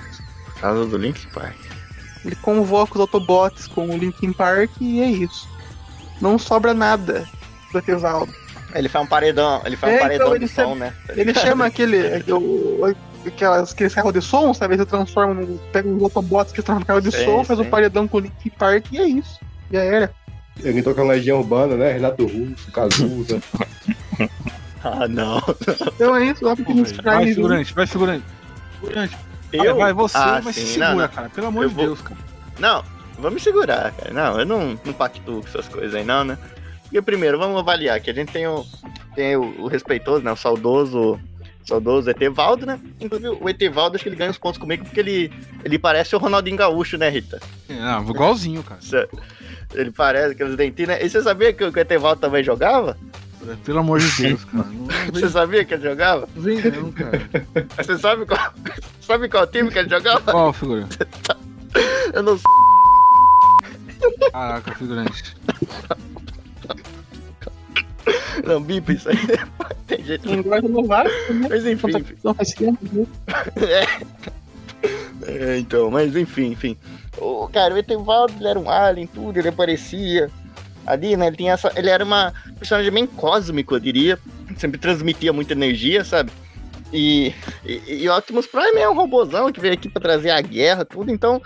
Por 0.57 0.61
causa 0.61 0.85
do 0.85 0.97
Link 0.97 1.25
Park. 1.33 1.55
Ele 2.25 2.35
convoca 2.35 2.95
os 2.95 2.99
Autobots 3.01 3.67
com 3.67 3.87
o 3.89 3.97
Linkin 3.97 4.33
Park 4.33 4.71
e 4.81 5.01
é 5.01 5.05
isso. 5.07 5.47
Não 6.19 6.37
sobra 6.37 6.73
nada 6.73 7.25
do 7.71 7.77
Etevaldo. 7.79 8.33
Ele 8.75 8.89
faz 8.89 9.05
um 9.05 9.07
paredão, 9.07 9.61
ele 9.65 9.77
faz 9.77 9.93
É, 9.93 9.95
um 9.95 9.99
paredão 9.99 10.27
então, 10.35 10.39
de 10.39 10.47
som, 10.47 10.75
né? 10.75 10.93
Ele 11.09 11.33
chama 11.33 11.65
aquele. 11.67 12.23
o- 12.33 12.95
aquelas, 13.25 13.71
aqueles 13.71 13.93
carros 13.93 14.13
de 14.13 14.21
som, 14.21 14.53
sabe? 14.53 14.73
Ele 14.75 14.85
transforma 14.85 15.33
no. 15.35 15.57
Pega 15.71 15.87
os 15.87 16.01
Autobots 16.03 16.51
que 16.51 16.61
transformam 16.61 16.81
em 16.81 16.85
carro 16.85 17.01
de 17.01 17.11
Sim, 17.11 17.25
som, 17.25 17.43
faz 17.45 17.59
sim. 17.59 17.65
um 17.65 17.69
paredão 17.69 18.07
com 18.07 18.17
o 18.17 18.19
Linkin 18.21 18.49
Park 18.49 18.85
e 18.91 18.97
é 18.97 19.07
isso. 19.07 19.39
Já 19.71 19.83
era. 19.83 20.13
Ele 20.61 20.81
toca 20.81 21.03
na 21.03 21.11
Legião 21.13 21.39
Urbana, 21.39 21.75
né? 21.75 21.91
Renato 21.93 22.25
Russo, 22.25 22.71
Cazuza. 22.71 23.39
Ah, 24.83 25.07
não. 25.07 25.41
Então 25.95 26.15
é 26.15 26.25
isso, 26.27 26.47
Optimus 26.47 26.91
velho. 26.91 27.03
Vai, 27.03 27.17
Prime. 27.17 27.35
figurante, 27.35 27.73
vai, 27.73 27.87
figurante. 27.87 28.23
Figurante. 28.79 29.17
Eu? 29.51 29.75
vai, 29.77 29.93
você 29.93 30.17
Ah, 30.17 30.39
vai 30.39 30.53
se 30.53 30.61
sim, 30.61 30.65
segura, 30.73 30.89
não, 30.89 30.97
não. 30.99 31.07
cara. 31.09 31.29
Pelo 31.29 31.47
amor 31.47 31.63
Eu 31.63 31.69
de 31.69 31.75
vou- 31.75 31.85
Deus, 31.85 32.01
cara. 32.01 32.19
Não, 32.59 32.83
vamos 33.19 33.41
segurar, 33.43 33.91
cara. 33.93 34.13
Não, 34.13 34.39
eu 34.39 34.45
não, 34.45 34.79
não 34.83 34.93
pactuo 34.93 35.41
com 35.41 35.47
essas 35.47 35.67
coisas 35.67 35.93
aí, 35.95 36.03
não, 36.03 36.23
né? 36.23 36.37
Porque 36.83 37.01
primeiro, 37.01 37.37
vamos 37.37 37.57
avaliar 37.59 37.99
que 37.99 38.09
a 38.09 38.13
gente 38.13 38.31
tem 38.31 38.47
o, 38.47 38.65
tem 39.15 39.35
o, 39.35 39.61
o 39.63 39.67
respeitoso, 39.67 40.23
né? 40.23 40.31
O 40.31 40.35
saudoso, 40.37 41.19
saudoso 41.65 42.09
Etevaldo, 42.09 42.65
né? 42.65 42.79
Inclusive, 42.99 43.37
o 43.41 43.49
Etevaldo, 43.49 43.95
acho 43.95 44.03
que 44.03 44.09
ele 44.09 44.15
ganha 44.15 44.31
os 44.31 44.37
pontos 44.37 44.57
comigo 44.59 44.83
porque 44.85 44.99
ele, 44.99 45.31
ele 45.63 45.77
parece 45.77 46.15
o 46.15 46.19
Ronaldinho 46.19 46.55
Gaúcho, 46.57 46.97
né, 46.97 47.09
Rita? 47.09 47.39
Não, 47.69 48.09
igualzinho, 48.09 48.63
cara. 48.63 48.79
Ele 49.73 49.91
parece 49.91 50.31
aqueles 50.31 50.55
dentinhos, 50.55 50.89
né? 50.89 51.03
E 51.05 51.09
você 51.09 51.21
sabia 51.21 51.51
que 51.51 51.61
o 51.63 51.71
que 51.73 51.79
o 51.79 51.81
Etevaldo 51.81 52.21
também 52.21 52.41
jogava? 52.43 52.97
Pelo 53.63 53.79
amor 53.79 53.99
de 53.99 54.21
Deus, 54.21 54.43
cara. 54.45 54.65
Não 54.65 54.87
Você 55.13 55.29
sabia 55.29 55.63
que 55.65 55.73
ele 55.73 55.83
jogava? 55.83 56.27
não 56.35 56.43
vem 56.43 56.61
não, 56.71 56.91
cara. 56.91 57.29
Você 57.77 57.97
sabe 57.97 58.25
qual, 58.25 58.53
sabe 59.01 59.29
qual 59.29 59.47
time 59.47 59.71
que 59.71 59.79
ele 59.79 59.89
jogava? 59.89 60.31
Qual, 60.31 60.53
figurante? 60.53 60.97
Eu 62.13 62.23
não 62.23 62.37
sei. 62.37 64.31
Caraca, 64.31 64.75
figurante. 64.75 65.35
Não, 68.45 68.61
bipa 68.61 68.93
isso 68.93 69.09
aí. 69.09 69.17
Tem 69.87 70.03
jeito. 70.03 70.29
Linguagem 70.29 70.69
no 70.69 70.85
Vasco, 70.85 71.33
né? 71.33 71.47
Mas 71.49 71.65
enfim. 71.65 72.05
Não 72.23 72.33
tempo, 72.33 72.79
viu? 72.81 73.07
É, 75.25 75.57
então, 75.57 75.91
mas 75.91 76.15
enfim, 76.15 76.51
enfim. 76.51 76.77
O 77.17 77.47
cara, 77.47 77.73
o 77.73 77.77
Etevaldo 77.77 78.33
ele 78.37 78.47
era 78.47 78.59
um 78.59 78.69
alien, 78.69 79.07
tudo, 79.07 79.37
ele 79.37 79.49
aparecia. 79.49 80.29
Ali, 80.87 81.17
né? 81.17 81.27
Ele 81.27 81.35
tinha 81.35 81.53
essa. 81.53 81.71
Ele 81.75 81.89
era 81.89 82.03
uma 82.03 82.33
personagem 82.57 82.91
bem 82.91 83.05
cósmico, 83.05 83.75
eu 83.75 83.79
diria. 83.79 84.17
Sempre 84.57 84.79
transmitia 84.79 85.33
muita 85.33 85.53
energia, 85.53 86.03
sabe? 86.05 86.31
E, 86.93 87.33
e, 87.65 88.03
e 88.03 88.09
o 88.09 88.17
Optimus 88.17 88.47
Prime 88.47 88.79
é 88.79 88.89
um 88.89 88.95
robozão 88.95 89.51
que 89.51 89.59
veio 89.59 89.73
aqui 89.73 89.89
pra 89.89 90.01
trazer 90.01 90.31
a 90.31 90.39
guerra, 90.39 90.85
tudo. 90.85 91.11
Então, 91.11 91.41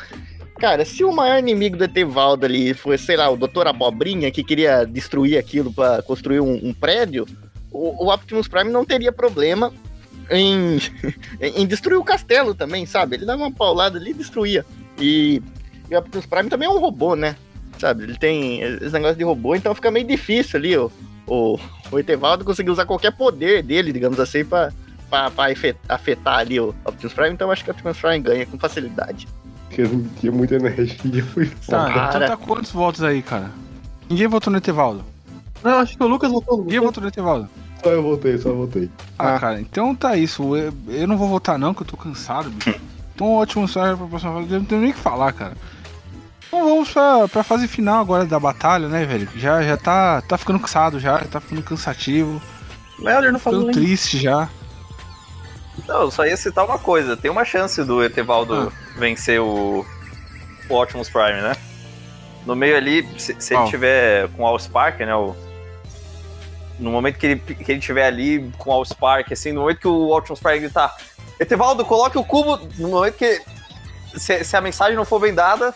cara, 0.60 0.86
se 0.86 1.04
o 1.04 1.12
maior 1.12 1.40
inimigo 1.40 1.76
do 1.76 1.84
Etevaldo 1.84 2.46
ali 2.46 2.74
fosse, 2.74 3.06
sei 3.06 3.18
lá, 3.18 3.30
o 3.30 3.36
Doutor 3.36 3.68
Abobrinha, 3.68 4.32
que 4.32 4.44
queria 4.44 4.86
destruir 4.86 5.38
aquilo 5.38 5.74
pra 5.74 6.02
construir 6.04 6.40
um, 6.40 6.60
um 6.64 6.74
prédio, 6.74 7.26
o, 7.72 8.06
o 8.06 8.14
Optimus 8.14 8.48
Prime 8.48 8.70
não 8.70 8.86
teria 8.86 9.12
problema 9.12 9.74
em, 10.30 10.78
em 11.42 11.66
destruir 11.66 11.98
o 11.98 12.04
castelo 12.04 12.54
também, 12.54 12.86
sabe? 12.86 13.16
Ele 13.16 13.26
dava 13.26 13.42
uma 13.42 13.52
paulada 13.52 13.98
ali 13.98 14.12
e 14.12 14.16
destruía. 14.16 14.64
E, 15.00 15.42
e 15.90 15.96
o 15.96 16.00
Optimus 16.00 16.28
Prime 16.28 16.50
também 16.50 16.68
é 16.68 16.72
um 16.72 16.80
robô, 16.80 17.16
né? 17.16 17.36
Sabe? 17.82 18.04
Ele 18.04 18.16
tem 18.18 18.62
esse 18.62 18.92
negócio 18.94 19.18
de 19.18 19.24
robô, 19.24 19.56
então 19.56 19.74
fica 19.74 19.90
meio 19.90 20.06
difícil 20.08 20.60
ali 20.60 20.78
o, 20.78 20.92
o, 21.28 21.58
o 21.92 22.00
Etevaldo 22.00 22.46
conseguir 22.46 22.70
usar 22.70 22.86
qualquer 22.86 23.12
poder 23.12 23.64
dele, 23.64 23.92
digamos 23.92 24.20
assim, 24.20 24.46
pra, 24.46 24.72
pra, 25.10 25.32
pra 25.32 25.52
afe- 25.52 25.76
afetar 25.90 26.38
ali 26.40 26.60
o 26.60 26.76
Optimus 26.86 27.14
Prime. 27.14 27.32
Então 27.34 27.48
eu 27.48 27.52
acho 27.52 27.64
que 27.64 27.72
o 27.72 27.74
Optimus 27.74 27.98
Prime 27.98 28.20
ganha 28.20 28.46
com 28.46 28.60
facilidade. 28.60 29.28
Porque 29.68 29.82
ele 29.82 30.08
tinha 30.20 30.32
muita 30.32 30.56
energia. 30.56 31.24
Foi 31.34 31.48
Tá, 31.68 31.92
cara. 31.92 32.26
então 32.26 32.38
tá 32.38 32.38
quantos 32.38 32.72
votos 32.72 33.02
aí, 33.04 33.22
cara? 33.24 33.50
Ninguém 34.10 34.28
votou 34.28 34.52
no 34.52 34.58
Etevaldo. 34.60 35.04
Não, 35.64 35.80
acho 35.80 35.98
que 35.98 36.04
o 36.04 36.08
Lucas 36.08 36.32
voltou. 36.32 36.60
Ninguém 36.60 36.80
votou 36.82 37.02
no 37.02 37.10
Etevaldo. 37.10 37.50
Só 37.84 37.90
eu 37.90 38.04
voltei, 38.04 38.38
só 38.38 38.50
eu 38.50 38.58
voltei. 38.58 38.90
Ah, 39.18 39.36
Ah. 39.36 39.40
cara, 39.40 39.60
então 39.60 39.96
tá 39.96 40.16
isso. 40.16 40.56
Eu, 40.56 40.72
eu 40.88 41.08
não 41.08 41.18
vou 41.18 41.28
votar 41.28 41.58
não, 41.58 41.74
que 41.74 41.82
eu 41.82 41.88
tô 41.88 41.98
cansado, 41.98 42.50
bicho. 42.52 42.76
Então 43.16 43.34
ótimo 43.34 43.68
só 43.68 43.96
pra 43.96 44.08
próxima 44.08 44.34
fase. 44.34 44.52
Eu 44.54 44.60
não 44.60 44.66
tenho 44.66 44.82
nem 44.82 44.90
o 44.92 44.94
que 44.94 45.00
falar, 45.00 45.32
cara. 45.34 45.54
Então 46.52 46.68
vamos 46.68 46.92
pra, 46.92 47.30
pra 47.30 47.44
fase 47.44 47.66
final 47.66 48.02
agora 48.02 48.26
da 48.26 48.38
batalha, 48.38 48.90
né, 48.90 49.06
velho? 49.06 49.30
Já, 49.38 49.64
já 49.64 49.78
tá, 49.78 50.22
tá 50.22 50.38
ficando 50.38 50.60
cansado 50.60 51.00
já, 51.00 51.18
já 51.20 51.26
tá 51.26 51.40
ficando 51.40 51.64
cansativo, 51.64 52.42
O 53.00 53.08
Helder 53.08 53.32
não 53.32 53.40
falou 53.40 53.62
ficando 53.62 53.74
triste 53.74 54.20
já. 54.20 54.50
Não, 55.88 56.02
eu 56.02 56.12
só 56.12 56.26
ia 56.26 56.36
citar 56.36 56.66
uma 56.66 56.78
coisa. 56.78 57.16
Tem 57.16 57.32
uma 57.32 57.46
chance 57.46 57.82
do 57.86 58.04
Etevaldo 58.04 58.70
Ah. 58.70 59.00
vencer 59.00 59.40
o, 59.40 59.86
o 60.70 60.76
Optimus 60.76 61.10
Prime, 61.10 61.42
né? 61.42 61.56
No 62.46 62.54
meio 62.54 62.76
ali, 62.76 63.08
se, 63.18 63.34
se 63.40 63.56
ele 63.56 63.66
tiver 63.70 64.28
com 64.30 64.44
o 64.44 64.46
Allspark, 64.46 65.00
né? 65.00 65.16
O, 65.16 65.34
no 66.78 66.92
momento 66.92 67.18
que 67.18 67.28
ele, 67.28 67.40
que 67.40 67.72
ele 67.72 67.80
tiver 67.80 68.06
ali 68.06 68.52
com 68.58 68.72
o 68.72 68.74
Allspark, 68.74 69.32
assim, 69.32 69.54
no 69.54 69.62
momento 69.62 69.80
que 69.80 69.88
o 69.88 70.10
Optimus 70.10 70.42
Prime 70.42 70.60
gritar 70.60 70.98
Etevaldo, 71.40 71.86
coloque 71.86 72.18
o 72.18 72.26
cubo... 72.26 72.60
No 72.78 72.90
momento 72.90 73.16
que... 73.16 73.42
Se, 74.18 74.44
se 74.44 74.58
a 74.58 74.62
mensagem 74.62 74.98
não 74.98 75.06
for 75.06 75.22
bem 75.22 75.34
dada, 75.34 75.74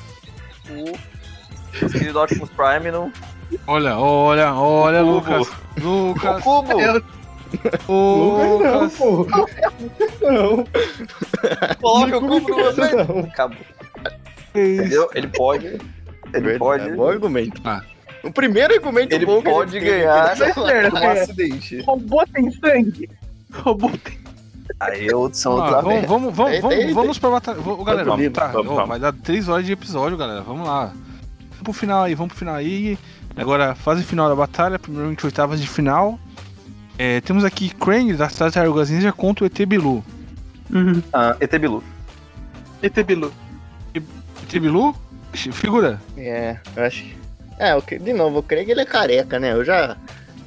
o 0.70 1.82
nosso 1.82 1.98
querido 1.98 2.20
Optimus 2.22 2.50
Prime 2.50 2.92
não... 2.92 3.12
Olha, 3.68 3.98
olha, 3.98 4.54
olha, 4.54 5.04
O 5.04 5.12
Lucas. 5.16 5.48
O 5.84 6.08
Lucas, 6.08 6.44
cubo! 6.44 6.74
ô, 7.88 8.60
Não, 8.64 8.80
Lucas. 8.84 8.98
pô. 8.98 9.28
Não, 10.22 10.66
Coloque 11.82 12.14
o 12.16 12.22
cubo 12.22 12.50
no 12.50 12.64
você! 12.64 12.92
não. 12.96 13.20
Acabou. 13.20 13.58
Entendeu? 14.56 15.10
Ele 15.14 15.28
pode... 15.28 15.68
Ele 15.68 15.80
Verdade, 16.32 16.58
pode... 16.60 16.90
é 16.90 16.96
bom 16.96 17.08
argumento. 17.08 17.62
Ah. 17.64 17.82
O 18.24 18.32
primeiro 18.32 18.74
argumento 18.74 19.14
Ele 19.14 19.26
bom 19.26 19.42
pode 19.42 19.80
ganhar 19.80 20.36
Certo, 20.36 20.96
um 20.96 21.10
acidente. 21.10 21.82
Robô 21.82 22.26
tem 22.34 22.50
sangue. 22.52 23.10
Robô 23.54 23.90
tem. 24.04 24.18
Aí 24.80 25.08
eu 25.08 25.30
sou 25.34 25.56
Vamos, 25.58 25.72
lá, 25.72 25.78
outra 25.78 25.92
vamos, 25.92 26.08
vamos, 26.08 26.36
vamos, 26.36 26.52
Tem- 26.52 26.62
vamos, 26.62 26.78
tem- 26.78 26.94
vamos 26.94 27.20
pra 27.20 27.30
batalha. 27.30 27.58
Galera, 27.86 28.10
Vamos, 28.10 28.30
tá, 28.34 28.48
vamos, 28.48 28.72
ó, 28.72 28.76
vamos. 28.76 28.90
vai 28.90 29.00
dar 29.00 29.14
3 29.14 29.48
horas 29.48 29.66
de 29.66 29.72
episódio, 29.72 30.18
galera. 30.18 30.42
Vamos 30.42 30.68
lá. 30.68 30.88
Vamos 30.88 31.64
pro 31.64 31.74
final 31.74 32.04
aí, 32.04 32.14
vamos 32.14 32.30
pro 32.34 32.40
final 32.40 32.56
aí. 32.56 32.98
Agora, 33.38 33.74
fase 33.76 34.04
final 34.04 34.28
da 34.30 34.36
batalha, 34.36 34.78
primeiramente 34.78 35.26
oitavas 35.26 35.62
de 35.62 35.68
final. 35.68 36.20
É, 36.98 37.20
temos 37.22 37.44
aqui 37.44 37.70
Krang 37.70 38.14
das 38.14 38.36
Tartarugas 38.36 38.90
Ninja 38.90 39.12
contra 39.14 39.44
o 39.44 39.48
ET 39.48 39.66
Bilu. 39.66 40.04
Uhum. 40.74 41.02
Ah, 41.14 41.36
ET 41.40 41.58
Bilu. 41.58 41.84
ET 42.82 43.04
Bilu. 43.04 43.32
ET 43.94 44.60
Bilu? 44.60 44.96
Figura. 45.34 46.02
É, 46.18 46.58
eu 46.76 46.84
acho 46.86 47.04
que. 47.04 47.18
É, 47.60 47.76
o 47.76 47.82
que- 47.82 48.00
de 48.00 48.14
novo, 48.14 48.42
creio 48.44 48.66
que 48.66 48.72
ele 48.72 48.82
é 48.82 48.86
careca, 48.86 49.40
né? 49.40 49.52
Eu 49.54 49.64
já. 49.66 49.96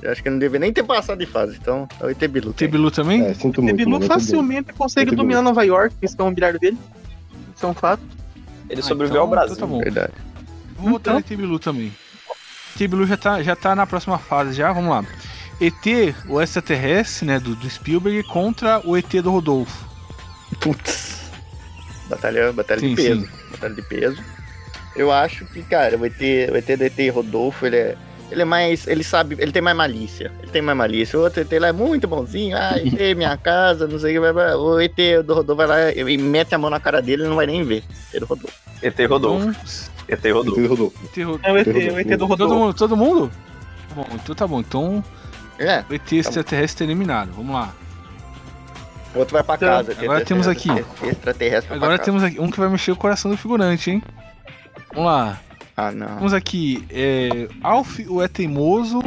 Eu 0.03 0.13
acho 0.13 0.23
que 0.23 0.31
não 0.31 0.39
deve 0.39 0.59
nem 0.59 0.73
ter 0.73 0.85
passado 0.85 1.19
de 1.19 1.27
fase, 1.27 1.57
então 1.61 1.89
é 2.01 2.07
o 2.07 2.11
ET 2.11 2.19
Bilu. 2.29 2.51
ET 2.59 2.71
Bilu 2.71 2.91
também? 2.91 3.23
É, 3.25 3.35
sinto 3.35 3.61
ET 3.61 3.65
muito. 3.65 3.77
Bilu 3.77 3.91
mano, 3.91 4.05
eu 4.05 4.09
tô 4.09 4.15
facilmente 4.15 4.73
consegue 4.73 5.09
ET 5.09 5.11
Bilu. 5.11 5.23
dominar 5.23 5.43
Nova 5.43 5.65
York, 5.65 5.95
esse 6.01 6.15
é 6.19 6.23
um 6.23 6.33
bilhar 6.33 6.57
dele. 6.59 6.79
Isso 7.57 7.67
é 7.67 7.69
um 7.69 7.75
fato. 7.75 8.03
Ele 8.71 8.81
Ah, 8.81 8.85
sobreviveu 8.85 9.23
então- 9.23 9.23
ao 9.23 9.29
Brasil. 9.31 9.57
então 9.57 9.69
tá 9.69 9.75
bom. 9.75 9.81
Verdade. 9.81 10.13
Vou 10.77 10.91
botar 10.91 11.13
no 11.15 11.19
ET 11.19 11.29
Bilu 11.37 11.59
também. 11.59 11.93
ET 12.77 12.89
Bilu 12.89 13.07
já 13.07 13.17
tá, 13.17 13.43
já 13.43 13.57
tá 13.57 13.75
na 13.75 13.87
próxima 13.87 14.19
fase 14.19 14.53
já, 14.53 14.73
vamos 14.73 14.91
lá. 14.91 15.05
ET, 15.61 16.15
o 16.29 16.41
extraterrestre, 16.41 17.27
né, 17.27 17.41
do, 17.41 17.57
do 17.57 17.69
Spielberg, 17.69 18.23
contra 18.29 18.81
o 18.87 18.97
ET 18.97 19.13
do 19.21 19.33
Rodolfo. 19.33 19.89
Putz. 20.61 21.29
Batalha, 22.09 22.53
batalha 22.53 22.81
Sim, 22.81 22.91
de 22.91 22.95
peso. 23.03 23.21
sim. 23.23 23.29
Batalha 23.51 23.75
de 23.75 23.83
peso. 23.83 24.23
Eu 24.95 25.11
acho 25.13 25.45
que, 25.47 25.63
cara, 25.65 25.97
o 25.99 26.07
ET, 26.07 26.21
o 26.53 26.57
ET 26.57 26.77
do 26.77 26.85
ET 26.85 27.09
Rodolfo, 27.13 27.67
ele 27.67 27.77
é. 27.77 27.97
Ele 28.31 28.43
é 28.43 28.45
mais. 28.45 28.87
Ele 28.87 29.03
sabe. 29.03 29.37
Ele 29.39 29.51
tem 29.53 29.63
mais 29.63 29.77
malícia. 29.77 30.31
Ele 30.43 30.51
tem 30.53 30.61
mais 30.61 30.77
malícia. 30.77 31.19
O 31.19 31.23
outro 31.23 31.41
ET 31.41 31.51
lá 31.61 31.69
é 31.69 31.73
muito 31.73 32.07
bonzinho. 32.07 32.57
Ah, 32.57 32.75
ET, 32.77 33.17
minha 33.17 33.37
casa, 33.39 33.87
não 33.89 33.99
sei 33.99 34.19
o 34.19 34.23
que. 34.23 34.29
O 34.57 34.81
ET 34.81 35.25
do 35.25 35.35
Rodolfo 35.35 35.57
vai 35.57 35.67
lá 35.67 35.93
e 35.93 36.19
mete 36.19 36.55
a 36.55 36.59
mão 36.59 36.69
na 36.69 36.79
cara 36.79 37.01
dele 37.01 37.25
e 37.25 37.27
não 37.27 37.37
vai 37.37 37.47
nem 37.47 37.65
ver. 37.65 37.83
ET 38.13 38.21
do 38.21 38.27
Rodolfo. 38.27 38.55
ET 38.83 38.99
Rodolfo. 39.09 39.49
Então, 39.49 40.31
ET 40.31 40.33
Rodolfo. 40.35 40.67
rodou. 40.69 40.93
ET 41.05 41.17
Rodolfo. 41.25 41.47
É 41.47 41.53
o 41.53 41.57
ET, 41.59 41.67
Rodolfo. 41.67 41.95
o 41.95 42.01
ET 42.01 42.07
do 42.07 42.19
Todo 42.19 42.27
Rodolfo. 42.29 42.55
mundo? 42.55 42.75
Todo 42.75 42.97
mundo? 42.97 43.31
Tá 43.89 43.95
Bom, 43.95 44.07
então 44.15 44.35
tá 44.35 44.47
bom. 44.47 44.61
Então 44.61 45.05
É. 45.59 45.85
o 45.89 45.95
ET 45.95 46.13
extraterrestre 46.13 46.85
eliminado. 46.87 47.31
Vamos 47.35 47.55
lá. 47.55 47.73
O 49.15 49.21
outro 49.21 49.33
vai 49.33 49.43
pra 49.43 49.55
Então, 49.55 49.69
casa. 49.69 49.93
agora 49.99 50.25
temos 50.25 50.47
aqui. 50.47 50.69
Extraterrestre 51.03 51.75
Agora 51.75 51.99
temos 51.99 52.23
aqui 52.23 52.39
um 52.39 52.51
que 52.51 52.61
vai 52.61 52.69
mexer 52.69 52.93
o 52.93 52.97
coração 52.97 53.31
do 53.31 53.37
figurante, 53.39 53.91
hein? 53.91 54.03
Vamos 54.93 55.11
lá. 55.11 55.41
Ah, 55.81 55.93
não. 55.93 56.17
Temos 56.17 56.35
aqui 56.35 56.85
é, 56.91 57.47
Alf, 57.63 58.01
o 58.09 58.21
é 58.21 58.27
teimoso, 58.27 59.01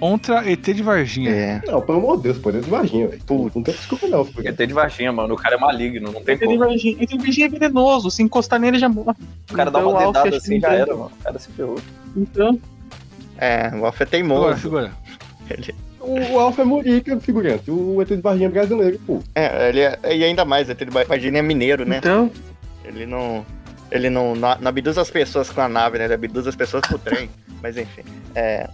contra 0.00 0.50
ET 0.50 0.60
de 0.60 0.82
Varginha. 0.82 1.30
É. 1.30 1.62
Não, 1.64 1.80
pelo 1.80 1.98
amor 1.98 2.16
de 2.16 2.24
Deus, 2.24 2.38
pô, 2.38 2.50
dentro 2.50 2.64
de 2.64 2.70
Varginha, 2.72 3.06
velho. 3.06 3.22
Não 3.54 3.62
tem 3.62 3.74
desculpa 3.74 4.08
não, 4.08 4.24
filho. 4.24 4.48
ET 4.48 4.56
de 4.56 4.72
Varginha, 4.74 5.12
mano. 5.12 5.34
O 5.34 5.36
cara 5.36 5.54
é 5.54 5.58
maligno, 5.58 6.10
não 6.10 6.20
tem 6.20 6.34
ET 6.34 6.40
de 6.40 6.46
como. 6.46 6.58
Varginha. 6.58 6.96
ET 7.00 7.08
de 7.08 7.16
Varginha 7.16 7.46
é 7.46 7.48
venenoso. 7.48 8.10
Se 8.10 8.24
encostar 8.24 8.58
nele, 8.58 8.76
já 8.76 8.88
morre. 8.88 9.14
O 9.50 9.54
cara 9.54 9.70
dá 9.70 9.78
Então, 9.78 9.90
uma 9.92 10.00
o 10.00 10.02
Alf 10.04 10.16
dedada 10.16 10.36
assim, 10.36 10.58
já 10.60 10.72
era, 10.72 10.96
mano. 10.96 11.12
O 11.20 11.22
cara 11.22 11.38
se 11.38 11.48
ferrou. 11.50 11.78
Então, 12.16 12.58
É, 13.38 13.70
o 13.76 13.86
Alf 13.86 14.00
é 14.00 14.04
Agora, 14.04 14.10
teimoso. 14.10 14.56
figura. 14.56 14.92
O, 16.00 16.18
o 16.34 16.40
Alfa 16.40 16.62
é 16.62 16.64
Murica, 16.64 17.18
figurante. 17.20 17.70
O 17.70 18.02
ET 18.02 18.08
de 18.08 18.16
Varginha 18.20 18.48
é 18.48 18.50
brasileiro, 18.50 18.98
pô. 19.06 19.20
É, 19.34 19.68
ele 19.68 19.80
é, 19.80 19.98
e 20.12 20.24
ainda 20.24 20.44
mais, 20.44 20.68
o 20.68 20.72
ET 20.72 20.78
de 20.78 20.90
Varginha 20.90 21.38
é 21.38 21.42
mineiro, 21.42 21.86
né? 21.88 21.98
então 21.98 22.30
Ele 22.84 23.06
não. 23.06 23.46
Ele 23.94 24.10
não, 24.10 24.34
não, 24.34 24.56
não 24.58 24.68
abduz 24.68 24.98
as 24.98 25.08
pessoas 25.10 25.48
com 25.50 25.60
a 25.60 25.68
nave, 25.68 25.98
né? 25.98 26.04
Ele 26.04 26.14
abduz 26.14 26.46
as 26.46 26.56
pessoas 26.56 26.82
com 26.86 26.96
o 26.96 26.98
trem. 26.98 27.30
Mas 27.62 27.76
enfim. 27.76 28.02
É, 28.34 28.68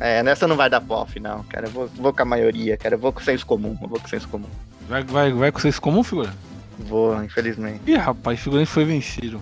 é, 0.00 0.22
nessa 0.22 0.48
não 0.48 0.56
vai 0.56 0.68
dar 0.70 0.80
POF, 0.80 1.20
não, 1.20 1.42
cara. 1.44 1.66
Eu 1.66 1.70
vou, 1.70 1.86
vou 1.88 2.12
com 2.12 2.22
a 2.22 2.24
maioria, 2.24 2.76
cara. 2.76 2.94
Eu 2.94 2.98
vou 2.98 3.12
com 3.12 3.20
o 3.20 3.22
senso 3.24 3.44
comum. 3.46 3.76
Eu 3.80 3.88
vou 3.88 4.00
com 4.00 4.06
o 4.06 4.10
senso 4.10 4.26
comum. 4.28 4.48
Vai, 4.88 5.04
vai, 5.04 5.32
vai 5.32 5.52
com 5.52 5.58
vocês 5.60 5.78
comum, 5.78 6.02
figura? 6.02 6.32
Vou, 6.78 7.22
infelizmente. 7.22 7.80
Ih, 7.86 7.96
rapaz, 7.96 8.40
figurante 8.40 8.70
foi 8.70 8.84
vencido. 8.84 9.40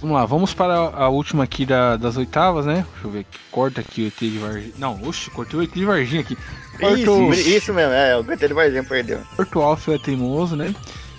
Vamos 0.00 0.14
lá, 0.16 0.24
vamos 0.26 0.54
para 0.54 0.74
a 0.74 1.08
última 1.08 1.42
aqui 1.44 1.64
da- 1.66 1.96
das 1.96 2.16
oitavas, 2.18 2.64
né? 2.66 2.86
Deixa 2.92 3.06
eu 3.06 3.10
ver 3.10 3.20
aqui. 3.20 3.38
Corta 3.50 3.80
aqui 3.80 4.02
o 4.02 4.06
ET 4.06 4.18
de 4.20 4.38
Varginha. 4.38 4.72
Não, 4.78 5.02
oxe, 5.02 5.30
cortei 5.30 5.58
o 5.58 5.62
ET 5.62 5.72
de 5.72 5.84
Varginha 5.84 6.20
aqui. 6.20 6.36
Corta 6.78 7.10
o- 7.10 7.32
Isso, 7.32 7.48
isso 7.50 7.74
mesmo, 7.74 7.92
é. 7.92 8.16
O 8.16 8.22
Guetelho 8.22 8.54
Varginha 8.54 8.84
perdeu. 8.84 9.20
Corta 9.34 9.58
o 9.58 9.62
Alfio 9.62 9.94
é 9.94 9.98
teimoso, 9.98 10.54
né? 10.54 10.72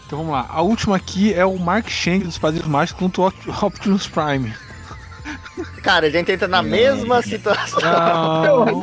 Então 0.07 0.19
vamos 0.19 0.31
lá. 0.33 0.45
A 0.49 0.61
última 0.61 0.95
aqui 0.95 1.33
é 1.33 1.45
o 1.45 1.57
Mark 1.59 1.89
Chang 1.89 2.23
dos 2.23 2.37
Padrinhos 2.37 2.67
Mágicos 2.67 2.99
contra 2.99 3.21
o 3.21 3.25
Opt- 3.27 3.49
Optimus 3.63 4.07
Prime. 4.07 4.53
Cara, 5.83 6.07
a 6.07 6.09
gente 6.09 6.31
entra 6.31 6.47
na 6.47 6.61
mesma 6.63 7.21
situação. 7.21 7.81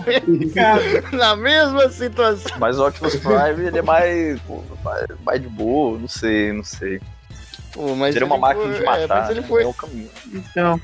Na 1.13 1.35
mesma 1.37 1.89
situação. 1.89 2.53
Mas 2.59 2.79
o 2.79 2.87
Optimus 2.87 3.17
Prime, 3.17 3.67
ele 3.67 3.79
é 3.79 3.83
mais, 3.83 4.39
mais, 4.85 5.07
mais 5.25 5.41
de 5.41 5.49
boa, 5.49 5.99
não 5.99 6.09
sei, 6.09 6.53
não 6.53 6.63
sei. 6.65 7.01
Pô, 7.75 7.95
mas 7.97 8.15
é 8.15 8.25
uma 8.25 8.39
máquina 8.39 8.67
foi- 8.69 8.79
de 8.79 8.85
matar, 8.85 9.01
É, 9.01 9.07
mas 9.09 9.31
ele 9.31 9.41
né? 9.41 9.47
foi. 9.49 9.63
é 9.65 9.67
o 9.67 9.75
caminho. 9.75 10.09
Então, 10.33 10.81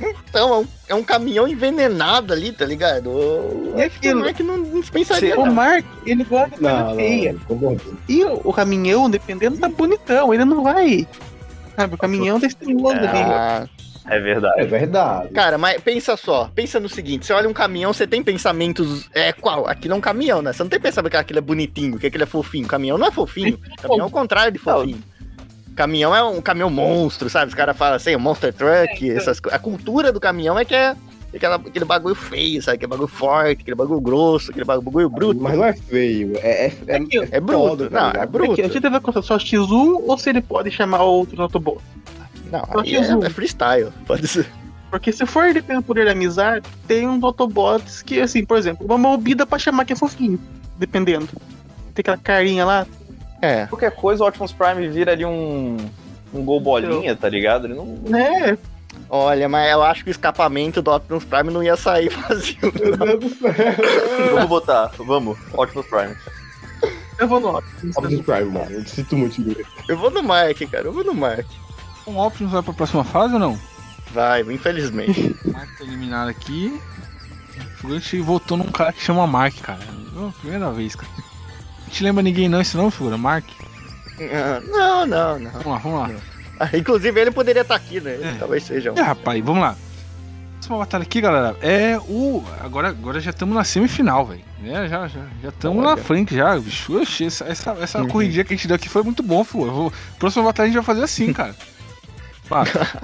Então, 0.00 0.48
é 0.54 0.56
um, 0.58 0.66
é 0.88 0.94
um 0.94 1.02
caminhão 1.04 1.46
envenenado 1.46 2.32
ali, 2.32 2.50
tá 2.52 2.64
ligado? 2.64 3.10
O- 3.10 3.74
E 3.76 3.82
acho 3.82 4.00
que 4.00 4.06
o 4.08 4.10
aquilo? 4.10 4.20
Mark 4.24 4.40
não, 4.40 4.56
não 4.58 4.80
dispensaria. 4.80 5.38
o. 5.38 5.52
Mark, 5.52 5.84
ele 6.06 6.24
gosta 6.24 6.50
de 6.50 6.56
coisa 6.62 6.84
Não, 6.84 6.96
feia. 6.96 7.36
não. 7.50 7.76
E 8.08 8.24
o, 8.24 8.40
o 8.44 8.52
caminhão, 8.52 9.10
dependendo, 9.10 9.58
tá 9.58 9.68
bonitão. 9.68 10.32
Ele 10.32 10.44
não 10.44 10.62
vai. 10.62 11.06
Sabe, 11.76 11.94
o 11.94 11.98
caminhão 11.98 12.40
tá 12.40 12.46
estiloso 12.46 12.96
ali. 12.96 13.08
Ah, 13.08 13.68
É 14.06 14.18
verdade. 14.18 14.60
É 14.60 14.64
verdade. 14.64 15.28
cara, 15.28 15.56
mas 15.58 15.80
pensa 15.80 16.16
só, 16.16 16.50
pensa 16.54 16.80
no 16.80 16.88
seguinte, 16.88 17.24
você 17.24 17.32
olha 17.32 17.48
um 17.48 17.52
caminhão, 17.52 17.92
você 17.92 18.04
tem 18.06 18.20
pensamentos, 18.22 19.08
é 19.14 19.32
qual? 19.32 19.68
Aquilo 19.68 19.94
é 19.94 19.96
um 19.96 20.00
caminhão, 20.00 20.42
né? 20.42 20.52
Você 20.52 20.62
não 20.64 20.70
tem 20.70 20.80
pensamento 20.80 21.12
que 21.12 21.16
aquilo 21.16 21.38
é 21.38 21.42
bonitinho, 21.42 21.98
que 21.98 22.06
aquilo 22.08 22.24
é 22.24 22.26
fofinho. 22.26 22.66
Caminhão 22.66 22.98
não 22.98 23.06
é 23.06 23.10
fofinho, 23.12 23.56
caminhão 23.80 24.06
é 24.06 24.08
o 24.08 24.10
contrário 24.10 24.52
de 24.52 24.58
fofinho. 24.58 25.00
Caminhão 25.74 26.14
é 26.14 26.22
um 26.22 26.40
caminhão 26.40 26.70
monstro, 26.70 27.30
sabe? 27.30 27.48
Os 27.48 27.54
caras 27.54 27.76
falam 27.76 27.96
assim, 27.96 28.14
monster 28.16 28.52
truck, 28.52 29.10
essas 29.10 29.40
coisas. 29.40 29.58
A 29.58 29.62
cultura 29.62 30.12
do 30.12 30.20
caminhão 30.20 30.58
é 30.58 30.64
que 30.64 30.74
é 30.74 30.94
aquela, 31.34 31.56
aquele 31.56 31.84
bagulho 31.84 32.14
feio, 32.14 32.62
sabe? 32.62 32.76
Aquele 32.76 32.90
bagulho 32.90 33.08
forte, 33.08 33.62
aquele 33.62 33.74
bagulho 33.74 34.00
grosso, 34.00 34.50
aquele 34.50 34.64
bagulho 34.64 35.08
bruto. 35.08 35.40
Mas 35.40 35.56
não 35.56 35.64
é 35.64 35.72
feio. 35.72 36.36
É, 36.36 36.66
é, 36.66 36.72
é, 36.86 36.96
Aqui, 36.96 37.18
ó. 37.18 37.26
É 37.30 37.40
bruto, 37.40 37.88
tá 37.88 38.12
não, 38.12 38.22
é 38.22 38.26
bruto. 38.26 38.52
Aqui, 38.52 38.62
a 38.62 38.68
gente 38.68 38.88
vai 38.88 39.00
contar 39.00 39.22
só 39.22 39.36
X1 39.36 40.02
ou 40.06 40.18
se 40.18 40.30
ele 40.30 40.42
pode 40.42 40.70
chamar 40.70 41.02
outros 41.02 41.40
Autobots? 41.40 41.82
Não, 42.50 42.62
aí 42.80 42.96
é, 42.96 43.00
é 43.00 43.30
freestyle, 43.30 43.90
pode 44.06 44.28
ser. 44.28 44.46
Porque 44.90 45.10
se 45.10 45.24
for 45.24 45.54
dependendo 45.54 45.80
do 45.80 45.86
poder 45.86 46.04
da 46.04 46.12
amizade, 46.12 46.66
tem 46.86 47.08
uns 47.08 47.24
Autobots 47.24 48.02
que, 48.02 48.20
assim, 48.20 48.44
por 48.44 48.58
exemplo, 48.58 48.84
uma 48.84 48.98
mobida 48.98 49.46
pra 49.46 49.58
chamar 49.58 49.86
que 49.86 49.94
é 49.94 49.96
fofinho. 49.96 50.38
Dependendo. 50.76 51.28
Tem 51.94 52.02
aquela 52.02 52.18
carinha 52.18 52.64
lá. 52.64 52.86
É. 53.42 53.66
Qualquer 53.66 53.90
coisa, 53.90 54.22
o 54.22 54.28
Optimus 54.28 54.52
Prime 54.52 54.88
vira 54.88 55.12
ali 55.12 55.24
um, 55.24 55.76
um 56.32 56.44
gol 56.44 56.60
bolinha, 56.60 57.16
tá 57.16 57.28
ligado? 57.28 57.66
Ele 57.66 57.74
não. 57.74 57.86
Né? 58.08 58.56
Olha, 59.10 59.48
mas 59.48 59.70
eu 59.70 59.82
acho 59.82 60.04
que 60.04 60.10
o 60.10 60.12
escapamento 60.12 60.80
do 60.80 60.92
Optimus 60.92 61.24
Prime 61.24 61.50
não 61.50 61.62
ia 61.62 61.76
sair 61.76 62.08
vazio. 62.28 62.56
Meu 62.62 62.96
Deus 62.96 63.20
do 63.20 63.38
céu. 63.38 63.52
Vamos 64.32 64.48
botar, 64.48 64.92
vamos, 64.96 65.36
Optimus 65.52 65.86
Prime. 65.86 66.16
Eu 67.18 67.26
vou 67.28 67.40
no 67.40 67.56
Optimus. 67.56 67.96
Optimus 67.96 68.24
Prime, 68.24 68.44
mano. 68.44 68.70
Eu 68.70 68.86
sinto 68.86 69.16
muito. 69.16 69.66
Eu 69.88 69.96
vou 69.96 70.10
no 70.10 70.22
Mark, 70.22 70.58
cara, 70.70 70.84
eu 70.84 70.92
vou 70.92 71.04
no 71.04 71.14
Mark. 71.14 71.46
O 72.06 72.16
Optimus 72.16 72.52
vai 72.52 72.62
pra 72.62 72.72
próxima 72.72 73.02
fase 73.02 73.34
ou 73.34 73.40
não? 73.40 73.58
Vai, 74.12 74.42
infelizmente. 74.42 75.36
O 75.44 75.52
Mark 75.52 75.68
tá 75.78 75.84
eliminado 75.84 76.28
aqui. 76.28 76.80
O 77.56 77.76
figurante 77.76 78.20
votou 78.20 78.56
num 78.56 78.70
cara 78.70 78.92
que 78.92 79.02
chama 79.02 79.26
Mark, 79.26 79.56
cara. 79.60 79.80
É 79.82 80.28
a 80.28 80.32
primeira 80.40 80.70
vez, 80.70 80.94
cara. 80.94 81.10
Não 81.92 81.96
te 81.98 82.04
lembra 82.04 82.22
ninguém 82.22 82.48
não 82.48 82.58
esse 82.58 82.74
nome, 82.74 82.90
figura? 82.90 83.18
Mark? 83.18 83.44
Ah, 84.18 84.62
não, 84.66 85.04
não, 85.04 85.38
não. 85.38 85.50
Vamos 85.50 85.66
lá, 85.66 85.76
vamos 85.78 85.98
lá. 86.00 86.20
Ah, 86.58 86.70
Inclusive 86.74 87.20
ele 87.20 87.30
poderia 87.30 87.60
estar 87.60 87.74
aqui, 87.74 88.00
né? 88.00 88.12
É. 88.14 88.36
Talvez 88.38 88.62
seja 88.64 88.92
um. 88.92 88.96
É, 88.96 89.02
rapaz, 89.02 89.44
vamos 89.44 89.60
lá. 89.62 89.76
Próxima 90.54 90.78
batalha 90.78 91.02
aqui, 91.02 91.20
galera, 91.20 91.54
é 91.60 91.98
o. 91.98 92.42
Agora, 92.64 92.88
agora 92.88 93.20
já 93.20 93.28
estamos 93.28 93.54
na 93.54 93.62
semifinal, 93.62 94.24
velho. 94.24 94.40
É, 94.64 94.88
já 94.88 95.06
já 95.06 95.20
já 95.42 95.48
estamos 95.50 95.84
na 95.84 95.94
frente 95.98 96.34
já, 96.34 96.58
bicho. 96.58 96.98
Essa, 96.98 97.44
essa, 97.44 97.70
essa 97.78 97.98
Uhum. 98.00 98.08
corridinha 98.08 98.42
que 98.42 98.54
a 98.54 98.56
gente 98.56 98.66
deu 98.68 98.76
aqui 98.76 98.88
foi 98.88 99.02
muito 99.02 99.22
bom. 99.22 99.40
Eu 99.54 99.70
vou- 99.70 99.92
Próxima 100.18 100.44
batalha 100.46 100.64
a 100.64 100.68
gente 100.68 100.76
vai 100.76 100.84
fazer 100.86 101.02
assim, 101.04 101.30
cara. 101.30 101.54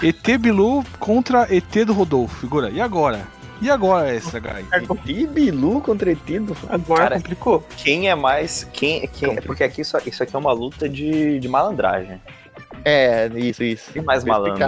ET 0.02 0.38
Bilu 0.38 0.82
contra 0.98 1.46
ET 1.54 1.84
do 1.84 1.92
Rodolfo, 1.92 2.36
figura. 2.40 2.70
E 2.70 2.80
agora? 2.80 3.26
E 3.60 3.70
agora 3.70 4.08
essa, 4.14 4.38
guy? 4.38 4.64
E 5.06 5.26
Bilu 5.26 5.80
contra 5.80 6.12
Etido? 6.12 6.56
Agora 6.68 7.02
Cara, 7.02 7.16
complicou. 7.16 7.64
Quem 7.76 8.08
é 8.08 8.14
mais. 8.14 8.64
Quem, 8.72 9.06
quem, 9.08 9.36
é 9.36 9.40
porque 9.40 9.64
aqui 9.64 9.80
isso, 9.80 9.96
isso 10.06 10.22
aqui 10.22 10.34
é 10.34 10.38
uma 10.38 10.52
luta 10.52 10.88
de, 10.88 11.40
de 11.40 11.48
malandragem. 11.48 12.20
É, 12.84 13.28
isso, 13.34 13.62
isso. 13.64 13.92
Tem 13.92 14.02
mais 14.02 14.24
malandro. 14.24 14.58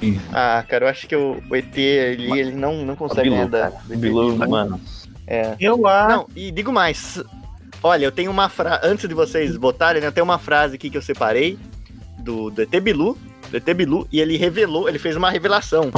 Sim. 0.00 0.18
Ah, 0.32 0.64
cara, 0.66 0.86
eu 0.86 0.88
acho 0.88 1.06
que 1.06 1.14
o, 1.14 1.42
o 1.50 1.56
ET 1.56 1.76
ele, 1.76 2.38
ele 2.38 2.52
não, 2.52 2.84
não 2.84 2.96
consegue 2.96 3.28
Bilu, 3.28 3.36
ganhar 3.36 3.48
da. 3.48 3.70
cara. 3.70 3.84
O 3.88 3.96
Bilu, 3.96 4.36
mano. 4.48 4.80
É. 5.26 5.54
Eu 5.60 5.86
acho. 5.86 6.16
Não, 6.16 6.26
e 6.34 6.50
digo 6.50 6.72
mais. 6.72 7.22
Olha, 7.82 8.04
eu 8.06 8.12
tenho 8.12 8.30
uma 8.30 8.48
frase. 8.48 8.80
Antes 8.82 9.06
de 9.06 9.14
vocês 9.14 9.54
votarem, 9.56 10.00
né, 10.00 10.08
eu 10.08 10.12
tenho 10.12 10.24
uma 10.24 10.38
frase 10.38 10.76
aqui 10.76 10.88
que 10.88 10.96
eu 10.96 11.02
separei 11.02 11.58
do, 12.18 12.50
do 12.50 12.62
ET 12.62 12.80
Bilu. 12.80 13.16
Do 13.50 13.56
ET 13.56 13.74
Bilu, 13.74 14.06
e 14.12 14.20
ele 14.20 14.36
revelou, 14.36 14.88
ele 14.88 14.98
fez 14.98 15.16
uma 15.16 15.30
revelação. 15.30 15.90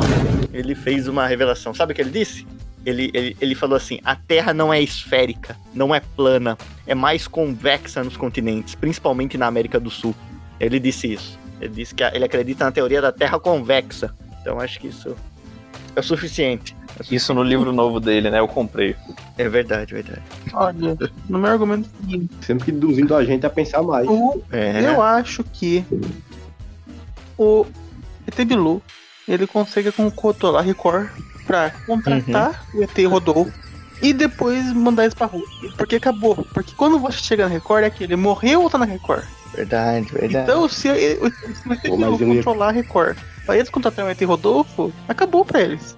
Ele 0.53 0.75
fez 0.75 1.07
uma 1.09 1.27
revelação. 1.27 1.75
Sabe 1.75 1.93
o 1.93 1.95
que 1.95 2.01
ele 2.03 2.11
disse? 2.11 2.47
Ele, 2.85 3.11
ele, 3.15 3.37
ele 3.41 3.55
falou 3.55 3.77
assim: 3.77 4.01
a 4.05 4.17
Terra 4.17 4.53
não 4.53 4.73
é 4.73 4.81
esférica, 4.83 5.57
não 5.75 5.95
é 5.95 6.01
plana, 6.01 6.57
é 6.87 6.95
mais 6.95 7.29
convexa 7.29 8.03
nos 8.03 8.17
continentes, 8.17 8.75
principalmente 8.75 9.37
na 9.39 9.47
América 9.47 9.79
do 9.79 9.91
Sul. 9.91 10.15
Ele 10.59 10.79
disse 10.81 11.13
isso. 11.13 11.39
Ele 11.61 11.73
disse 11.75 11.95
que 11.95 12.03
a- 12.03 12.11
ele 12.15 12.25
acredita 12.25 12.65
na 12.65 12.73
teoria 12.73 13.01
da 13.01 13.13
Terra 13.13 13.39
convexa. 13.39 14.13
Então 14.41 14.59
acho 14.59 14.81
que 14.81 14.89
isso 14.89 15.15
é 15.95 16.01
o 16.01 16.03
suficiente. 16.03 16.75
Isso 17.11 17.33
no 17.33 17.43
livro 17.43 17.73
novo 17.73 18.01
dele, 18.01 18.31
né? 18.31 18.39
Eu 18.41 18.49
comprei. 18.49 18.97
É 19.39 19.49
verdade, 19.49 19.95
verdade. 19.95 20.21
Olha, 20.53 20.97
no 21.29 21.39
meu 21.39 21.51
argumento 21.51 21.89
é 21.89 22.07
o 22.07 22.11
seguinte, 22.11 22.35
Sempre 22.43 22.65
que 22.65 22.71
induzindo 22.73 23.15
a 23.15 23.25
gente 23.25 23.47
a 23.47 23.51
pensar 23.51 23.83
mais. 23.83 24.07
o- 24.09 24.43
É. 24.51 24.85
eu 24.89 25.01
acho 25.01 25.43
que 25.45 25.85
o 27.39 27.67
ET 28.27 28.45
Bilu, 28.47 28.83
ele 29.29 29.47
consegue 29.47 29.93
controlar 30.15 30.61
a 30.61 30.63
Record 30.63 31.09
pra 31.47 31.71
contratar 31.87 32.67
o 32.75 32.83
ET 32.83 32.97
Rodolfo 33.09 33.53
e 34.01 34.13
depois 34.13 34.73
mandar 34.73 35.05
eles 35.05 35.15
pra 35.15 35.27
rua. 35.27 35.43
Porque 35.77 35.97
acabou. 35.97 36.37
Porque 36.53 36.73
quando 36.77 36.99
você 36.99 37.19
chega 37.19 37.45
na 37.45 37.51
Record 37.53 37.85
é 37.85 37.91
que 37.91 38.05
ele 38.05 38.17
morreu 38.17 38.63
ou 38.63 38.71
tá 38.71 38.79
na 38.79 38.85
Record. 38.85 39.25
Verdade, 39.55 40.07
verdade. 40.13 40.45
Então, 40.51 40.69
se, 40.69 40.89
ele- 40.89 41.31
se 41.31 41.69
o 41.69 41.73
ET 41.73 41.83
Bilu 41.83 42.19
controlar 42.37 42.69
a 42.69 42.73
Record 42.73 43.17
pra 43.47 43.57
eles 43.57 43.69
contratarem 43.69 44.09
o 44.11 44.13
ET 44.13 44.21
Rodolfo, 44.23 44.93
acabou 45.09 45.45
pra 45.45 45.61
eles. 45.61 45.97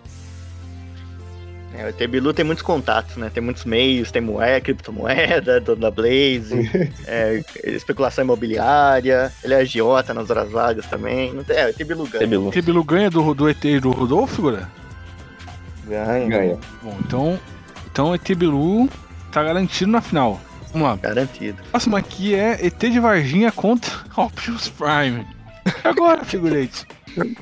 É, 1.77 1.85
o 1.85 1.89
ET 1.89 2.09
Bilu 2.09 2.33
tem 2.33 2.45
muitos 2.45 2.63
contatos, 2.63 3.17
né? 3.17 3.31
Tem 3.33 3.43
muitos 3.43 3.65
meios, 3.65 4.13
tem 4.13 4.23
moeda, 4.23 4.61
criptomoeda, 4.61 5.59
dono 5.61 5.81
da 5.81 5.91
Blaze, 5.91 6.71
é, 7.07 7.43
especulação 7.65 8.25
imobiliária, 8.25 9.33
ele 9.43 9.55
é 9.55 9.59
agiota 9.59 10.15
nas 10.15 10.31
horas 10.31 10.51
vagas 10.51 10.87
também. 10.87 11.35
É, 11.49 11.67
o 11.67 11.69
ET 11.71 11.85
Bilu 11.85 12.07
ganha. 12.07 12.25
É 12.25 12.27
Bilu. 12.27 12.49
ET 12.49 12.65
Bilu 12.65 12.85
ganha 12.85 13.11
do, 13.11 13.35
do 13.35 13.49
ET 13.49 13.63
do 13.81 13.91
Rodolfo, 13.91 14.37
figura? 14.37 14.69
Ganha, 15.87 16.29
Ganha. 16.29 16.59
Bom, 16.83 16.97
então. 17.01 17.41
Então 17.91 18.15
ET 18.15 18.35
Bilu 18.35 18.89
tá 19.31 19.43
garantido 19.43 19.91
na 19.91 20.01
final. 20.01 20.41
Vamos 20.73 20.89
lá. 20.89 20.97
Garantido. 20.97 21.63
Próximo 21.71 21.97
aqui 21.97 22.35
é 22.35 22.67
ET 22.67 22.79
de 22.79 22.99
Varginha 22.99 23.53
contra 23.53 23.93
Optimus 24.17 24.69
Prime. 24.69 25.27
Agora, 25.83 26.25
figurante? 26.25 26.87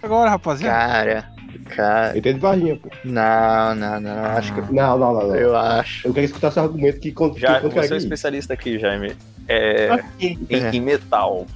Agora, 0.03 0.31
rapaziada? 0.31 0.77
Cara, 0.77 1.32
cara. 1.61 2.11
Ele 2.12 2.20
tem 2.23 2.35
de 2.35 2.41
barrinha, 2.41 2.77
pô. 2.77 2.89
Não, 3.05 3.74
não, 3.74 4.01
não. 4.01 4.24
Acho 4.37 4.55
que. 4.55 4.61
Não, 4.73 4.99
não, 4.99 5.15
não, 5.15 5.29
não. 5.29 5.35
Eu 5.37 5.57
acho. 5.57 6.07
Eu 6.09 6.12
quero 6.15 6.27
escutar 6.27 6.51
seu 6.51 6.62
argumento 6.62 7.01
que 7.01 7.12
contra 7.12 7.41
Já, 7.41 7.61
que 7.61 7.69
você 7.69 7.95
é 7.95 7.97
especialista 7.97 8.55
aqui, 8.55 8.79
Jaime. 8.79 9.12
É, 9.49 9.91
Ok. 9.93 10.39
em, 10.51 10.57
É. 10.57 10.70
em 10.74 10.81
metal. 10.81 11.47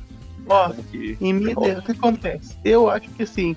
Ó, 0.48 0.70
que- 0.90 1.16
Em 1.20 1.36
ideia, 1.50 1.78
o 1.78 1.82
que 1.82 1.92
acontece? 1.92 2.56
Eu 2.64 2.88
acho 2.90 3.08
que 3.10 3.22
assim. 3.22 3.56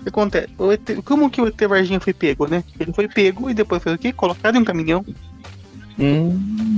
O 0.00 0.02
que 0.02 0.08
acontece? 0.08 0.48
O 0.58 0.72
ET, 0.72 1.02
como 1.04 1.28
que 1.30 1.40
o 1.40 1.46
ET 1.48 1.66
Varginha 1.66 1.98
foi 2.00 2.12
pego, 2.12 2.46
né? 2.46 2.62
Ele 2.78 2.92
foi 2.92 3.08
pego 3.08 3.50
e 3.50 3.54
depois 3.54 3.82
fez 3.82 3.94
o 3.96 3.98
quê? 3.98 4.12
Colocado 4.12 4.56
em 4.56 4.60
um 4.60 4.64
caminhão. 4.64 5.04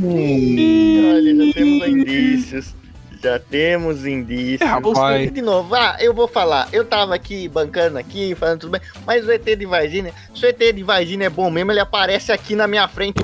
Olha, 0.04 1.34
já 1.46 1.52
temos 1.52 1.88
indícios. 1.88 2.74
Já 3.22 3.38
temos 3.38 4.06
indícios. 4.06 4.60
É. 4.60 5.24
E 5.24 5.30
de 5.30 5.42
novo, 5.42 5.74
ah, 5.74 5.96
eu 5.98 6.14
vou 6.14 6.28
falar. 6.28 6.68
Eu 6.72 6.84
tava 6.84 7.14
aqui 7.14 7.48
bancando 7.48 7.98
aqui, 7.98 8.34
falando 8.34 8.60
tudo 8.60 8.70
bem. 8.72 8.80
Mas 9.04 9.26
o 9.26 9.32
ET 9.32 9.44
de 9.44 9.66
Varginha, 9.66 10.12
se 10.34 10.46
o 10.46 10.48
ET 10.48 10.58
de 10.58 10.82
Varginha 10.82 11.26
é 11.26 11.30
bom 11.30 11.50
mesmo, 11.50 11.72
ele 11.72 11.80
aparece 11.80 12.30
aqui 12.30 12.54
na 12.54 12.66
minha 12.66 12.86
frente. 12.86 13.18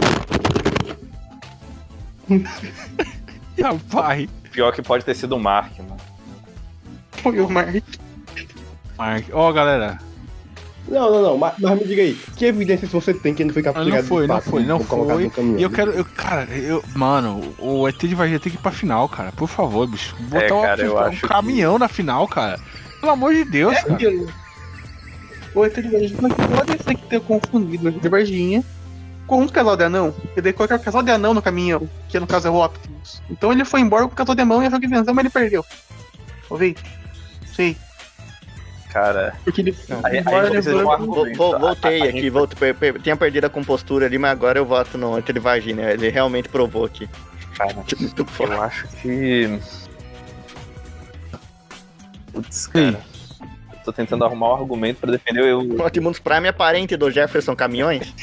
Rapaz. 3.62 4.28
Pior 4.50 4.72
que 4.72 4.82
pode 4.82 5.04
ter 5.04 5.14
sido 5.14 5.36
o 5.36 5.40
Mark, 5.40 5.78
mano. 5.78 5.96
Foi 7.12 7.40
o 7.40 7.48
Mark. 7.48 7.82
Mark. 8.96 9.26
Ó, 9.32 9.52
galera. 9.52 9.98
Não, 10.86 11.10
não, 11.10 11.22
não, 11.22 11.38
mas, 11.38 11.54
mas 11.58 11.78
me 11.78 11.84
diga 11.86 12.02
aí, 12.02 12.14
que 12.36 12.44
evidências 12.44 12.90
você 12.92 13.14
tem 13.14 13.34
que 13.34 13.42
ele 13.42 13.52
foi 13.52 13.62
Não, 13.62 13.72
capturado 13.72 14.02
não 14.02 14.08
foi, 14.08 14.26
não 14.26 14.40
foi, 14.40 14.62
não 14.64 14.80
foi. 14.80 15.30
E 15.58 15.62
eu 15.62 15.70
quero. 15.70 15.92
Eu, 15.92 16.04
cara, 16.04 16.44
eu. 16.54 16.84
Mano, 16.94 17.54
o 17.58 17.88
ET 17.88 17.98
de 17.98 18.14
Varginha 18.14 18.38
tem 18.38 18.52
que 18.52 18.58
ir 18.58 18.60
pra 18.60 18.70
final, 18.70 19.08
cara. 19.08 19.32
Por 19.32 19.48
favor, 19.48 19.86
bicho. 19.86 20.14
Botar 20.20 20.44
É, 20.44 20.48
cara, 20.48 20.82
um, 20.82 20.86
eu 20.86 20.94
um 20.94 20.98
acho 20.98 21.20
que- 21.22 21.28
caminhão 21.28 21.78
na 21.78 21.88
final, 21.88 22.28
cara. 22.28 22.60
Pelo 23.00 23.12
amor 23.12 23.32
de 23.32 23.44
Deus, 23.44 23.72
É 23.74 23.80
cara. 23.82 23.94
aquilo. 23.94 24.28
O 25.54 25.64
ET 25.64 25.74
de 25.80 25.88
Varginha 25.88 26.18
pode 26.56 26.82
ser 26.82 26.94
que 26.96 27.06
ter 27.08 27.20
confundido 27.20 27.86
o 27.86 27.88
ET 27.88 28.00
de 28.00 28.08
Varginha 28.08 28.62
com 29.26 29.40
um 29.40 29.48
casal 29.48 29.76
de 29.78 29.84
anão. 29.84 30.14
E 30.36 30.40
daí 30.42 30.52
colocaram 30.52 30.82
o 30.82 30.84
casal 30.84 31.02
de 31.02 31.10
anão 31.10 31.32
no 31.32 31.40
caminhão, 31.40 31.88
que 32.10 32.20
no 32.20 32.26
caso 32.26 32.48
é 32.48 32.50
o 32.50 32.62
Optimus. 32.62 33.22
Então 33.30 33.50
ele 33.52 33.64
foi 33.64 33.80
embora 33.80 34.06
com 34.06 34.12
o 34.12 34.16
casal 34.16 34.34
de 34.34 34.42
anão 34.42 34.62
e 34.62 34.66
achou 34.66 34.78
que 34.78 34.86
venceu, 34.86 35.14
mas 35.14 35.24
ele 35.24 35.30
perdeu. 35.32 35.64
Ouvi? 36.50 36.76
Sei. 37.54 37.74
Cara, 38.94 39.34
Porque 39.42 39.60
ele 39.60 39.74
Aí- 40.04 40.18
aí 40.18 40.22
voltei 40.24 41.92
A- 41.98 42.00
a- 42.00 42.04
a 42.06 42.08
aqui, 42.08 42.30
voltei, 42.30 42.72
per- 42.72 43.00
tinha 43.02 43.16
perdido 43.16 43.44
a 43.44 43.50
compostura 43.50 44.06
ali, 44.06 44.16
mas 44.18 44.30
agora 44.30 44.56
eu 44.60 44.64
voto 44.64 44.96
no 44.96 45.16
Anthony 45.16 45.40
Varginha. 45.40 45.90
Ele 45.90 46.08
realmente 46.10 46.48
provou 46.48 46.84
aqui. 46.84 47.08
cara, 47.58 47.74
Muito 47.74 48.24
foda. 48.26 48.54
eu 48.54 48.62
acho 48.62 48.86
que. 49.02 49.58
Putz, 52.32 52.66
cara. 52.68 53.00
Eu 53.72 53.78
tô 53.84 53.92
tentando 53.92 54.24
arrumar 54.24 54.52
um 54.54 54.56
argumento 54.62 55.00
pra 55.00 55.10
defender 55.10 55.44
eu. 55.44 55.58
O 55.60 55.82
Optimus 55.84 56.20
Prime 56.20 56.46
é 56.48 56.52
parente 56.52 56.96
do 56.96 57.10
Jefferson 57.10 57.56
Caminhões? 57.56 58.14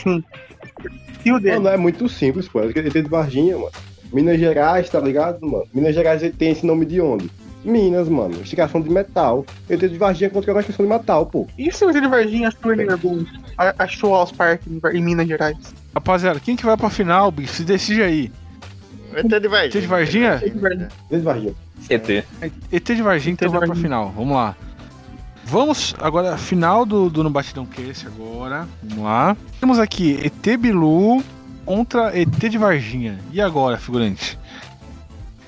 E 1.25 1.31
o 1.33 1.39
dele? 1.39 1.55
Não, 1.57 1.63
não 1.63 1.71
é 1.71 1.77
muito 1.77 2.07
simples, 2.09 2.47
pô. 2.47 2.61
ET 2.63 2.73
de 2.73 3.01
Varginha, 3.09 3.57
mano. 3.57 3.71
Minas 4.11 4.39
Gerais, 4.39 4.89
tá 4.89 4.99
ligado, 5.01 5.45
mano? 5.45 5.65
Minas 5.73 5.93
Gerais 5.93 6.23
ele 6.23 6.33
tem 6.33 6.51
esse 6.51 6.65
nome 6.65 6.85
de 6.85 6.99
onde? 7.01 7.29
Minas, 7.63 8.09
mano. 8.09 8.41
Esticação 8.41 8.81
de 8.81 8.89
metal. 8.89 9.45
ET 9.69 9.79
de 9.79 9.97
Varginha 9.97 10.29
contra 10.29 10.53
a 10.53 10.59
esticação 10.59 10.85
de 10.85 10.91
metal, 10.91 11.25
pô. 11.25 11.47
E 11.57 11.71
se 11.71 11.85
o 11.85 11.89
ET 11.89 12.01
de 12.01 12.07
Varginha 12.07 12.47
achou 12.47 12.73
ele 12.73 12.95
bom? 12.97 13.23
Achou 13.77 14.15
aos 14.15 14.31
parques 14.31 14.67
em 14.67 15.03
Minas 15.03 15.27
Gerais? 15.27 15.57
Rapaziada, 15.93 16.39
quem 16.39 16.55
que 16.55 16.65
vai 16.65 16.75
pra 16.75 16.89
final, 16.89 17.31
bicho? 17.31 17.53
Se 17.53 17.63
decide 17.63 18.01
aí. 18.01 18.31
ET 19.13 19.27
de 19.27 19.47
Varginha. 19.47 19.65
ET 19.67 19.81
de 19.81 19.87
Varginha? 19.87 20.41
ET 20.43 20.53
de 20.53 20.59
Varginha. 20.59 20.89
ET 21.09 21.17
de 21.17 21.23
Varginha. 21.23 21.55
ET. 22.71 22.83
De 22.83 23.01
Varginha, 23.01 23.33
então 23.33 23.49
vai 23.49 23.65
pra 23.65 23.75
final. 23.75 24.11
Vamos 24.15 24.35
lá. 24.35 24.55
Vamos 25.43 25.95
agora, 25.99 26.37
final 26.37 26.85
do, 26.85 27.09
do 27.09 27.23
No 27.23 27.29
Batidão 27.29 27.65
Cast 27.65 28.07
agora. 28.07 28.67
Vamos 28.81 29.03
lá. 29.03 29.35
Temos 29.59 29.79
aqui 29.79 30.19
ET 30.23 30.57
Bilu 30.57 31.21
contra 31.65 32.17
ET 32.17 32.29
de 32.29 32.57
Varginha. 32.57 33.19
E 33.31 33.41
agora, 33.41 33.77
figurante? 33.77 34.39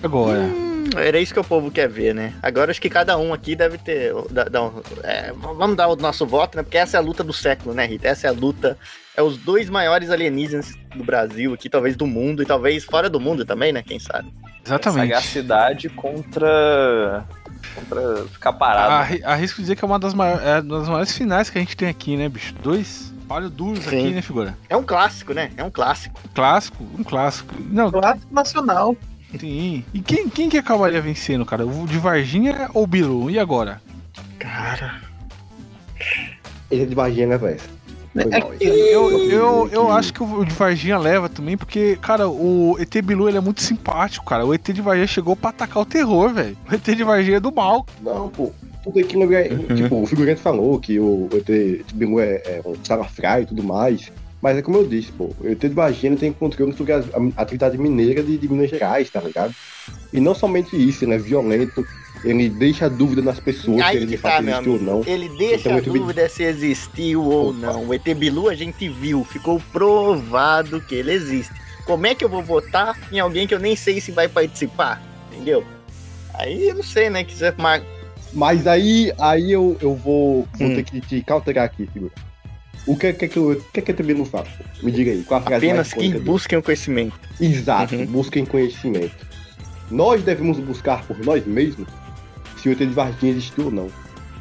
E 0.01 0.05
Agora. 0.05 0.41
Hum, 0.41 0.72
Era 0.95 1.19
isso 1.19 1.33
que 1.33 1.39
o 1.39 1.43
povo 1.43 1.71
quer 1.71 1.87
ver, 1.89 2.13
né? 2.13 2.33
Agora 2.41 2.71
acho 2.71 2.81
que 2.81 2.89
cada 2.89 3.17
um 3.17 3.33
aqui 3.33 3.55
deve 3.55 3.77
ter. 3.77 4.13
dá 4.49 4.63
um- 4.63 4.81
é, 5.03 5.31
vamos 5.33 5.75
dar 5.75 5.87
o 5.87 5.95
nosso 5.95 6.25
voto, 6.25 6.55
né? 6.57 6.63
Porque 6.63 6.77
essa 6.77 6.97
é 6.97 6.99
a 6.99 7.03
luta 7.03 7.23
do 7.23 7.33
século, 7.33 7.73
né, 7.73 7.85
Rita? 7.85 8.07
Essa 8.07 8.27
é 8.27 8.29
a 8.29 8.33
luta. 8.33 8.77
É 9.15 9.21
os 9.21 9.37
dois 9.37 9.69
maiores 9.69 10.09
alienígenas 10.09 10.73
do 10.95 11.03
Brasil 11.03 11.53
aqui, 11.53 11.69
talvez 11.69 11.95
do 11.95 12.07
mundo 12.07 12.41
e 12.41 12.45
talvez 12.45 12.83
fora 12.83 13.09
do 13.09 13.19
mundo 13.19 13.45
também, 13.45 13.71
né? 13.71 13.83
Quem 13.83 13.99
sabe? 13.99 14.33
Exatamente. 14.65 15.09
Sagacidade 15.09 15.89
contra. 15.89 17.25
contra 17.75 18.25
ficar 18.27 18.53
parado. 18.53 18.93
Arri- 18.93 19.23
Arrisco 19.23 19.61
dizer 19.61 19.75
que 19.75 19.83
é 19.83 19.87
uma 19.87 19.99
das, 19.99 20.13
maior- 20.13 20.41
é 20.41 20.59
uma 20.61 20.79
das 20.79 20.89
maiores 20.89 21.11
finais 21.15 21.49
que 21.49 21.57
a 21.57 21.61
gente 21.61 21.75
tem 21.77 21.89
aqui, 21.89 22.15
né, 22.17 22.27
bicho? 22.29 22.53
Dois 22.61 23.13
palhos 23.27 23.51
duros 23.51 23.83
Sim. 23.85 23.99
aqui, 23.99 24.09
né, 24.15 24.21
figura? 24.21 24.57
É 24.69 24.75
um 24.75 24.83
clássico, 24.83 25.33
né? 25.33 25.51
É 25.57 25.63
um 25.63 25.71
clássico. 25.71 26.19
Clássico, 26.33 26.83
um 26.97 27.03
clássico. 27.03 27.53
Não, 27.59 27.91
Clássico 27.91 28.33
nacional. 28.33 28.95
Tem. 29.37 29.85
E 29.93 29.99
quem, 30.01 30.29
quem 30.29 30.49
que 30.49 30.57
acabaria 30.57 31.01
vencendo, 31.01 31.45
cara? 31.45 31.65
O 31.65 31.85
de 31.87 31.97
Varginha 31.97 32.69
ou 32.73 32.83
o 32.83 32.87
Bilu? 32.87 33.29
E 33.29 33.39
agora? 33.39 33.81
Cara. 34.39 35.01
ET 36.71 36.87
de 36.89 36.95
Varginha 36.95 37.27
É 38.15 38.41
que- 38.41 38.63
esse. 38.63 38.77
Eu, 38.91 39.09
eu, 39.29 39.69
eu 39.71 39.91
acho 39.91 40.13
que 40.13 40.21
o 40.23 40.45
de 40.45 40.53
Varginha 40.53 40.97
leva 40.97 41.27
também, 41.29 41.57
porque, 41.57 41.95
cara, 42.01 42.27
o 42.29 42.75
ET 42.79 42.93
Bilu 43.01 43.27
ele 43.27 43.37
é 43.37 43.41
muito 43.41 43.61
simpático, 43.61 44.25
cara. 44.25 44.45
O 44.45 44.53
ET 44.53 44.63
de 44.71 44.81
Varginha 44.81 45.07
chegou 45.07 45.35
pra 45.35 45.49
atacar 45.49 45.81
o 45.81 45.85
terror, 45.85 46.31
velho. 46.33 46.57
O 46.69 46.75
ET 46.75 46.83
de 46.83 47.03
Varginha 47.03 47.37
é 47.37 47.39
do 47.39 47.51
mal. 47.51 47.85
Não, 48.01 48.29
pô. 48.29 48.51
Tudo 48.83 48.99
aqui 48.99 49.15
lembra. 49.15 49.47
Uhum. 49.53 49.75
Tipo, 49.75 50.01
o 50.01 50.05
figurante 50.05 50.41
falou 50.41 50.77
que 50.79 50.99
o 50.99 51.29
ET 51.33 51.45
de 51.47 51.93
Bilu 51.95 52.19
é, 52.19 52.35
é 52.45 52.61
um 52.65 52.75
salafrário 52.83 53.43
e 53.43 53.47
tudo 53.47 53.63
mais. 53.63 54.11
Mas 54.43 54.57
é 54.57 54.61
como 54.61 54.77
eu 54.79 54.85
disse, 54.85 55.09
pô. 55.13 55.33
O 55.39 55.47
ET 55.47 55.57
de 55.57 55.69
Varginha 55.69 56.17
tem 56.17 56.33
controle 56.33 56.73
sobre 56.73 56.91
a, 56.91 57.01
atividade 57.37 57.77
mineira 57.77 58.21
de, 58.21 58.37
de 58.37 58.49
Minas 58.49 58.69
Gerais, 58.69 59.09
tá 59.09 59.21
ligado? 59.21 59.55
E 60.11 60.19
não 60.19 60.35
somente 60.35 60.75
isso, 60.75 61.05
ele 61.05 61.13
é 61.13 61.17
violento. 61.17 61.87
Ele 62.25 62.49
deixa 62.49 62.89
dúvida 62.89 63.21
nas 63.21 63.39
pessoas 63.39 63.77
se 63.77 63.83
Aí 63.83 63.95
ele 63.95 64.05
de 64.05 64.17
que 64.17 64.21
tá, 64.21 64.31
fato 64.31 64.43
existiu 64.43 64.73
ou 64.73 64.81
não. 64.81 65.03
Ele 65.07 65.29
deixa 65.29 65.69
Então, 65.69 65.77
a 65.77 65.79
dúvida 65.79 66.27
se 66.27 66.43
existiu 66.43 67.23
ou 67.23 67.53
não. 67.53 67.87
O 67.87 67.93
ET 67.93 68.03
Bilu 68.03 68.49
a 68.49 68.53
gente 68.53 68.89
viu, 68.89 69.23
ficou 69.23 69.61
provado 69.71 70.81
que 70.81 70.95
ele 70.95 71.13
existe. 71.13 71.53
Como 71.85 72.05
é 72.05 72.13
que 72.13 72.25
eu 72.25 72.29
vou 72.29 72.43
votar 72.43 72.99
em 73.13 73.21
alguém 73.21 73.47
que 73.47 73.55
eu 73.55 73.59
nem 73.59 73.77
sei 73.77 74.01
se 74.01 74.11
vai 74.11 74.27
participar? 74.27 75.01
Entendeu? 75.31 75.63
Aí 76.33 76.67
eu 76.67 76.75
não 76.75 76.83
sei, 76.83 77.09
né? 77.09 77.23
Que 77.23 77.33
você 77.33 77.53
mar... 77.57 77.81
Mas 78.33 78.67
aí, 78.67 79.13
aí 79.17 79.53
eu, 79.53 79.77
eu 79.79 79.95
vou, 79.95 80.45
vou 80.57 80.67
Hum. 80.67 80.75
ter 80.75 80.83
que 80.83 80.99
te 80.99 81.21
cauterar 81.21 81.63
aqui, 81.63 81.87
figura. 81.87 82.11
O 82.85 82.97
que, 82.97 83.13
que, 83.13 83.27
que, 83.29 83.37
eu- 83.37 83.51
o 83.51 83.63
que, 83.71 83.81
que 83.81 83.91
a 83.91 83.93
TV 83.93 84.13
não 84.13 84.25
faz? 84.25 84.47
pô? 84.49 84.63
Me 84.83 84.91
diga 84.91 85.11
aí, 85.11 85.23
qual 85.23 85.39
a 85.39 85.43
frase 85.43 85.65
apenas 85.65 85.93
que 85.93 85.99
dele? 86.09 86.19
busquem 86.19 86.57
o 86.59 86.63
conhecimento. 86.63 87.17
Exato, 87.39 87.95
Uhum. 87.95 88.05
busquem 88.07 88.45
conhecimento. 88.45 89.25
Nós 89.89 90.21
devemos 90.23 90.59
buscar 90.59 91.03
por 91.05 91.17
nós 91.25 91.45
mesmos 91.45 91.87
se 92.61 92.67
o 92.69 92.71
ET 92.71 92.79
de 92.79 92.85
Varginha 92.87 93.31
existiu 93.31 93.65
ou 93.65 93.71
não. 93.71 93.87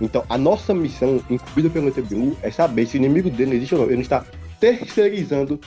Então, 0.01 0.25
a 0.29 0.37
nossa 0.37 0.75
missão, 0.75 1.23
incluída 1.31 1.71
pelo 1.71 1.89
ET 1.89 2.01
Bilu, 2.03 2.37
é 2.43 2.51
saber 2.51 2.87
se 2.87 2.97
o 2.97 2.99
inimigo 2.99 3.31
dele 3.31 3.57
existe 3.57 3.75
ou 3.75 3.83
não. 3.83 3.91
Ele 3.93 4.03
está 4.03 4.25
terceirizando 4.59 5.61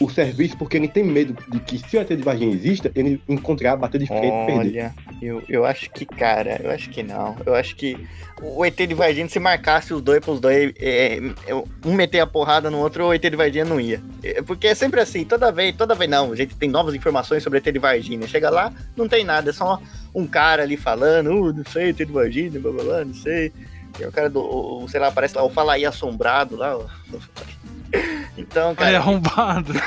o 0.00 0.08
serviço 0.10 0.56
porque 0.56 0.76
ele 0.76 0.88
tem 0.88 1.04
medo 1.04 1.36
de 1.48 1.60
que, 1.60 1.78
se 1.78 1.96
o 1.96 2.00
ET 2.00 2.08
de 2.08 2.22
Varginha 2.22 2.52
exista, 2.52 2.90
ele 2.94 3.22
encontrar, 3.28 3.76
bater 3.76 3.98
de 3.98 4.06
frente 4.06 4.26
e 4.26 4.46
perder. 4.46 4.58
Olha, 4.58 4.94
eu, 5.20 5.42
eu 5.48 5.64
acho 5.64 5.90
que, 5.90 6.04
cara, 6.04 6.60
eu 6.62 6.70
acho 6.70 6.90
que 6.90 7.02
não. 7.02 7.36
Eu 7.44 7.54
acho 7.54 7.76
que 7.76 7.96
o 8.42 8.64
ET 8.64 8.76
de 8.76 8.94
Varginha, 8.94 9.28
se 9.28 9.38
marcasse 9.38 9.94
os 9.94 10.00
dois 10.00 10.20
pros 10.20 10.40
dois, 10.40 10.72
é, 10.78 11.18
é, 11.46 11.54
um 11.84 11.92
meter 11.94 12.20
a 12.20 12.26
porrada 12.26 12.70
no 12.70 12.78
outro, 12.78 13.06
o 13.06 13.14
ET 13.14 13.22
de 13.22 13.36
Varginha 13.36 13.64
não 13.64 13.80
ia. 13.80 14.02
É, 14.22 14.42
porque 14.42 14.66
é 14.66 14.74
sempre 14.74 15.00
assim, 15.00 15.24
toda 15.24 15.52
vez, 15.52 15.76
toda 15.76 15.94
vez 15.94 16.10
não, 16.10 16.32
a 16.32 16.36
gente 16.36 16.56
tem 16.56 16.68
novas 16.68 16.94
informações 16.94 17.42
sobre 17.42 17.58
o 17.58 17.60
ET 17.60 17.72
de 17.72 17.78
Varginha. 17.78 18.26
Chega 18.26 18.50
lá, 18.50 18.72
não 18.96 19.08
tem 19.08 19.24
nada, 19.24 19.50
é 19.50 19.52
só 19.52 19.80
um 20.14 20.26
cara 20.26 20.62
ali 20.62 20.76
falando, 20.76 21.30
uh, 21.30 21.52
não 21.52 21.64
sei, 21.64 21.90
ET 21.90 21.96
de 21.96 22.04
Varginha, 22.06 22.58
blá 22.58 22.72
blá 22.72 22.84
blá, 22.84 23.04
não 23.04 23.14
sei. 23.14 23.52
E 24.00 24.04
o 24.04 24.12
cara 24.12 24.30
do, 24.30 24.86
sei 24.88 24.98
lá, 24.98 25.12
parece 25.12 25.36
lá, 25.36 25.44
o 25.44 25.50
Fala 25.50 25.74
aí 25.74 25.84
assombrado 25.84 26.56
lá. 26.56 26.76
ó. 26.76 26.86
Então, 28.38 28.70
Ele 28.70 28.72
é 28.72 28.74
cara, 28.84 28.98
arrombado. 28.98 29.72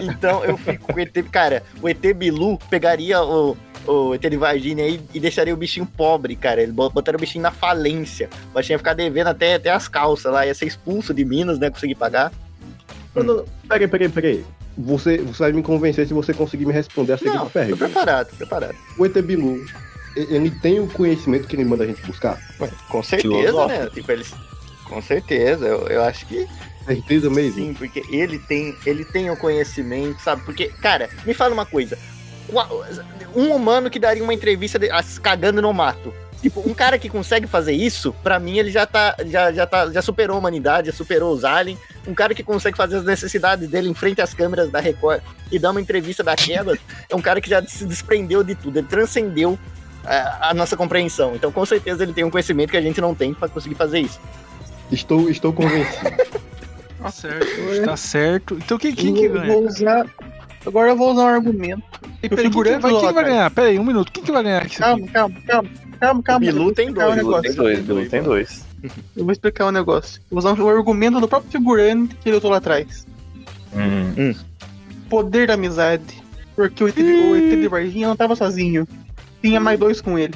Então 0.00 0.44
eu 0.44 0.56
fico 0.56 0.86
com 0.92 0.98
o 0.98 1.00
ET. 1.00 1.12
Cara, 1.30 1.62
o 1.82 1.88
ET 1.88 2.00
Bilu 2.14 2.58
pegaria 2.70 3.22
o, 3.22 3.56
o 3.86 4.14
ET 4.14 4.22
de 4.22 4.36
Varginha 4.36 4.84
aí 4.84 5.00
e 5.12 5.20
deixaria 5.20 5.52
o 5.52 5.56
bichinho 5.56 5.86
pobre, 5.86 6.34
cara. 6.36 6.62
Ele 6.62 6.72
bot- 6.72 6.92
botaria 6.92 7.18
o 7.18 7.20
bichinho 7.20 7.42
na 7.42 7.50
falência. 7.50 8.30
O 8.54 8.58
bichinho 8.58 8.74
ia 8.74 8.78
ficar 8.78 8.94
devendo 8.94 9.28
até, 9.28 9.54
até 9.54 9.70
as 9.70 9.88
calças 9.88 10.32
lá, 10.32 10.46
ia 10.46 10.54
ser 10.54 10.66
expulso 10.66 11.12
de 11.12 11.24
Minas, 11.24 11.58
né? 11.58 11.68
Conseguir 11.70 11.94
pagar. 11.96 12.32
Não, 13.14 13.22
não, 13.22 13.36
não. 13.38 13.44
Peraí, 13.68 13.88
peraí, 13.88 14.08
peraí. 14.08 14.44
Você, 14.78 15.18
você 15.18 15.38
vai 15.44 15.52
me 15.52 15.62
convencer 15.62 16.06
se 16.06 16.14
você 16.14 16.32
conseguir 16.34 16.66
me 16.66 16.72
responder 16.72 17.14
a 17.14 17.18
seguinte 17.18 17.36
Não, 17.36 17.44
tô 17.44 17.50
pergunta. 17.50 17.76
preparado, 17.86 18.28
tô 18.30 18.36
preparado. 18.36 18.74
O 18.98 19.06
ET 19.06 19.14
Bilu, 19.22 19.64
ele 20.16 20.50
tem 20.50 20.80
o 20.80 20.86
conhecimento 20.86 21.46
que 21.46 21.56
ele 21.56 21.64
manda 21.64 21.84
a 21.84 21.86
gente 21.86 22.00
buscar? 22.06 22.38
Ué, 22.60 22.70
com 22.88 23.02
certeza, 23.02 23.32
Filosófico. 23.46 23.80
né? 23.84 23.90
Tipo, 23.92 24.12
eles. 24.12 24.34
Com 24.88 25.02
certeza, 25.02 25.66
eu, 25.66 25.86
eu 25.88 26.02
acho 26.02 26.26
que 26.26 26.46
Certeza 26.86 27.28
mesmo? 27.28 27.54
sim, 27.54 27.74
porque 27.74 28.04
ele 28.10 28.38
tem, 28.38 28.76
ele 28.86 29.04
tem 29.04 29.28
o 29.28 29.36
conhecimento, 29.36 30.22
sabe? 30.22 30.42
Porque, 30.44 30.68
cara, 30.80 31.10
me 31.24 31.34
fala 31.34 31.52
uma 31.52 31.66
coisa. 31.66 31.98
Um 33.34 33.50
humano 33.52 33.90
que 33.90 33.98
daria 33.98 34.22
uma 34.22 34.32
entrevista 34.32 34.78
de- 34.78 34.88
cagando 35.20 35.60
no 35.60 35.72
mato. 35.72 36.14
Tipo, 36.40 36.60
um 36.68 36.72
cara 36.72 36.96
que 36.98 37.08
consegue 37.08 37.46
fazer 37.48 37.72
isso, 37.72 38.12
pra 38.22 38.38
mim 38.38 38.58
ele 38.58 38.70
já 38.70 38.86
tá, 38.86 39.16
já, 39.26 39.50
já 39.52 39.66
tá, 39.66 39.90
já 39.90 40.00
superou 40.00 40.36
a 40.36 40.38
humanidade, 40.38 40.88
já 40.88 40.92
superou 40.92 41.32
os 41.34 41.44
aliens. 41.44 41.78
Um 42.06 42.14
cara 42.14 42.34
que 42.34 42.44
consegue 42.44 42.76
fazer 42.76 42.98
as 42.98 43.04
necessidades 43.04 43.68
dele 43.68 43.88
em 43.88 43.94
frente 43.94 44.20
às 44.20 44.32
câmeras 44.32 44.70
da 44.70 44.78
Record 44.78 45.22
e 45.50 45.58
dar 45.58 45.72
uma 45.72 45.80
entrevista 45.80 46.22
daquelas, 46.22 46.78
é 47.08 47.16
um 47.16 47.20
cara 47.22 47.40
que 47.40 47.50
já 47.50 47.60
se 47.66 47.84
desprendeu 47.84 48.44
de 48.44 48.54
tudo, 48.54 48.78
ele 48.78 48.86
transcendeu 48.86 49.58
a, 50.04 50.50
a 50.50 50.54
nossa 50.54 50.76
compreensão. 50.76 51.34
Então, 51.34 51.50
com 51.50 51.66
certeza 51.66 52.04
ele 52.04 52.12
tem 52.12 52.22
um 52.22 52.30
conhecimento 52.30 52.70
que 52.70 52.76
a 52.76 52.82
gente 52.82 53.00
não 53.00 53.12
tem 53.12 53.34
pra 53.34 53.48
conseguir 53.48 53.74
fazer 53.74 53.98
isso. 54.00 54.20
Estou, 54.90 55.28
estou 55.28 55.52
convencido. 55.52 56.36
Tá 56.98 57.10
certo, 57.12 57.84
tá 57.84 57.96
certo. 57.96 58.54
Então 58.56 58.78
quem, 58.78 58.92
quem 58.92 59.14
que 59.14 59.26
eu 59.26 59.34
ganha? 59.34 59.52
vou 59.52 59.64
usar. 59.64 60.06
Agora 60.66 60.90
eu 60.90 60.96
vou 60.96 61.12
usar 61.12 61.22
um 61.22 61.26
argumento. 61.28 61.82
E 62.20 62.26
o 62.26 62.30
peraí, 62.30 62.30
quem, 62.30 62.36
que 62.36 62.42
figurante 62.42 62.82
vai, 62.82 62.90
quem 62.90 63.06
que 63.06 63.12
vai 63.12 63.24
ganhar? 63.24 63.50
Pera 63.52 63.68
aí, 63.68 63.78
um 63.78 63.84
minuto. 63.84 64.10
Quem 64.10 64.24
que 64.24 64.32
vai 64.32 64.42
ganhar 64.42 64.62
aqui? 64.62 64.76
Calma, 64.78 65.06
calma, 65.06 65.36
calma. 65.46 65.70
Calma, 66.00 66.22
calma. 66.22 66.40
Bilu 66.40 66.74
tem 66.74 66.92
dois, 66.92 67.12
um 67.12 67.16
Bilu 67.16 67.42
tem 67.42 67.54
dois, 67.54 67.80
Bilu 67.80 68.08
tem 68.08 68.22
dois. 68.22 68.64
Eu 69.16 69.24
vou 69.24 69.30
explicar 69.30 69.66
um 69.66 69.70
negócio. 69.70 70.20
Vou 70.28 70.38
usar 70.38 70.58
o 70.58 70.68
argumento 70.68 71.20
do 71.20 71.28
próprio 71.28 71.52
figurante 71.52 72.14
que 72.16 72.28
ele 72.28 72.36
lutou 72.36 72.50
lá 72.50 72.56
atrás. 72.56 73.06
Hum. 73.72 74.34
Poder 75.08 75.46
da 75.46 75.54
amizade. 75.54 76.02
Porque 76.56 76.82
o 76.82 76.88
ET, 76.88 76.94
de, 76.96 77.02
o 77.02 77.36
ET 77.36 77.60
de 77.60 77.68
Varginha 77.68 78.08
não 78.08 78.16
tava 78.16 78.34
sozinho. 78.34 78.88
Tinha 79.40 79.60
mais 79.60 79.78
dois 79.78 80.00
com 80.00 80.18
ele. 80.18 80.34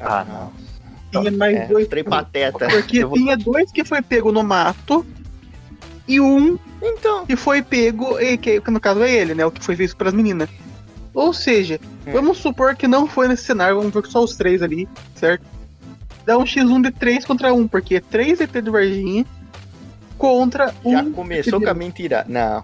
Ah, 0.00 0.24
não. 0.26 0.69
Tinha 1.10 1.30
mais 1.30 1.56
É, 1.56 1.66
dois. 1.66 1.88
trem 1.88 2.04
pateta. 2.04 2.68
Porque 2.68 3.04
vou- 3.04 3.16
tinha 3.16 3.36
dois 3.36 3.70
que 3.72 3.84
foi 3.84 4.00
pego 4.02 4.30
no 4.32 4.42
mato 4.42 5.04
e 6.08 6.20
um 6.20 6.58
Então, 6.82 7.26
que 7.26 7.36
foi 7.36 7.60
pego, 7.62 8.18
e 8.18 8.38
que 8.38 8.60
no 8.70 8.80
caso 8.80 9.02
é 9.02 9.10
ele, 9.12 9.34
né? 9.34 9.44
O 9.44 9.50
que 9.50 9.62
foi 9.64 9.74
visto 9.74 9.96
pelas 9.96 10.14
meninas. 10.14 10.48
Ou 11.12 11.32
seja, 11.34 11.78
Hum. 12.06 12.12
vamos 12.12 12.38
supor 12.38 12.74
que 12.74 12.86
não 12.88 13.06
foi 13.06 13.28
nesse 13.28 13.44
cenário, 13.44 13.76
vamos 13.76 13.92
ver 13.92 14.06
só 14.06 14.22
os 14.24 14.34
três 14.36 14.62
ali, 14.62 14.88
certo? 15.14 15.44
Dá 16.24 16.38
um 16.38 16.44
X1 16.46 16.80
de 16.82 16.90
3 16.90 17.24
contra 17.24 17.52
1, 17.52 17.66
porque 17.68 17.96
é 17.96 18.00
3 18.00 18.40
ET 18.40 18.62
de 18.62 18.70
Varginha 18.70 19.26
contra 20.16 20.72
um. 20.84 20.92
já 20.92 21.04
começou 21.10 21.60
com 21.60 21.68
a 21.68 21.74
mentira. 21.74 22.24
Não. 22.28 22.62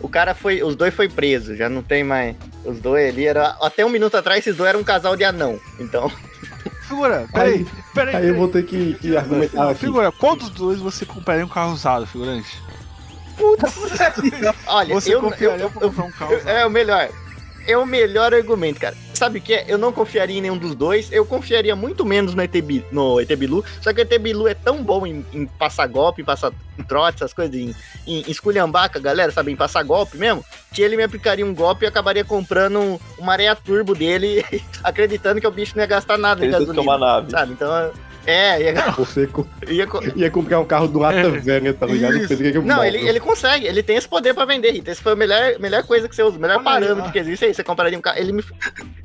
O 0.00 0.08
cara 0.08 0.34
foi. 0.34 0.62
Os 0.62 0.74
dois 0.76 0.94
foi 0.94 1.08
preso, 1.08 1.54
já 1.56 1.68
não 1.68 1.82
tem 1.82 2.02
mais. 2.04 2.34
Os 2.64 2.80
dois 2.80 3.08
ali 3.12 3.26
era. 3.26 3.56
Até 3.60 3.84
um 3.84 3.90
minuto 3.90 4.16
atrás, 4.16 4.40
esses 4.40 4.56
dois 4.56 4.68
eram 4.70 4.80
um 4.80 4.84
casal 4.84 5.16
de 5.16 5.24
anão. 5.24 5.58
Então. 5.78 6.10
Figura, 6.90 7.28
peraí, 7.32 7.66
peraí. 7.94 8.16
Aí 8.16 8.28
eu 8.28 8.34
vou 8.34 8.48
ter 8.48 8.64
que, 8.64 8.94
que 8.94 9.16
argumentar 9.16 9.70
aqui. 9.70 9.78
Figura, 9.78 10.10
qual 10.10 10.34
dos 10.34 10.50
dois 10.50 10.80
você 10.80 11.06
compraria 11.06 11.46
um 11.46 11.48
carro 11.48 11.72
usado, 11.72 12.04
figurante? 12.04 12.60
Olha, 14.66 14.94
Você 14.94 15.14
eu, 15.14 15.22
eu, 15.22 15.50
eu, 15.52 15.72
eu, 15.80 15.88
um 15.88 16.10
carro 16.10 16.34
usado? 16.34 16.48
É 16.48 16.66
o 16.66 16.70
melhor. 16.70 17.08
É 17.70 17.78
o 17.78 17.86
melhor 17.86 18.34
argumento, 18.34 18.80
cara. 18.80 18.96
Sabe 19.14 19.38
o 19.38 19.42
que 19.42 19.54
é? 19.54 19.64
Eu 19.68 19.78
não 19.78 19.92
confiaria 19.92 20.38
em 20.38 20.40
nenhum 20.40 20.58
dos 20.58 20.74
dois. 20.74 21.12
Eu 21.12 21.24
confiaria 21.24 21.76
muito 21.76 22.04
menos 22.04 22.34
no 22.34 22.42
ET, 22.42 22.54
no 22.90 23.20
ET 23.20 23.28
Bilu. 23.36 23.64
Só 23.80 23.92
que 23.92 24.00
o 24.00 24.02
ET 24.02 24.18
Bilu 24.18 24.48
é 24.48 24.54
tão 24.54 24.82
bom 24.82 25.06
em, 25.06 25.24
em 25.32 25.46
passar 25.46 25.86
golpe, 25.86 26.22
em 26.22 26.24
passar 26.24 26.52
trote, 26.88 27.16
essas 27.16 27.32
coisas, 27.32 27.54
em, 27.54 27.74
em 28.06 28.24
esculhambar 28.26 28.90
com 28.90 28.98
a 28.98 29.00
galera, 29.00 29.30
sabe? 29.30 29.52
Em 29.52 29.56
passar 29.56 29.84
golpe 29.84 30.16
mesmo. 30.16 30.44
Que 30.72 30.82
ele 30.82 30.96
me 30.96 31.02
aplicaria 31.04 31.46
um 31.46 31.54
golpe 31.54 31.84
e 31.84 31.88
acabaria 31.88 32.24
comprando 32.24 32.80
um, 32.80 32.98
uma 33.18 33.32
areia 33.32 33.54
turbo 33.54 33.94
dele, 33.94 34.44
acreditando 34.82 35.40
que 35.40 35.46
o 35.46 35.50
bicho 35.50 35.76
não 35.76 35.82
ia 35.82 35.86
gastar 35.86 36.18
nada 36.18 36.40
tem 36.40 36.50
que 36.50 36.80
uma 36.80 36.98
nave. 36.98 37.30
Sabe? 37.30 37.52
Então. 37.52 37.70
É, 38.30 38.62
ia, 38.62 38.90
Você 38.92 39.28
ia, 39.68 39.86
co- 39.86 40.00
ia 40.16 40.30
comprar 40.30 40.60
um 40.60 40.64
carro 40.64 40.88
do 40.88 40.98
Lata. 40.98 41.30
Velha, 41.40 41.74
tá 41.74 41.86
ligado? 41.86 42.14
Não, 42.64 42.84
ele, 42.84 42.98
ele 43.08 43.20
consegue, 43.20 43.66
ele 43.66 43.82
tem 43.82 43.96
esse 43.96 44.08
poder 44.08 44.34
pra 44.34 44.44
vender, 44.44 44.72
Rita. 44.72 44.90
Esse 44.90 45.02
foi 45.02 45.12
a 45.12 45.16
melhor, 45.16 45.58
melhor 45.58 45.82
coisa 45.84 46.08
que 46.08 46.14
você 46.14 46.22
usa, 46.22 46.36
o 46.36 46.40
melhor 46.40 46.58
Olha 46.58 46.60
aí, 46.60 46.64
parâmetro 46.80 47.08
ó. 47.08 47.12
que 47.12 47.18
existe 47.18 47.44
aí. 47.44 47.54
Você 47.54 47.64
compraria 47.64 47.98
um 47.98 48.00
carro. 48.02 48.18
Ele 48.18 48.32
me. 48.32 48.44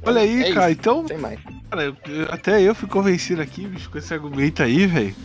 Olha 0.04 0.22
aí, 0.22 0.44
É 0.44 0.54
cara, 0.54 0.70
isso, 0.72 0.80
então, 0.80 1.08
Sem 1.08 1.18
mais. 1.18 1.40
cara, 1.70 1.84
eu- 1.86 1.96
até 2.30 2.62
eu 2.62 2.76
fui 2.76 2.88
convencido 2.88 3.42
aqui, 3.42 3.66
bicho, 3.68 3.90
com 3.90 3.98
esse 3.98 4.14
argumento 4.14 4.62
aí, 4.64 4.86
velho. 4.86 5.16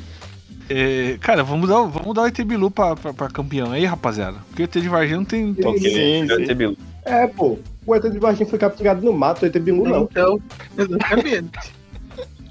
É, 0.68 1.16
cara, 1.20 1.42
vamos 1.42 1.68
dar, 1.68 1.82
vamos 1.82 2.14
dar 2.14 2.22
o 2.22 2.26
ET 2.26 2.38
Bilu 2.44 2.70
pra, 2.70 2.94
pra, 2.94 3.12
pra 3.12 3.28
campeão 3.28 3.72
aí, 3.72 3.84
rapaziada. 3.84 4.38
Porque 4.48 4.62
o 4.62 4.64
ET 4.64 4.72
de 4.72 4.88
Varginha 4.88 5.16
não 5.16 5.24
tem. 5.24 5.52
Sim, 5.54 6.26
já 6.28 6.36
sim. 6.36 6.66
um. 6.66 6.76
É, 7.04 7.26
pô. 7.26 7.58
O 7.84 7.94
ET 7.96 8.04
de 8.08 8.18
Varginha 8.20 8.48
foi 8.48 8.58
capturado 8.58 9.04
no 9.04 9.12
mato, 9.12 9.42
o 9.42 9.46
ET 9.46 9.58
Bilu 9.58 9.88
não. 9.88 10.02
Então, 10.04 10.40
exatamente. 10.78 11.79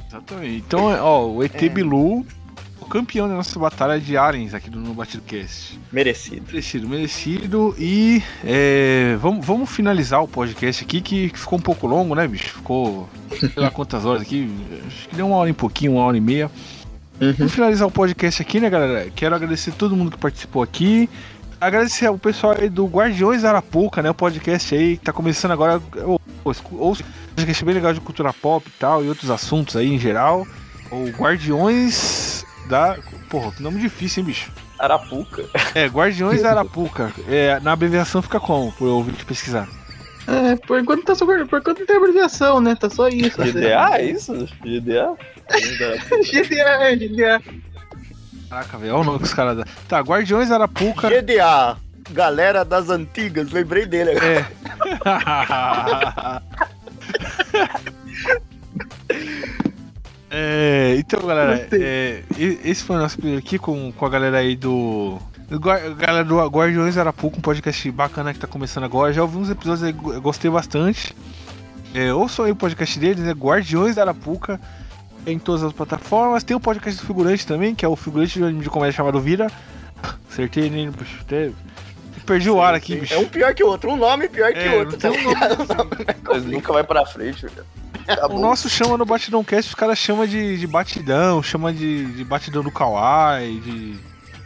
Exatamente. 0.09 0.63
Então, 0.67 0.85
ó, 0.85 1.27
o 1.27 1.43
ET 1.43 1.61
É. 1.61 1.69
Bilu, 1.69 2.25
o 2.81 2.85
campeão 2.85 3.27
da 3.27 3.35
nossa 3.35 3.57
batalha 3.59 3.99
de 3.99 4.17
aliens 4.17 4.55
aqui 4.55 4.69
do 4.69 4.79
No 4.79 4.93
Batido 4.93 5.21
Cast. 5.23 5.79
Merecido. 5.91 6.43
Merecido, 6.47 6.89
merecido. 6.89 7.75
E 7.77 8.23
é, 8.43 9.15
vamos, 9.21 9.45
vamos 9.45 9.69
finalizar 9.69 10.23
o 10.23 10.27
podcast 10.27 10.83
aqui, 10.83 10.99
que, 10.99 11.29
que 11.29 11.39
ficou 11.39 11.59
um 11.59 11.61
pouco 11.61 11.85
longo, 11.85 12.15
né, 12.15 12.27
bicho? 12.27 12.49
Ficou, 12.55 13.07
sei 13.39 13.51
lá 13.55 13.69
quantas 13.69 14.03
horas 14.03 14.23
aqui. 14.23 14.49
Acho 14.87 15.09
que 15.09 15.15
deu 15.15 15.27
uma 15.27 15.37
hora 15.37 15.49
e 15.49 15.53
pouquinho, 15.53 15.93
uma 15.93 16.03
hora 16.03 16.17
e 16.17 16.21
meia. 16.21 16.49
Vamos 17.37 17.53
finalizar 17.53 17.87
o 17.87 17.91
podcast 17.91 18.41
aqui, 18.41 18.59
né, 18.59 18.69
galera? 18.69 19.11
Quero 19.13 19.35
agradecer 19.35 19.73
todo 19.73 19.95
mundo 19.95 20.09
que 20.09 20.17
participou 20.17 20.63
aqui. 20.63 21.09
Agradecer 21.59 22.05
ao 22.05 22.17
pessoal 22.17 22.55
aí 22.57 22.69
do 22.69 22.85
Guardiões 22.85 23.41
da 23.41 23.49
Arapuca, 23.49 24.01
né? 24.01 24.09
O 24.09 24.13
podcast 24.13 24.73
aí 24.73 24.95
que 24.97 25.03
tá 25.03 25.11
começando 25.11 25.51
agora. 25.51 25.81
Ou, 26.05 26.19
ou 26.71 26.97
podcast 27.39 27.65
bem 27.65 27.73
legal 27.73 27.93
de 27.93 28.01
cultura 28.01 28.33
pop 28.33 28.67
e 28.67 28.79
tal, 28.79 29.03
e 29.03 29.07
outros 29.07 29.29
assuntos 29.29 29.75
aí 29.75 29.93
em 29.93 29.99
geral. 29.99 30.45
O 30.91 31.09
Guardiões 31.09 32.45
da. 32.67 32.97
Porra, 33.29 33.51
que 33.51 33.63
nome 33.63 33.79
difícil, 33.79 34.21
hein, 34.21 34.27
bicho? 34.27 34.51
Arapuca. 34.77 35.45
É, 35.75 35.87
Guardiões 35.87 36.41
da 36.41 36.51
Arapuca. 36.51 37.11
É, 37.27 37.59
na 37.61 37.73
abreviação 37.73 38.21
fica 38.21 38.39
como? 38.39 38.71
Por 38.73 38.87
eu 38.87 38.95
ouvir 38.95 39.13
te 39.13 39.25
pesquisar. 39.25 39.67
É, 40.27 40.55
por 40.55 40.79
enquanto 40.79 41.03
tá 41.03 41.15
só 41.15 41.25
por 41.25 41.39
enquanto 41.39 41.79
não 41.79 41.85
tem 41.85 41.95
abreviação, 41.95 42.59
né? 42.59 42.75
Tá 42.75 42.89
só 42.89 43.07
isso. 43.07 43.41
GDA, 43.41 43.97
é 43.97 44.05
isso? 44.05 44.33
GDA? 44.61 45.15
GDA, 46.31 46.95
GDA. 46.95 47.41
Caraca, 48.49 48.77
velho, 48.77 48.93
olha 48.93 49.01
o 49.01 49.05
nome 49.05 49.19
que 49.19 49.25
os 49.25 49.33
caras 49.33 49.57
dão. 49.57 49.65
Tá, 49.87 49.99
Guardiões 50.01 50.49
da 50.49 50.55
Arapuca. 50.55 51.09
GDA, 51.09 51.77
galera 52.11 52.65
das 52.65 52.89
antigas, 52.89 53.51
lembrei 53.51 53.85
dele 53.85 54.11
agora. 54.11 54.25
É, 54.25 54.45
então, 60.97 61.19
galera, 61.21 61.67
é, 61.71 62.23
esse 62.63 62.83
foi 62.83 62.95
o 62.95 62.99
nosso 62.99 63.17
primeiro 63.17 63.39
aqui 63.39 63.57
com, 63.57 63.91
com 63.91 64.05
a 64.05 64.09
galera 64.09 64.37
aí 64.37 64.55
do. 64.55 65.17
Galera 65.97 66.23
do 66.23 66.37
Guardiões 66.47 66.95
Arapuca, 66.95 67.37
um 67.37 67.41
podcast 67.41 67.89
bacana 67.89 68.33
que 68.33 68.39
tá 68.39 68.45
começando 68.45 68.83
agora. 68.83 69.11
Já 69.11 69.23
ouvi 69.23 69.37
uns 69.37 69.49
episódios 69.49 69.83
aí, 69.83 69.91
gostei 69.91 70.51
bastante. 70.51 71.15
É, 71.93 72.13
ouçam 72.13 72.45
aí 72.45 72.51
o 72.51 72.55
podcast 72.55 72.99
deles, 72.99 73.25
é 73.25 73.31
Guardiões 73.31 73.95
da 73.95 74.03
Arapuca, 74.03 74.61
em 75.25 75.39
todas 75.39 75.63
as 75.63 75.73
plataformas. 75.73 76.43
Tem 76.43 76.55
o 76.55 76.59
podcast 76.59 77.01
do 77.01 77.07
Figurante 77.07 77.47
também, 77.47 77.73
que 77.73 77.83
é 77.83 77.87
o 77.87 77.95
Figurante 77.95 78.33
de 78.33 78.43
um 78.43 78.47
anime 78.47 78.63
de 78.63 78.69
comédia 78.69 78.97
chamado 78.97 79.19
Vira. 79.19 79.47
Acertei 80.29 80.69
bicho. 80.69 81.17
Até... 81.21 81.51
Perdi 82.29 82.49
o 82.49 82.61
ar 82.61 82.73
aqui, 82.75 82.95
bicho. 82.95 83.13
É 83.13 83.17
um 83.17 83.25
pior 83.27 83.53
que 83.55 83.63
o 83.63 83.67
outro, 83.67 83.91
um 83.91 83.95
nome 83.97 84.29
pior 84.29 84.53
que 84.53 84.59
É, 84.59 84.75
o 84.75 84.79
outro. 84.79 84.97
tem 84.97 85.09
um 85.09 85.13
tá 85.13 85.77
nome 85.77 85.95
ligado? 85.97 86.17
Mas 86.23 86.45
nunca 86.45 86.71
vai 86.73 86.83
pra 86.83 87.05
frente, 87.05 87.45
velho. 87.47 87.65
O 88.29 88.39
nosso 88.39 88.69
chama 88.69 88.97
no 88.97 89.05
Batidão 89.05 89.43
Cast, 89.43 89.69
os 89.69 89.75
caras 89.75 89.97
chamam 89.97 90.25
de, 90.25 90.57
de 90.57 90.67
batidão, 90.67 91.41
chama 91.43 91.73
de, 91.73 92.05
de 92.13 92.23
batidão 92.23 92.63
do 92.63 92.71
Kawaii, 92.71 93.59
de. 93.59 93.97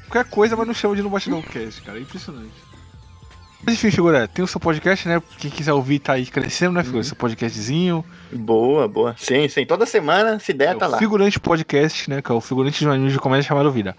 qualquer 0.09 0.29
coisa, 0.29 0.55
mas 0.55 0.65
não 0.67 0.73
chama 0.73 0.95
de 0.95 1.01
no 1.01 1.09
Batidão 1.09 1.41
Cast, 1.41 1.81
cara. 1.81 1.97
É 1.97 2.01
impressionante. 2.01 2.51
Mas 3.65 3.75
enfim, 3.75 3.91
figura, 3.91 4.27
tem 4.27 4.43
o 4.43 4.47
seu 4.47 4.59
podcast, 4.59 5.07
né? 5.07 5.21
Quem 5.37 5.49
quiser 5.49 5.71
ouvir 5.71 5.99
tá 5.99 6.13
aí 6.13 6.25
crescendo, 6.25 6.73
né, 6.73 6.83
figura? 6.83 7.03
Seu 7.03 7.15
podcastzinho. 7.15 8.03
Boa, 8.31 8.87
boa. 8.89 9.15
Sim, 9.17 9.47
sim. 9.47 9.65
Toda 9.65 9.85
semana, 9.85 10.37
se 10.39 10.51
der, 10.51 10.75
É 10.75 10.75
tá 10.75 10.87
o 10.87 10.91
lá. 10.91 10.97
Figurante 10.97 11.39
Podcast, 11.39 12.09
né? 12.09 12.21
Que 12.21 12.29
é 12.31 12.35
o 12.35 12.41
figurante 12.41 12.79
de 12.79 12.87
um 12.87 12.91
anime 12.91 13.11
de 13.11 13.19
comédia 13.19 13.47
chamado 13.47 13.71
Vida. 13.71 13.95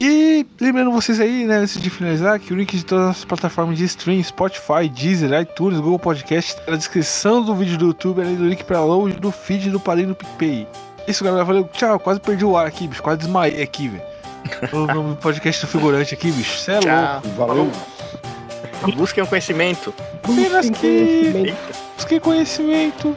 E 0.00 0.46
lembrando 0.60 0.92
vocês 0.92 1.18
aí, 1.18 1.44
né, 1.44 1.56
antes 1.56 1.80
de 1.80 1.90
finalizar, 1.90 2.38
que 2.38 2.52
o 2.52 2.56
link 2.56 2.76
de 2.76 2.84
todas 2.84 3.08
as 3.08 3.24
plataformas 3.24 3.76
de 3.78 3.84
stream, 3.84 4.22
Spotify, 4.22 4.88
Deezer, 4.88 5.32
iTunes, 5.40 5.80
Google 5.80 5.98
Podcast, 5.98 6.54
tá 6.56 6.70
na 6.70 6.76
descrição 6.76 7.42
do 7.42 7.54
vídeo 7.54 7.76
do 7.76 7.86
YouTube, 7.86 8.20
além 8.20 8.36
do 8.36 8.46
link 8.46 8.62
pra 8.62 8.80
load 8.80 9.18
do 9.18 9.32
feed 9.32 9.70
do 9.70 9.80
padrinho 9.80 10.10
do 10.10 10.14
PicPay. 10.14 10.68
Isso, 11.08 11.24
galera, 11.24 11.44
valeu. 11.44 11.64
Tchau, 11.72 11.98
quase 11.98 12.20
perdi 12.20 12.44
o 12.44 12.56
ar 12.56 12.66
aqui, 12.66 12.86
bicho. 12.86 13.02
Quase 13.02 13.18
desmaiei 13.20 13.62
aqui, 13.62 13.88
velho. 13.88 14.02
No, 14.72 14.86
no 14.86 15.16
podcast 15.16 15.66
do 15.66 15.68
figurante 15.68 16.14
aqui, 16.14 16.30
bicho. 16.30 16.58
Cê 16.58 16.72
é 16.72 16.74
louco. 16.74 16.86
Tchau. 16.86 17.22
Valeu. 17.36 17.72
Busquem 18.96 19.22
o 19.24 19.26
conhecimento. 19.26 19.92
Apenas 20.22 20.66
Tem 20.66 20.72
que 20.72 20.80
conhecimento. 20.80 21.56
busquei 21.96 22.20
conhecimento. 22.20 23.16